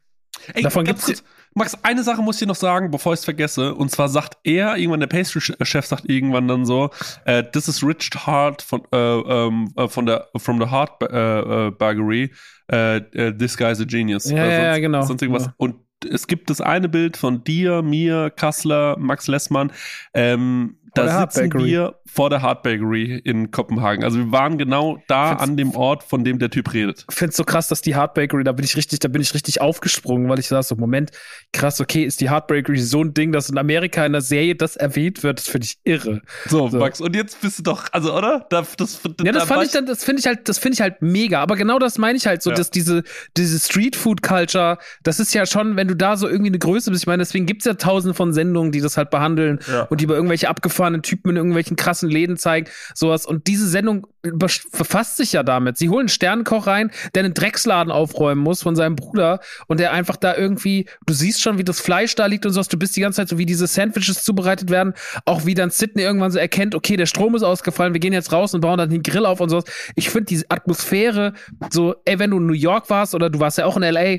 Ey, 0.52 0.62
davon 0.62 0.85
gibt's. 0.85 1.24
Max, 1.59 1.76
eine 1.82 2.02
Sache 2.02 2.22
muss 2.22 2.36
ich 2.36 2.40
dir 2.40 2.47
noch 2.47 2.55
sagen, 2.55 2.90
bevor 2.90 3.12
ich 3.12 3.18
es 3.18 3.24
vergesse. 3.24 3.74
Und 3.74 3.90
zwar 3.90 4.09
sagt 4.09 4.39
er, 4.44 4.76
irgendwann 4.76 5.01
der 5.01 5.09
Pastry-Chef 5.09 5.85
sagt 5.85 6.09
irgendwann 6.09 6.48
dann 6.48 6.64
so, 6.64 6.90
äh, 7.24 7.43
this 7.43 7.68
is 7.68 7.82
Richard 7.82 8.26
Hart 8.26 8.62
von, 8.62 8.82
äh, 8.93 8.97
ähm, 8.97 9.72
äh, 9.76 9.89
von 9.89 10.06
der, 10.06 10.28
from 10.36 10.60
the 10.60 10.66
Hart 10.66 11.02
äh, 11.02 11.66
äh, 11.66 11.70
Burgery. 11.70 12.32
Äh, 12.68 13.01
this 13.32 13.56
guy's 13.56 13.80
a 13.80 13.85
genius. 13.85 14.30
Ja, 14.30 14.47
ja, 14.47 14.62
ja, 14.62 14.78
genau. 14.78 15.02
Sonst 15.02 15.20
irgendwas. 15.22 15.47
Ja. 15.47 15.55
Und 15.56 15.76
es 16.09 16.26
gibt 16.26 16.48
das 16.48 16.60
eine 16.60 16.89
Bild 16.89 17.16
von 17.16 17.43
dir, 17.43 17.82
mir, 17.82 18.30
Kassler, 18.30 18.97
Max 18.98 19.26
Lessmann, 19.26 19.72
ähm, 20.14 20.76
da 20.94 21.20
sitzen 21.20 21.52
wir 21.52 21.94
vor 22.06 22.31
der 22.31 22.43
Hard 22.43 22.62
Bakery 22.62 23.20
in 23.24 23.51
Kopenhagen. 23.51 24.05
Also 24.05 24.19
wir 24.19 24.32
waren 24.32 24.59
genau 24.59 24.98
da 25.09 25.28
Find's 25.28 25.43
an 25.43 25.56
dem 25.56 25.74
Ort, 25.74 26.02
von 26.02 26.24
dem 26.24 26.39
der 26.39 26.51
Typ 26.51 26.73
redet. 26.73 27.05
Ich 27.10 27.16
finde 27.16 27.31
es 27.31 27.36
so 27.36 27.44
krass, 27.44 27.69
dass 27.69 27.82
die 27.82 27.94
Hard 27.94 28.15
Bakery, 28.15 28.44
da 28.44 28.52
bin 28.52 28.65
ich 28.65 28.77
richtig, 28.77 29.01
da 29.01 29.09
bin 29.09 29.20
ich 29.20 29.35
richtig 29.35 29.60
aufgesprungen, 29.60 30.28
weil 30.28 30.39
ich 30.39 30.48
saß 30.48 30.69
so, 30.69 30.77
Moment, 30.77 31.10
krass, 31.52 31.81
okay, 31.81 32.05
ist 32.05 32.20
die 32.20 32.31
Hard 32.31 32.47
Bakery 32.47 32.78
so 32.78 33.02
ein 33.02 33.15
Ding, 33.15 33.32
dass 33.32 33.51
in 33.51 33.59
Amerika 33.59 34.05
in 34.06 34.12
der 34.12 34.23
Serie 34.23 34.55
das 34.55 34.77
erwähnt 34.77 35.23
wird, 35.23 35.39
das 35.39 35.48
finde 35.48 35.66
ich 35.66 35.78
irre. 35.85 36.23
So, 36.47 36.69
so, 36.69 36.78
Max, 36.78 37.01
und 37.01 37.15
jetzt 37.15 37.40
bist 37.40 37.59
du 37.59 37.62
doch, 37.62 37.86
also, 37.93 38.15
oder? 38.15 38.47
Da, 38.51 38.65
das, 38.77 39.01
ja, 39.23 39.32
das 39.32 39.43
da 39.43 39.47
fand 39.47 39.66
ich 39.66 39.73
dann, 39.73 39.86
das 39.86 40.05
finde 40.05 40.20
ich 40.20 40.27
halt, 40.27 40.48
das 40.48 40.59
finde 40.59 40.74
ich 40.74 40.81
halt 40.81 41.02
mega. 41.02 41.43
Aber 41.43 41.56
genau 41.56 41.78
das 41.78 41.98
meine 41.98 42.16
ich 42.16 42.27
halt 42.27 42.43
so, 42.43 42.51
ja. 42.51 42.56
dass 42.56 42.70
diese, 42.70 43.02
diese 43.36 43.59
Street 43.59 43.97
Food 43.97 44.23
Culture, 44.23 44.78
das 45.02 45.20
ist 45.20 45.35
ja 45.35 45.47
schon, 45.47 45.77
wenn 45.77 45.89
du 45.89 45.94
da 45.94 46.16
so 46.16 46.28
irgendwie 46.28 46.51
eine 46.51 46.59
Größe 46.59 46.90
bist, 46.90 47.02
ich 47.02 47.06
meine, 47.06 47.23
deswegen 47.23 47.47
gibt's 47.47 47.65
ja 47.65 47.74
tausende 47.74 48.15
von 48.15 48.32
Sendungen, 48.32 48.73
die 48.73 48.81
das 48.81 48.97
halt 48.97 49.10
behandeln 49.10 49.59
ja. 49.70 49.82
und 49.82 50.01
die 50.01 50.05
über 50.05 50.15
irgendwelche 50.15 50.48
abgefahrenen 50.89 51.02
Typen 51.02 51.31
in 51.31 51.36
irgendwelchen 51.36 51.77
krassen 51.77 52.09
Läden 52.09 52.36
zeigen, 52.36 52.69
sowas. 52.94 53.27
Und 53.27 53.47
diese 53.47 53.69
Sendung 53.69 54.06
befasst 54.23 55.16
sich 55.16 55.32
ja 55.32 55.43
damit. 55.43 55.78
Sie 55.78 55.89
holen 55.89 56.01
einen 56.01 56.09
Sternenkoch 56.09 56.66
rein, 56.66 56.90
der 57.15 57.24
einen 57.24 57.35
Drecksladen 57.35 57.93
aufräumen 57.93 58.43
muss 58.43 58.62
von 58.62 58.77
seinem 58.77 58.97
Bruder 58.97 59.40
und 59.66 59.81
der 59.81 59.93
einfach 59.93 60.16
da 60.16 60.36
irgendwie, 60.36 60.89
du 61.06 61.15
siehst 61.15 61.40
schon, 61.40 61.59
wie 61.59 61.65
das 61.65 61.81
Fleisch 61.81 62.15
da 62.15 62.27
liegt 62.27 62.44
und 62.47 62.52
sowas. 62.52 62.69
Du 62.69 62.78
bist 62.78 62.97
die 62.97 63.01
ganze 63.01 63.16
Zeit 63.16 63.28
so, 63.28 63.39
wie 63.39 63.47
diese 63.47 63.66
Sandwiches 63.66 64.23
zubereitet 64.23 64.70
werden. 64.70 64.94
Auch 65.24 65.47
wie 65.47 65.55
dann 65.55 65.70
Sydney 65.70 66.02
irgendwann 66.02 66.31
so 66.31 66.39
erkennt, 66.39 66.74
okay, 66.74 66.97
der 66.97 67.06
Strom 67.06 67.35
ist 67.35 67.43
ausgefallen, 67.43 67.93
wir 67.93 68.01
gehen 68.01 68.12
jetzt 68.12 68.32
raus 68.32 68.55
und 68.55 68.60
bauen 68.60 68.78
dann 68.78 68.90
den 68.90 69.02
Grill 69.02 69.27
auf 69.27 69.40
und 69.40 69.51
sowas. 69.51 69.65
Ich 69.94 70.10
finde 70.10 70.27
diese 70.27 70.47
Atmosphäre 70.51 71.35
so, 71.70 71.94
ey, 72.05 72.19
wenn 72.19 72.31
du 72.31 72.39
in 72.39 72.47
New 72.47 72.52
York 72.55 72.90
warst 72.90 73.15
oder 73.15 73.31
du 73.31 73.40
warst 73.40 73.59
ja 73.59 73.66
auch 73.66 73.77
in 73.77 73.82
L.A., 73.82 74.19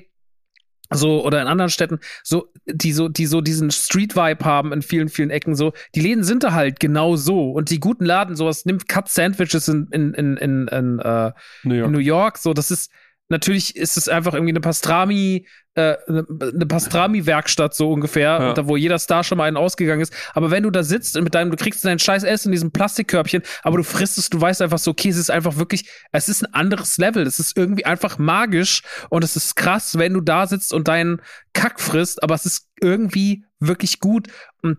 so 0.91 1.23
oder 1.25 1.41
in 1.41 1.47
anderen 1.47 1.69
Städten 1.69 1.99
so 2.23 2.51
die 2.65 2.93
so 2.93 3.09
die 3.09 3.25
so 3.25 3.41
diesen 3.41 3.71
Street 3.71 4.15
Vibe 4.15 4.43
haben 4.45 4.73
in 4.73 4.81
vielen 4.81 5.09
vielen 5.09 5.29
Ecken 5.29 5.55
so 5.55 5.73
die 5.95 6.01
Läden 6.01 6.23
sind 6.23 6.43
da 6.43 6.53
halt 6.53 6.79
genau 6.79 7.15
so 7.15 7.51
und 7.51 7.69
die 7.69 7.79
guten 7.79 8.05
Laden 8.05 8.35
sowas 8.35 8.65
nimmt 8.65 8.87
Cut 8.87 9.09
Sandwiches 9.09 9.67
in 9.67 9.87
in 9.91 10.13
in 10.13 10.37
in, 10.37 10.67
in, 10.67 10.99
äh, 10.99 11.31
New, 11.63 11.75
York. 11.75 11.85
in 11.85 11.91
New 11.91 11.99
York 11.99 12.37
so 12.37 12.53
das 12.53 12.71
ist 12.71 12.91
natürlich 13.29 13.75
ist 13.75 13.95
es 13.95 14.09
einfach 14.09 14.33
irgendwie 14.33 14.51
eine 14.51 14.59
Pastrami, 14.59 15.47
äh, 15.75 15.95
eine 16.07 16.65
Pastrami-Werkstatt 16.65 17.73
so 17.73 17.91
ungefähr, 17.91 18.29
ja. 18.39 18.53
da, 18.53 18.67
wo 18.67 18.75
jeder 18.75 18.99
Star 18.99 19.23
schon 19.23 19.37
mal 19.37 19.45
einen 19.45 19.57
ausgegangen 19.57 20.01
ist. 20.01 20.13
Aber 20.33 20.51
wenn 20.51 20.63
du 20.63 20.71
da 20.71 20.83
sitzt 20.83 21.15
und 21.15 21.23
mit 21.23 21.35
deinem, 21.35 21.51
du 21.51 21.57
kriegst 21.57 21.85
dein 21.85 21.99
scheiß 21.99 22.23
Essen 22.23 22.49
in 22.49 22.53
diesem 22.53 22.71
Plastikkörbchen, 22.71 23.43
aber 23.63 23.77
du 23.77 23.83
frisst 23.83 24.17
es, 24.17 24.29
du 24.29 24.41
weißt 24.41 24.61
einfach 24.61 24.79
so, 24.79 24.91
okay, 24.91 25.09
es 25.09 25.17
ist 25.17 25.31
einfach 25.31 25.57
wirklich, 25.57 25.89
es 26.11 26.27
ist 26.27 26.43
ein 26.43 26.53
anderes 26.53 26.97
Level. 26.97 27.25
Es 27.25 27.39
ist 27.39 27.55
irgendwie 27.55 27.85
einfach 27.85 28.17
magisch 28.17 28.81
und 29.09 29.23
es 29.23 29.35
ist 29.35 29.55
krass, 29.55 29.97
wenn 29.97 30.13
du 30.13 30.21
da 30.21 30.47
sitzt 30.47 30.73
und 30.73 30.87
deinen 30.87 31.21
Kack 31.53 31.79
frisst, 31.79 32.23
aber 32.23 32.35
es 32.35 32.45
ist 32.45 32.67
irgendwie 32.81 33.45
wirklich 33.59 33.99
gut 33.99 34.27
und 34.61 34.77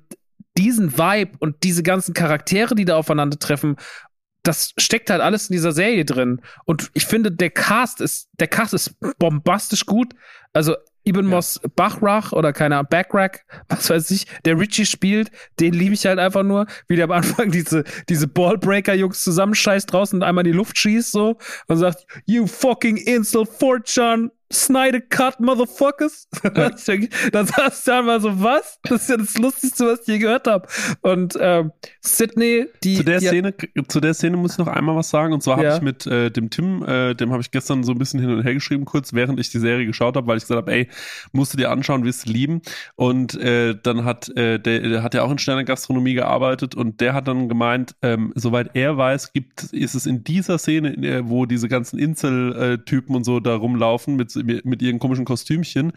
diesen 0.57 0.99
Vibe 0.99 1.33
und 1.39 1.63
diese 1.63 1.83
ganzen 1.83 2.13
Charaktere, 2.13 2.75
die 2.75 2.85
da 2.85 2.97
aufeinandertreffen 2.97 3.77
das 4.43 4.73
steckt 4.79 5.11
halt 5.11 5.21
alles 5.21 5.49
in 5.49 5.55
dieser 5.55 5.73
Serie 5.73 6.05
drin. 6.05 6.41
Und 6.65 6.91
ich 6.95 7.07
finde, 7.07 7.31
der 7.31 7.51
Cast 7.51 8.01
ist, 8.01 8.29
der 8.39 8.49
Cast 8.49 8.75
ist 8.75 8.95
bombastisch 9.19 9.87
gut. 9.87 10.15
Also 10.53 10.77
Ibn 11.05 11.25
ja. 11.25 11.31
Moss 11.31 11.61
Bachrach 11.77 12.33
oder 12.33 12.53
keiner 12.53 12.85
Backrack, 12.85 13.45
was 13.69 13.89
weiß 13.89 14.11
ich, 14.11 14.27
der 14.45 14.59
Richie 14.59 14.85
spielt, 14.85 15.31
den 15.59 15.73
liebe 15.73 15.95
ich 15.95 16.05
halt 16.07 16.19
einfach 16.19 16.43
nur, 16.43 16.67
wie 16.89 16.97
der 16.97 17.07
am 17.07 17.13
Anfang 17.13 17.51
diese, 17.53 17.85
diese 18.09 18.29
Ballbreaker-Jungs 18.29 19.23
zusammenscheißt 19.23 19.93
draußen 19.93 20.19
und 20.19 20.23
einmal 20.23 20.47
in 20.47 20.53
die 20.53 20.57
Luft 20.57 20.77
schießt 20.79 21.13
so 21.13 21.39
und 21.69 21.77
sagt, 21.79 22.07
you 22.27 22.47
fucking 22.47 22.97
insult 22.97 23.49
fortune, 23.49 24.31
Snyder 24.53 25.01
Cut, 25.01 25.39
Motherfuckers. 25.39 26.29
Ja. 26.43 26.51
dann 27.33 27.47
saß 27.47 27.85
da 27.85 28.03
mal 28.03 28.21
so, 28.21 28.43
was? 28.43 28.81
Das 28.83 29.03
ist 29.03 29.11
ja 29.11 29.17
das 29.17 29.39
Lustigste, 29.39 29.87
was 29.87 30.01
ich 30.01 30.09
je 30.09 30.19
gehört 30.19 30.49
habe. 30.49 30.67
Und 31.03 31.39
ähm, 31.41 31.73
Sydney, 32.01 32.67
die. 32.83 32.97
Zu 32.97 33.05
der, 33.05 33.21
Szene, 33.21 33.55
zu 33.87 34.01
der 34.01 34.15
Szene 34.15 34.37
muss 34.37 34.53
ich 34.53 34.59
noch 34.59 34.67
einmal 34.67 34.97
was 34.97 35.11
sagen. 35.11 35.33
Und 35.33 35.43
zwar 35.43 35.57
habe 35.57 35.67
ja. 35.67 35.77
ich 35.77 35.83
mit 35.83 36.07
äh, 36.07 36.31
dem 36.31 36.51
Tim, 36.51 36.83
äh, 36.85 37.15
dem 37.15 37.31
habe 37.31 37.43
ich 37.43 37.53
gestern 37.53 37.85
so 37.85 37.93
ein 37.93 37.99
bisschen 37.99 38.19
hin 38.19 38.31
und 38.31 38.43
her 38.43 38.55
geschrieben, 38.55 38.85
kurz 38.85 39.13
während 39.13 39.39
ich 39.39 39.51
die 39.51 39.61
Serie 39.61 39.87
geschaut 39.87 40.17
habe, 40.17 40.27
weil 40.27 40.39
ich 40.39 40.45
gesagt 40.45 40.59
habe, 40.59 40.73
ey, 40.73 40.89
musst 41.33 41.53
du 41.53 41.57
dir 41.57 41.71
anschauen, 41.71 42.05
wirst 42.05 42.27
du 42.27 42.33
lieben. 42.33 42.63
Und 42.97 43.39
äh, 43.41 43.77
dann 43.81 44.05
hat 44.05 44.29
äh, 44.37 44.59
der, 44.59 44.81
der 44.81 45.03
hat 45.05 45.15
ja 45.15 45.23
auch 45.23 45.31
in 45.31 45.39
Sterne 45.39 45.65
Gastronomie 45.65 46.15
gearbeitet 46.15 46.75
und 46.75 47.01
der 47.01 47.15
hat 47.15 47.29
dann 47.29 47.49
gemeint, 47.49 47.95
ähm, 48.03 48.33
soweit 48.35 48.71
er 48.75 48.97
weiß, 48.97 49.33
gibt 49.33 49.63
ist 49.73 49.95
es 49.95 50.07
in 50.07 50.25
dieser 50.25 50.59
Szene, 50.59 51.23
wo 51.25 51.47
diese 51.47 51.69
ganzen 51.69 51.99
Insel-Typen 51.99 53.15
und 53.15 53.25
so 53.25 53.39
da 53.39 53.55
rumlaufen 53.55 54.17
mit 54.17 54.40
mit 54.43 54.83
ihren 54.83 54.99
komischen 54.99 55.25
Kostümchen. 55.25 55.93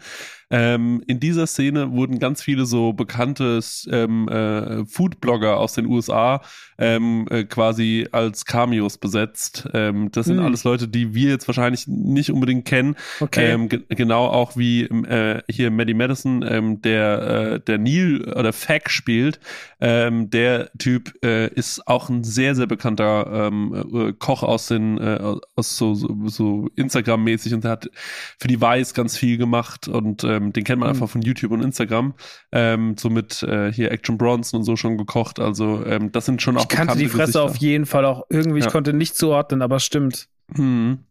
Ähm, 0.54 1.02
in 1.08 1.18
dieser 1.18 1.48
Szene 1.48 1.90
wurden 1.90 2.20
ganz 2.20 2.40
viele 2.40 2.64
so 2.64 2.92
bekannte 2.92 3.58
ähm, 3.90 4.28
äh, 4.28 4.86
Foodblogger 4.86 5.56
aus 5.56 5.72
den 5.72 5.86
USA 5.86 6.42
ähm, 6.78 7.26
äh, 7.28 7.42
quasi 7.42 8.06
als 8.12 8.44
Cameos 8.44 8.98
besetzt. 8.98 9.68
Ähm, 9.74 10.12
das 10.12 10.26
sind 10.26 10.38
hm. 10.38 10.44
alles 10.44 10.62
Leute, 10.62 10.86
die 10.86 11.12
wir 11.12 11.30
jetzt 11.30 11.48
wahrscheinlich 11.48 11.88
nicht 11.88 12.30
unbedingt 12.30 12.66
kennen. 12.66 12.94
Okay. 13.18 13.50
Ähm, 13.50 13.68
genau 13.68 14.26
auch 14.26 14.56
wie 14.56 14.82
äh, 14.84 15.42
hier 15.50 15.72
Maddie 15.72 15.94
Madison, 15.94 16.44
ähm, 16.48 16.80
der, 16.82 17.54
äh, 17.54 17.60
der 17.60 17.78
Neil 17.78 18.32
oder 18.32 18.52
Fack 18.52 18.90
spielt. 18.90 19.40
Ähm, 19.80 20.30
der 20.30 20.70
Typ 20.78 21.14
äh, 21.24 21.48
ist 21.48 21.88
auch 21.88 22.08
ein 22.08 22.22
sehr, 22.22 22.54
sehr 22.54 22.66
bekannter 22.66 23.48
ähm, 23.48 23.90
äh, 23.92 24.12
Koch 24.12 24.44
aus 24.44 24.68
den, 24.68 25.00
aus 25.00 25.76
so, 25.76 25.94
so, 25.94 26.16
so 26.26 26.68
Instagram-mäßig 26.76 27.54
und 27.54 27.64
der 27.64 27.72
hat 27.72 27.90
für 28.38 28.46
die 28.46 28.60
Weiß 28.60 28.94
ganz 28.94 29.16
viel 29.16 29.36
gemacht 29.36 29.88
und 29.88 30.24
ähm, 30.44 30.52
den 30.52 30.64
kennt 30.64 30.80
man 30.80 30.88
mhm. 30.88 30.94
einfach 30.94 31.08
von 31.08 31.22
YouTube 31.22 31.52
und 31.52 31.62
Instagram. 31.62 32.14
Ähm, 32.52 32.96
so 32.98 33.10
mit 33.10 33.42
äh, 33.42 33.72
hier 33.72 33.90
Action 33.90 34.18
Bronson 34.18 34.60
und 34.60 34.64
so 34.64 34.76
schon 34.76 34.98
gekocht. 34.98 35.40
Also 35.40 35.84
ähm, 35.84 36.12
das 36.12 36.26
sind 36.26 36.42
schon 36.42 36.56
auch 36.56 36.62
Ich 36.62 36.68
kannte 36.68 36.96
die 36.96 37.08
Fresse 37.08 37.32
Gesichter. 37.32 37.42
auf 37.42 37.56
jeden 37.56 37.86
Fall 37.86 38.04
auch 38.04 38.24
irgendwie. 38.28 38.60
Ja. 38.60 38.66
Ich 38.66 38.72
konnte 38.72 38.92
nicht 38.92 39.16
zuordnen, 39.16 39.62
aber 39.62 39.80
stimmt. 39.80 40.28
Mhm. 40.48 41.04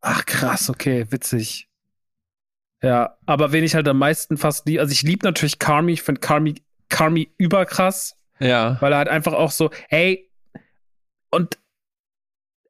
Ach 0.00 0.24
krass, 0.26 0.70
okay, 0.70 1.06
witzig. 1.10 1.68
Ja, 2.82 3.16
aber 3.26 3.52
wen 3.52 3.64
ich 3.64 3.74
halt 3.74 3.88
am 3.88 3.98
meisten 3.98 4.36
fast 4.36 4.66
lieb, 4.66 4.78
also 4.78 4.92
ich 4.92 5.02
liebe 5.02 5.26
natürlich 5.26 5.58
Carmi, 5.58 5.92
ich 5.92 6.02
finde 6.02 6.20
Carmi, 6.20 6.62
Carmi 6.88 7.28
überkrass. 7.36 8.16
Ja. 8.38 8.76
Weil 8.80 8.92
er 8.92 8.98
halt 8.98 9.08
einfach 9.08 9.32
auch 9.32 9.50
so, 9.50 9.70
hey, 9.88 10.30
und 11.30 11.58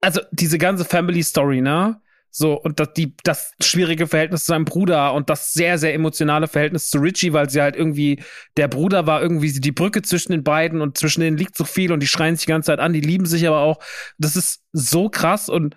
also 0.00 0.20
diese 0.30 0.58
ganze 0.58 0.84
Family 0.84 1.22
Story, 1.22 1.60
ne? 1.60 2.00
So, 2.30 2.54
und 2.54 2.78
das, 2.78 2.92
die, 2.92 3.14
das 3.24 3.52
schwierige 3.62 4.06
Verhältnis 4.06 4.44
zu 4.44 4.48
seinem 4.48 4.64
Bruder 4.64 5.14
und 5.14 5.30
das 5.30 5.52
sehr, 5.52 5.78
sehr 5.78 5.94
emotionale 5.94 6.46
Verhältnis 6.46 6.90
zu 6.90 6.98
Richie, 6.98 7.32
weil 7.32 7.48
sie 7.50 7.60
halt 7.60 7.74
irgendwie, 7.74 8.22
der 8.56 8.68
Bruder 8.68 9.06
war 9.06 9.22
irgendwie 9.22 9.52
die 9.52 9.72
Brücke 9.72 10.02
zwischen 10.02 10.32
den 10.32 10.44
beiden 10.44 10.80
und 10.80 10.98
zwischen 10.98 11.20
denen 11.20 11.38
liegt 11.38 11.56
so 11.56 11.64
viel 11.64 11.92
und 11.92 12.00
die 12.00 12.06
schreien 12.06 12.36
sich 12.36 12.46
die 12.46 12.50
ganze 12.52 12.66
Zeit 12.66 12.80
an, 12.80 12.92
die 12.92 13.00
lieben 13.00 13.26
sich 13.26 13.46
aber 13.46 13.60
auch. 13.60 13.78
Das 14.18 14.36
ist 14.36 14.62
so 14.72 15.08
krass 15.08 15.48
und 15.48 15.76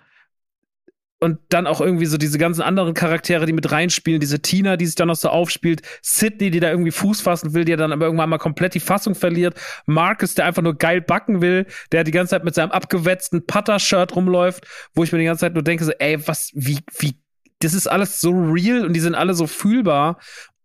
und 1.22 1.38
dann 1.50 1.68
auch 1.68 1.80
irgendwie 1.80 2.06
so 2.06 2.18
diese 2.18 2.36
ganzen 2.36 2.62
anderen 2.62 2.94
Charaktere, 2.94 3.46
die 3.46 3.52
mit 3.52 3.70
reinspielen, 3.70 4.18
diese 4.18 4.42
Tina, 4.42 4.76
die 4.76 4.86
sich 4.86 4.96
dann 4.96 5.06
noch 5.06 5.14
so 5.14 5.28
aufspielt, 5.28 5.80
Sydney, 6.02 6.50
die 6.50 6.58
da 6.58 6.68
irgendwie 6.68 6.90
Fuß 6.90 7.20
fassen 7.20 7.54
will, 7.54 7.64
die 7.64 7.76
dann 7.76 7.92
aber 7.92 8.06
irgendwann 8.06 8.28
mal 8.28 8.38
komplett 8.38 8.74
die 8.74 8.80
Fassung 8.80 9.14
verliert, 9.14 9.54
Marcus, 9.86 10.34
der 10.34 10.46
einfach 10.46 10.62
nur 10.62 10.76
geil 10.76 11.00
backen 11.00 11.40
will, 11.40 11.66
der 11.92 12.02
die 12.02 12.10
ganze 12.10 12.30
Zeit 12.30 12.42
mit 12.42 12.56
seinem 12.56 12.72
abgewetzten 12.72 13.46
Putter-Shirt 13.46 14.16
rumläuft, 14.16 14.66
wo 14.96 15.04
ich 15.04 15.12
mir 15.12 15.20
die 15.20 15.24
ganze 15.24 15.42
Zeit 15.42 15.54
nur 15.54 15.62
denke, 15.62 15.84
so, 15.84 15.92
ey, 15.92 16.26
was, 16.26 16.50
wie, 16.54 16.80
wie, 16.98 17.14
das 17.60 17.72
ist 17.72 17.86
alles 17.86 18.20
so 18.20 18.32
real 18.32 18.84
und 18.84 18.92
die 18.92 18.98
sind 18.98 19.14
alle 19.14 19.34
so 19.34 19.46
fühlbar 19.46 20.18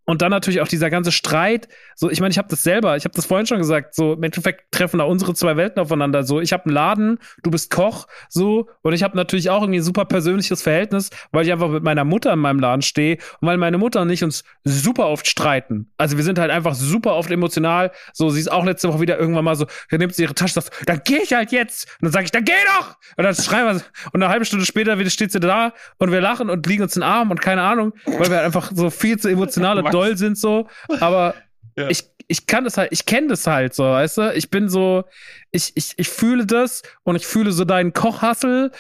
und 0.10 0.22
dann 0.22 0.32
natürlich 0.32 0.62
auch 0.62 0.70
dieser 0.70 0.90
ganze 0.90 1.12
Streit. 1.12 1.68
So, 1.96 2.10
ich 2.10 2.22
meine, 2.22 2.32
ich 2.32 2.38
habe 2.38 2.48
das 2.48 2.64
selber, 2.64 2.96
ich 2.96 3.04
habe 3.04 3.14
das 3.14 3.26
vorhin 3.26 3.46
schon 3.46 3.58
gesagt. 3.58 3.94
So, 3.94 4.14
im 4.14 4.24
Endeffekt 4.24 4.72
treffen 4.72 5.00
da 5.00 5.04
unsere 5.04 5.34
zwei 5.34 5.58
Welten 5.58 5.82
aufeinander. 5.82 6.24
So, 6.24 6.40
ich 6.40 6.54
habe 6.54 6.66
einen 6.66 6.74
Laden, 6.74 7.20
du 7.44 7.52
bist 7.52 7.70
Koch, 7.70 8.08
so, 8.30 8.70
und 8.84 8.94
ich 8.94 9.04
habe 9.04 9.18
natürlich 9.18 9.50
auch 9.50 9.62
irgendwie 9.62 9.80
ein 9.80 9.84
super 9.84 10.06
persönliches 10.06 10.62
Verhältnis, 10.62 11.10
weil 11.34 11.46
ich 11.46 11.52
einfach 11.52 11.68
mit 11.68 11.84
meiner 11.84 12.06
Mutter 12.06 12.32
in 12.32 12.40
meinem 12.40 12.60
Laden 12.62 12.82
stehe 12.82 13.18
und 13.42 13.50
weil 13.50 13.58
meine 13.58 13.78
Mutter 13.78 14.02
und 14.02 14.10
ich 14.10 14.24
uns 14.24 14.46
super 14.64 15.08
oft 15.08 15.28
streiten. 15.28 15.92
Also 15.98 16.16
wir 16.16 16.24
sind 16.24 16.40
halt 16.40 16.52
einfach 16.52 16.74
super 16.74 17.16
oft 17.16 17.30
emotional. 17.30 17.92
So, 18.14 18.30
sie 18.30 18.40
ist 18.40 18.52
auch 18.52 18.64
letzte 18.64 18.88
Woche 18.88 19.02
wieder 19.02 19.20
irgendwann 19.20 19.44
mal 19.44 19.56
so, 19.56 19.66
dann 19.90 20.00
nimmt 20.00 20.16
sie 20.16 20.24
ihre 20.24 20.36
Tasche, 20.36 20.54
sagt, 20.54 20.72
dann 20.86 21.02
geh 21.04 21.18
ich 21.18 21.34
halt 21.34 21.52
jetzt. 21.52 21.86
Und 22.00 22.06
dann 22.06 22.12
sage 22.14 22.26
ich, 22.26 22.32
dann 22.32 22.46
geh 22.46 22.54
doch. 22.80 22.96
Und 23.18 23.26
dann 23.26 23.36
schreien 23.36 23.66
wir, 23.66 23.82
und 24.14 24.24
eine 24.24 24.32
halbe 24.32 24.46
Stunde 24.46 24.66
später 24.66 25.00
wieder 25.00 25.10
steht 25.10 25.34
sie 25.34 25.42
da 25.42 25.74
und 25.98 26.14
wir 26.14 26.22
lachen 26.22 26.50
und 26.50 26.66
liegen 26.66 26.84
uns 26.84 26.96
in 26.96 27.02
den 27.02 27.10
Arm 27.10 27.30
und 27.30 27.42
keine 27.42 27.62
Ahnung, 27.62 27.92
weil 28.06 28.30
wir 28.30 28.42
einfach 28.42 28.72
so 28.74 28.90
viel 28.90 29.20
zu 29.20 29.28
emotional 29.28 29.80
und 29.80 29.97
doll 29.98 30.18
sind 30.18 30.38
so, 30.38 30.68
aber 31.00 31.36
ja. 31.78 31.90
ich, 31.90 32.04
ich 32.28 32.48
kann 32.48 32.64
das 32.64 32.78
halt, 32.78 32.92
ich 32.92 33.06
kenne 33.06 33.28
das 33.28 33.48
halt 33.48 33.74
so, 33.74 33.84
weißt 33.84 34.18
du? 34.18 34.34
Ich 34.34 34.50
bin 34.50 34.70
so, 34.70 35.04
ich, 35.52 35.72
ich, 35.76 35.94
ich 35.98 36.10
fühle 36.10 36.46
das 36.46 36.84
und 37.04 37.16
ich 37.16 37.26
fühle 37.26 37.52
so 37.52 37.66
deinen 37.66 37.94
Kochhassel 37.94 38.72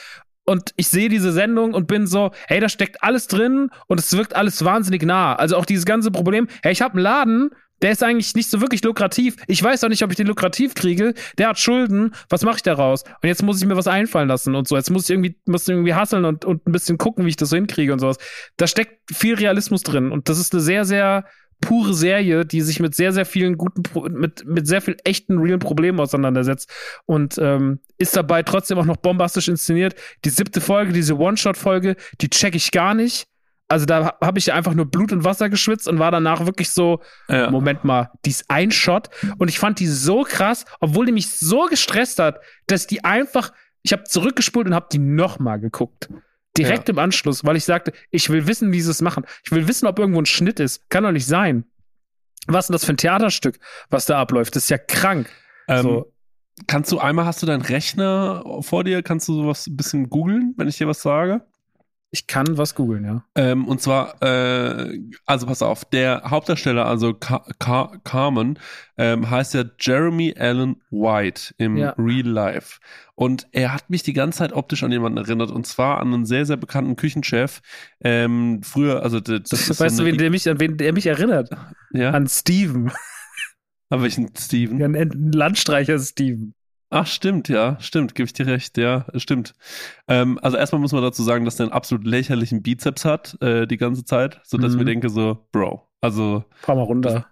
und 0.45 0.73
ich 0.77 0.87
sehe 0.87 1.09
diese 1.09 1.31
Sendung 1.31 1.73
und 1.73 1.87
bin 1.87 2.07
so, 2.07 2.31
hey, 2.47 2.59
da 2.59 2.69
steckt 2.69 3.03
alles 3.03 3.27
drin 3.27 3.69
und 3.87 3.99
es 3.99 4.15
wirkt 4.15 4.35
alles 4.35 4.63
wahnsinnig 4.63 5.03
nah. 5.03 5.35
Also 5.35 5.57
auch 5.57 5.65
dieses 5.65 5.85
ganze 5.85 6.11
Problem, 6.11 6.47
hey, 6.63 6.71
ich 6.71 6.81
habe 6.81 6.93
einen 6.93 7.03
Laden, 7.03 7.49
der 7.81 7.91
ist 7.91 8.03
eigentlich 8.03 8.33
nicht 8.35 8.49
so 8.49 8.61
wirklich 8.61 8.83
lukrativ. 8.83 9.35
Ich 9.47 9.61
weiß 9.61 9.83
auch 9.83 9.89
nicht, 9.89 10.03
ob 10.03 10.11
ich 10.11 10.17
den 10.17 10.27
lukrativ 10.27 10.73
kriege. 10.73 11.13
Der 11.37 11.49
hat 11.49 11.59
Schulden. 11.59 12.13
Was 12.29 12.43
mache 12.43 12.57
ich 12.57 12.63
daraus? 12.63 13.03
Und 13.03 13.27
jetzt 13.27 13.43
muss 13.43 13.61
ich 13.61 13.67
mir 13.67 13.77
was 13.77 13.87
einfallen 13.87 14.27
lassen 14.27 14.55
und 14.55 14.67
so. 14.67 14.75
Jetzt 14.75 14.89
muss 14.89 15.03
ich 15.03 15.11
irgendwie, 15.11 15.37
muss 15.45 15.67
irgendwie 15.67 15.93
hasseln 15.93 16.25
und, 16.25 16.45
und 16.45 16.65
ein 16.67 16.71
bisschen 16.71 16.97
gucken, 16.97 17.25
wie 17.25 17.29
ich 17.29 17.35
das 17.35 17.49
so 17.49 17.55
hinkriege 17.55 17.93
und 17.93 17.99
sowas. 17.99 18.17
Da 18.57 18.67
steckt 18.67 19.15
viel 19.15 19.35
Realismus 19.35 19.83
drin. 19.83 20.11
Und 20.11 20.29
das 20.29 20.39
ist 20.39 20.53
eine 20.53 20.61
sehr, 20.61 20.85
sehr 20.85 21.25
pure 21.61 21.93
Serie, 21.93 22.45
die 22.45 22.61
sich 22.61 22.79
mit 22.79 22.95
sehr, 22.95 23.13
sehr 23.13 23.25
vielen 23.25 23.57
guten, 23.57 23.83
mit, 24.11 24.45
mit 24.45 24.67
sehr 24.67 24.81
viel 24.81 24.95
echten, 25.03 25.39
realen 25.39 25.59
Problemen 25.59 25.99
auseinandersetzt 25.99 26.69
und 27.05 27.37
ähm, 27.39 27.79
ist 27.97 28.15
dabei 28.15 28.43
trotzdem 28.43 28.77
auch 28.77 28.85
noch 28.85 28.97
bombastisch 28.97 29.47
inszeniert. 29.47 29.95
Die 30.23 30.29
siebte 30.29 30.61
Folge, 30.61 30.93
diese 30.93 31.17
One-Shot-Folge, 31.17 31.95
die 32.21 32.29
check 32.29 32.55
ich 32.55 32.71
gar 32.71 32.93
nicht. 32.93 33.27
Also 33.69 33.85
da 33.85 34.17
habe 34.21 34.39
ich 34.39 34.53
einfach 34.53 34.73
nur 34.73 34.85
Blut 34.85 35.11
und 35.11 35.23
Wasser 35.25 35.49
geschwitzt 35.49 35.87
und 35.87 35.99
war 35.99 36.09
danach 36.09 36.45
wirklich 36.45 36.69
so, 36.69 37.01
ja. 37.27 37.49
Moment 37.51 37.83
mal, 37.83 38.11
die 38.23 38.29
ist 38.29 38.45
ein 38.47 38.71
Shot. 38.71 39.09
Und 39.37 39.49
ich 39.49 39.59
fand 39.59 39.79
die 39.79 39.87
so 39.87 40.23
krass, 40.23 40.65
obwohl 40.79 41.05
die 41.05 41.11
mich 41.11 41.29
so 41.29 41.65
gestresst 41.65 42.19
hat, 42.19 42.39
dass 42.67 42.87
die 42.87 43.03
einfach, 43.03 43.51
ich 43.83 43.91
habe 43.91 44.05
zurückgespult 44.05 44.67
und 44.67 44.73
habe 44.73 44.87
die 44.91 44.99
nochmal 44.99 45.59
geguckt. 45.59 46.09
Direkt 46.57 46.87
ja. 46.87 46.93
im 46.93 46.99
Anschluss, 46.99 47.43
weil 47.45 47.57
ich 47.57 47.65
sagte, 47.65 47.91
ich 48.09 48.29
will 48.29 48.47
wissen, 48.47 48.71
wie 48.71 48.81
sie 48.81 48.89
es 48.89 49.01
machen. 49.01 49.25
Ich 49.43 49.51
will 49.51 49.67
wissen, 49.67 49.85
ob 49.85 49.99
irgendwo 49.99 50.21
ein 50.21 50.25
Schnitt 50.25 50.59
ist. 50.59 50.89
Kann 50.89 51.03
doch 51.03 51.11
nicht 51.11 51.27
sein. 51.27 51.65
Was 52.47 52.65
ist 52.65 52.69
denn 52.69 52.73
das 52.73 52.85
für 52.85 52.93
ein 52.93 52.97
Theaterstück, 52.97 53.59
was 53.89 54.05
da 54.05 54.19
abläuft? 54.19 54.55
Das 54.55 54.63
ist 54.63 54.69
ja 54.69 54.77
krank. 54.77 55.29
Ähm, 55.67 55.83
so. 55.83 56.13
Kannst 56.65 56.91
du 56.91 56.99
einmal, 56.99 57.25
hast 57.25 57.43
du 57.43 57.45
deinen 57.45 57.61
Rechner 57.61 58.43
vor 58.61 58.83
dir? 58.83 59.03
Kannst 59.03 59.27
du 59.27 59.33
sowas 59.33 59.67
ein 59.67 59.75
bisschen 59.75 60.09
googeln, 60.09 60.53
wenn 60.57 60.67
ich 60.67 60.77
dir 60.77 60.87
was 60.87 61.01
sage? 61.01 61.45
Ich 62.09 62.25
kann 62.25 62.57
was 62.57 62.73
googeln, 62.73 63.03
ja. 63.03 63.25
Ähm, 63.35 63.67
und 63.67 63.81
zwar, 63.81 64.21
äh, 64.21 64.97
also 65.25 65.45
pass 65.45 65.61
auf, 65.61 65.83
der 65.83 66.23
Hauptdarsteller, 66.25 66.85
also 66.85 67.13
Car 67.13 67.45
Car 67.59 67.99
Carmen, 68.05 68.59
ähm, 68.97 69.29
heißt 69.29 69.53
ja 69.53 69.65
Jeremy 69.77 70.33
Allen 70.37 70.77
White 70.89 71.53
im 71.57 71.75
ja. 71.75 71.93
Real 71.97 72.27
Life. 72.27 72.79
Und 73.15 73.47
er 73.51 73.73
hat 73.73 73.89
mich 73.89 74.03
die 74.03 74.13
ganze 74.13 74.39
Zeit 74.39 74.53
optisch 74.53 74.83
an 74.83 74.91
jemanden 74.91 75.17
erinnert, 75.17 75.51
und 75.51 75.67
zwar 75.67 75.99
an 75.99 76.13
einen 76.13 76.25
sehr, 76.25 76.45
sehr 76.45 76.55
bekannten 76.55 76.95
Küchenchef. 76.95 77.61
Ähm, 77.99 78.61
früher, 78.63 79.03
also 79.03 79.19
das, 79.19 79.43
das 79.49 79.69
ist 79.69 79.79
Weißt 79.79 79.97
so 79.97 80.03
du, 80.03 80.09
wen 80.09 80.17
der, 80.17 80.29
mich, 80.29 80.49
an 80.49 80.61
wen 80.61 80.77
der 80.77 80.93
mich 80.93 81.07
erinnert? 81.07 81.49
Ja. 81.91 82.11
An 82.11 82.27
Steven. 82.27 82.91
An 83.89 84.01
welchen 84.01 84.29
Steven? 84.37 84.79
Ja, 84.79 84.85
ein 84.85 85.31
Landstreicher 85.31 85.99
Steven. 85.99 86.53
Ach, 86.89 87.05
stimmt, 87.05 87.49
ja, 87.49 87.77
stimmt, 87.81 88.15
gebe 88.15 88.27
ich 88.27 88.33
dir 88.33 88.47
recht, 88.47 88.77
ja, 88.77 89.05
stimmt. 89.15 89.53
Ähm, 90.07 90.39
also 90.41 90.55
erstmal 90.55 90.79
muss 90.79 90.93
man 90.93 91.01
dazu 91.01 91.21
sagen, 91.21 91.43
dass 91.43 91.57
der 91.57 91.65
einen 91.65 91.73
absolut 91.73 92.05
lächerlichen 92.05 92.61
Bizeps 92.61 93.03
hat, 93.03 93.41
äh, 93.41 93.67
die 93.67 93.77
ganze 93.77 94.05
Zeit, 94.05 94.39
so 94.43 94.57
dass 94.57 94.71
mhm. 94.71 94.75
ich 94.75 94.77
mir 94.77 94.83
mhm. 94.83 95.01
denke 95.01 95.09
so, 95.09 95.47
Bro, 95.51 95.85
also. 95.99 96.45
Fahr 96.61 96.75
mal 96.75 96.83
runter. 96.83 97.27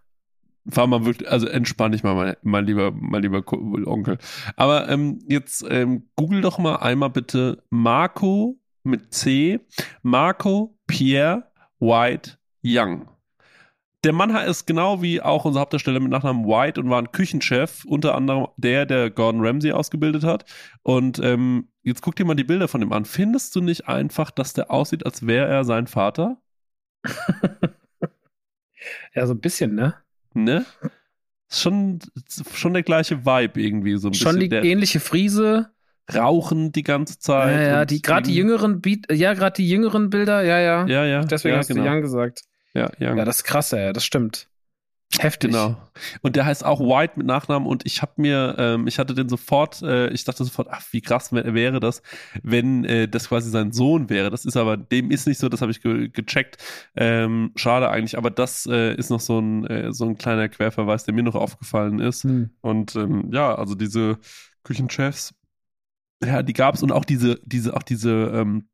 Fahr 0.67 0.87
mal 0.87 1.05
wirklich, 1.05 1.29
also 1.29 1.47
entspann 1.47 1.93
dich 1.93 2.03
mal, 2.03 2.15
mein, 2.15 2.35
mein 2.41 2.65
lieber, 2.65 2.91
mein 2.91 3.21
lieber 3.21 3.43
Onkel. 3.87 4.17
Aber 4.57 4.89
ähm, 4.89 5.19
jetzt 5.29 5.63
ähm, 5.69 6.09
google 6.17 6.41
doch 6.41 6.57
mal 6.57 6.77
einmal 6.77 7.11
bitte 7.11 7.63
Marco 7.69 8.59
mit 8.83 9.13
C, 9.13 9.61
Marco 10.01 10.77
Pierre 10.85 11.43
White 11.79 12.37
Young 12.63 13.07
der 14.05 14.13
Mann 14.13 14.29
ist 14.47 14.67
genau 14.67 15.01
wie 15.01 15.19
auch 15.19 15.45
unser 15.45 15.61
Hauptdarsteller 15.61 15.99
mit 15.99 16.11
Nachnamen 16.11 16.45
White 16.45 16.79
und 16.79 16.89
war 16.91 17.01
ein 17.01 17.11
Küchenchef, 17.11 17.83
unter 17.85 18.13
anderem 18.13 18.47
der, 18.55 18.85
der 18.85 19.09
Gordon 19.09 19.43
Ramsay 19.43 19.71
ausgebildet 19.71 20.23
hat. 20.23 20.45
Und 20.83 21.19
ähm, 21.23 21.69
jetzt 21.81 22.03
guck 22.03 22.15
dir 22.15 22.23
mal 22.23 22.35
die 22.35 22.43
Bilder 22.43 22.67
von 22.67 22.83
ihm 22.83 22.93
an. 22.93 23.05
Findest 23.05 23.55
du 23.55 23.61
nicht 23.61 23.87
einfach, 23.87 24.29
dass 24.29 24.53
der 24.53 24.69
aussieht, 24.69 25.07
als 25.07 25.25
wäre 25.25 25.47
er 25.47 25.63
sein 25.63 25.87
Vater? 25.87 26.37
ja, 29.15 29.25
so 29.25 29.33
ein 29.33 29.41
bisschen, 29.41 29.73
ne? 29.73 29.95
Ne? 30.35 30.65
Schon, 31.49 31.99
schon 32.53 32.73
der 32.73 32.83
gleiche 32.83 33.25
Vibe 33.25 33.59
irgendwie, 33.59 33.97
so 33.97 34.09
ein 34.09 34.13
schon 34.13 34.35
bisschen. 34.35 34.51
Schon 34.51 34.61
die 34.61 34.69
ähnliche 34.69 34.99
Friese. 34.99 35.71
Rauchen 36.13 36.71
die 36.71 36.83
ganze 36.83 37.17
Zeit. 37.17 37.55
Ja, 37.55 37.61
ja, 37.61 37.85
die, 37.85 38.03
gerade 38.03 38.29
die 38.29 38.35
jüngeren, 38.35 38.83
ja, 39.09 39.33
gerade 39.33 39.55
die 39.55 39.67
jüngeren 39.67 40.11
Bilder, 40.11 40.43
ja, 40.43 40.59
ja. 40.59 40.85
Ja, 40.85 41.03
ja. 41.05 41.23
Deswegen 41.23 41.53
ja, 41.53 41.59
hast 41.59 41.69
genau. 41.69 41.83
du 41.83 41.89
Young 41.89 42.01
gesagt. 42.01 42.43
Ja, 42.75 42.91
Young. 42.99 43.17
Ja, 43.17 43.25
das 43.25 43.37
ist 43.37 43.43
krass, 43.45 43.73
ey, 43.73 43.93
das 43.93 44.05
stimmt. 44.05 44.47
Heftig. 45.19 45.51
Genau. 45.51 45.77
Und 46.21 46.35
der 46.35 46.45
heißt 46.45 46.65
auch 46.65 46.79
White 46.79 47.13
mit 47.15 47.27
Nachnamen 47.27 47.67
und 47.67 47.85
ich 47.85 48.01
habe 48.01 48.13
mir, 48.17 48.55
ähm, 48.57 48.87
ich 48.87 48.99
hatte 48.99 49.13
den 49.13 49.29
sofort, 49.29 49.81
äh, 49.81 50.09
ich 50.09 50.25
dachte 50.25 50.43
sofort, 50.43 50.67
ach, 50.71 50.81
wie 50.91 50.99
krass 51.01 51.31
wäre 51.31 51.79
das, 51.79 52.01
wenn 52.43 52.83
äh, 52.83 53.07
das 53.07 53.29
quasi 53.29 53.49
sein 53.49 53.71
Sohn 53.71 54.09
wäre. 54.09 54.29
Das 54.29 54.45
ist 54.45 54.57
aber, 54.57 54.77
dem 54.77 55.11
ist 55.11 55.27
nicht 55.27 55.39
so, 55.39 55.47
das 55.47 55.61
habe 55.61 55.71
ich 55.71 55.81
ge 55.81 56.09
gecheckt. 56.09 56.57
Ähm, 56.95 57.51
schade 57.55 57.89
eigentlich, 57.89 58.17
aber 58.17 58.29
das 58.29 58.65
äh, 58.65 58.95
ist 58.95 59.09
noch 59.09 59.21
so 59.21 59.39
ein, 59.39 59.65
äh, 59.67 59.93
so 59.93 60.05
ein 60.05 60.17
kleiner 60.17 60.49
Querverweis, 60.49 61.05
der 61.05 61.13
mir 61.13 61.23
noch 61.23 61.35
aufgefallen 61.35 61.99
ist. 61.99 62.23
Hm. 62.23 62.49
Und 62.61 62.95
ähm, 62.95 63.29
ja, 63.31 63.55
also 63.55 63.75
diese 63.75 64.17
Küchenchefs, 64.63 65.33
ja, 66.23 66.41
die 66.43 66.53
gab 66.53 66.75
es 66.75 66.83
und 66.83 66.91
auch 66.91 67.05
diese, 67.05 67.39
diese, 67.45 67.75
auch 67.75 67.83
diese, 67.83 68.09
ähm, 68.09 68.67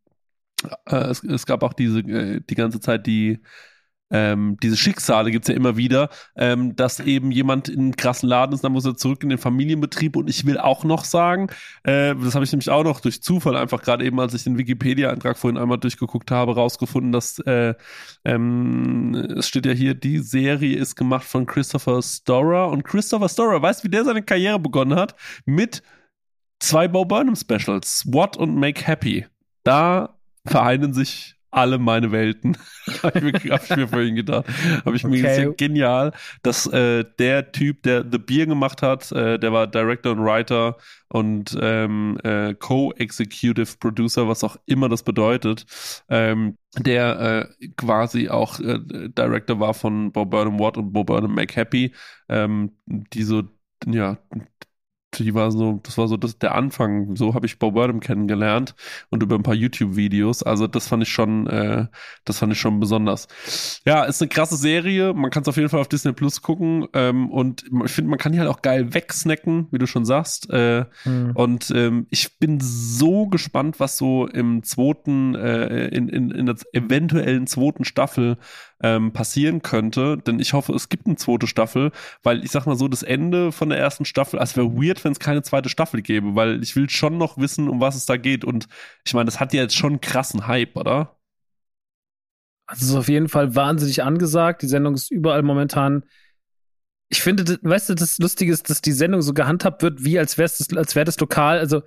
äh, 0.88 0.96
es, 0.96 1.24
es 1.24 1.46
gab 1.46 1.62
auch 1.62 1.74
diese, 1.74 2.00
äh, 2.00 2.42
die 2.42 2.56
ganze 2.56 2.80
Zeit 2.80 3.06
die 3.06 3.42
ähm, 4.12 4.58
diese 4.62 4.78
Schicksale 4.78 5.32
gibt's 5.32 5.48
ja 5.48 5.56
immer 5.56 5.78
wieder, 5.78 6.10
ähm, 6.36 6.76
dass 6.76 7.00
eben 7.00 7.32
jemand 7.32 7.70
in 7.70 7.80
einem 7.80 7.96
krassen 7.96 8.30
Laden 8.30 8.54
ist, 8.54 8.64
dann 8.64 8.74
muss 8.74 8.86
er 8.86 8.96
zurück 8.96 9.24
in 9.24 9.30
den 9.30 9.38
Familienbetrieb. 9.38 10.16
Und 10.16 10.30
ich 10.30 10.46
will 10.46 10.58
auch 10.58 10.84
noch 10.84 11.06
sagen, 11.06 11.48
äh, 11.84 12.14
das 12.16 12.36
habe 12.36 12.46
ich 12.46 12.52
nämlich 12.52 12.70
auch 12.70 12.84
noch 12.84 13.00
durch 13.00 13.24
Zufall 13.24 13.56
einfach 13.56 13.82
gerade 13.82 14.06
eben, 14.06 14.20
als 14.20 14.34
ich 14.34 14.44
den 14.44 14.58
Wikipedia-Eintrag 14.58 15.38
vorhin 15.38 15.58
einmal 15.58 15.78
durchgeguckt 15.78 16.30
habe, 16.32 16.56
rausgefunden, 16.56 17.12
dass 17.12 17.40
äh, 17.40 17.74
ähm, 18.26 19.16
es 19.38 19.48
steht 19.48 19.66
ja 19.66 19.72
hier, 19.72 19.96
die 19.96 20.20
Serie 20.20 20.78
ist 20.78 20.96
gemacht 20.96 21.26
von 21.26 21.46
Christopher 21.46 22.02
Storer. 22.02 22.70
Und 22.70 22.84
Christopher 22.84 23.30
Storer, 23.30 23.62
weißt 23.62 23.82
du, 23.82 23.88
wie 23.88 23.92
der 23.92 24.04
seine 24.04 24.22
Karriere 24.22 24.60
begonnen 24.60 24.98
hat? 24.98 25.16
Mit 25.46 25.82
zwei 26.60 26.88
Bo 26.88 27.06
Burnham 27.06 27.36
Specials, 27.36 28.06
What 28.12 28.38
und 28.38 28.56
Make 28.56 28.86
Happy. 28.86 29.26
Da 29.64 30.18
vereinen 30.46 30.94
sich 30.94 31.36
alle 31.52 31.78
meine 31.78 32.12
Welten. 32.12 32.58
habe 33.04 33.20
ich, 33.20 33.44
mir, 33.44 33.52
hab 33.52 33.64
ich 33.64 33.76
mir 33.76 33.88
vorhin 33.88 34.16
gedacht. 34.16 34.46
Habe 34.86 34.96
ich 34.96 35.06
okay. 35.06 35.16
mir 35.16 35.22
gesehen, 35.22 35.56
genial, 35.58 36.14
dass 36.42 36.66
äh, 36.68 37.06
der 37.20 37.52
Typ, 37.52 37.84
der 37.84 38.06
The 38.10 38.18
Beer 38.18 38.46
gemacht 38.46 38.82
hat, 38.82 39.12
äh, 39.12 39.38
der 39.38 39.54
war 39.54 39.68
Director 39.68 40.14
und 40.14 40.24
Writer 40.24 40.78
und 41.10 41.58
ähm, 41.62 42.18
äh, 42.24 42.54
Co-Executive 42.54 43.78
Producer, 43.80 44.28
was 44.28 44.44
auch 44.44 44.58
immer 44.66 44.90
das 44.90 45.04
bedeutet, 45.04 45.66
ähm, 46.10 46.58
der 46.78 47.50
äh, 47.62 47.68
quasi 47.76 48.30
auch 48.30 48.60
äh, 48.60 48.80
Director 49.10 49.60
war 49.60 49.74
von 49.74 50.12
Bob 50.12 50.32
Burnham 50.32 50.60
Watt 50.60 50.78
und 50.78 50.94
Bob 50.94 51.08
Burnham 51.08 51.36
Make 51.36 51.56
Happy, 51.56 51.94
ähm, 52.30 52.72
die 52.86 53.24
so 53.24 53.44
ja 53.86 54.18
die 55.20 55.34
war 55.34 55.52
so, 55.52 55.80
das 55.84 55.98
war 55.98 56.08
so 56.08 56.18
das, 56.18 56.38
der 56.38 56.56
Anfang. 56.56 57.16
So 57.16 57.34
habe 57.34 57.46
ich 57.46 57.60
Bob 57.60 57.74
Burnham 57.74 58.00
kennengelernt 58.00 58.76
und 59.10 59.24
über 59.24 59.36
ein 59.36 59.44
paar 59.44 59.54
YouTube-Videos. 59.54 60.44
Also 60.44 60.68
das 60.68 60.88
fand 60.88 61.04
ich 61.04 61.10
schon, 61.10 61.48
äh, 61.48 61.88
das 62.26 62.40
fand 62.40 62.54
ich 62.54 62.60
schon 62.60 62.80
besonders. 62.80 63.28
Ja, 63.86 64.04
ist 64.04 64.22
eine 64.22 64.30
krasse 64.30 64.56
Serie. 64.56 65.14
Man 65.14 65.32
kann 65.32 65.42
es 65.44 65.50
auf 65.50 65.58
jeden 65.58 65.70
Fall 65.70 65.82
auf 65.82 65.88
Disney 65.88 66.14
Plus 66.14 66.42
gucken. 66.42 66.88
Ähm, 66.94 67.30
und 67.30 67.66
ich 67.86 67.92
finde, 67.92 68.10
man 68.10 68.20
kann 68.20 68.32
die 68.32 68.40
halt 68.40 68.50
auch 68.50 68.62
geil 68.62 68.94
wegsnacken, 68.94 69.68
wie 69.72 69.80
du 69.80 69.88
schon 69.88 70.06
sagst. 70.06 70.50
Äh, 70.50 70.86
mhm. 71.06 71.32
Und 71.34 71.72
ähm, 71.76 72.08
ich 72.10 72.38
bin 72.40 72.60
so 72.62 73.28
gespannt, 73.28 73.80
was 73.80 73.98
so 73.98 74.28
im 74.28 74.64
zweiten, 74.64 75.36
äh, 75.36 75.88
in, 75.88 76.10
in, 76.10 76.32
in 76.32 76.46
der 76.46 76.56
eventuellen 76.74 77.48
zweiten 77.48 77.86
Staffel 77.86 78.38
ähm, 78.84 79.12
passieren 79.14 79.62
könnte. 79.62 80.18
Denn 80.18 80.40
ich 80.40 80.54
hoffe, 80.54 80.74
es 80.74 80.90
gibt 80.90 81.08
eine 81.08 81.16
zweite 81.16 81.48
Staffel, 81.48 81.92
weil 82.24 82.44
ich 82.44 82.52
sag 82.52 82.66
mal 82.66 82.76
so, 82.76 82.88
das 82.88 83.04
Ende 83.04 83.52
von 83.52 83.70
der 83.70 83.80
ersten 83.80 84.06
Staffel, 84.06 84.40
also 84.40 84.52
es 84.52 84.58
wäre 84.58 84.76
weird, 84.76 85.04
wenn 85.04 85.12
es 85.12 85.20
keine 85.20 85.44
zweite 85.44 85.70
Staffel 85.70 86.02
gäbe, 86.02 86.36
weil 86.36 86.62
ich 86.64 86.76
will 86.76 86.90
schon 86.90 87.18
noch 87.18 87.38
wissen, 87.38 87.70
um 87.70 87.80
was 87.80 87.96
es 87.96 88.06
da 88.06 88.18
geht. 88.18 88.46
Und 88.46 88.68
ich 89.06 89.14
meine, 89.14 89.26
das 89.26 89.40
hat 89.40 89.54
ja 89.54 89.62
jetzt 89.62 89.76
schon 89.76 89.94
einen 89.94 90.02
krassen 90.02 90.48
Hype, 90.48 90.76
oder? 90.76 91.18
Also 92.72 92.86
es 92.86 92.90
ist 92.92 92.96
auf 92.96 93.10
jeden 93.10 93.28
Fall 93.28 93.54
wahnsinnig 93.54 94.02
angesagt. 94.02 94.62
Die 94.62 94.68
Sendung 94.68 94.94
ist 94.94 95.12
überall 95.12 95.44
momentan. 95.44 96.06
Ich 97.10 97.22
finde, 97.22 97.60
weißt 97.62 97.90
du, 97.90 97.96
das 97.96 98.18
Lustige 98.18 98.54
ist, 98.54 98.70
dass 98.70 98.80
die 98.80 98.94
Sendung 98.94 99.22
so 99.22 99.34
gehandhabt 99.34 99.84
wird, 99.84 100.06
wie 100.06 100.18
als 100.18 100.38
wäre 100.38 100.50
das, 100.50 100.96
wäre 100.96 101.04
das 101.04 101.20
Lokal. 101.20 101.60
Also 101.60 101.82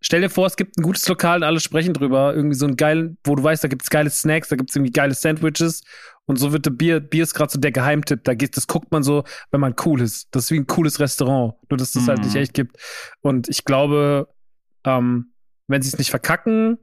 stell 0.00 0.22
dir 0.22 0.30
vor, 0.30 0.46
es 0.46 0.56
gibt 0.56 0.78
ein 0.78 0.82
gutes 0.82 1.06
Lokal 1.06 1.38
und 1.38 1.42
alle 1.42 1.60
sprechen 1.60 1.92
drüber. 1.92 2.34
Irgendwie 2.34 2.56
so 2.56 2.66
ein 2.66 2.76
geilen, 2.76 3.18
wo 3.24 3.34
du 3.34 3.42
weißt, 3.42 3.62
da 3.62 3.68
gibt 3.68 3.82
es 3.82 3.90
geile 3.90 4.08
Snacks, 4.08 4.48
da 4.48 4.56
gibt 4.56 4.70
es 4.70 4.76
irgendwie 4.76 4.92
geile 4.92 5.12
Sandwiches. 5.12 5.82
Und 6.26 6.36
so 6.36 6.52
wird 6.52 6.66
der 6.66 6.70
Bier, 6.70 7.00
Bier 7.00 7.24
ist 7.24 7.34
gerade 7.34 7.52
so 7.52 7.58
der 7.58 7.72
Geheimtipp. 7.72 8.24
Da 8.24 8.34
geht, 8.34 8.56
das 8.56 8.66
guckt 8.66 8.92
man 8.92 9.02
so, 9.02 9.24
wenn 9.50 9.60
man 9.60 9.74
cool 9.84 10.00
ist. 10.00 10.28
Das 10.30 10.44
ist 10.44 10.50
wie 10.52 10.58
ein 10.58 10.66
cooles 10.66 11.00
Restaurant. 11.00 11.54
Nur, 11.68 11.78
dass 11.78 11.92
das 11.92 12.04
mm. 12.04 12.08
halt 12.08 12.18
nicht 12.20 12.34
mhm. 12.34 12.40
echt 12.40 12.54
gibt. 12.54 12.76
Und 13.20 13.48
ich 13.48 13.64
glaube, 13.64 14.28
ähm, 14.84 15.32
wenn 15.66 15.82
sie 15.82 15.88
es 15.88 15.98
nicht 15.98 16.10
verkacken 16.10 16.78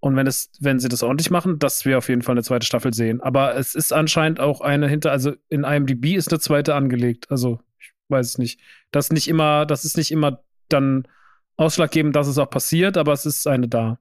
und 0.00 0.16
wenn 0.16 0.26
es, 0.26 0.50
wenn 0.60 0.80
sie 0.80 0.88
das 0.88 1.02
ordentlich 1.02 1.30
machen, 1.30 1.58
dass 1.58 1.84
wir 1.84 1.98
auf 1.98 2.08
jeden 2.08 2.22
Fall 2.22 2.34
eine 2.34 2.42
zweite 2.42 2.66
Staffel 2.66 2.94
sehen. 2.94 3.20
Aber 3.20 3.56
es 3.56 3.74
ist 3.74 3.92
anscheinend 3.92 4.40
auch 4.40 4.60
eine 4.60 4.88
hinter, 4.88 5.12
also 5.12 5.34
in 5.48 5.64
IMDb 5.64 6.16
ist 6.16 6.30
eine 6.30 6.40
zweite 6.40 6.74
angelegt. 6.74 7.30
Also, 7.30 7.60
ich 7.78 7.92
weiß 8.08 8.26
es 8.26 8.38
nicht. 8.38 8.60
Das 8.90 9.12
nicht 9.12 9.28
immer, 9.28 9.66
das 9.66 9.84
ist 9.84 9.96
nicht 9.96 10.10
immer 10.10 10.42
dann 10.68 11.06
ausschlaggebend, 11.56 12.16
dass 12.16 12.26
es 12.26 12.38
auch 12.38 12.50
passiert, 12.50 12.96
aber 12.96 13.12
es 13.12 13.26
ist 13.26 13.46
eine 13.46 13.68
da. 13.68 13.98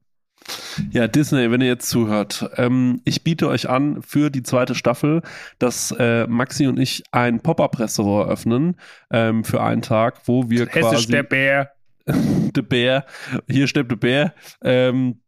Ja, 0.91 1.07
Disney, 1.07 1.51
wenn 1.51 1.61
ihr 1.61 1.67
jetzt 1.67 1.89
zuhört, 1.89 2.49
ähm, 2.57 3.01
ich 3.05 3.23
biete 3.23 3.47
euch 3.47 3.69
an 3.69 4.01
für 4.01 4.29
die 4.29 4.43
zweite 4.43 4.75
Staffel, 4.75 5.21
dass 5.59 5.93
äh, 5.97 6.27
Maxi 6.27 6.67
und 6.67 6.79
ich 6.79 7.03
ein 7.11 7.41
Pop-Up-Restaurant 7.41 8.29
öffnen 8.29 8.77
ähm, 9.11 9.43
für 9.43 9.61
einen 9.61 9.81
Tag, 9.81 10.21
wo 10.25 10.49
wir 10.49 10.67
Hessisch 10.67 10.81
quasi... 10.81 11.11
der 11.11 11.23
Bär. 11.23 11.71
der 12.05 12.61
Bär, 12.63 13.05
hier 13.47 13.67
steht 13.67 13.91
der 13.91 13.95
Bär, 13.95 14.33
ähm, 14.63 15.21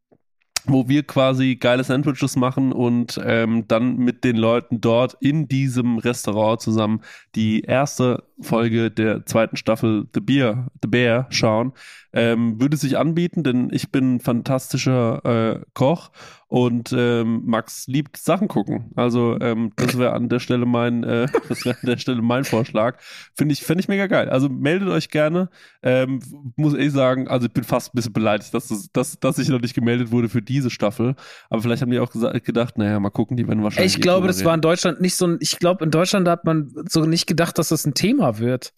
wo 0.65 0.87
wir 0.87 1.03
quasi 1.03 1.55
geile 1.55 1.83
Sandwiches 1.83 2.35
machen 2.35 2.71
und 2.71 3.19
ähm, 3.23 3.67
dann 3.67 3.97
mit 3.97 4.23
den 4.23 4.37
Leuten 4.37 4.81
dort 4.81 5.17
in 5.19 5.47
diesem 5.47 5.97
Restaurant 5.97 6.61
zusammen 6.61 7.01
die 7.35 7.61
erste 7.61 8.23
Folge 8.39 8.91
der 8.91 9.25
zweiten 9.25 9.57
Staffel 9.57 10.07
The 10.13 10.21
Bear, 10.21 10.67
The 10.81 10.87
Bear 10.87 11.27
schauen. 11.29 11.73
Ähm, 12.13 12.61
würde 12.61 12.77
sich 12.77 12.97
anbieten, 12.97 13.43
denn 13.43 13.69
ich 13.71 13.91
bin 13.91 14.19
fantastischer 14.19 15.25
äh, 15.25 15.61
Koch 15.73 16.11
und 16.53 16.93
ähm, 16.95 17.41
Max 17.47 17.87
liebt 17.87 18.15
Sachen 18.15 18.47
gucken. 18.47 18.91
Also 18.95 19.39
ähm, 19.41 19.71
das 19.75 19.97
wäre 19.97 20.13
an 20.13 20.29
der 20.29 20.37
Stelle 20.37 20.67
mein, 20.67 21.03
äh, 21.03 21.25
das 21.49 21.65
wäre 21.65 21.75
an 21.81 21.87
der 21.87 21.97
Stelle 21.97 22.21
mein 22.21 22.43
Vorschlag. 22.43 22.99
Finde 23.35 23.53
ich, 23.53 23.63
finde 23.63 23.81
ich 23.81 23.87
mega 23.87 24.05
geil. 24.05 24.29
Also 24.29 24.49
meldet 24.49 24.87
euch 24.89 25.09
gerne. 25.09 25.49
Ähm, 25.81 26.19
muss 26.55 26.75
ich 26.75 26.91
sagen, 26.91 27.27
also 27.27 27.47
ich 27.47 27.53
bin 27.53 27.63
fast 27.63 27.87
ein 27.87 27.95
bisschen 27.95 28.13
beleidigt, 28.13 28.53
dass, 28.53 28.67
das, 28.67 28.87
dass, 28.93 29.19
dass 29.19 29.39
ich 29.39 29.49
noch 29.49 29.61
nicht 29.61 29.73
gemeldet 29.73 30.11
wurde 30.11 30.29
für 30.29 30.43
diese 30.43 30.69
Staffel. 30.69 31.15
Aber 31.49 31.63
vielleicht 31.63 31.81
haben 31.81 31.89
die 31.89 31.97
auch 31.97 32.11
gedacht, 32.11 32.77
naja, 32.77 32.99
mal 32.99 33.09
gucken, 33.09 33.35
die 33.35 33.47
werden 33.47 33.63
wahrscheinlich. 33.63 33.95
Ich 33.95 34.01
glaube, 34.01 34.27
das 34.27 34.37
reden. 34.37 34.45
war 34.45 34.53
in 34.53 34.61
Deutschland 34.61 35.01
nicht 35.01 35.15
so 35.15 35.25
ein, 35.25 35.37
ich 35.39 35.57
glaube, 35.57 35.83
in 35.83 35.89
Deutschland 35.89 36.27
hat 36.27 36.45
man 36.45 36.71
so 36.87 37.03
nicht 37.05 37.25
gedacht, 37.25 37.57
dass 37.57 37.69
das 37.69 37.83
ein 37.87 37.95
Thema 37.95 38.37
wird. 38.37 38.73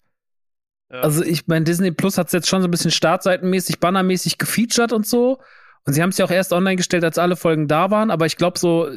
Ja. 0.90 1.00
Also 1.00 1.22
ich 1.22 1.46
mein 1.46 1.66
Disney 1.66 1.90
Plus 1.90 2.16
hat 2.16 2.28
es 2.28 2.32
jetzt 2.32 2.48
schon 2.48 2.62
so 2.62 2.68
ein 2.68 2.70
bisschen 2.70 2.90
startseitenmäßig, 2.90 3.80
bannermäßig 3.80 4.38
gefeatured 4.38 4.94
und 4.94 5.06
so. 5.06 5.40
Und 5.86 5.92
sie 5.92 6.02
haben 6.02 6.10
es 6.10 6.18
ja 6.18 6.24
auch 6.24 6.30
erst 6.30 6.52
online 6.52 6.76
gestellt, 6.76 7.04
als 7.04 7.16
alle 7.16 7.36
Folgen 7.36 7.68
da 7.68 7.90
waren, 7.90 8.10
aber 8.10 8.26
ich 8.26 8.36
glaube 8.36 8.58
so, 8.58 8.90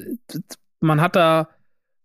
man 0.79 1.01
hat 1.01 1.15
da, 1.15 1.49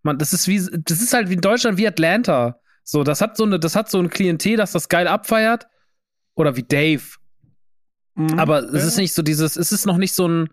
man, 0.02 0.18
das 0.18 0.32
ist 0.32 0.46
wie, 0.46 0.58
das 0.84 1.00
ist 1.00 1.14
halt 1.14 1.30
wie 1.30 1.34
in 1.34 1.40
Deutschland 1.40 1.78
wie 1.78 1.88
Atlanta. 1.88 2.60
So, 2.82 3.02
das 3.02 3.22
hat 3.22 3.36
so 3.36 3.44
eine, 3.44 3.58
das 3.58 3.76
hat 3.76 3.90
so 3.90 3.98
ein 3.98 4.10
Klientel, 4.10 4.56
das 4.56 4.72
das 4.72 4.88
geil 4.90 5.08
abfeiert. 5.08 5.66
Oder 6.34 6.56
wie 6.56 6.64
Dave. 6.64 7.02
Mhm, 8.14 8.38
aber 8.38 8.58
es 8.74 8.84
ist 8.84 8.98
nicht 8.98 9.14
so 9.14 9.22
dieses, 9.22 9.56
es 9.56 9.72
ist 9.72 9.86
noch 9.86 9.96
nicht 9.96 10.12
so 10.12 10.28
ein, 10.28 10.50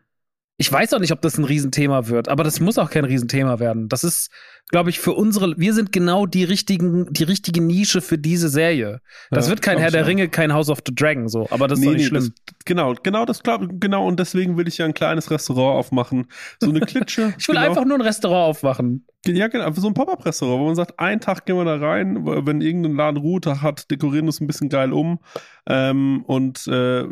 ich 0.58 0.72
weiß 0.72 0.94
auch 0.94 1.00
nicht, 1.00 1.12
ob 1.12 1.22
das 1.22 1.38
ein 1.38 1.44
Riesenthema 1.44 2.08
wird, 2.08 2.30
aber 2.30 2.44
das 2.44 2.60
muss 2.60 2.78
auch 2.78 2.90
kein 2.90 3.06
Riesenthema 3.06 3.60
werden. 3.60 3.90
Das 3.90 4.04
ist, 4.04 4.32
glaube 4.70 4.90
ich, 4.90 5.00
für 5.00 5.14
unsere, 5.14 5.58
wir 5.58 5.74
sind 5.74 5.92
genau 5.92 6.26
die 6.26 6.44
richtigen, 6.44 7.12
die 7.12 7.24
richtige 7.24 7.62
Nische 7.62 8.02
für 8.02 8.18
diese 8.18 8.50
Serie. 8.50 9.02
Das 9.30 9.46
ja, 9.46 9.52
wird 9.52 9.62
kein 9.62 9.78
Herr 9.78 9.92
der 9.92 10.08
Ringe, 10.08 10.30
kein 10.30 10.54
House 10.54 10.70
of 10.70 10.80
the 10.86 10.96
Dragon 10.96 11.28
so, 11.28 11.48
aber 11.52 11.68
das 11.68 11.80
nee, 11.80 11.86
ist 11.86 11.90
doch 11.90 11.98
nicht 11.98 12.04
nee, 12.04 12.20
schlimm. 12.20 12.34
Das, 12.46 12.56
genau, 12.66 12.94
genau, 13.04 13.26
das 13.26 13.44
glaube 13.44 13.68
genau 13.80 14.08
und 14.08 14.20
deswegen 14.20 14.58
will 14.58 14.68
ich 14.68 14.78
ja 14.78 14.86
ein 14.86 14.94
kleines 14.94 15.30
Restaurant 15.30 15.78
aufmachen. 15.78 16.28
So 16.62 16.70
eine 16.70 16.80
Klitsche. 16.80 17.34
ich 17.38 17.48
will 17.48 17.56
genau. 17.56 17.68
einfach 17.68 17.86
nur 17.86 17.98
ein 17.98 18.02
Restaurant 18.02 18.50
aufmachen. 18.50 19.06
Ja, 19.28 19.50
genau, 19.50 19.72
so 19.72 19.88
ein 19.88 19.94
Pop-Up-Restaurant, 19.94 20.60
wo 20.60 20.66
man 20.66 20.76
sagt, 20.76 21.00
einen 21.00 21.22
Tag 21.22 21.46
gehen 21.46 21.56
wir 21.56 21.66
da 21.66 21.76
rein, 21.76 22.26
wenn 22.26 22.60
irgendein 22.60 22.96
Laden 22.96 23.18
Ruhetag 23.18 23.62
hat, 23.62 23.92
dekorieren 23.92 24.26
wir 24.26 24.30
es 24.30 24.42
ein 24.42 24.48
bisschen 24.48 24.68
geil 24.68 24.94
um. 24.94 25.20
Ähm, 25.68 26.24
und 26.26 26.66
äh, 26.68 27.06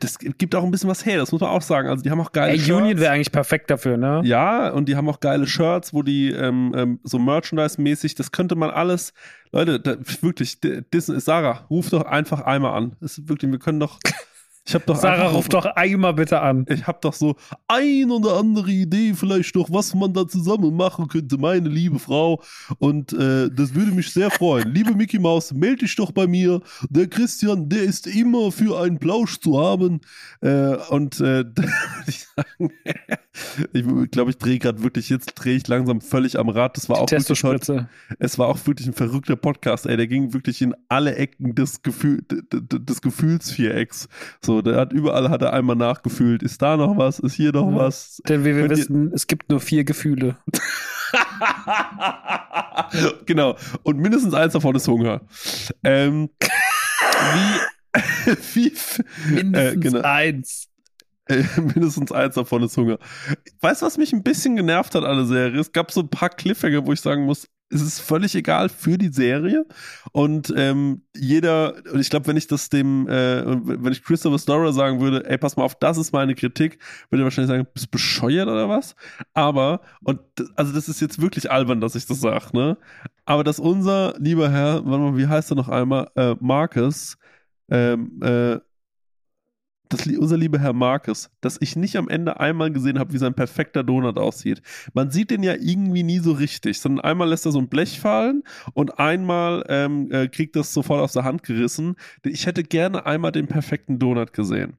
das 0.00 0.18
gibt 0.18 0.54
auch 0.54 0.64
ein 0.64 0.70
bisschen 0.70 0.88
was 0.88 1.04
her, 1.04 1.18
das 1.18 1.32
muss 1.32 1.42
man 1.42 1.50
auch 1.50 1.60
sagen. 1.60 1.90
Also 1.90 2.02
die 2.02 2.10
haben 2.10 2.20
auch 2.20 2.32
geile 2.32 2.52
Ey, 2.52 2.58
Shirts. 2.58 2.80
Union 2.80 2.98
wäre 2.98 3.12
eigentlich 3.12 3.30
perfekt 3.30 3.70
dafür, 3.70 3.98
ne? 3.98 4.22
Ja, 4.24 4.70
und 4.70 4.88
die 4.88 4.96
haben 4.96 5.06
auch 5.06 5.20
geile 5.20 5.46
Shirts, 5.46 5.92
wo 5.92 6.02
die 6.02 6.30
ähm, 6.30 6.72
ähm, 6.74 7.00
so 7.04 7.18
Merchandise-mäßig, 7.18 8.14
das 8.14 8.32
könnte 8.32 8.56
man 8.56 8.70
alles, 8.70 9.12
Leute, 9.52 9.80
da, 9.80 9.96
wirklich, 10.20 10.60
Disney, 10.60 11.20
Sarah, 11.20 11.66
ruf 11.70 11.90
doch 11.90 12.04
einfach 12.04 12.40
einmal 12.40 12.76
an. 12.76 12.96
Das 13.00 13.18
ist 13.18 13.28
wirklich, 13.28 13.50
wir 13.50 13.58
können 13.58 13.80
doch 13.80 13.98
ich 14.66 14.74
hab 14.74 14.86
doch 14.86 14.96
Sarah, 14.96 15.28
ruf 15.28 15.48
doch 15.50 15.66
einmal 15.66 16.14
bitte 16.14 16.40
an. 16.40 16.64
Ich 16.70 16.86
habe 16.86 16.98
doch 17.02 17.12
so 17.12 17.36
ein 17.68 18.10
oder 18.10 18.38
andere 18.38 18.70
Idee, 18.70 19.12
vielleicht 19.12 19.54
doch, 19.56 19.70
was 19.70 19.94
man 19.94 20.14
da 20.14 20.26
zusammen 20.26 20.74
machen 20.74 21.06
könnte, 21.08 21.36
meine 21.36 21.68
liebe 21.68 21.98
Frau. 21.98 22.42
Und 22.78 23.12
äh, 23.12 23.50
das 23.50 23.74
würde 23.74 23.92
mich 23.92 24.10
sehr 24.10 24.30
freuen. 24.30 24.72
liebe 24.72 24.94
Mickey 24.94 25.18
Maus, 25.18 25.52
melde 25.52 25.84
dich 25.84 25.94
doch 25.96 26.12
bei 26.12 26.26
mir. 26.26 26.62
Der 26.88 27.08
Christian, 27.08 27.68
der 27.68 27.82
ist 27.82 28.06
immer 28.06 28.50
für 28.52 28.80
einen 28.80 28.98
Plausch 28.98 29.38
zu 29.38 29.60
haben. 29.60 30.00
Äh, 30.40 30.76
und 30.88 31.20
äh, 31.20 31.44
ich 32.06 32.26
sagen, 32.34 32.72
ich 33.72 34.10
glaube, 34.10 34.30
ich 34.30 34.38
drehe 34.38 34.58
gerade 34.58 34.82
wirklich, 34.82 35.10
jetzt 35.10 35.34
drehe 35.34 35.56
ich 35.56 35.68
langsam 35.68 36.00
völlig 36.00 36.38
am 36.38 36.48
Rad. 36.48 36.78
Das 36.78 36.88
war 36.88 37.00
auch 37.00 37.10
wirklich 37.10 37.44
heute, 37.44 37.88
es 38.18 38.38
war 38.38 38.48
auch 38.48 38.66
wirklich 38.66 38.86
ein 38.88 38.94
verrückter 38.94 39.36
Podcast, 39.36 39.84
ey. 39.84 39.98
Der 39.98 40.06
ging 40.06 40.32
wirklich 40.32 40.62
in 40.62 40.74
alle 40.88 41.16
Ecken 41.16 41.54
des, 41.54 41.82
Gefühl, 41.82 42.24
des 42.30 43.02
Gefühlsvierecks. 43.02 44.08
So, 44.40 44.53
so, 44.54 44.62
der 44.62 44.76
hat 44.76 44.92
überall 44.92 45.30
hat 45.30 45.42
er 45.42 45.52
einmal 45.52 45.74
nachgefühlt. 45.74 46.42
Ist 46.42 46.62
da 46.62 46.76
noch 46.76 46.96
was? 46.96 47.18
Ist 47.18 47.34
hier 47.34 47.52
noch 47.52 47.70
ja. 47.70 47.76
was? 47.76 48.22
Denn 48.28 48.44
wir, 48.44 48.56
wir 48.56 48.70
wissen, 48.70 49.12
es 49.12 49.26
gibt 49.26 49.50
nur 49.50 49.60
vier 49.60 49.84
Gefühle. 49.84 50.36
genau. 53.26 53.56
Und 53.82 53.98
mindestens 53.98 54.34
eins 54.34 54.52
davon 54.52 54.76
ist 54.76 54.86
Hunger. 54.86 55.22
Ähm, 55.82 56.30
wie, 58.30 58.32
wie 58.54 58.72
mindestens 59.34 59.74
äh, 59.74 59.76
genau. 59.76 60.00
eins. 60.02 60.68
Äh, 61.26 61.42
mindestens 61.60 62.12
eins 62.12 62.36
davon 62.36 62.62
ist 62.62 62.76
Hunger. 62.76 62.98
Weißt 63.60 63.82
du, 63.82 63.86
was 63.86 63.98
mich 63.98 64.12
ein 64.12 64.22
bisschen 64.22 64.54
genervt 64.54 64.94
hat 64.94 65.04
an 65.04 65.16
der 65.16 65.26
Serie? 65.26 65.60
Es 65.60 65.72
gab 65.72 65.90
so 65.90 66.02
ein 66.02 66.10
paar 66.10 66.28
Cliffhanger, 66.28 66.86
wo 66.86 66.92
ich 66.92 67.00
sagen 67.00 67.24
muss, 67.24 67.48
es 67.74 67.82
ist 67.82 68.00
völlig 68.00 68.34
egal 68.34 68.68
für 68.68 68.96
die 68.96 69.12
Serie. 69.12 69.66
Und 70.12 70.52
ähm, 70.56 71.02
jeder, 71.14 71.74
und 71.92 72.00
ich 72.00 72.08
glaube, 72.08 72.26
wenn 72.28 72.36
ich 72.36 72.46
das 72.46 72.68
dem, 72.68 73.08
äh, 73.08 73.44
wenn 73.44 73.92
ich 73.92 74.04
Christopher 74.04 74.38
Storer 74.38 74.72
sagen 74.72 75.00
würde, 75.00 75.28
ey, 75.28 75.38
pass 75.38 75.56
mal 75.56 75.64
auf, 75.64 75.74
das 75.74 75.98
ist 75.98 76.12
meine 76.12 76.34
Kritik, 76.34 76.78
würde 77.10 77.22
er 77.22 77.24
wahrscheinlich 77.24 77.50
sagen, 77.50 77.66
bist 77.74 77.90
bescheuert 77.90 78.48
oder 78.48 78.68
was? 78.68 78.94
Aber, 79.34 79.80
und 80.02 80.20
also 80.54 80.72
das 80.72 80.88
ist 80.88 81.00
jetzt 81.00 81.20
wirklich 81.20 81.50
albern, 81.50 81.80
dass 81.80 81.94
ich 81.96 82.06
das 82.06 82.20
sage, 82.20 82.56
ne? 82.56 82.78
Aber 83.24 83.42
dass 83.42 83.58
unser 83.58 84.14
lieber 84.18 84.50
Herr, 84.50 84.84
warte 84.84 84.98
mal, 84.98 85.16
wie 85.16 85.26
heißt 85.26 85.50
er 85.50 85.56
noch 85.56 85.68
einmal, 85.68 86.10
äh, 86.14 86.36
Marcus, 86.40 87.16
ähm, 87.70 88.20
äh, 88.22 88.58
das, 89.88 90.06
unser 90.06 90.36
lieber 90.36 90.58
Herr 90.58 90.72
Marcus, 90.72 91.30
dass 91.40 91.58
ich 91.60 91.76
nicht 91.76 91.96
am 91.96 92.08
Ende 92.08 92.40
einmal 92.40 92.72
gesehen 92.72 92.98
habe, 92.98 93.12
wie 93.12 93.18
sein 93.18 93.34
perfekter 93.34 93.84
Donut 93.84 94.18
aussieht. 94.18 94.62
Man 94.94 95.10
sieht 95.10 95.30
den 95.30 95.42
ja 95.42 95.54
irgendwie 95.54 96.02
nie 96.02 96.18
so 96.18 96.32
richtig, 96.32 96.80
sondern 96.80 97.04
einmal 97.04 97.28
lässt 97.28 97.46
er 97.46 97.52
so 97.52 97.58
ein 97.58 97.68
Blech 97.68 98.00
fallen 98.00 98.42
und 98.72 98.98
einmal 98.98 99.64
ähm, 99.68 100.10
äh, 100.10 100.28
kriegt 100.28 100.56
das 100.56 100.72
sofort 100.72 101.00
aus 101.00 101.12
der 101.12 101.24
Hand 101.24 101.42
gerissen. 101.42 101.96
Ich 102.24 102.46
hätte 102.46 102.62
gerne 102.62 103.06
einmal 103.06 103.32
den 103.32 103.46
perfekten 103.46 103.98
Donut 103.98 104.32
gesehen. 104.32 104.78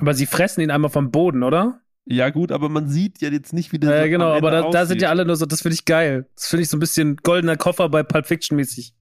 Aber 0.00 0.14
sie 0.14 0.26
fressen 0.26 0.60
ihn 0.60 0.70
einmal 0.70 0.90
vom 0.90 1.10
Boden, 1.10 1.42
oder? 1.42 1.80
Ja, 2.06 2.30
gut, 2.30 2.52
aber 2.52 2.68
man 2.68 2.88
sieht 2.88 3.20
ja 3.20 3.30
jetzt 3.30 3.52
nicht, 3.52 3.72
wie 3.72 3.78
der. 3.78 3.96
Ja, 3.96 4.04
so 4.04 4.10
genau, 4.10 4.32
aber 4.32 4.50
da, 4.50 4.70
da, 4.70 4.86
sind 4.86 5.00
ja 5.00 5.08
alle 5.08 5.24
nur 5.24 5.36
so, 5.36 5.46
das 5.46 5.62
finde 5.62 5.74
ich 5.74 5.84
geil. 5.86 6.26
Das 6.34 6.48
finde 6.48 6.62
ich 6.62 6.68
so 6.68 6.76
ein 6.76 6.80
bisschen 6.80 7.16
goldener 7.16 7.56
Koffer 7.56 7.88
bei 7.88 8.02
Pulp 8.02 8.26
Fiction 8.26 8.56
mäßig. 8.56 8.92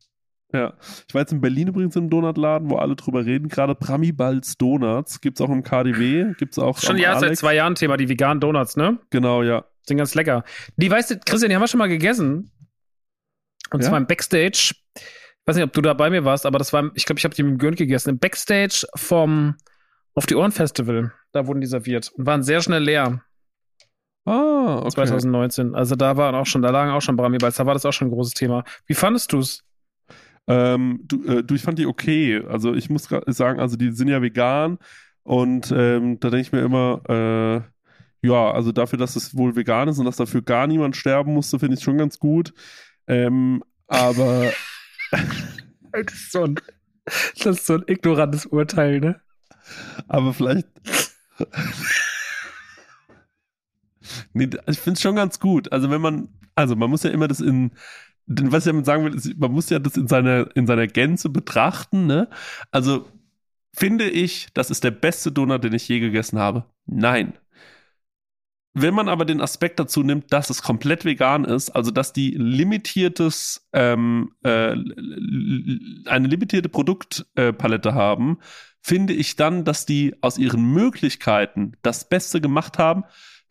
Ja, 0.53 0.73
ich 1.07 1.13
war 1.15 1.21
jetzt 1.21 1.33
in 1.33 1.41
Berlin 1.41 1.69
übrigens 1.69 1.95
im 1.95 2.11
Donutladen, 2.11 2.69
wo 2.69 2.75
alle 2.75 2.95
drüber 2.95 3.25
reden. 3.25 3.49
Gerade 3.49 3.73
Pramibals 3.73 4.55
Donuts 4.55 5.19
gibt's 5.19 5.41
auch 5.41 5.49
im 5.49 5.63
KDW, 5.63 6.33
gibt's 6.37 6.59
auch. 6.59 6.77
Schon 6.77 6.97
ja 6.97 7.19
seit 7.19 7.35
zwei 7.37 7.55
Jahren 7.55 7.73
Thema 7.73 7.97
die 7.97 8.07
veganen 8.07 8.39
Donuts, 8.39 8.77
ne? 8.77 8.99
Genau, 9.09 9.41
ja. 9.41 9.65
Sind 9.81 9.97
ganz 9.97 10.13
lecker. 10.13 10.43
Die 10.77 10.91
weißt 10.91 11.11
du, 11.11 11.19
Christian, 11.25 11.49
die 11.49 11.55
haben 11.55 11.63
wir 11.63 11.67
schon 11.67 11.79
mal 11.79 11.89
gegessen. 11.89 12.51
Und 13.71 13.81
ja? 13.81 13.89
zwar 13.89 13.97
im 13.97 14.05
Backstage. 14.05 14.75
Ich 14.95 15.47
weiß 15.47 15.55
nicht, 15.55 15.65
ob 15.65 15.73
du 15.73 15.81
da 15.81 15.93
bei 15.95 16.11
mir 16.11 16.23
warst, 16.23 16.45
aber 16.45 16.59
das 16.59 16.71
war, 16.71 16.91
ich 16.93 17.05
glaube, 17.05 17.17
ich 17.17 17.25
habe 17.25 17.33
die 17.33 17.43
mit 17.43 17.53
dem 17.53 17.57
Gönnt 17.57 17.77
gegessen. 17.77 18.11
Im 18.11 18.19
Backstage 18.19 18.85
vom 18.95 19.55
Auf 20.13 20.27
die 20.27 20.35
Ohren 20.35 20.51
Festival. 20.51 21.11
Da 21.31 21.47
wurden 21.47 21.61
die 21.61 21.67
serviert 21.67 22.11
und 22.15 22.27
waren 22.27 22.43
sehr 22.43 22.61
schnell 22.61 22.83
leer. 22.83 23.23
Ah, 24.25 24.77
okay. 24.81 24.91
2019. 24.91 25.73
Also 25.73 25.95
da 25.95 26.15
waren 26.15 26.35
auch 26.35 26.45
schon, 26.45 26.61
da 26.61 26.69
lagen 26.69 26.91
auch 26.91 27.01
schon 27.01 27.15
Bramibals, 27.17 27.55
da 27.55 27.65
war 27.65 27.73
das 27.73 27.85
auch 27.85 27.91
schon 27.91 28.07
ein 28.07 28.11
großes 28.11 28.35
Thema. 28.35 28.63
Wie 28.85 28.93
fandest 28.93 29.33
du's? 29.33 29.63
Ähm, 30.47 30.99
du, 31.03 31.23
äh, 31.25 31.43
du, 31.43 31.55
ich 31.55 31.61
fand 31.61 31.79
die 31.79 31.85
okay. 31.85 32.41
Also 32.47 32.73
ich 32.73 32.89
muss 32.89 33.07
sagen, 33.27 33.59
also 33.59 33.77
die 33.77 33.91
sind 33.91 34.09
ja 34.09 34.21
vegan 34.21 34.77
und 35.23 35.71
ähm, 35.75 36.19
da 36.19 36.29
denke 36.29 36.41
ich 36.41 36.51
mir 36.51 36.61
immer, 36.61 37.01
äh, 37.09 38.27
ja, 38.27 38.51
also 38.51 38.71
dafür, 38.71 38.97
dass 38.97 39.15
es 39.15 39.35
wohl 39.35 39.55
vegan 39.55 39.89
ist 39.89 39.99
und 39.99 40.05
dass 40.05 40.15
dafür 40.15 40.41
gar 40.41 40.65
niemand 40.65 40.95
sterben 40.95 41.33
musste, 41.33 41.59
finde 41.59 41.75
ich 41.75 41.83
schon 41.83 41.97
ganz 41.97 42.19
gut. 42.19 42.53
Ähm, 43.05 43.63
aber. 43.87 44.51
das, 45.91 46.13
ist 46.13 46.31
so 46.31 46.43
ein, 46.43 46.55
das 47.05 47.57
ist 47.57 47.65
so 47.65 47.73
ein 47.75 47.83
ignorantes 47.85 48.45
Urteil, 48.45 49.01
ne? 49.01 49.21
Aber 50.07 50.33
vielleicht. 50.33 50.67
nee, 54.33 54.49
ich 54.67 54.79
finde 54.79 54.97
es 54.97 55.01
schon 55.01 55.15
ganz 55.15 55.39
gut. 55.39 55.71
Also, 55.71 55.89
wenn 55.89 56.01
man. 56.01 56.29
Also, 56.55 56.77
man 56.77 56.89
muss 56.89 57.03
ja 57.03 57.09
immer 57.09 57.27
das 57.27 57.41
in. 57.41 57.71
Was 58.25 58.65
ich 58.65 58.71
damit 58.71 58.85
sagen 58.85 59.03
will, 59.03 59.15
ist, 59.15 59.37
man 59.37 59.51
muss 59.51 59.69
ja 59.69 59.79
das 59.79 59.97
in 59.97 60.07
seiner, 60.07 60.55
in 60.55 60.65
seiner 60.65 60.87
Gänze 60.87 61.29
betrachten, 61.29 62.07
ne? 62.07 62.29
Also, 62.71 63.07
finde 63.73 64.09
ich, 64.09 64.47
das 64.53 64.69
ist 64.69 64.83
der 64.83 64.91
beste 64.91 65.31
Donut, 65.31 65.63
den 65.63 65.73
ich 65.73 65.87
je 65.87 65.99
gegessen 65.99 66.39
habe? 66.39 66.65
Nein. 66.85 67.33
Wenn 68.75 68.95
man 68.95 69.07
aber 69.07 69.25
den 69.25 69.39
Aspekt 69.39 69.79
dazu 69.79 70.01
nimmt, 70.01 70.33
dass 70.33 70.49
es 70.49 70.63
komplett 70.63 71.05
vegan 71.05 71.45
ist, 71.45 71.69
also 71.69 71.91
dass 71.91 72.11
die 72.11 72.31
limitiertes, 72.31 73.67
ähm, 73.71 74.31
äh, 74.43 74.75
eine 76.05 76.27
limitierte 76.27 76.69
Produktpalette 76.69 77.93
haben, 77.93 78.39
finde 78.81 79.13
ich 79.13 79.35
dann, 79.35 79.63
dass 79.63 79.85
die 79.85 80.15
aus 80.21 80.39
ihren 80.39 80.73
Möglichkeiten 80.73 81.73
das 81.83 82.09
Beste 82.09 82.41
gemacht 82.41 82.79
haben. 82.79 83.03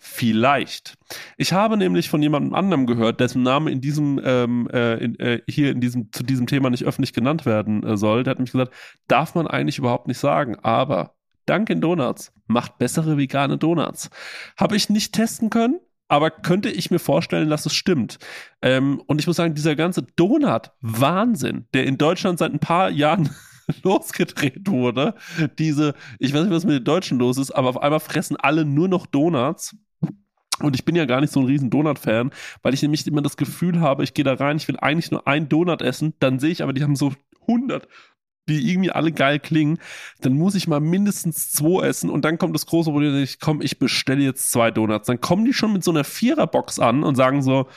Vielleicht. 0.04 0.94
Ich 1.36 1.52
habe 1.52 1.76
nämlich 1.76 2.10
von 2.10 2.20
jemandem 2.20 2.54
anderem 2.54 2.86
gehört, 2.86 3.20
dessen 3.20 3.44
Name 3.44 3.70
in 3.70 3.80
diesem 3.80 4.20
ähm, 4.24 4.68
äh, 4.72 4.96
in, 4.96 5.16
äh, 5.20 5.42
hier 5.48 5.70
in 5.70 5.80
diesem 5.80 6.10
zu 6.10 6.24
diesem 6.24 6.48
Thema 6.48 6.70
nicht 6.70 6.84
öffentlich 6.84 7.12
genannt 7.12 7.46
werden 7.46 7.84
äh, 7.84 7.96
soll. 7.96 8.24
Der 8.24 8.32
hat 8.32 8.38
nämlich 8.38 8.50
gesagt, 8.50 8.74
darf 9.06 9.36
man 9.36 9.46
eigentlich 9.46 9.78
überhaupt 9.78 10.08
nicht 10.08 10.18
sagen. 10.18 10.56
Aber 10.56 11.14
Dunkin' 11.46 11.80
Donuts 11.80 12.32
macht 12.48 12.78
bessere 12.78 13.16
vegane 13.16 13.58
Donuts. 13.58 14.10
Habe 14.56 14.74
ich 14.74 14.90
nicht 14.90 15.14
testen 15.14 15.50
können, 15.50 15.78
aber 16.08 16.32
könnte 16.32 16.68
ich 16.68 16.90
mir 16.90 16.98
vorstellen, 16.98 17.48
dass 17.48 17.64
es 17.64 17.74
stimmt. 17.74 18.18
Ähm, 18.60 19.00
und 19.06 19.20
ich 19.20 19.28
muss 19.28 19.36
sagen, 19.36 19.54
dieser 19.54 19.76
ganze 19.76 20.02
Donut-Wahnsinn, 20.02 21.68
der 21.74 21.86
in 21.86 21.96
Deutschland 21.96 22.40
seit 22.40 22.52
ein 22.52 22.58
paar 22.58 22.90
Jahren 22.90 23.30
losgedreht 23.84 24.68
wurde, 24.68 25.14
diese, 25.60 25.94
ich 26.18 26.34
weiß 26.34 26.42
nicht, 26.42 26.52
was 26.52 26.64
mit 26.64 26.74
den 26.74 26.84
Deutschen 26.84 27.20
los 27.20 27.38
ist, 27.38 27.52
aber 27.52 27.68
auf 27.68 27.80
einmal 27.80 28.00
fressen 28.00 28.36
alle 28.36 28.64
nur 28.64 28.88
noch 28.88 29.06
Donuts. 29.06 29.76
Und 30.62 30.74
ich 30.74 30.84
bin 30.84 30.96
ja 30.96 31.04
gar 31.04 31.20
nicht 31.20 31.32
so 31.32 31.40
ein 31.40 31.46
riesen 31.46 31.70
Donut-Fan, 31.70 32.30
weil 32.62 32.74
ich 32.74 32.82
nämlich 32.82 33.06
immer 33.06 33.22
das 33.22 33.36
Gefühl 33.36 33.80
habe, 33.80 34.04
ich 34.04 34.14
gehe 34.14 34.24
da 34.24 34.34
rein, 34.34 34.56
ich 34.56 34.68
will 34.68 34.78
eigentlich 34.78 35.10
nur 35.10 35.26
einen 35.26 35.48
Donut 35.48 35.82
essen, 35.82 36.14
dann 36.18 36.38
sehe 36.38 36.50
ich 36.50 36.62
aber, 36.62 36.72
die 36.72 36.82
haben 36.82 36.96
so 36.96 37.12
100 37.48 37.88
die 38.48 38.70
irgendwie 38.70 38.90
alle 38.90 39.12
geil 39.12 39.38
klingen, 39.38 39.78
dann 40.20 40.34
muss 40.34 40.54
ich 40.54 40.66
mal 40.66 40.80
mindestens 40.80 41.52
zwei 41.52 41.86
essen 41.86 42.10
und 42.10 42.24
dann 42.24 42.38
kommt 42.38 42.54
das 42.54 42.66
große 42.66 42.90
Problem, 42.90 43.14
ich 43.22 43.38
komm, 43.38 43.62
ich 43.62 43.78
bestelle 43.78 44.22
jetzt 44.22 44.50
zwei 44.50 44.70
Donuts. 44.70 45.06
Dann 45.06 45.20
kommen 45.20 45.44
die 45.44 45.52
schon 45.52 45.72
mit 45.72 45.84
so 45.84 45.92
einer 45.92 46.04
Viererbox 46.04 46.78
an 46.78 47.04
und 47.04 47.14
sagen 47.14 47.42
so, 47.42 47.68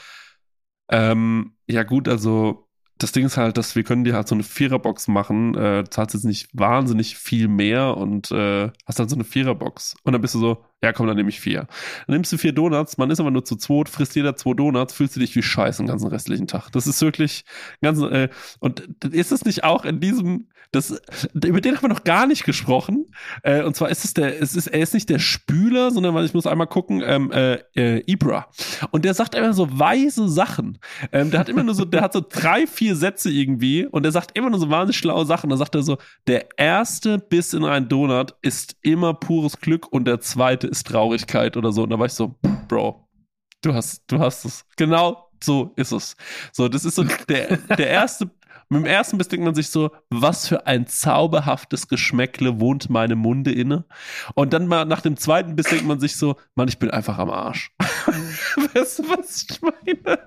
ähm, 0.88 1.52
ja 1.66 1.82
gut, 1.82 2.08
also 2.08 2.68
das 2.98 3.12
Ding 3.12 3.26
ist 3.26 3.36
halt, 3.36 3.58
dass 3.58 3.76
wir 3.76 3.84
können 3.84 4.04
dir 4.04 4.14
halt 4.14 4.26
so 4.26 4.34
eine 4.34 4.42
Viererbox 4.42 5.08
machen, 5.08 5.54
äh, 5.54 5.84
zahlst 5.88 6.14
jetzt 6.14 6.24
nicht 6.24 6.48
wahnsinnig 6.52 7.16
viel 7.16 7.46
mehr 7.46 7.96
und 7.96 8.30
äh, 8.30 8.70
hast 8.86 8.98
dann 8.98 9.08
so 9.08 9.16
eine 9.16 9.24
Viererbox. 9.24 9.96
Und 10.02 10.12
dann 10.12 10.22
bist 10.22 10.34
du 10.34 10.38
so, 10.38 10.64
ja 10.82 10.92
komm, 10.92 11.06
dann 11.06 11.16
nehme 11.16 11.28
ich 11.28 11.40
vier. 11.40 11.66
Dann 12.06 12.14
nimmst 12.14 12.32
du 12.32 12.38
vier 12.38 12.52
Donuts, 12.52 12.98
man 12.98 13.10
ist 13.10 13.20
aber 13.20 13.30
nur 13.30 13.44
zu 13.44 13.56
zweit, 13.56 13.88
frisst 13.88 14.14
jeder 14.14 14.36
zwei 14.36 14.54
Donuts, 14.54 14.94
fühlst 14.94 15.16
du 15.16 15.20
dich 15.20 15.34
wie 15.34 15.42
Scheiße 15.42 15.82
den 15.82 15.88
ganzen 15.88 16.08
restlichen 16.08 16.46
Tag. 16.46 16.70
Das 16.70 16.86
ist 16.86 17.00
wirklich 17.00 17.44
ganz, 17.80 18.00
äh, 18.00 18.28
und 18.60 18.80
ist 19.04 19.32
es 19.32 19.44
nicht 19.44 19.64
auch 19.64 19.84
in 19.84 20.00
diesem, 20.00 20.48
das, 20.72 21.00
über 21.32 21.60
den 21.60 21.76
haben 21.76 21.82
wir 21.82 21.88
noch 21.88 22.04
gar 22.04 22.26
nicht 22.26 22.44
gesprochen. 22.44 23.06
Äh, 23.42 23.62
und 23.62 23.76
zwar 23.76 23.88
ist 23.88 24.04
es 24.04 24.14
der, 24.14 24.40
es 24.40 24.54
ist, 24.54 24.66
er 24.66 24.80
ist 24.80 24.94
nicht 24.94 25.08
der 25.08 25.18
Spüler, 25.18 25.90
sondern 25.90 26.14
weil 26.14 26.24
ich 26.24 26.34
muss 26.34 26.46
einmal 26.46 26.66
gucken, 26.66 27.02
ähm, 27.04 27.30
äh, 27.32 27.58
äh, 27.74 28.02
Ibra. 28.06 28.48
Und 28.90 29.04
der 29.04 29.14
sagt 29.14 29.34
immer 29.34 29.52
so 29.52 29.78
weise 29.78 30.28
Sachen. 30.28 30.78
Ähm, 31.12 31.30
der 31.30 31.40
hat 31.40 31.48
immer 31.48 31.62
nur 31.62 31.74
so, 31.74 31.84
der 31.84 32.02
hat 32.02 32.12
so 32.12 32.22
drei, 32.28 32.66
vier 32.66 32.96
Sätze 32.96 33.30
irgendwie 33.30 33.86
und 33.86 34.02
der 34.02 34.12
sagt 34.12 34.36
immer 34.36 34.50
nur 34.50 34.58
so 34.58 34.68
wahnsinnig 34.68 34.98
schlaue 34.98 35.24
Sachen. 35.24 35.50
Da 35.50 35.56
sagt 35.56 35.74
er 35.74 35.82
so, 35.82 35.98
der 36.26 36.48
erste 36.58 37.18
Biss 37.18 37.54
in 37.54 37.64
einen 37.64 37.88
Donut 37.88 38.34
ist 38.42 38.76
immer 38.82 39.14
pures 39.14 39.60
Glück 39.60 39.90
und 39.92 40.06
der 40.06 40.20
zweite 40.20 40.65
ist 40.66 40.86
Traurigkeit 40.86 41.56
oder 41.56 41.72
so. 41.72 41.82
Und 41.82 41.90
da 41.90 41.98
war 41.98 42.06
ich 42.06 42.12
so, 42.12 42.34
Bro, 42.68 43.08
du 43.62 43.74
hast, 43.74 44.02
du 44.06 44.18
hast 44.18 44.44
es. 44.44 44.64
Genau 44.76 45.26
so 45.42 45.72
ist 45.76 45.92
es. 45.92 46.16
So, 46.52 46.68
das 46.68 46.84
ist 46.84 46.96
so 46.96 47.04
der, 47.04 47.56
der 47.56 47.88
erste, 47.88 48.30
mit 48.68 48.80
dem 48.82 48.86
ersten 48.86 49.18
Biss 49.18 49.28
denkt 49.28 49.44
man 49.44 49.54
sich 49.54 49.70
so, 49.70 49.90
was 50.10 50.48
für 50.48 50.66
ein 50.66 50.86
zauberhaftes 50.86 51.88
Geschmäckle 51.88 52.60
wohnt 52.60 52.90
meinem 52.90 53.18
Munde 53.18 53.52
inne. 53.52 53.84
Und 54.34 54.52
dann 54.52 54.66
mal 54.66 54.84
nach 54.84 55.00
dem 55.00 55.16
zweiten 55.16 55.56
Biss 55.56 55.66
denkt 55.66 55.86
man 55.86 56.00
sich 56.00 56.16
so, 56.16 56.36
Mann, 56.54 56.68
ich 56.68 56.78
bin 56.78 56.90
einfach 56.90 57.18
am 57.18 57.30
Arsch. 57.30 57.70
weißt 57.78 58.98
du, 59.00 59.02
was 59.10 59.46
ich 59.48 59.60
meine? 59.62 60.18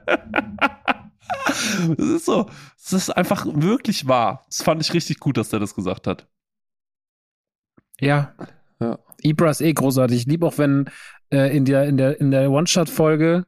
Das 1.98 2.08
ist 2.08 2.26
so, 2.26 2.50
das 2.76 2.94
ist 2.94 3.10
einfach 3.10 3.46
wirklich 3.46 4.08
wahr. 4.08 4.46
Das 4.48 4.64
fand 4.64 4.82
ich 4.82 4.94
richtig 4.94 5.20
gut, 5.20 5.38
dass 5.38 5.50
der 5.50 5.60
das 5.60 5.76
gesagt 5.76 6.08
hat. 6.08 6.28
Ja. 8.00 8.34
Ibra 9.24 9.50
ist 9.50 9.62
eh 9.62 9.74
großartig. 9.74 10.22
Ich 10.22 10.26
liebe 10.26 10.46
auch, 10.46 10.58
wenn 10.58 10.90
äh, 11.32 11.56
in 11.56 11.66
der, 11.66 11.86
in 11.86 11.98
der, 11.98 12.20
in 12.20 12.32
der 12.32 12.50
One-Shot-Folge 12.52 13.46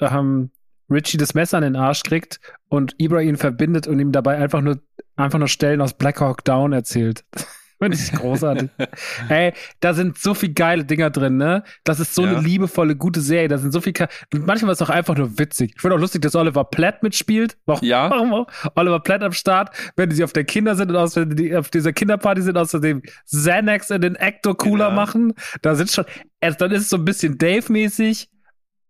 ähm, 0.00 0.50
Richie 0.90 1.16
das 1.16 1.34
Messer 1.34 1.58
an 1.58 1.64
den 1.64 1.76
Arsch 1.76 2.02
kriegt 2.02 2.40
und 2.68 2.94
Ibra 2.98 3.20
ihn 3.20 3.36
verbindet 3.36 3.86
und 3.86 3.98
ihm 3.98 4.12
dabei 4.12 4.36
einfach 4.36 4.60
nur, 4.60 4.80
einfach 5.16 5.38
nur 5.38 5.48
Stellen 5.48 5.80
aus 5.80 5.94
Black 5.94 6.20
Hawk 6.20 6.44
Down 6.44 6.72
erzählt. 6.72 7.24
Finde 7.78 7.96
ich 7.96 8.12
großartig. 8.12 8.70
Ey, 9.28 9.52
da 9.80 9.92
sind 9.92 10.18
so 10.18 10.32
viele 10.32 10.54
geile 10.54 10.84
Dinger 10.84 11.10
drin, 11.10 11.36
ne? 11.36 11.62
Das 11.84 12.00
ist 12.00 12.14
so 12.14 12.22
ja. 12.22 12.30
eine 12.30 12.40
liebevolle, 12.40 12.96
gute 12.96 13.20
Serie. 13.20 13.48
Da 13.48 13.58
sind 13.58 13.72
so 13.72 13.80
viel. 13.82 13.92
Manchmal 14.34 14.72
ist 14.72 14.80
es 14.80 14.88
auch 14.88 14.92
einfach 14.92 15.16
nur 15.16 15.38
witzig. 15.38 15.72
Ich 15.74 15.82
finde 15.82 15.96
auch 15.96 16.00
lustig, 16.00 16.22
dass 16.22 16.34
Oliver 16.34 16.64
Platt 16.64 17.02
mitspielt. 17.02 17.58
Warum, 17.66 17.86
ja. 17.86 18.08
Warum 18.10 18.32
auch? 18.32 18.46
Oliver 18.74 19.00
Platt 19.00 19.22
am 19.22 19.32
Start, 19.32 19.70
wenn 19.96 20.08
die 20.08 20.24
auf 20.24 20.32
der 20.32 20.44
Kinder 20.44 20.74
sind 20.74 20.90
und 20.90 20.96
aus, 20.96 21.16
wenn 21.16 21.36
die 21.36 21.54
auf 21.54 21.70
dieser 21.70 21.92
Kinderparty 21.92 22.40
sind, 22.40 22.56
außerdem 22.56 23.02
Xanax 23.26 23.90
in 23.90 24.00
den 24.00 24.14
Ecto 24.14 24.54
cooler 24.54 24.88
ja. 24.88 24.94
machen. 24.94 25.34
Da 25.60 25.74
sind 25.74 25.90
schon. 25.90 26.06
Also 26.40 26.56
dann 26.58 26.70
ist 26.70 26.82
es 26.82 26.88
so 26.88 26.96
ein 26.96 27.04
bisschen 27.04 27.36
Dave-mäßig. 27.36 28.30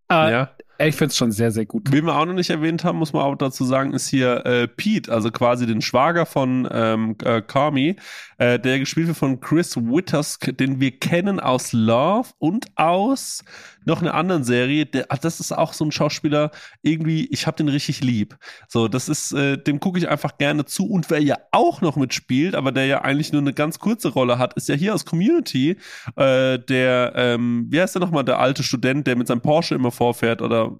Aber 0.08 0.30
ja. 0.30 0.50
Ich 0.78 0.96
finde 0.96 1.10
es 1.10 1.16
schon 1.16 1.32
sehr, 1.32 1.50
sehr 1.52 1.64
gut. 1.64 1.90
Wen 1.90 2.04
wir 2.04 2.16
auch 2.16 2.26
noch 2.26 2.34
nicht 2.34 2.50
erwähnt 2.50 2.84
haben, 2.84 2.98
muss 2.98 3.12
man 3.12 3.22
auch 3.22 3.34
dazu 3.36 3.64
sagen, 3.64 3.94
ist 3.94 4.08
hier 4.08 4.44
äh, 4.44 4.68
Pete, 4.68 5.10
also 5.10 5.30
quasi 5.30 5.66
den 5.66 5.80
Schwager 5.80 6.26
von 6.26 6.68
ähm, 6.70 7.16
äh, 7.24 7.40
Carmi, 7.40 7.96
äh, 8.38 8.58
der 8.58 8.78
gespielt 8.78 9.06
wird 9.06 9.16
von 9.16 9.40
Chris 9.40 9.76
Wittersk, 9.76 10.56
den 10.56 10.78
wir 10.78 10.98
kennen 10.98 11.40
aus 11.40 11.72
Love 11.72 12.28
und 12.38 12.66
aus 12.76 13.42
noch 13.86 14.02
einer 14.02 14.14
anderen 14.14 14.44
Serie. 14.44 14.84
Der, 14.84 15.06
das 15.22 15.40
ist 15.40 15.52
auch 15.52 15.72
so 15.72 15.84
ein 15.84 15.92
Schauspieler, 15.92 16.50
irgendwie, 16.82 17.26
ich 17.26 17.46
habe 17.46 17.56
den 17.56 17.68
richtig 17.68 18.02
lieb. 18.02 18.36
So, 18.68 18.88
das 18.88 19.08
ist, 19.08 19.32
äh, 19.32 19.56
dem 19.56 19.80
gucke 19.80 19.98
ich 19.98 20.08
einfach 20.08 20.36
gerne 20.36 20.66
zu. 20.66 20.86
Und 20.86 21.08
wer 21.08 21.22
ja 21.22 21.36
auch 21.52 21.80
noch 21.80 21.96
mitspielt, 21.96 22.54
aber 22.54 22.72
der 22.72 22.86
ja 22.86 23.02
eigentlich 23.02 23.32
nur 23.32 23.40
eine 23.40 23.54
ganz 23.54 23.78
kurze 23.78 24.08
Rolle 24.08 24.38
hat, 24.38 24.54
ist 24.54 24.68
ja 24.68 24.74
hier 24.74 24.94
aus 24.94 25.06
Community, 25.06 25.78
äh, 26.16 26.58
der, 26.58 27.12
ähm, 27.14 27.66
wie 27.70 27.80
heißt 27.80 27.94
der 27.94 28.00
nochmal, 28.00 28.24
der 28.24 28.38
alte 28.38 28.62
Student, 28.62 29.06
der 29.06 29.16
mit 29.16 29.28
seinem 29.28 29.40
Porsche 29.40 29.74
immer 29.74 29.90
vorfährt 29.90 30.42
oder 30.42 30.78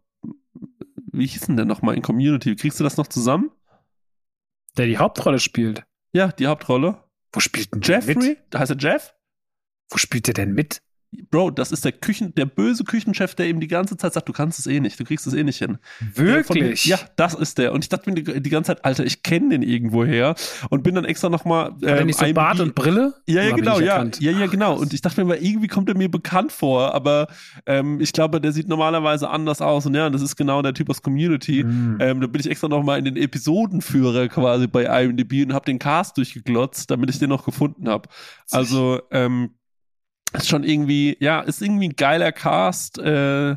wie 1.13 1.27
hieß 1.27 1.47
denn 1.47 1.57
der 1.57 1.65
nochmal 1.65 1.95
in 1.95 2.03
Community? 2.03 2.57
Kriegst 2.57 2.79
du 2.79 2.85
das 2.85 2.97
noch 2.97 3.07
zusammen? 3.07 3.51
Der 4.77 4.87
die 4.87 4.99
Hauptrolle 4.99 5.39
spielt. 5.39 5.85
Ja, 6.13 6.29
die 6.29 6.47
Hauptrolle. 6.47 7.03
Wo 7.33 7.41
spielt 7.41 7.73
denn 7.73 7.81
Jeffrey? 7.81 8.17
Mit? 8.17 8.39
Da 8.51 8.59
heißt 8.59 8.73
er 8.73 8.77
Jeff? 8.77 9.15
Wo 9.91 9.99
spielt 9.99 10.27
der 10.27 10.35
denn 10.35 10.53
mit? 10.53 10.83
Bro, 11.31 11.53
das 11.53 11.73
ist 11.73 11.85
der 11.85 11.93
Küchen, 11.93 12.35
der 12.35 12.47
böse 12.47 12.85
Küchenchef, 12.85 13.35
der 13.35 13.49
ihm 13.49 13.61
die 13.61 13.69
ganze 13.69 13.97
Zeit 13.97 14.13
sagt, 14.13 14.29
du 14.29 14.33
kannst 14.33 14.59
es 14.59 14.67
eh 14.67 14.81
nicht, 14.81 14.99
du 14.99 15.05
kriegst 15.05 15.27
es 15.27 15.35
eh 15.35 15.45
nicht 15.45 15.59
hin. 15.59 15.79
Wirklich? 16.15 16.85
ja, 16.85 16.99
das 17.17 17.35
ist 17.35 17.59
der. 17.59 17.73
Und 17.73 17.85
ich 17.85 17.89
dachte 17.89 18.11
mir 18.11 18.23
die, 18.23 18.41
die 18.41 18.51
ganze 18.51 18.69
Zeit, 18.69 18.85
Alter, 18.85 19.05
ich 19.05 19.23
kenne 19.23 19.51
den 19.51 19.63
irgendwoher 19.63 20.35
und 20.69 20.83
bin 20.83 20.95
dann 20.95 21.05
extra 21.05 21.29
nochmal. 21.29 21.69
Ähm, 21.83 21.89
Hat 21.89 21.99
er 21.99 22.05
nicht 22.05 22.19
so 22.19 22.33
Bart 22.35 22.61
und 22.61 22.75
Brille? 22.75 23.15
Ja, 23.27 23.43
ja, 23.43 23.55
genau, 23.55 23.81
ja, 23.81 24.05
ja, 24.19 24.33
ja, 24.33 24.47
genau. 24.47 24.77
Und 24.77 24.93
ich 24.93 25.01
dachte 25.01 25.21
mir 25.21 25.29
mal, 25.29 25.39
irgendwie 25.39 25.69
kommt 25.69 25.89
er 25.89 25.97
mir 25.97 26.11
bekannt 26.11 26.53
vor, 26.53 26.95
aber 26.95 27.29
ähm, 27.67 28.01
ich 28.01 28.13
glaube, 28.13 28.41
der 28.41 28.53
sieht 28.53 28.69
normalerweise 28.69 29.29
anders 29.31 29.61
aus. 29.61 29.87
Und 29.87 29.95
ja, 29.95 30.11
das 30.11 30.23
ist 30.23 30.37
genau 30.37 30.61
der 30.63 30.75
Typ 30.75 30.91
aus 30.91 31.03
Community. 31.03 31.65
Mm. 31.65 31.99
Ähm, 32.01 32.21
da 32.21 32.27
bin 32.27 32.41
ich 32.41 32.51
extra 32.51 32.69
nochmal 32.69 32.99
in 32.99 33.05
den 33.05 33.17
Episodenführer 33.17 34.29
quasi 34.29 34.67
bei 34.67 34.85
IMDb 35.03 35.45
und 35.45 35.55
habe 35.55 35.65
den 35.65 35.79
Cast 35.79 36.17
durchgeglotzt, 36.17 36.91
damit 36.91 37.11
ich 37.11 37.19
den 37.19 37.31
noch 37.31 37.45
gefunden 37.45 37.89
habe. 37.89 38.09
Also, 38.51 39.01
ähm, 39.11 39.51
ist 40.37 40.49
schon 40.49 40.65
irgendwie, 40.65 41.17
ja, 41.21 41.41
ist 41.41 41.63
irgendwie 41.63 41.89
ein 41.89 41.97
geiler 41.97 42.33
Cast. 42.33 42.99
Äh, 42.99 43.57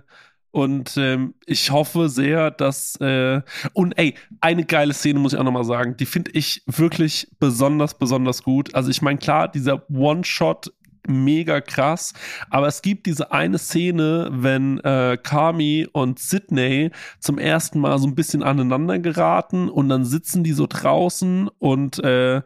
und 0.52 0.98
ähm, 0.98 1.36
ich 1.46 1.70
hoffe 1.70 2.10
sehr, 2.10 2.50
dass 2.50 2.96
äh, 3.02 3.42
und 3.74 3.98
ey, 4.00 4.16
eine 4.42 4.66
geile 4.66 4.94
Szene 4.94 5.20
muss 5.20 5.34
ich 5.34 5.40
auch 5.40 5.44
nochmal 5.44 5.64
sagen, 5.64 5.96
die 5.98 6.08
finde 6.08 6.32
ich 6.32 6.64
wirklich 6.66 7.28
besonders, 7.40 7.98
besonders 7.98 8.42
gut. 8.42 8.74
Also 8.74 8.90
ich 8.90 9.04
meine, 9.04 9.20
klar, 9.20 9.48
dieser 9.48 9.88
One-Shot 9.92 10.72
mega 11.08 11.62
krass. 11.62 12.14
Aber 12.50 12.68
es 12.68 12.82
gibt 12.82 13.06
diese 13.06 13.32
eine 13.32 13.58
Szene, 13.58 14.30
wenn 14.32 14.80
äh, 14.80 15.18
Kami 15.22 15.88
und 15.92 16.20
Sydney 16.20 16.92
zum 17.20 17.38
ersten 17.38 17.80
Mal 17.80 18.00
so 18.00 18.08
ein 18.08 18.16
bisschen 18.16 18.44
aneinander 18.44 19.00
geraten 19.00 19.70
und 19.70 19.90
dann 19.90 20.06
sitzen 20.06 20.44
die 20.44 20.54
so 20.54 20.68
draußen 20.68 21.50
und 21.60 22.04
äh, 22.04 22.42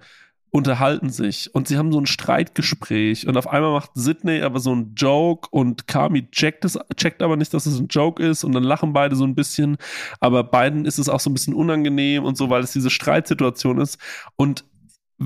unterhalten 0.53 1.09
sich 1.09 1.53
und 1.55 1.67
sie 1.67 1.79
haben 1.79 1.91
so 1.91 1.99
ein 1.99 2.05
Streitgespräch 2.05 3.27
und 3.27 3.37
auf 3.37 3.47
einmal 3.47 3.71
macht 3.71 3.89
Sydney 3.95 4.43
aber 4.43 4.59
so 4.59 4.71
einen 4.71 4.93
Joke 4.93 5.47
und 5.49 5.87
Kami 5.87 6.29
checkt 6.29 6.63
es, 6.63 6.77
checkt 6.95 7.23
aber 7.23 7.37
nicht, 7.37 7.55
dass 7.55 7.65
es 7.65 7.79
ein 7.79 7.87
Joke 7.87 8.23
ist 8.23 8.43
und 8.43 8.51
dann 8.51 8.61
lachen 8.61 8.93
beide 8.93 9.15
so 9.15 9.23
ein 9.23 9.33
bisschen, 9.33 9.77
aber 10.19 10.43
beiden 10.43 10.85
ist 10.85 10.99
es 10.99 11.09
auch 11.09 11.19
so 11.19 11.31
ein 11.31 11.33
bisschen 11.33 11.55
unangenehm 11.55 12.23
und 12.23 12.37
so, 12.37 12.51
weil 12.51 12.61
es 12.61 12.71
diese 12.71 12.91
Streitsituation 12.91 13.81
ist 13.81 13.97
und 14.35 14.63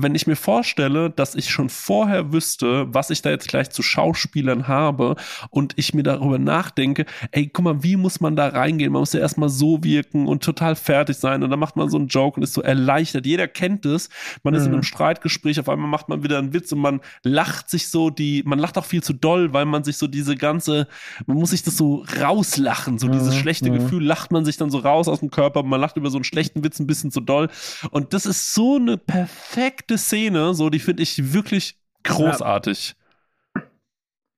wenn 0.02 0.14
ich 0.14 0.26
mir 0.26 0.36
vorstelle, 0.36 1.10
dass 1.10 1.34
ich 1.34 1.50
schon 1.50 1.68
vorher 1.68 2.32
wüsste, 2.32 2.86
was 2.92 3.10
ich 3.10 3.22
da 3.22 3.30
jetzt 3.30 3.48
gleich 3.48 3.70
zu 3.70 3.82
Schauspielern 3.82 4.68
habe 4.68 5.16
und 5.50 5.74
ich 5.76 5.94
mir 5.94 6.02
darüber 6.02 6.38
nachdenke, 6.38 7.06
ey, 7.32 7.48
guck 7.48 7.64
mal, 7.64 7.82
wie 7.82 7.96
muss 7.96 8.20
man 8.20 8.36
da 8.36 8.48
reingehen? 8.48 8.92
Man 8.92 9.00
muss 9.00 9.12
ja 9.12 9.20
erstmal 9.20 9.48
so 9.48 9.82
wirken 9.82 10.26
und 10.26 10.42
total 10.42 10.76
fertig 10.76 11.16
sein 11.16 11.42
und 11.42 11.50
dann 11.50 11.58
macht 11.58 11.76
man 11.76 11.90
so 11.90 11.96
einen 11.96 12.08
Joke 12.08 12.36
und 12.36 12.42
ist 12.42 12.54
so 12.54 12.62
erleichtert. 12.62 13.26
Jeder 13.26 13.48
kennt 13.48 13.86
es. 13.86 14.08
Man 14.42 14.54
ist 14.54 14.62
in 14.62 14.68
einem 14.68 14.78
mhm. 14.78 14.84
Streitgespräch, 14.84 15.58
auf 15.60 15.68
einmal 15.68 15.88
macht 15.88 16.08
man 16.08 16.22
wieder 16.22 16.38
einen 16.38 16.52
Witz 16.52 16.72
und 16.72 16.80
man 16.80 17.00
lacht 17.22 17.70
sich 17.70 17.88
so 17.88 18.10
die, 18.10 18.42
man 18.46 18.58
lacht 18.58 18.78
auch 18.78 18.84
viel 18.84 19.02
zu 19.02 19.12
doll, 19.12 19.52
weil 19.52 19.64
man 19.64 19.84
sich 19.84 19.96
so 19.96 20.06
diese 20.06 20.36
ganze, 20.36 20.86
man 21.26 21.36
muss 21.36 21.50
sich 21.50 21.62
das 21.62 21.76
so 21.76 22.04
rauslachen, 22.20 22.98
so 22.98 23.08
dieses 23.08 23.34
mhm. 23.34 23.38
schlechte 23.38 23.70
mhm. 23.70 23.74
Gefühl 23.74 24.04
lacht 24.04 24.32
man 24.32 24.44
sich 24.44 24.56
dann 24.56 24.70
so 24.70 24.78
raus 24.78 25.08
aus 25.08 25.20
dem 25.20 25.30
Körper, 25.30 25.62
man 25.62 25.80
lacht 25.80 25.96
über 25.96 26.10
so 26.10 26.18
einen 26.18 26.24
schlechten 26.24 26.62
Witz 26.62 26.78
ein 26.78 26.86
bisschen 26.86 27.10
zu 27.10 27.20
doll 27.20 27.48
und 27.90 28.12
das 28.14 28.26
ist 28.26 28.54
so 28.54 28.76
eine 28.76 28.96
perfekte 28.96 29.87
perfekte 29.88 29.98
Szene, 29.98 30.54
so, 30.54 30.70
die 30.70 30.78
finde 30.78 31.02
ich 31.02 31.32
wirklich 31.32 31.76
großartig. 32.04 32.94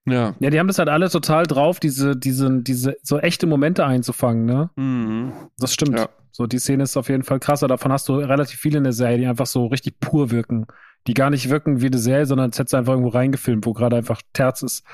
Ja. 0.07 0.13
ja. 0.13 0.35
Ja, 0.41 0.51
die 0.51 0.59
haben 0.59 0.69
das 0.69 0.79
halt 0.79 0.89
alle 0.89 1.11
total 1.11 1.47
drauf, 1.47 1.81
diese, 1.81 2.17
diese, 2.17 2.63
diese 2.63 2.97
so 3.03 3.19
echte 3.19 3.47
Momente 3.47 3.85
einzufangen, 3.85 4.47
ne? 4.47 4.71
Mhm. 4.77 5.33
Das 5.59 5.75
stimmt. 5.75 5.99
Ja. 5.99 6.09
So, 6.33 6.47
die 6.47 6.59
Szene 6.59 6.85
ist 6.85 6.97
auf 6.97 7.09
jeden 7.09 7.25
Fall 7.25 7.41
krasser. 7.41 7.69
Davon 7.69 7.93
hast 7.93 8.09
du 8.09 8.15
relativ 8.15 8.59
viele 8.59 8.79
in 8.79 8.85
der 8.85 8.93
Serie, 8.93 9.19
die 9.19 9.27
einfach 9.27 9.47
so 9.47 9.67
richtig 9.67 9.99
pur 10.01 10.31
wirken. 10.31 10.67
Die 11.07 11.15
gar 11.15 11.31
nicht 11.31 11.51
wirken 11.51 11.81
wie 11.81 11.87
eine 11.87 11.99
Serie, 11.99 12.27
sondern 12.27 12.51
es 12.51 12.59
hättest 12.59 12.73
du 12.73 12.77
einfach 12.77 12.93
irgendwo 12.93 13.11
reingefilmt, 13.11 13.67
wo 13.67 13.73
gerade 13.73 13.97
einfach 13.97 14.23
Terz 14.33 14.63
ist. 14.63 14.85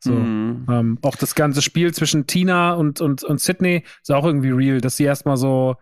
So, 0.00 0.12
mhm. 0.12 0.66
ähm, 0.70 0.98
auch 1.02 1.16
das 1.16 1.34
ganze 1.34 1.60
Spiel 1.60 1.92
zwischen 1.92 2.26
Tina 2.26 2.74
und, 2.74 3.00
und, 3.00 3.24
und 3.24 3.40
Sydney 3.40 3.84
ist 4.00 4.12
auch 4.12 4.24
irgendwie 4.24 4.50
real, 4.50 4.80
dass 4.80 4.96
sie 4.96 5.04
erstmal 5.04 5.36
so 5.36 5.76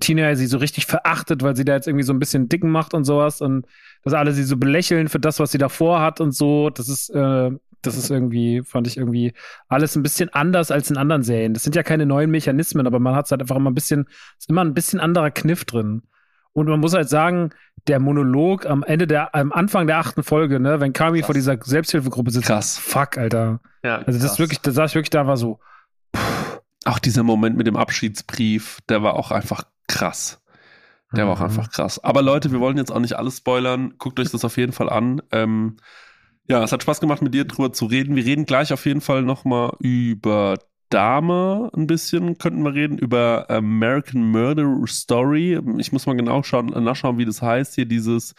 Tina 0.00 0.34
sie 0.36 0.46
so 0.46 0.58
richtig 0.58 0.86
verachtet, 0.86 1.42
weil 1.42 1.56
sie 1.56 1.64
da 1.64 1.74
jetzt 1.74 1.86
irgendwie 1.86 2.04
so 2.04 2.12
ein 2.12 2.18
bisschen 2.18 2.48
dicken 2.48 2.70
macht 2.70 2.94
und 2.94 3.04
sowas 3.04 3.40
und 3.40 3.66
dass 4.04 4.14
alle 4.14 4.32
sie 4.32 4.44
so 4.44 4.56
belächeln 4.56 5.08
für 5.08 5.20
das, 5.20 5.38
was 5.38 5.52
sie 5.52 5.58
davor 5.58 6.00
hat 6.00 6.20
und 6.20 6.32
so. 6.32 6.70
Das 6.70 6.88
ist, 6.88 7.10
äh, 7.10 7.50
das 7.82 7.96
ist 7.96 8.10
irgendwie, 8.10 8.62
fand 8.62 8.86
ich 8.86 8.96
irgendwie 8.96 9.34
alles 9.68 9.96
ein 9.96 10.02
bisschen 10.02 10.28
anders 10.30 10.70
als 10.70 10.90
in 10.90 10.96
anderen 10.96 11.22
Serien. 11.22 11.52
Das 11.52 11.62
sind 11.62 11.76
ja 11.76 11.82
keine 11.82 12.06
neuen 12.06 12.30
Mechanismen, 12.30 12.86
aber 12.86 13.00
man 13.00 13.14
hat 13.14 13.26
es 13.26 13.30
halt 13.32 13.42
einfach 13.42 13.56
immer 13.56 13.70
ein 13.70 13.74
bisschen, 13.74 14.06
ist 14.38 14.48
immer 14.48 14.64
ein 14.64 14.74
bisschen 14.74 15.00
anderer 15.00 15.30
Kniff 15.30 15.64
drin. 15.64 16.02
Und 16.54 16.68
man 16.68 16.80
muss 16.80 16.94
halt 16.94 17.08
sagen, 17.08 17.50
der 17.86 17.98
Monolog 17.98 18.66
am 18.66 18.82
Ende 18.82 19.06
der, 19.06 19.34
am 19.34 19.52
Anfang 19.52 19.86
der 19.86 19.98
achten 19.98 20.22
Folge, 20.22 20.60
ne, 20.60 20.80
wenn 20.80 20.92
Kami 20.92 21.18
krass. 21.18 21.26
vor 21.26 21.34
dieser 21.34 21.58
Selbsthilfegruppe 21.60 22.30
sitzt, 22.30 22.46
krass. 22.46 22.78
fuck, 22.78 23.18
Alter. 23.18 23.60
Ja, 23.82 23.98
also 23.98 24.18
das 24.18 24.32
ist 24.32 24.38
wirklich, 24.38 24.60
da 24.60 24.70
saß 24.70 24.90
ich 24.90 24.94
wirklich 24.94 25.10
da, 25.10 25.26
war 25.26 25.36
so. 25.36 25.58
Pff. 26.14 26.60
Auch 26.84 26.98
dieser 26.98 27.22
Moment 27.22 27.56
mit 27.56 27.66
dem 27.66 27.76
Abschiedsbrief, 27.76 28.80
der 28.88 29.02
war 29.02 29.14
auch 29.14 29.30
einfach 29.30 29.64
krass. 29.92 30.40
Der 31.14 31.26
war 31.26 31.34
auch 31.34 31.38
mhm. 31.38 31.44
einfach 31.44 31.70
krass. 31.70 32.02
Aber 32.02 32.22
Leute, 32.22 32.52
wir 32.52 32.60
wollen 32.60 32.78
jetzt 32.78 32.90
auch 32.90 33.00
nicht 33.00 33.14
alles 33.14 33.38
spoilern. 33.38 33.94
Guckt 33.98 34.18
euch 34.18 34.30
das 34.30 34.44
auf 34.44 34.56
jeden 34.56 34.72
Fall 34.72 34.88
an. 34.88 35.20
Ähm, 35.30 35.76
ja, 36.48 36.62
es 36.64 36.72
hat 36.72 36.82
Spaß 36.82 37.00
gemacht, 37.00 37.22
mit 37.22 37.34
dir 37.34 37.44
drüber 37.44 37.72
zu 37.72 37.84
reden. 37.86 38.16
Wir 38.16 38.24
reden 38.24 38.46
gleich 38.46 38.72
auf 38.72 38.86
jeden 38.86 39.00
Fall 39.00 39.22
nochmal 39.22 39.72
über 39.78 40.56
Dame 40.88 41.70
ein 41.74 41.86
bisschen, 41.86 42.36
könnten 42.36 42.62
wir 42.64 42.74
reden, 42.74 42.98
über 42.98 43.48
American 43.48 44.30
Murder 44.30 44.66
Story. 44.86 45.58
Ich 45.78 45.92
muss 45.92 46.06
mal 46.06 46.16
genau 46.16 46.42
schauen, 46.42 46.66
nachschauen, 46.66 47.18
wie 47.18 47.24
das 47.24 47.40
heißt. 47.40 47.74
Hier 47.74 47.86
dieses, 47.86 48.34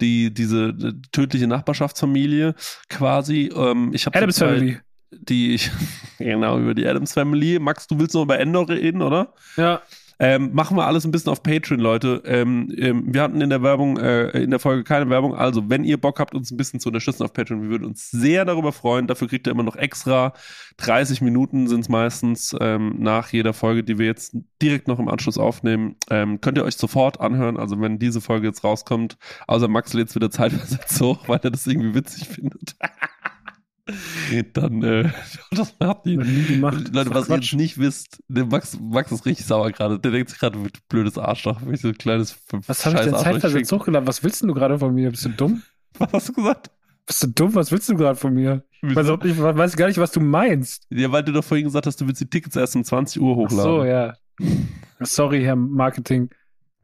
die, 0.00 0.32
diese 0.32 0.74
tödliche 1.12 1.46
Nachbarschaftsfamilie 1.46 2.54
quasi. 2.88 3.50
Ähm, 3.54 3.90
ich 3.92 4.06
Adams 4.06 4.38
Family. 4.38 4.78
Die, 5.10 5.54
ich, 5.54 5.70
genau, 6.18 6.58
über 6.58 6.74
die 6.74 6.86
Adams 6.86 7.12
Family. 7.12 7.58
Max, 7.58 7.86
du 7.86 7.98
willst 7.98 8.14
noch 8.14 8.22
über 8.22 8.38
Endor 8.38 8.68
reden, 8.68 9.02
oder? 9.02 9.34
Ja. 9.56 9.82
Ähm, 10.20 10.50
machen 10.52 10.76
wir 10.76 10.86
alles 10.86 11.04
ein 11.04 11.12
bisschen 11.12 11.30
auf 11.30 11.42
Patreon, 11.42 11.78
Leute. 11.78 12.22
Ähm, 12.24 12.72
ähm, 12.76 13.04
wir 13.06 13.22
hatten 13.22 13.40
in 13.40 13.50
der 13.50 13.62
Werbung, 13.62 13.98
äh, 13.98 14.30
in 14.30 14.50
der 14.50 14.58
Folge 14.58 14.82
keine 14.82 15.08
Werbung. 15.10 15.34
Also, 15.34 15.70
wenn 15.70 15.84
ihr 15.84 16.00
Bock 16.00 16.18
habt, 16.18 16.34
uns 16.34 16.50
ein 16.50 16.56
bisschen 16.56 16.80
zu 16.80 16.88
unterstützen 16.88 17.22
auf 17.22 17.32
Patreon, 17.32 17.62
wir 17.62 17.70
würden 17.70 17.84
uns 17.84 18.10
sehr 18.10 18.44
darüber 18.44 18.72
freuen. 18.72 19.06
Dafür 19.06 19.28
kriegt 19.28 19.46
ihr 19.46 19.52
immer 19.52 19.62
noch 19.62 19.76
extra 19.76 20.32
30 20.78 21.20
Minuten 21.22 21.66
sind 21.66 21.80
es 21.80 21.88
meistens 21.88 22.54
ähm, 22.60 22.96
nach 22.98 23.32
jeder 23.32 23.52
Folge, 23.52 23.82
die 23.82 23.98
wir 23.98 24.06
jetzt 24.06 24.36
direkt 24.62 24.86
noch 24.86 24.98
im 24.98 25.08
Anschluss 25.08 25.38
aufnehmen. 25.38 25.96
Ähm, 26.08 26.40
könnt 26.40 26.56
ihr 26.56 26.64
euch 26.64 26.76
sofort 26.76 27.20
anhören. 27.20 27.56
Also, 27.56 27.80
wenn 27.80 27.98
diese 27.98 28.20
Folge 28.20 28.46
jetzt 28.48 28.64
rauskommt, 28.64 29.18
außer 29.46 29.68
Max 29.68 29.92
lädt 29.92 30.14
wieder 30.14 30.30
zeitversetzt 30.30 31.00
hoch, 31.00 31.28
weil 31.28 31.40
er 31.42 31.50
das 31.50 31.66
irgendwie 31.66 31.94
witzig 31.94 32.28
findet. 32.28 32.76
Dann 34.52 34.82
äh, 34.82 35.10
das 35.50 35.74
hat 35.80 36.04
die 36.06 36.16
gemacht. 36.16 36.90
Leute, 36.92 37.10
was 37.10 37.28
ihr 37.28 37.36
jetzt 37.36 37.54
nicht 37.54 37.78
wisst, 37.78 38.22
der 38.28 38.46
Max, 38.46 38.78
Max 38.80 39.12
ist 39.12 39.26
richtig 39.26 39.46
sauer 39.46 39.70
gerade. 39.70 39.98
Der 39.98 40.10
denkt 40.10 40.30
sich 40.30 40.38
gerade, 40.38 40.58
blödes 40.88 41.18
Arschloch, 41.18 41.60
wie 41.66 41.76
so 41.76 41.88
ein 41.88 41.98
kleines 41.98 42.38
Was 42.66 42.86
habe 42.86 42.96
ich 42.96 43.02
denn 43.02 43.16
zeitversetzt 43.16 43.72
hochgeladen? 43.72 44.06
Was 44.06 44.22
willst 44.22 44.42
du 44.42 44.54
gerade 44.54 44.78
von 44.78 44.94
mir? 44.94 45.10
Bist 45.10 45.24
du 45.24 45.30
dumm? 45.30 45.62
Was 45.98 46.12
hast 46.12 46.28
du 46.28 46.32
gesagt? 46.34 46.70
Bist 47.06 47.22
du 47.22 47.26
dumm? 47.28 47.54
Was 47.54 47.72
willst 47.72 47.88
du 47.88 47.96
gerade 47.96 48.18
von 48.18 48.34
mir? 48.34 48.64
Ich 48.82 48.94
weiß, 48.94 49.08
ich 49.24 49.38
weiß, 49.38 49.76
gar 49.76 49.88
nicht, 49.88 49.98
was 49.98 50.12
du 50.12 50.20
meinst. 50.20 50.86
Ja, 50.90 51.10
weil 51.10 51.24
du 51.24 51.32
doch 51.32 51.42
vorhin 51.42 51.64
gesagt 51.64 51.86
hast, 51.86 52.00
du 52.00 52.06
willst 52.06 52.20
die 52.20 52.30
Tickets 52.30 52.54
erst 52.54 52.76
um 52.76 52.84
20 52.84 53.20
Uhr 53.20 53.34
hochladen. 53.34 53.58
Ach 53.58 53.64
so, 53.64 53.84
ja. 53.84 54.14
Sorry, 55.00 55.42
Herr 55.42 55.56
Marketing 55.56 56.30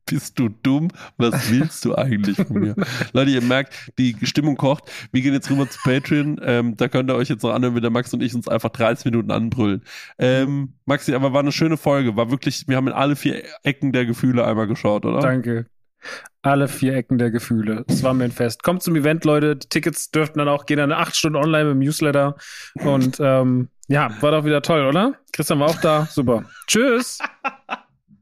bist 0.06 0.38
du 0.38 0.48
dumm? 0.48 0.88
Was 1.16 1.50
willst 1.50 1.84
du 1.84 1.94
eigentlich 1.94 2.36
von 2.36 2.60
mir? 2.60 2.74
Leute, 3.12 3.30
ihr 3.30 3.42
merkt, 3.42 3.92
die 3.98 4.16
Stimmung 4.22 4.56
kocht. 4.56 4.90
Wir 5.12 5.22
gehen 5.22 5.34
jetzt 5.34 5.50
rüber 5.50 5.68
zu 5.68 5.78
Patreon. 5.82 6.40
Ähm, 6.42 6.76
da 6.76 6.88
könnt 6.88 7.10
ihr 7.10 7.14
euch 7.14 7.28
jetzt 7.28 7.42
noch 7.42 7.52
anhören, 7.52 7.74
wie 7.74 7.80
der 7.80 7.90
Max 7.90 8.12
und 8.12 8.22
ich 8.22 8.34
uns 8.34 8.48
einfach 8.48 8.70
30 8.70 9.06
Minuten 9.06 9.30
anbrüllen. 9.30 9.82
Ähm, 10.18 10.74
Maxi, 10.84 11.14
aber 11.14 11.32
war 11.32 11.40
eine 11.40 11.52
schöne 11.52 11.76
Folge. 11.76 12.16
War 12.16 12.30
wirklich, 12.30 12.68
wir 12.68 12.76
haben 12.76 12.88
in 12.88 12.92
alle 12.92 13.16
vier 13.16 13.42
Ecken 13.62 13.92
der 13.92 14.06
Gefühle 14.06 14.46
einmal 14.46 14.66
geschaut, 14.66 15.04
oder? 15.04 15.20
Danke. 15.20 15.66
Alle 16.42 16.68
vier 16.68 16.94
Ecken 16.94 17.16
der 17.16 17.30
Gefühle. 17.30 17.84
Es 17.88 18.02
war 18.02 18.12
mir 18.12 18.24
ein 18.24 18.32
Fest. 18.32 18.62
Kommt 18.62 18.82
zum 18.82 18.94
Event, 18.96 19.24
Leute. 19.24 19.56
Die 19.56 19.68
Tickets 19.68 20.10
dürften 20.10 20.38
dann 20.38 20.48
auch 20.48 20.66
gehen 20.66 20.76
dann 20.76 20.92
acht 20.92 21.16
Stunden 21.16 21.36
online 21.36 21.70
im 21.70 21.78
Newsletter. 21.78 22.36
Und 22.74 23.18
ähm, 23.20 23.68
ja, 23.88 24.10
war 24.20 24.32
doch 24.32 24.44
wieder 24.44 24.62
toll, 24.62 24.86
oder? 24.86 25.14
Christian 25.32 25.60
war 25.60 25.68
auch 25.68 25.80
da. 25.80 26.06
Super. 26.10 26.44
Tschüss. 26.66 27.18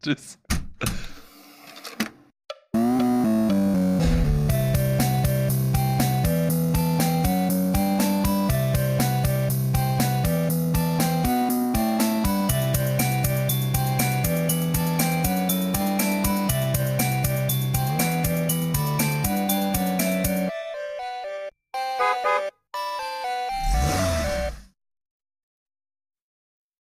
Tschüss. 0.02 0.38